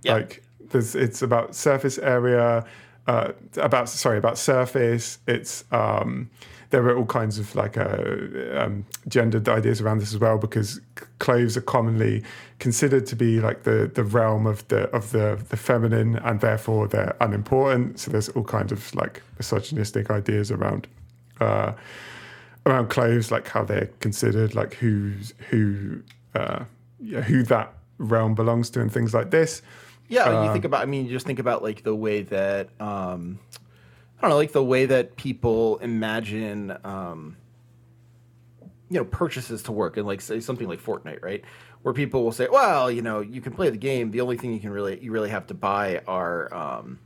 Yeah. 0.02 0.14
Like 0.14 0.44
there's, 0.70 0.94
it's 0.94 1.22
about 1.22 1.56
surface 1.56 1.98
area, 1.98 2.64
uh, 3.06 3.32
about 3.56 3.88
sorry 3.88 4.18
about 4.18 4.38
surface. 4.38 5.18
It's 5.26 5.64
um, 5.72 6.30
there 6.70 6.86
are 6.86 6.96
all 6.96 7.06
kinds 7.06 7.38
of 7.38 7.54
like 7.54 7.76
uh, 7.76 7.98
um, 8.54 8.86
gendered 9.08 9.48
ideas 9.48 9.80
around 9.80 9.98
this 9.98 10.12
as 10.14 10.18
well 10.18 10.38
because 10.38 10.80
clothes 11.18 11.56
are 11.56 11.62
commonly 11.62 12.22
considered 12.58 13.06
to 13.06 13.16
be 13.16 13.40
like 13.40 13.64
the 13.64 13.90
the 13.92 14.04
realm 14.04 14.46
of 14.46 14.66
the 14.68 14.82
of 14.90 15.10
the 15.10 15.38
the 15.48 15.56
feminine 15.56 16.16
and 16.16 16.40
therefore 16.40 16.86
they're 16.86 17.16
unimportant. 17.20 17.98
So 17.98 18.10
there's 18.10 18.28
all 18.30 18.44
kinds 18.44 18.72
of 18.72 18.94
like 18.94 19.22
misogynistic 19.36 20.10
ideas 20.10 20.50
around 20.50 20.86
uh, 21.40 21.72
around 22.66 22.88
cloves 22.88 23.30
like 23.30 23.48
how 23.48 23.64
they're 23.64 23.90
considered 23.98 24.54
like 24.54 24.74
who's 24.74 25.34
who 25.50 26.02
uh, 26.34 26.64
yeah, 27.00 27.22
who 27.22 27.42
that 27.44 27.74
realm 27.98 28.34
belongs 28.34 28.70
to 28.70 28.80
and 28.80 28.92
things 28.92 29.12
like 29.12 29.30
this. 29.30 29.62
Yeah 30.08 30.24
uh, 30.24 30.44
you 30.44 30.52
think 30.52 30.64
about 30.64 30.82
i 30.82 30.86
mean 30.86 31.06
you 31.06 31.12
just 31.12 31.24
think 31.24 31.38
about 31.38 31.62
like 31.62 31.84
the 31.84 31.94
way 31.94 32.22
that 32.22 32.68
um 32.80 33.38
I 34.20 34.24
don't 34.24 34.30
know, 34.30 34.36
like 34.36 34.52
the 34.52 34.62
way 34.62 34.84
that 34.84 35.16
people 35.16 35.78
imagine, 35.78 36.76
um, 36.84 37.38
you 38.90 38.98
know, 38.98 39.04
purchases 39.04 39.62
to 39.62 39.72
work, 39.72 39.96
and 39.96 40.06
like 40.06 40.20
say 40.20 40.40
something 40.40 40.68
like 40.68 40.80
Fortnite, 40.82 41.22
right? 41.22 41.42
Where 41.80 41.94
people 41.94 42.22
will 42.22 42.32
say, 42.32 42.46
"Well, 42.50 42.90
you 42.90 43.00
know, 43.00 43.20
you 43.20 43.40
can 43.40 43.54
play 43.54 43.70
the 43.70 43.78
game. 43.78 44.10
The 44.10 44.20
only 44.20 44.36
thing 44.36 44.52
you 44.52 44.60
can 44.60 44.70
really 44.70 45.02
you 45.02 45.10
really 45.10 45.30
have 45.30 45.46
to 45.46 45.54
buy 45.54 46.02
are 46.06 46.52
um, 46.52 46.98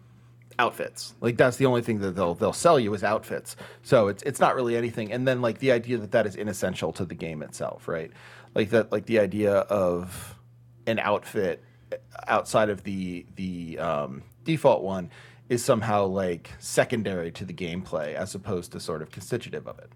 outfits. 0.59 1.15
Like 1.21 1.37
that's 1.37 1.57
the 1.57 1.67
only 1.67 1.83
thing 1.83 2.01
that 2.01 2.17
they'll 2.17 2.35
they'll 2.35 2.53
sell 2.53 2.79
you 2.79 2.93
is 2.95 3.05
outfits. 3.05 3.57
So 3.83 4.09
it's 4.09 4.23
it's 4.25 4.41
not 4.41 4.55
really 4.55 4.77
anything. 4.77 5.13
And 5.13 5.27
then 5.27 5.41
like 5.43 5.59
the 5.59 5.73
idea 5.73 5.99
that 5.99 6.13
that 6.13 6.27
is 6.27 6.37
inessential 6.37 6.93
to 6.95 7.05
the 7.05 7.15
game 7.15 7.43
itself, 7.43 7.89
right? 7.89 8.11
Like 8.55 8.71
that, 8.71 8.93
like 8.93 9.07
the 9.07 9.19
idea 9.21 9.53
of 9.53 10.37
an 10.87 10.99
outfit 10.99 11.63
outside 12.27 12.71
of 12.71 12.83
the 12.85 13.27
the 13.37 13.79
um, 13.79 14.23
default 14.45 14.83
one 14.83 15.11
is 15.49 15.65
somehow 15.65 16.07
like 16.07 16.53
secondary 16.59 17.31
to 17.33 17.45
the 17.45 17.53
gameplay 17.53 18.15
as 18.15 18.35
opposed 18.35 18.73
to 18.73 18.81
sort 18.81 19.03
of 19.03 19.11
constitutive 19.11 19.67
of 19.67 19.79
it. 19.79 19.91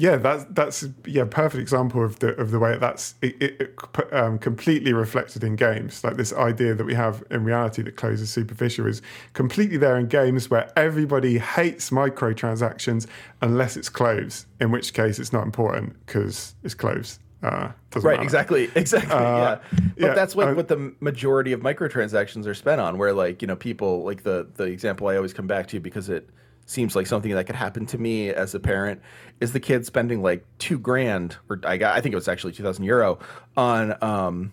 Yeah, 0.00 0.14
that's 0.14 0.44
that's 0.50 0.86
yeah, 1.06 1.24
perfect 1.24 1.60
example 1.60 2.04
of 2.04 2.20
the 2.20 2.28
of 2.36 2.52
the 2.52 2.60
way 2.60 2.78
that's 2.78 3.16
it, 3.20 3.42
it, 3.42 3.78
um, 4.12 4.38
completely 4.38 4.92
reflected 4.92 5.42
in 5.42 5.56
games. 5.56 6.04
Like 6.04 6.16
this 6.16 6.32
idea 6.32 6.74
that 6.74 6.84
we 6.84 6.94
have 6.94 7.24
in 7.32 7.42
reality 7.42 7.82
that 7.82 7.96
clothes 7.96 8.22
are 8.22 8.26
superficial 8.26 8.86
is 8.86 9.02
completely 9.32 9.76
there 9.76 9.98
in 9.98 10.06
games 10.06 10.50
where 10.50 10.70
everybody 10.78 11.38
hates 11.38 11.90
microtransactions 11.90 13.08
unless 13.42 13.76
it's 13.76 13.88
clothes, 13.88 14.46
in 14.60 14.70
which 14.70 14.94
case 14.94 15.18
it's 15.18 15.32
not 15.32 15.44
important 15.44 15.96
because 16.06 16.54
it's 16.62 16.74
clothes. 16.74 17.18
Uh, 17.42 17.70
right, 17.94 18.04
matter. 18.04 18.22
exactly, 18.22 18.70
exactly. 18.74 19.12
Uh, 19.12 19.20
yeah, 19.20 19.58
but 19.72 19.82
yeah, 19.96 20.14
that's 20.14 20.34
like 20.34 20.48
uh, 20.48 20.54
what 20.54 20.68
the 20.68 20.94
majority 21.00 21.52
of 21.52 21.60
microtransactions 21.60 22.46
are 22.46 22.54
spent 22.54 22.80
on. 22.80 22.98
Where 22.98 23.12
like 23.12 23.42
you 23.42 23.48
know 23.48 23.56
people 23.56 24.04
like 24.04 24.22
the 24.22 24.48
the 24.54 24.64
example 24.64 25.08
I 25.08 25.16
always 25.16 25.32
come 25.32 25.46
back 25.46 25.68
to 25.68 25.80
because 25.80 26.08
it 26.08 26.28
seems 26.66 26.94
like 26.94 27.06
something 27.06 27.32
that 27.32 27.44
could 27.44 27.56
happen 27.56 27.86
to 27.86 27.96
me 27.96 28.28
as 28.30 28.54
a 28.54 28.60
parent 28.60 29.00
is 29.40 29.52
the 29.52 29.60
kid 29.60 29.86
spending 29.86 30.20
like 30.20 30.44
two 30.58 30.78
grand 30.78 31.36
or 31.48 31.60
I 31.64 31.78
got 31.78 31.96
I 31.96 32.00
think 32.00 32.12
it 32.12 32.16
was 32.16 32.28
actually 32.28 32.52
two 32.52 32.62
thousand 32.62 32.84
euro 32.84 33.18
on 33.56 33.96
um 34.02 34.52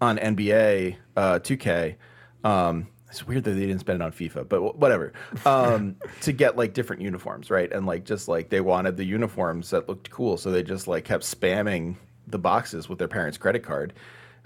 on 0.00 0.18
NBA 0.18 0.96
uh, 1.16 1.38
2K. 1.40 1.96
Um, 2.44 2.88
it's 3.14 3.26
weird 3.28 3.44
that 3.44 3.52
they 3.52 3.66
didn't 3.66 3.78
spend 3.78 4.02
it 4.02 4.04
on 4.04 4.10
FIFA, 4.10 4.48
but 4.48 4.76
whatever. 4.76 5.12
Um, 5.46 5.94
to 6.22 6.32
get 6.32 6.56
like 6.56 6.74
different 6.74 7.00
uniforms, 7.00 7.48
right? 7.48 7.72
And 7.72 7.86
like 7.86 8.04
just 8.04 8.26
like 8.26 8.48
they 8.48 8.60
wanted 8.60 8.96
the 8.96 9.04
uniforms 9.04 9.70
that 9.70 9.88
looked 9.88 10.10
cool, 10.10 10.36
so 10.36 10.50
they 10.50 10.64
just 10.64 10.88
like 10.88 11.04
kept 11.04 11.22
spamming 11.22 11.94
the 12.26 12.38
boxes 12.38 12.88
with 12.88 12.98
their 12.98 13.08
parents' 13.08 13.38
credit 13.38 13.62
card. 13.62 13.92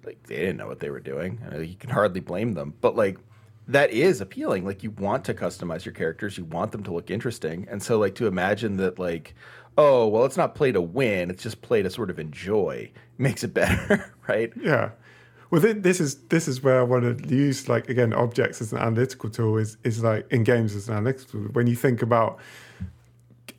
Like 0.05 0.23
they 0.25 0.37
didn't 0.37 0.59
know 0.59 0.67
what 0.67 0.81
they 0.81 0.91
were 0.91 1.01
doing. 1.01 1.41
I 1.47 1.57
mean, 1.57 1.69
you 1.71 1.77
can 1.77 1.89
hardly 1.89 2.21
blame 2.21 2.53
them, 2.53 2.75
but 2.83 2.95
like 2.95 3.17
that 3.69 3.91
is 3.91 4.21
appealing. 4.21 4.67
Like 4.67 4.83
you 4.83 4.91
want 4.91 5.25
to 5.25 5.35
customize 5.35 5.87
your 5.87 5.95
characters, 5.95 6.37
you 6.37 6.45
want 6.45 6.73
them 6.73 6.83
to 6.85 6.93
look 6.93 7.11
interesting, 7.11 7.67
and 7.71 7.83
so 7.83 7.99
like 7.99 8.17
to 8.17 8.27
imagine 8.27 8.77
that 8.77 8.99
like 8.99 9.35
oh 9.79 10.07
well, 10.09 10.27
it's 10.27 10.37
not 10.37 10.55
play 10.55 10.73
to 10.73 10.81
win, 10.83 11.31
it's 11.31 11.43
just 11.43 11.63
play 11.63 11.83
to 11.83 11.89
sort 11.89 12.11
of 12.11 12.19
enjoy 12.19 12.91
makes 13.17 13.43
it 13.43 13.55
better, 13.55 14.13
right? 14.29 14.53
Yeah. 14.61 14.91
Well, 15.51 15.61
this 15.61 15.99
is 15.99 16.17
this 16.29 16.47
is 16.47 16.63
where 16.63 16.81
I 16.81 16.83
want 16.83 17.19
to 17.19 17.35
use 17.35 17.69
like 17.69 17.89
again 17.89 18.13
objects 18.13 18.61
as 18.61 18.73
an 18.73 18.79
analytical 18.79 19.31
tool 19.31 19.57
is 19.57 19.79
is 19.83 20.03
like 20.03 20.31
in 20.31 20.45
games 20.45 20.75
as 20.75 20.89
an 20.89 20.97
analytical 20.97 21.41
tool. 21.41 21.49
When 21.53 21.67
you 21.67 21.77
think 21.77 22.03
about 22.03 22.39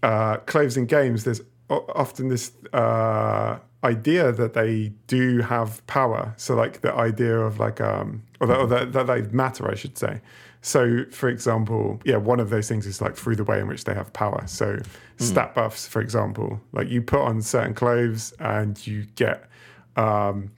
uh, 0.04 0.38
clothes 0.38 0.78
in 0.78 0.86
games, 0.86 1.24
there's 1.24 1.42
often 1.70 2.30
this 2.30 2.52
uh, 2.74 3.58
idea 3.84 4.32
that 4.32 4.54
they 4.54 4.92
do 5.08 5.40
have 5.40 5.86
power. 5.88 6.34
So 6.38 6.56
like 6.56 6.82
the 6.82 6.94
idea 6.94 7.40
of 7.40 7.60
like 7.60 7.82
um 7.82 8.24
or 8.40 8.48
that, 8.48 8.58
or 8.58 8.68
that, 8.68 8.94
that 8.94 9.08
they 9.08 9.22
matter, 9.24 9.70
I 9.70 9.76
should 9.76 9.98
say. 9.98 10.22
So, 10.62 11.06
for 11.12 11.30
example, 11.30 12.02
yeah, 12.04 12.18
one 12.18 12.40
of 12.40 12.50
those 12.50 12.68
things 12.68 12.86
is 12.86 13.02
like 13.02 13.16
through 13.16 13.38
the 13.38 13.46
way 13.46 13.60
in 13.60 13.68
which 13.68 13.86
they 13.86 13.94
have 13.94 14.12
power. 14.12 14.44
So, 14.46 14.76
mm. 14.76 14.88
stat 15.18 15.56
buffs, 15.56 15.88
for 15.88 16.02
example, 16.02 16.60
like 16.74 16.90
you 16.90 17.02
put 17.02 17.22
on 17.22 17.42
certain 17.42 17.74
clothes 17.74 18.34
and 18.40 18.86
you 18.86 19.06
get 19.16 19.50
um, 19.96 20.52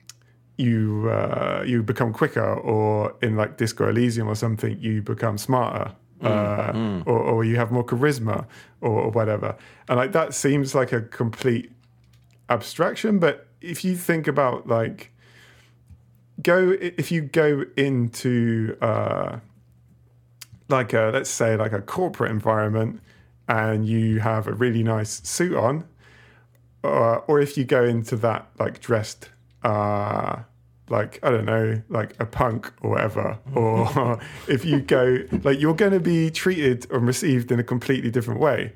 you 0.58 1.10
uh, 1.10 1.64
you 1.66 1.84
become 1.84 2.14
quicker, 2.14 2.54
or 2.54 3.16
in 3.22 3.36
like 3.36 3.58
Disco 3.58 3.89
Elysium 3.89 4.28
or 4.28 4.36
something, 4.36 4.80
you 4.80 5.02
become 5.02 5.38
smarter, 5.38 5.91
mm, 6.22 6.28
uh, 6.28 6.74
mm. 6.74 7.04
Or, 7.06 7.20
or, 7.20 7.43
you 7.43 7.56
have 7.56 7.72
more 7.72 7.86
charisma, 7.86 8.45
or, 8.82 9.02
or, 9.02 9.12
whatever. 9.12 9.56
And 9.88 9.97
like 9.97 10.12
that 10.12 10.34
seems 10.34 10.76
like 10.76 10.91
a 10.91 11.02
complete 11.02 11.72
abstraction, 12.49 13.20
but 13.20 13.47
if 13.62 13.84
you 13.84 13.95
think 13.95 14.28
about 14.28 14.68
like 14.68 15.12
go 16.41 16.76
if 16.80 17.12
you 17.12 17.22
go 17.22 17.66
into 17.78 18.78
uh, 18.82 19.39
like 20.70 20.93
a 20.93 21.12
let's 21.14 21.30
say 21.30 21.56
like 21.56 21.74
a 21.74 21.82
corporate 21.82 22.32
environment 22.32 23.02
and 23.47 23.88
you 23.88 24.20
have 24.20 24.47
a 24.47 24.54
really 24.54 24.84
nice 24.84 25.22
suit 25.28 25.56
on, 25.56 25.86
uh, 26.84 27.18
or 27.28 27.39
if 27.39 27.58
you 27.58 27.64
go 27.64 27.84
into 27.84 28.16
that 28.16 28.47
like 28.60 28.80
dressed 28.80 29.30
uh, 29.64 30.41
like 30.89 31.20
I 31.24 31.32
don't 31.32 31.45
know, 31.45 31.82
like 31.89 32.16
a 32.20 32.26
punk 32.26 32.72
or 32.82 32.91
whatever, 32.91 33.38
or 33.55 34.20
if 34.47 34.66
you 34.66 34.82
go 34.82 35.20
like 35.43 35.59
you're 35.59 35.74
going 35.74 35.93
to 35.93 35.99
be 35.99 36.30
treated 36.30 36.89
and 36.91 37.07
received 37.07 37.51
in 37.51 37.59
a 37.59 37.64
completely 37.64 38.12
different 38.12 38.39
way. 38.39 38.74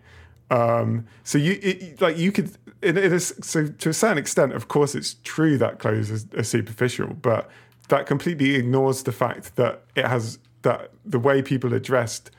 Um, 0.49 1.05
so 1.23 1.37
you 1.37 1.59
it, 1.61 2.01
like 2.01 2.17
you 2.17 2.31
could 2.31 2.51
it, 2.81 2.97
it 2.97 3.11
is 3.11 3.33
so 3.41 3.67
to 3.67 3.89
a 3.89 3.93
certain 3.93 4.17
extent. 4.17 4.53
Of 4.53 4.67
course, 4.67 4.95
it's 4.95 5.15
true 5.23 5.57
that 5.57 5.79
clothes 5.79 6.11
are, 6.11 6.39
are 6.39 6.43
superficial, 6.43 7.13
but 7.13 7.49
that 7.89 8.05
completely 8.05 8.55
ignores 8.55 9.03
the 9.03 9.11
fact 9.11 9.55
that 9.57 9.83
it 9.95 10.05
has 10.05 10.39
that 10.61 10.91
the 11.05 11.19
way 11.19 11.41
people 11.41 11.73
are 11.73 11.79
dressed 11.79 12.31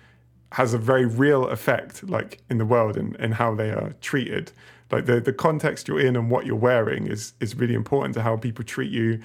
has 0.52 0.72
a 0.72 0.78
very 0.78 1.04
real 1.04 1.48
effect, 1.48 2.08
like 2.08 2.40
in 2.48 2.58
the 2.58 2.64
world 2.64 2.96
and, 2.96 3.16
and 3.16 3.34
how 3.34 3.54
they 3.54 3.70
are 3.70 3.94
treated. 4.00 4.52
Like 4.90 5.06
the 5.06 5.20
the 5.20 5.32
context 5.32 5.88
you're 5.88 6.00
in 6.00 6.16
and 6.16 6.30
what 6.30 6.46
you're 6.46 6.56
wearing 6.56 7.06
is 7.06 7.32
is 7.40 7.54
really 7.56 7.74
important 7.74 8.14
to 8.14 8.22
how 8.22 8.36
people 8.36 8.64
treat 8.64 8.90
you. 8.90 9.20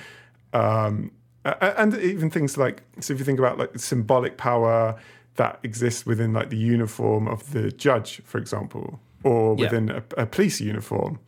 Um, 0.54 1.12
and 1.44 1.96
even 1.98 2.30
things 2.30 2.58
like 2.58 2.84
so 3.00 3.14
if 3.14 3.20
you 3.20 3.26
think 3.26 3.40
about 3.40 3.58
like 3.58 3.72
symbolic 3.80 4.38
power 4.38 4.96
that 5.36 5.60
exists 5.64 6.06
within 6.06 6.34
like 6.34 6.50
the 6.50 6.58
uniform 6.58 7.28
of 7.28 7.52
the 7.52 7.72
judge 7.72 8.22
for 8.26 8.38
example 8.38 9.00
or 9.24 9.56
Yeah. 9.58 9.66
within 9.66 9.90
a, 9.90 10.04
a 10.18 10.26
police 10.28 10.62
uniform 10.62 11.20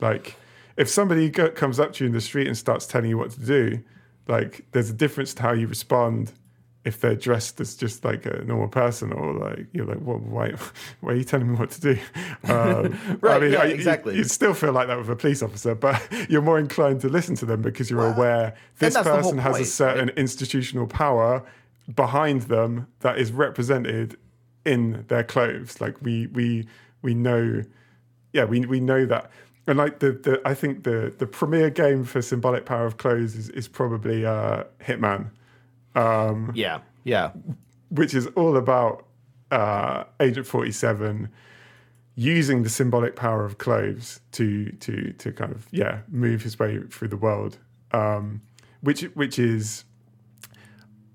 like 0.00 0.34
if 0.76 0.88
somebody 0.88 1.28
go, 1.30 1.50
comes 1.50 1.78
up 1.78 1.92
to 1.94 2.04
you 2.04 2.08
in 2.08 2.12
the 2.14 2.20
street 2.20 2.48
and 2.48 2.56
starts 2.58 2.84
telling 2.86 3.10
you 3.10 3.18
what 3.18 3.30
to 3.32 3.40
do 3.40 3.80
like 4.26 4.64
there's 4.72 4.90
a 4.90 4.94
difference 4.94 5.34
to 5.34 5.42
how 5.42 5.52
you 5.52 5.68
respond 5.68 6.32
if 6.84 7.00
they're 7.00 7.14
dressed 7.14 7.60
as 7.60 7.76
just 7.76 8.04
like 8.04 8.24
a 8.24 8.42
normal 8.44 8.68
person 8.68 9.12
or 9.12 9.34
like 9.34 9.66
you're 9.72 9.84
like 9.84 9.98
well, 10.00 10.18
why 10.18 10.52
why 11.00 11.12
are 11.12 11.16
you 11.16 11.24
telling 11.24 11.50
me 11.52 11.56
what 11.56 11.70
to 11.70 11.80
do? 11.80 11.98
Um, 12.48 12.98
Right, 13.20 13.42
yeah, 13.50 13.64
you- 13.64 13.74
exactly. 13.74 14.16
you, 14.16 14.24
still 14.24 14.54
feel 14.54 14.72
like 14.72 14.86
that 14.88 14.96
with 14.98 15.10
a 15.10 15.16
police 15.16 15.42
officer 15.42 15.74
but 15.74 16.00
you're 16.30 16.40
more 16.42 16.58
inclined 16.58 17.00
to 17.02 17.08
listen 17.08 17.34
to 17.36 17.46
them 17.46 17.60
because 17.62 17.90
you're 17.90 18.06
aware 18.12 18.54
this 18.78 18.94
that's 18.94 19.06
the 19.06 19.12
whole 19.12 19.22
person 19.22 19.38
has 19.38 19.54
a 19.54 19.58
point, 19.58 19.66
certain 19.66 20.08
institutional 20.10 20.86
power 20.86 21.42
behind 21.94 22.42
them 22.42 22.86
that 23.00 23.18
is 23.18 23.30
represented 23.32 24.16
in 24.64 25.04
their 25.08 25.24
clothes. 25.24 25.80
Like 25.80 25.96
we 26.02 26.28
we 26.28 26.66
we 27.02 27.14
know 27.14 27.62
yeah 28.32 28.44
we 28.44 28.60
we 28.66 28.80
know 28.80 29.04
that. 29.06 29.30
And 29.66 29.78
like 29.78 29.98
the, 29.98 30.12
the 30.12 30.40
I 30.44 30.54
think 30.54 30.84
the 30.84 31.12
the 31.18 31.26
premier 31.26 31.68
game 31.70 32.04
for 32.04 32.22
symbolic 32.22 32.64
power 32.64 32.86
of 32.86 32.96
clothes 32.96 33.36
is, 33.36 33.48
is 33.50 33.68
probably 33.68 34.24
uh 34.24 34.64
Hitman 34.82 35.30
Yeah, 36.54 36.80
yeah, 37.04 37.32
which 37.88 38.14
is 38.14 38.26
all 38.28 38.56
about 38.56 39.06
uh, 39.50 40.04
Agent 40.20 40.46
Forty 40.46 40.72
Seven 40.72 41.28
using 42.14 42.62
the 42.62 42.68
symbolic 42.68 43.16
power 43.16 43.44
of 43.44 43.58
clothes 43.58 44.20
to 44.32 44.70
to 44.72 45.12
to 45.14 45.32
kind 45.32 45.52
of 45.52 45.66
yeah 45.70 46.00
move 46.08 46.42
his 46.42 46.58
way 46.58 46.78
through 46.90 47.08
the 47.08 47.16
world, 47.16 47.58
um, 47.92 48.42
which 48.80 49.02
which 49.14 49.38
is. 49.38 49.84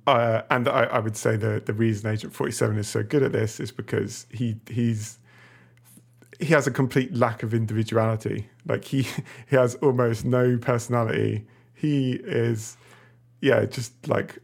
Uh, 0.07 0.43
and 0.51 0.67
I, 0.67 0.83
I 0.83 0.99
would 0.99 1.17
say 1.17 1.35
the 1.35 1.63
the 1.65 1.73
reason 1.73 2.07
Agent 2.11 2.31
Forty 2.31 2.51
Seven 2.51 2.77
is 2.77 2.87
so 2.87 3.01
good 3.01 3.23
at 3.23 3.31
this 3.31 3.59
is 3.59 3.71
because 3.71 4.27
he 4.29 4.55
he's 4.69 5.17
he 6.39 6.47
has 6.47 6.67
a 6.67 6.71
complete 6.71 7.13
lack 7.15 7.43
of 7.43 7.53
individuality. 7.53 8.49
Like 8.67 8.85
he 8.85 9.01
he 9.49 9.55
has 9.55 9.75
almost 9.75 10.25
no 10.25 10.57
personality. 10.57 11.47
He 11.73 12.13
is 12.13 12.77
yeah 13.41 13.65
just 13.65 14.07
like 14.07 14.39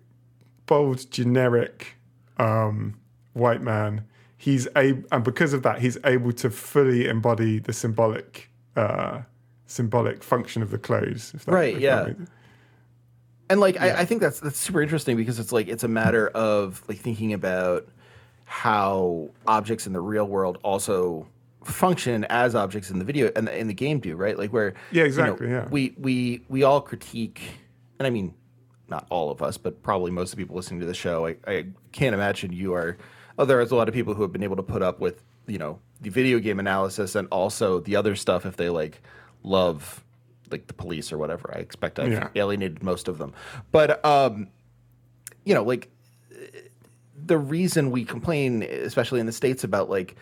bold, 0.72 1.12
generic 1.12 1.98
um, 2.38 2.98
white 3.34 3.62
man. 3.62 4.06
He's 4.38 4.70
able, 4.78 5.04
and 5.12 5.22
because 5.22 5.52
of 5.52 5.64
that, 5.64 5.80
he's 5.80 5.98
able 6.06 6.32
to 6.32 6.50
fully 6.50 7.10
embody 7.10 7.60
the 7.60 7.74
symbolic, 7.74 8.50
uh, 8.78 9.24
symbolic 9.66 10.24
function 10.24 10.62
of 10.62 10.72
the 10.72 10.78
clothes. 10.78 11.34
If 11.36 11.44
that, 11.44 11.52
Right, 11.52 11.78
yeah. 11.78 12.14
and 13.50 13.60
like 13.60 13.82
I, 13.82 14.00
I 14.00 14.06
think 14.06 14.22
that's 14.22 14.40
that's 14.40 14.58
super 14.58 14.82
interesting 14.82 15.18
because 15.18 15.40
it's 15.40 15.52
like 15.52 15.68
it's 15.68 15.84
a 15.84 15.90
matter 15.90 16.30
of 16.30 16.82
like 16.88 17.00
thinking 17.00 17.34
about 17.34 17.90
how 18.46 19.30
objects 19.48 19.86
in 19.88 19.92
the 19.92 20.00
real 20.00 20.26
world 20.26 20.58
also 20.64 21.28
function 21.66 22.24
as 22.30 22.56
objects 22.56 22.90
in 22.90 22.98
the 22.98 23.06
video 23.06 23.30
and 23.36 23.50
in 23.50 23.68
the 23.68 23.74
game 23.74 24.00
do 24.00 24.16
right 24.16 24.38
like 24.38 24.52
where 24.54 24.74
Yeah, 24.92 24.92
you 24.92 25.00
know, 25.02 25.06
exactly, 25.06 25.50
yeah. 25.50 25.68
we 25.70 25.94
we 25.98 26.44
we 26.50 26.64
all 26.64 26.82
critique 26.82 27.42
and 28.00 28.08
i 28.08 28.10
mean 28.10 28.34
not 28.92 29.08
all 29.10 29.32
of 29.32 29.42
us 29.42 29.58
but 29.58 29.82
probably 29.82 30.12
most 30.12 30.32
of 30.32 30.38
the 30.38 30.44
people 30.44 30.56
listening 30.56 30.80
to 30.80 30.86
the 30.86 30.94
show 30.94 31.26
i, 31.26 31.36
I 31.48 31.66
can't 31.92 32.14
imagine 32.14 32.54
you 32.54 32.74
are 32.76 32.98
oh 33.40 33.46
there's 33.46 33.72
a 33.72 33.76
lot 33.76 33.88
of 33.88 33.94
people 33.96 34.14
who 34.14 34.22
have 34.22 34.32
been 34.32 34.44
able 34.44 34.58
to 34.58 34.64
put 34.64 34.84
up 34.84 35.00
with 35.00 35.24
you 35.48 35.58
know 35.58 35.80
the 36.02 36.10
video 36.10 36.38
game 36.40 36.60
analysis 36.60 37.16
and 37.16 37.28
also 37.32 37.80
the 37.80 37.96
other 37.96 38.16
stuff 38.16 38.46
if 38.46 38.58
they 38.58 38.70
like 38.70 39.02
love 39.44 40.04
like 40.52 40.68
the 40.68 40.74
police 40.74 41.12
or 41.12 41.18
whatever 41.18 41.52
i 41.56 41.60
expect 41.60 41.98
i've 42.00 42.12
Yeah. 42.12 42.28
alienated 42.36 42.84
most 42.84 43.08
of 43.08 43.18
them 43.18 43.34
but 43.72 44.04
um 44.06 44.48
you 45.46 45.56
know 45.56 45.64
like 45.64 45.90
the 47.24 47.38
reason 47.38 47.92
we 47.92 48.04
complain, 48.04 48.64
especially 48.64 49.20
in 49.20 49.28
the 49.28 49.32
states, 49.32 49.64
about 49.64 49.90
like 49.90 50.16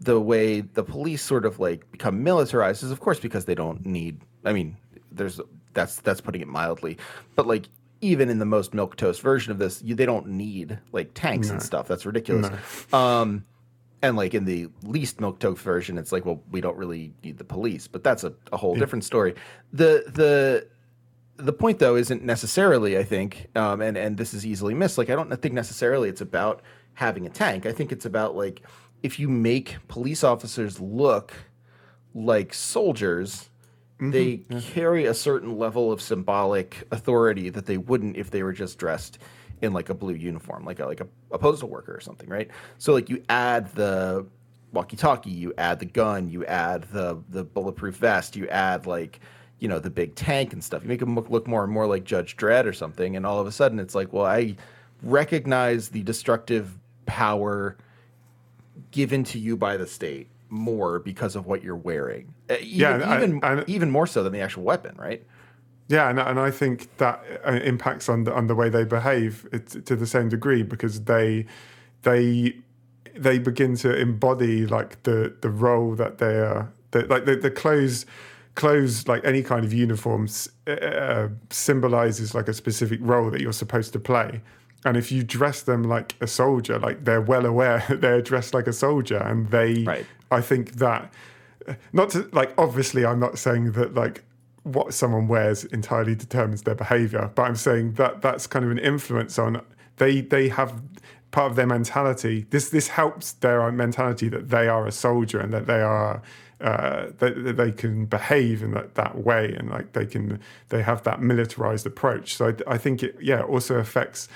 the 0.00 0.20
way 0.20 0.60
the 0.60 0.82
police 0.84 1.22
sort 1.22 1.46
of 1.46 1.58
like 1.58 1.90
become 1.90 2.22
militarized 2.22 2.82
is, 2.82 2.90
of 2.90 3.00
course, 3.00 3.18
because 3.18 3.46
they 3.46 3.54
don't 3.54 3.86
need. 3.86 4.20
I 4.44 4.52
mean, 4.52 4.76
there's 5.10 5.40
that's 5.72 5.96
that's 6.00 6.20
putting 6.20 6.42
it 6.42 6.48
mildly, 6.48 6.98
but 7.36 7.46
like 7.46 7.68
even 8.02 8.28
in 8.28 8.38
the 8.38 8.44
most 8.44 8.74
milk 8.74 8.96
toast 8.96 9.22
version 9.22 9.52
of 9.52 9.58
this, 9.58 9.80
you, 9.82 9.94
they 9.94 10.04
don't 10.04 10.26
need 10.26 10.78
like 10.92 11.12
tanks 11.14 11.48
and 11.48 11.62
stuff. 11.62 11.88
That's 11.88 12.04
ridiculous. 12.04 12.50
Um, 12.92 13.44
and 14.02 14.16
like 14.16 14.34
in 14.34 14.44
the 14.44 14.68
least 14.82 15.20
milk 15.20 15.38
toast 15.38 15.62
version, 15.62 15.96
it's 15.96 16.10
like, 16.12 16.26
well, 16.26 16.42
we 16.50 16.60
don't 16.60 16.76
really 16.76 17.14
need 17.22 17.38
the 17.38 17.44
police, 17.44 17.86
but 17.86 18.02
that's 18.02 18.24
a, 18.24 18.34
a 18.52 18.56
whole 18.56 18.74
different 18.74 19.04
story. 19.04 19.34
The 19.72 20.04
the 20.08 20.66
the 21.36 21.52
point 21.52 21.78
though 21.78 21.96
isn't 21.96 22.22
necessarily 22.22 22.96
i 22.98 23.02
think 23.02 23.48
um, 23.56 23.80
and 23.80 23.96
and 23.96 24.16
this 24.16 24.34
is 24.34 24.46
easily 24.46 24.74
missed 24.74 24.98
like 24.98 25.10
i 25.10 25.14
don't 25.14 25.34
think 25.40 25.54
necessarily 25.54 26.08
it's 26.08 26.20
about 26.20 26.62
having 26.94 27.26
a 27.26 27.30
tank 27.30 27.64
i 27.66 27.72
think 27.72 27.90
it's 27.90 28.04
about 28.04 28.36
like 28.36 28.62
if 29.02 29.18
you 29.18 29.28
make 29.28 29.76
police 29.88 30.22
officers 30.22 30.78
look 30.78 31.32
like 32.14 32.52
soldiers 32.52 33.48
they 34.10 34.38
mm-hmm. 34.38 34.58
carry 34.58 35.06
a 35.06 35.14
certain 35.14 35.58
level 35.58 35.92
of 35.92 36.02
symbolic 36.02 36.86
authority 36.90 37.50
that 37.50 37.66
they 37.66 37.76
wouldn't 37.76 38.16
if 38.16 38.30
they 38.30 38.42
were 38.42 38.52
just 38.52 38.78
dressed 38.78 39.18
in 39.60 39.72
like 39.72 39.88
a 39.88 39.94
blue 39.94 40.14
uniform 40.14 40.64
like 40.64 40.80
a, 40.80 40.86
like 40.86 41.00
a, 41.00 41.06
a 41.30 41.38
postal 41.38 41.68
worker 41.68 41.94
or 41.94 42.00
something 42.00 42.28
right? 42.28 42.50
So 42.78 42.92
like 42.92 43.08
you 43.08 43.22
add 43.28 43.72
the 43.74 44.26
walkie-talkie 44.72 45.30
you 45.30 45.52
add 45.58 45.78
the 45.78 45.86
gun 45.86 46.28
you 46.28 46.44
add 46.46 46.84
the 46.84 47.22
the 47.28 47.44
bulletproof 47.44 47.96
vest 47.96 48.34
you 48.34 48.48
add 48.48 48.86
like 48.86 49.20
you 49.58 49.68
know 49.68 49.78
the 49.78 49.90
big 49.90 50.16
tank 50.16 50.52
and 50.52 50.64
stuff. 50.64 50.82
You 50.82 50.88
make 50.88 50.98
them 50.98 51.14
look, 51.14 51.30
look 51.30 51.46
more 51.46 51.62
and 51.62 51.72
more 51.72 51.86
like 51.86 52.02
judge 52.02 52.36
dredd 52.36 52.64
or 52.64 52.72
something 52.72 53.14
and 53.14 53.24
all 53.24 53.38
of 53.38 53.46
a 53.46 53.52
sudden 53.52 53.78
it's 53.78 53.94
like 53.94 54.12
well 54.12 54.26
i 54.26 54.56
recognize 55.02 55.90
the 55.90 56.02
destructive 56.02 56.78
power 57.06 57.76
given 58.90 59.22
to 59.24 59.38
you 59.38 59.56
by 59.56 59.76
the 59.76 59.86
state 59.86 60.28
more 60.52 60.98
because 60.98 61.34
of 61.34 61.46
what 61.46 61.64
you're 61.64 61.74
wearing. 61.74 62.34
Uh, 62.50 62.54
even, 62.60 62.68
Yeah, 62.68 62.94
and 62.94 63.04
I- 63.04 63.52
even, 63.52 63.64
even 63.66 63.90
more 63.90 64.06
so 64.06 64.22
than 64.22 64.32
the 64.32 64.40
actual 64.40 64.62
weapon 64.62 64.94
right? 64.96 65.24
Yeah, 65.88 66.08
and, 66.08 66.18
and 66.20 66.38
I 66.38 66.50
think 66.50 66.96
that 66.98 67.22
uh, 67.44 67.52
impacts 67.64 68.08
on 68.08 68.24
the, 68.24 68.32
on 68.32 68.46
the 68.46 68.54
way 68.54 68.68
they 68.68 68.84
behave 68.84 69.46
to 69.84 69.96
the 69.96 70.06
same 70.06 70.28
degree 70.28 70.62
because 70.62 71.04
they 71.04 71.46
they 72.02 72.54
they 73.16 73.38
begin 73.38 73.76
to 73.76 73.94
embody 73.94 74.66
like 74.66 75.02
the 75.02 75.34
the 75.40 75.50
role 75.50 75.94
that 75.96 76.18
they 76.18 76.38
are 76.38 76.72
the, 76.92 77.04
like 77.06 77.24
the, 77.24 77.36
the 77.36 77.50
clothes 77.50 78.06
clothes 78.54 79.06
like 79.08 79.24
any 79.24 79.42
kind 79.42 79.64
of 79.64 79.72
uniforms 79.72 80.48
uh, 80.66 81.28
symbolizes 81.50 82.34
like 82.34 82.48
a 82.48 82.54
specific 82.54 82.98
role 83.02 83.30
that 83.30 83.40
you're 83.40 83.52
supposed 83.52 83.92
to 83.92 83.98
play 83.98 84.40
and 84.84 84.96
if 84.96 85.12
you 85.12 85.22
dress 85.22 85.62
them 85.62 85.82
like 85.82 86.16
a 86.20 86.26
soldier 86.26 86.78
like 86.78 87.04
they're 87.04 87.20
well 87.20 87.46
aware 87.46 87.84
that 87.88 88.00
they're 88.04 88.22
dressed 88.22 88.54
like 88.54 88.66
a 88.66 88.72
soldier. 88.72 89.18
And 89.18 89.48
they 89.50 89.84
Right. 89.84 90.06
i 90.30 90.40
think 90.40 90.72
that 90.72 91.12
not 91.92 92.10
to 92.10 92.28
like 92.32 92.52
obviously 92.58 93.04
i'm 93.06 93.20
not 93.20 93.38
saying 93.38 93.72
that 93.72 93.94
like 93.94 94.22
what 94.64 94.94
someone 94.94 95.28
wears 95.28 95.64
entirely 95.66 96.14
determines 96.14 96.62
their 96.62 96.74
behavior 96.74 97.30
but 97.34 97.42
i'm 97.42 97.56
saying 97.56 97.92
that 97.94 98.22
that's 98.22 98.46
kind 98.46 98.64
of 98.64 98.70
an 98.70 98.78
influence 98.78 99.38
on 99.38 99.60
they 99.96 100.20
they 100.20 100.48
have 100.48 100.80
part 101.32 101.50
of 101.50 101.56
their 101.56 101.66
mentality. 101.66 102.46
This 102.50 102.68
this 102.68 102.88
helps 102.88 103.32
their 103.32 103.72
mentality 103.72 104.28
that 104.28 104.50
they 104.50 104.68
are 104.68 104.86
a 104.86 104.92
soldier 104.92 105.40
and 105.40 105.52
that 105.52 105.66
they 105.66 105.80
are 105.80 106.22
uh, 106.60 107.06
that, 107.18 107.42
that 107.42 107.56
they 107.56 107.72
can 107.72 108.06
behave 108.06 108.62
in 108.62 108.70
that, 108.70 108.94
that 108.94 109.18
way 109.18 109.52
and 109.52 109.68
like 109.68 109.94
they 109.94 110.06
can 110.06 110.38
they 110.68 110.82
have 110.82 111.02
that 111.02 111.20
militarized 111.20 111.86
approach. 111.86 112.36
So 112.36 112.54
I, 112.68 112.74
I 112.74 112.78
think 112.78 113.02
it 113.02 113.16
yeah 113.20 113.42
also 113.42 113.76
affects 113.76 114.28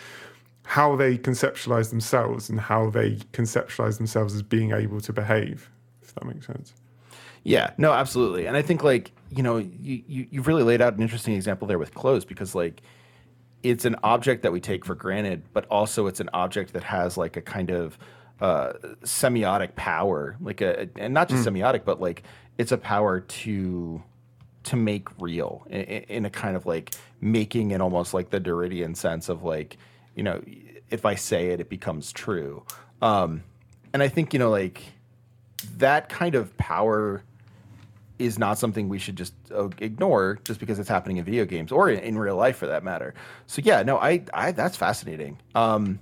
how 0.68 0.96
they 0.96 1.16
conceptualize 1.16 1.90
themselves 1.90 2.50
and 2.50 2.60
how 2.60 2.90
they 2.90 3.12
conceptualize 3.32 3.96
themselves 3.96 4.34
as 4.34 4.42
being 4.42 4.72
able 4.72 5.00
to 5.00 5.12
behave 5.12 5.70
if 6.02 6.14
that 6.14 6.24
makes 6.26 6.46
sense 6.46 6.72
Yeah, 7.46 7.70
no, 7.78 7.92
absolutely. 7.92 8.46
And 8.46 8.56
I 8.56 8.62
think 8.62 8.82
like, 8.82 9.12
you 9.30 9.40
know, 9.40 9.58
you, 9.58 10.02
you 10.08 10.26
you've 10.32 10.48
really 10.48 10.64
laid 10.64 10.82
out 10.82 10.94
an 10.94 11.00
interesting 11.00 11.34
example 11.34 11.68
there 11.68 11.78
with 11.78 11.94
clothes 11.94 12.24
because 12.24 12.56
like 12.56 12.82
it's 13.62 13.84
an 13.84 13.94
object 14.02 14.42
that 14.42 14.50
we 14.50 14.60
take 14.60 14.84
for 14.84 14.96
granted, 14.96 15.44
but 15.52 15.64
also 15.66 16.08
it's 16.08 16.18
an 16.18 16.28
object 16.32 16.72
that 16.72 16.82
has 16.82 17.16
like 17.16 17.36
a 17.36 17.40
kind 17.40 17.70
of 17.70 17.98
uh, 18.40 18.72
semiotic 19.02 19.76
power, 19.76 20.36
like 20.40 20.60
a, 20.60 20.88
and 20.96 21.14
not 21.14 21.28
just 21.28 21.46
semiotic, 21.46 21.84
but 21.84 22.00
like 22.00 22.24
it's 22.58 22.72
a 22.72 22.78
power 22.78 23.20
to 23.20 24.02
to 24.64 24.74
make 24.74 25.06
real 25.20 25.64
in, 25.70 25.82
in 25.82 26.24
a 26.24 26.30
kind 26.30 26.56
of 26.56 26.66
like 26.66 26.96
making 27.20 27.70
it 27.70 27.80
almost 27.80 28.12
like 28.12 28.30
the 28.30 28.40
Derridian 28.40 28.96
sense 28.96 29.28
of 29.28 29.44
like, 29.44 29.78
you 30.16 30.24
know, 30.24 30.42
if 30.90 31.04
I 31.04 31.14
say 31.14 31.48
it, 31.50 31.60
it 31.60 31.68
becomes 31.68 32.10
true. 32.10 32.64
Um, 33.00 33.44
and 33.92 34.02
I 34.02 34.08
think 34.08 34.32
you 34.32 34.40
know, 34.40 34.50
like 34.50 34.82
that 35.76 36.08
kind 36.08 36.34
of 36.34 36.56
power 36.56 37.22
is 38.18 38.38
not 38.38 38.58
something 38.58 38.88
we 38.88 38.98
should 38.98 39.16
just 39.16 39.34
uh, 39.54 39.68
ignore 39.78 40.38
just 40.44 40.58
because 40.58 40.78
it's 40.78 40.88
happening 40.88 41.18
in 41.18 41.24
video 41.24 41.44
games 41.44 41.70
or 41.70 41.90
in, 41.90 41.98
in, 41.98 42.18
real 42.18 42.36
life 42.36 42.56
for 42.56 42.66
that 42.66 42.82
matter. 42.82 43.12
So 43.46 43.60
yeah, 43.62 43.82
no, 43.82 43.98
I, 43.98 44.24
I 44.32 44.52
that's 44.52 44.76
fascinating. 44.76 45.38
Um, 45.54 46.00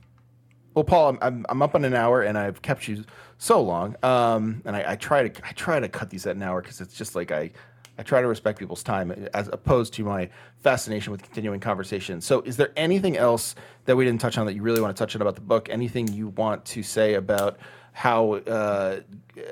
well, 0.74 0.84
Paul, 0.84 1.10
I'm, 1.10 1.18
I'm, 1.22 1.46
I'm 1.48 1.62
up 1.62 1.74
on 1.74 1.84
an 1.84 1.94
hour 1.94 2.22
and 2.22 2.38
I've 2.38 2.62
kept 2.62 2.88
you 2.88 3.04
so 3.38 3.60
long. 3.60 3.96
Um, 4.02 4.62
and 4.64 4.76
I, 4.76 4.92
I 4.92 4.96
try 4.96 5.28
to 5.28 5.46
I 5.46 5.52
try 5.52 5.80
to 5.80 5.88
cut 5.88 6.10
these 6.10 6.26
at 6.26 6.36
an 6.36 6.42
hour 6.42 6.62
because 6.62 6.80
it's 6.80 6.94
just 6.94 7.14
like 7.14 7.32
I 7.32 7.50
I 7.98 8.02
try 8.02 8.20
to 8.20 8.26
respect 8.26 8.58
people's 8.58 8.82
time 8.82 9.10
as 9.32 9.48
opposed 9.52 9.94
to 9.94 10.04
my 10.04 10.28
fascination 10.60 11.12
with 11.12 11.22
continuing 11.22 11.60
conversation. 11.60 12.20
So, 12.20 12.40
is 12.42 12.56
there 12.56 12.72
anything 12.76 13.16
else 13.16 13.54
that 13.84 13.96
we 13.96 14.04
didn't 14.04 14.20
touch 14.20 14.36
on 14.36 14.46
that 14.46 14.54
you 14.54 14.62
really 14.62 14.80
want 14.80 14.96
to 14.96 15.00
touch 15.00 15.14
on 15.14 15.22
about 15.22 15.36
the 15.36 15.40
book? 15.40 15.68
Anything 15.68 16.08
you 16.08 16.28
want 16.28 16.64
to 16.66 16.82
say 16.82 17.14
about 17.14 17.58
how 17.92 18.34
uh, 18.34 19.00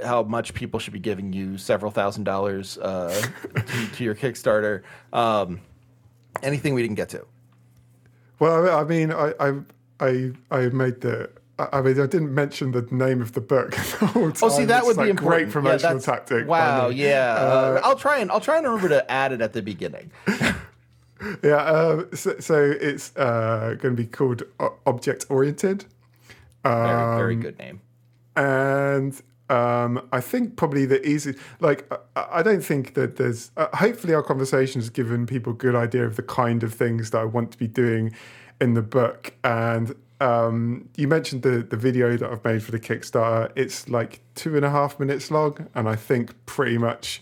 how 0.05 0.25
much 0.25 0.55
people 0.55 0.81
should 0.81 0.93
be 0.93 0.99
giving 0.99 1.33
you 1.33 1.57
several 1.57 1.93
thousand 1.93 2.25
dollars 2.25 2.79
uh, 2.79 3.27
to, 3.55 3.87
to, 3.93 4.05
your 4.05 4.17
Kickstarter? 4.17 4.83
Um, 5.13 5.61
anything 6.43 6.75
we 6.75 6.83
didn't 6.83 6.97
get 6.97 7.11
to? 7.11 7.25
Well, 8.41 8.77
I 8.77 8.83
mean, 8.83 9.13
I 9.13 9.33
I 9.39 9.61
I, 10.01 10.33
I 10.51 10.67
made 10.71 11.01
the 11.01 11.31
I 11.59 11.83
mean, 11.83 12.01
I 12.01 12.07
didn't 12.07 12.35
mention 12.35 12.73
the 12.73 12.83
name 12.91 13.21
of 13.21 13.33
the 13.33 13.41
book. 13.41 13.77
The 14.13 14.39
oh, 14.43 14.49
see, 14.49 14.65
that 14.65 14.79
it's 14.79 14.87
would 14.87 14.97
like 14.97 15.07
be 15.07 15.11
important. 15.11 15.45
Great 15.45 15.51
promotional 15.51 15.95
yeah, 15.95 16.01
tactic. 16.01 16.47
Wow, 16.47 16.89
yeah. 16.89 17.35
Uh, 17.35 17.41
uh, 17.41 17.81
I'll 17.85 17.97
try 17.97 18.19
and 18.19 18.31
I'll 18.31 18.41
try 18.41 18.57
and 18.57 18.67
remember 18.67 18.89
to 18.89 19.11
add 19.11 19.33
it 19.33 19.41
at 19.41 19.53
the 19.53 19.63
beginning. 19.63 20.11
yeah, 21.43 21.57
uh, 21.57 22.05
so, 22.15 22.39
so, 22.41 22.75
it's 22.81 23.17
uh, 23.17 23.77
going 23.79 23.95
to 23.97 24.03
be 24.03 24.07
called 24.07 24.43
Object 24.87 25.27
Oriented. 25.29 25.85
Um, 26.65 26.87
very, 26.87 27.17
very 27.17 27.37
good 27.37 27.59
name. 27.59 27.81
And 28.35 29.21
um, 29.49 30.09
I 30.13 30.21
think 30.21 30.57
probably 30.57 30.87
the 30.87 31.07
easy, 31.07 31.35
like, 31.61 31.91
I 32.17 32.43
don't 32.43 32.65
think 32.65 32.95
that 32.95 33.17
there's. 33.17 33.51
Uh, 33.57 33.69
hopefully, 33.77 34.15
our 34.15 34.23
conversation 34.23 34.81
has 34.81 34.91
given 34.91 35.27
people 35.27 35.53
a 35.53 35.57
good 35.57 35.75
idea 35.75 36.05
of 36.07 36.17
the 36.17 36.23
kind 36.23 36.63
of 36.63 36.73
things 36.73 37.11
that 37.11 37.19
I 37.19 37.25
want 37.25 37.53
to 37.53 37.59
be 37.59 37.69
doing 37.69 38.13
in 38.61 38.75
the 38.75 38.83
book, 38.83 39.35
and 39.45 39.95
um, 40.23 40.89
you 40.97 41.09
mentioned 41.09 41.43
the 41.43 41.63
the 41.63 41.77
video 41.77 42.17
that 42.17 42.31
I've 42.31 42.45
made 42.45 42.63
for 42.63 42.71
the 42.71 42.79
Kickstarter. 42.79 43.51
It's 43.57 43.89
like 43.89 44.21
two 44.35 44.55
and 44.57 44.65
a 44.65 44.71
half 44.71 45.01
minutes 45.01 45.31
long, 45.31 45.69
and 45.75 45.89
I 45.89 45.97
think 45.97 46.47
pretty 46.47 46.79
much 46.79 47.21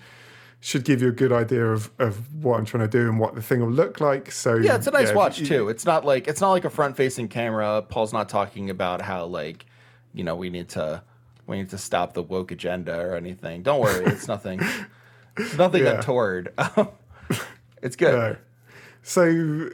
should 0.62 0.84
give 0.84 1.00
you 1.00 1.08
a 1.08 1.12
good 1.12 1.32
idea 1.32 1.64
of, 1.64 1.90
of 1.98 2.44
what 2.44 2.58
I'm 2.58 2.66
trying 2.66 2.82
to 2.82 2.88
do 2.88 3.08
and 3.08 3.18
what 3.18 3.34
the 3.34 3.40
thing 3.40 3.60
will 3.60 3.70
look 3.70 3.98
like. 3.98 4.30
So 4.30 4.56
yeah, 4.56 4.76
it's 4.76 4.86
a 4.86 4.90
nice 4.90 5.08
yeah, 5.08 5.14
watch 5.14 5.40
you, 5.40 5.46
too. 5.46 5.68
It's 5.70 5.86
not 5.86 6.04
like 6.04 6.28
it's 6.28 6.42
not 6.42 6.50
like 6.50 6.66
a 6.66 6.70
front 6.70 6.96
facing 6.96 7.28
camera. 7.28 7.80
Paul's 7.80 8.12
not 8.12 8.28
talking 8.28 8.68
about 8.68 9.00
how 9.00 9.24
like 9.24 9.64
you 10.12 10.22
know 10.22 10.36
we 10.36 10.50
need 10.50 10.68
to 10.70 11.02
we 11.46 11.56
need 11.56 11.70
to 11.70 11.78
stop 11.78 12.12
the 12.12 12.22
woke 12.22 12.50
agenda 12.50 13.00
or 13.00 13.16
anything. 13.16 13.62
Don't 13.62 13.80
worry, 13.80 14.04
it's 14.04 14.28
nothing. 14.34 14.60
It's 15.38 15.56
nothing 15.56 15.84
yeah. 15.84 15.96
untoward. 15.96 16.52
it's 17.82 17.96
good. 17.96 18.12
No. 18.12 18.36
So 19.02 19.70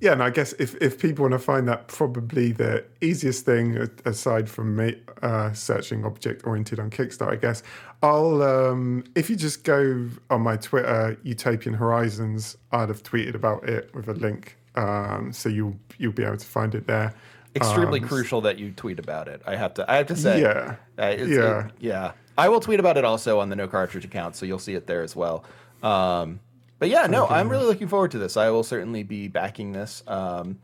yeah, 0.00 0.12
and 0.12 0.22
I 0.22 0.30
guess 0.30 0.52
if, 0.54 0.74
if 0.82 1.00
people 1.00 1.22
want 1.22 1.32
to 1.32 1.38
find 1.38 1.66
that, 1.68 1.88
probably 1.88 2.52
the 2.52 2.84
easiest 3.00 3.44
thing 3.44 3.88
aside 4.04 4.50
from 4.50 4.76
me, 4.76 4.96
uh, 5.22 5.52
searching 5.52 6.04
object 6.04 6.46
oriented 6.46 6.78
on 6.78 6.90
Kickstarter, 6.90 7.32
I 7.32 7.36
guess, 7.36 7.62
I'll 8.02 8.42
um, 8.42 9.04
if 9.14 9.30
you 9.30 9.36
just 9.36 9.64
go 9.64 10.10
on 10.28 10.42
my 10.42 10.56
Twitter, 10.56 11.18
Utopian 11.22 11.74
Horizons, 11.74 12.56
I'd 12.72 12.88
have 12.88 13.02
tweeted 13.02 13.34
about 13.34 13.66
it 13.68 13.94
with 13.94 14.08
a 14.08 14.14
link, 14.14 14.56
um, 14.74 15.32
so 15.32 15.48
you'll 15.48 15.76
you'll 15.96 16.12
be 16.12 16.24
able 16.24 16.36
to 16.36 16.46
find 16.46 16.74
it 16.74 16.86
there. 16.86 17.14
Extremely 17.56 18.00
um, 18.00 18.08
crucial 18.08 18.40
that 18.42 18.58
you 18.58 18.72
tweet 18.72 18.98
about 18.98 19.28
it. 19.28 19.40
I 19.46 19.56
have 19.56 19.74
to 19.74 19.90
I 19.90 19.96
have 19.96 20.08
to 20.08 20.16
say, 20.16 20.42
yeah, 20.42 20.76
uh, 20.98 21.14
yeah, 21.16 21.66
it, 21.66 21.72
yeah. 21.78 22.12
I 22.36 22.48
will 22.48 22.60
tweet 22.60 22.80
about 22.80 22.96
it 22.96 23.04
also 23.04 23.38
on 23.38 23.48
the 23.48 23.56
No 23.56 23.68
Cartridge 23.68 24.04
account, 24.04 24.36
so 24.36 24.44
you'll 24.44 24.58
see 24.58 24.74
it 24.74 24.86
there 24.86 25.02
as 25.02 25.14
well. 25.14 25.44
Um, 25.82 26.40
but 26.84 26.90
yeah, 26.90 27.06
no, 27.06 27.26
I'm 27.26 27.48
really 27.48 27.64
looking 27.64 27.88
forward 27.88 28.10
to 28.10 28.18
this. 28.18 28.36
I 28.36 28.50
will 28.50 28.62
certainly 28.62 29.04
be 29.04 29.26
backing 29.26 29.72
this. 29.72 30.02
Um, 30.06 30.58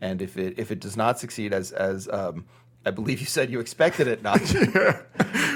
and 0.00 0.22
if 0.22 0.38
it 0.38 0.58
if 0.58 0.70
it 0.70 0.80
does 0.80 0.96
not 0.96 1.18
succeed 1.18 1.52
as 1.52 1.70
as 1.70 2.08
um, 2.08 2.46
I 2.86 2.92
believe 2.92 3.20
you 3.20 3.26
said 3.26 3.50
you 3.50 3.60
expected 3.60 4.08
it 4.08 4.22
not 4.22 4.40
to, 4.40 5.04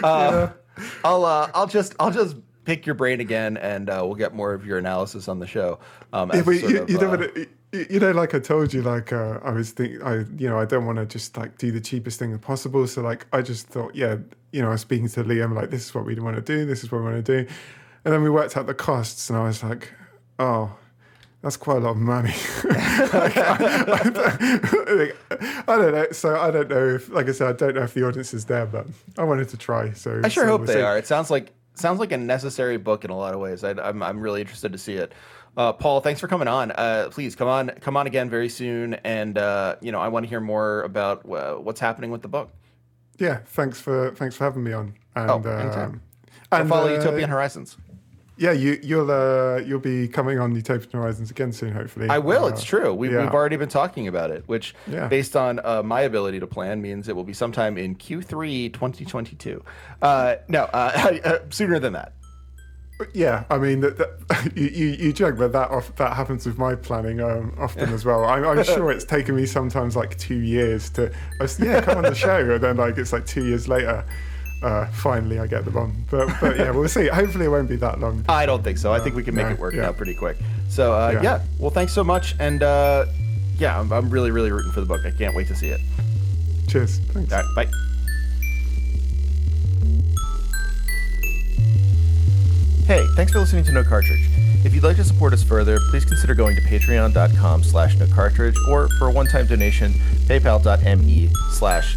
uh, 0.04 0.50
yeah. 0.76 0.84
I'll 1.02 1.24
uh, 1.24 1.50
I'll 1.54 1.66
just 1.66 1.94
I'll 1.98 2.10
just 2.10 2.36
pick 2.66 2.84
your 2.84 2.94
brain 2.94 3.20
again, 3.20 3.56
and 3.56 3.88
uh, 3.88 4.02
we'll 4.04 4.14
get 4.14 4.34
more 4.34 4.52
of 4.52 4.66
your 4.66 4.76
analysis 4.76 5.26
on 5.26 5.38
the 5.38 5.46
show. 5.46 5.78
Um, 6.12 6.30
yeah, 6.34 6.42
you, 6.50 6.82
of, 6.82 6.90
you, 6.90 6.98
know, 6.98 7.14
uh, 7.14 7.78
you 7.90 7.98
know, 7.98 8.10
like 8.10 8.34
I 8.34 8.40
told 8.40 8.74
you, 8.74 8.82
like 8.82 9.14
uh, 9.14 9.38
I 9.42 9.52
was 9.52 9.70
thinking, 9.70 10.02
I 10.02 10.26
you 10.36 10.50
know, 10.50 10.58
I 10.58 10.66
don't 10.66 10.84
want 10.84 10.98
to 10.98 11.06
just 11.06 11.34
like 11.38 11.56
do 11.56 11.72
the 11.72 11.80
cheapest 11.80 12.18
thing 12.18 12.38
possible. 12.40 12.86
So 12.86 13.00
like, 13.00 13.26
I 13.32 13.40
just 13.40 13.68
thought, 13.68 13.94
yeah, 13.94 14.18
you 14.52 14.60
know, 14.60 14.68
I 14.68 14.72
was 14.72 14.82
speaking 14.82 15.08
to 15.08 15.24
Liam, 15.24 15.54
like, 15.54 15.70
this 15.70 15.86
is 15.86 15.94
what 15.94 16.04
we 16.04 16.14
want 16.20 16.36
to 16.36 16.42
do, 16.42 16.66
this 16.66 16.84
is 16.84 16.92
what 16.92 16.98
we 16.98 17.04
want 17.04 17.24
to 17.24 17.44
do, 17.44 17.50
and 18.04 18.12
then 18.12 18.22
we 18.22 18.28
worked 18.28 18.54
out 18.58 18.66
the 18.66 18.74
costs, 18.74 19.30
and 19.30 19.38
I 19.38 19.44
was 19.44 19.62
like, 19.62 19.94
oh, 20.40 20.76
that's 21.42 21.56
quite 21.56 21.78
a 21.78 21.80
lot 21.80 21.92
of 21.92 21.96
money. 21.98 22.34
like, 22.64 23.36
I, 23.36 23.56
I, 24.90 25.12
I, 25.68 25.76
don't 25.76 25.92
know. 25.92 26.06
So 26.12 26.38
I 26.38 26.50
don't 26.50 26.68
know 26.68 26.88
if, 26.88 27.08
like 27.10 27.28
I 27.28 27.32
said, 27.32 27.48
I 27.48 27.52
don't 27.52 27.76
know 27.76 27.82
if 27.82 27.94
the 27.94 28.06
audience 28.06 28.34
is 28.34 28.44
there, 28.46 28.66
but 28.66 28.86
I 29.16 29.24
wanted 29.24 29.48
to 29.50 29.56
try. 29.56 29.92
So 29.92 30.20
I 30.24 30.28
sure 30.28 30.44
so 30.44 30.58
hope 30.58 30.66
they 30.66 30.82
are. 30.82 30.98
It 30.98 31.06
sounds 31.06 31.30
like 31.30 31.52
sounds 31.74 31.98
like 32.00 32.12
a 32.12 32.18
necessary 32.18 32.76
book 32.76 33.04
in 33.04 33.10
a 33.10 33.16
lot 33.16 33.32
of 33.32 33.40
ways. 33.40 33.64
I, 33.64 33.70
am 33.70 33.78
I'm, 33.80 34.02
I'm 34.02 34.20
really 34.20 34.40
interested 34.40 34.72
to 34.72 34.78
see 34.78 34.94
it. 34.94 35.12
Uh, 35.56 35.72
Paul, 35.72 36.00
thanks 36.00 36.20
for 36.20 36.28
coming 36.28 36.48
on. 36.48 36.72
Uh, 36.72 37.08
please 37.10 37.34
come 37.34 37.48
on, 37.48 37.70
come 37.80 37.96
on 37.96 38.06
again 38.06 38.28
very 38.28 38.48
soon. 38.48 38.94
And 38.94 39.38
uh, 39.38 39.76
you 39.80 39.92
know, 39.92 40.00
I 40.00 40.08
want 40.08 40.24
to 40.24 40.28
hear 40.28 40.40
more 40.40 40.82
about 40.82 41.30
uh, 41.30 41.54
what's 41.54 41.80
happening 41.80 42.10
with 42.10 42.22
the 42.22 42.28
book. 42.28 42.50
Yeah, 43.18 43.38
thanks 43.46 43.80
for 43.80 44.10
thanks 44.10 44.36
for 44.36 44.44
having 44.44 44.62
me 44.62 44.72
on. 44.72 44.94
And, 45.16 45.30
oh, 45.30 45.50
anytime. 45.50 46.02
Um, 46.52 46.60
and 46.60 46.68
follow 46.68 46.92
uh, 46.92 46.98
Utopian 46.98 47.30
Horizons 47.30 47.76
yeah, 48.40 48.52
you, 48.52 48.80
you'll 48.82 49.10
uh, 49.10 49.58
you'll 49.58 49.80
be 49.80 50.08
coming 50.08 50.38
on 50.38 50.56
Utopian 50.56 50.90
Horizons 50.92 51.30
again 51.30 51.52
soon, 51.52 51.74
hopefully. 51.74 52.08
I 52.08 52.18
will. 52.18 52.46
Uh, 52.46 52.48
it's 52.48 52.64
true. 52.64 52.94
We've, 52.94 53.12
yeah. 53.12 53.24
we've 53.24 53.34
already 53.34 53.58
been 53.58 53.68
talking 53.68 54.08
about 54.08 54.30
it, 54.30 54.44
which, 54.46 54.74
yeah. 54.86 55.08
based 55.08 55.36
on 55.36 55.60
uh, 55.62 55.82
my 55.82 56.00
ability 56.00 56.40
to 56.40 56.46
plan, 56.46 56.80
means 56.80 57.06
it 57.08 57.14
will 57.14 57.24
be 57.24 57.34
sometime 57.34 57.76
in 57.76 57.96
Q3 57.96 58.72
2022. 58.72 59.62
Uh, 60.00 60.36
no, 60.48 60.62
uh, 60.72 61.18
uh, 61.24 61.38
sooner 61.50 61.78
than 61.78 61.92
that. 61.92 62.14
Yeah, 63.12 63.44
I 63.50 63.58
mean, 63.58 63.80
that, 63.80 63.98
that, 63.98 64.52
you, 64.56 64.86
you 64.86 65.12
joke, 65.12 65.36
but 65.36 65.52
that 65.52 65.70
off, 65.70 65.94
that 65.96 66.14
happens 66.14 66.46
with 66.46 66.56
my 66.56 66.74
planning 66.74 67.20
um, 67.20 67.54
often 67.58 67.90
as 67.92 68.06
well. 68.06 68.24
I'm, 68.24 68.46
I'm, 68.46 68.64
sure 68.64 68.90
it's 68.90 69.04
taken 69.04 69.36
me 69.36 69.44
sometimes 69.44 69.96
like 69.96 70.16
two 70.16 70.38
years 70.38 70.88
to, 70.90 71.12
yeah, 71.58 71.82
come 71.82 71.98
on 71.98 72.04
the 72.04 72.14
show, 72.14 72.52
and 72.52 72.62
then 72.62 72.78
like 72.78 72.96
it's 72.96 73.12
like 73.12 73.26
two 73.26 73.44
years 73.44 73.68
later 73.68 74.02
uh, 74.62 74.86
finally 74.86 75.38
I 75.38 75.46
get 75.46 75.64
the 75.64 75.78
on. 75.78 76.04
But 76.10 76.28
but 76.40 76.56
yeah, 76.56 76.70
we'll 76.70 76.88
see. 76.88 77.08
Hopefully 77.08 77.46
it 77.46 77.48
won't 77.48 77.68
be 77.68 77.76
that 77.76 78.00
long. 78.00 78.24
I 78.28 78.46
don't 78.46 78.62
think 78.62 78.78
so. 78.78 78.92
I 78.92 79.00
think 79.00 79.14
we 79.14 79.22
can 79.22 79.34
make 79.34 79.46
no, 79.46 79.52
it 79.52 79.58
work 79.58 79.74
yeah. 79.74 79.88
out 79.88 79.96
pretty 79.96 80.14
quick. 80.14 80.36
So 80.68 80.92
uh, 80.92 81.10
yeah. 81.14 81.22
yeah. 81.22 81.42
well, 81.58 81.70
thanks 81.70 81.92
so 81.92 82.04
much, 82.04 82.34
and 82.38 82.62
uh, 82.62 83.06
yeah, 83.58 83.78
I'm, 83.78 83.92
I'm, 83.92 84.10
really 84.10 84.30
really 84.30 84.52
rooting 84.52 84.72
for 84.72 84.80
the 84.80 84.86
book. 84.86 85.00
I 85.04 85.10
can't 85.10 85.34
wait 85.34 85.48
to 85.48 85.56
see 85.56 85.68
it. 85.68 85.80
Cheers. 86.68 86.98
Thanks. 86.98 87.32
All 87.32 87.42
right, 87.42 87.54
bye. 87.54 87.70
Hey, 92.86 93.06
thanks 93.14 93.32
for 93.32 93.38
listening 93.38 93.64
to 93.64 93.72
No 93.72 93.84
Cartridge. 93.84 94.28
If 94.64 94.74
you'd 94.74 94.84
like 94.84 94.96
to 94.96 95.04
support 95.04 95.32
us 95.32 95.42
further, 95.42 95.78
please 95.90 96.04
consider 96.04 96.34
going 96.34 96.54
to 96.56 96.62
patreon.com 96.62 97.62
slash 97.62 97.96
no 97.96 98.06
cartridge 98.06 98.56
or 98.68 98.88
for 98.98 99.08
a 99.08 99.12
one-time 99.12 99.46
donation, 99.46 99.92
paypal.me 100.26 101.30
slash 101.52 101.96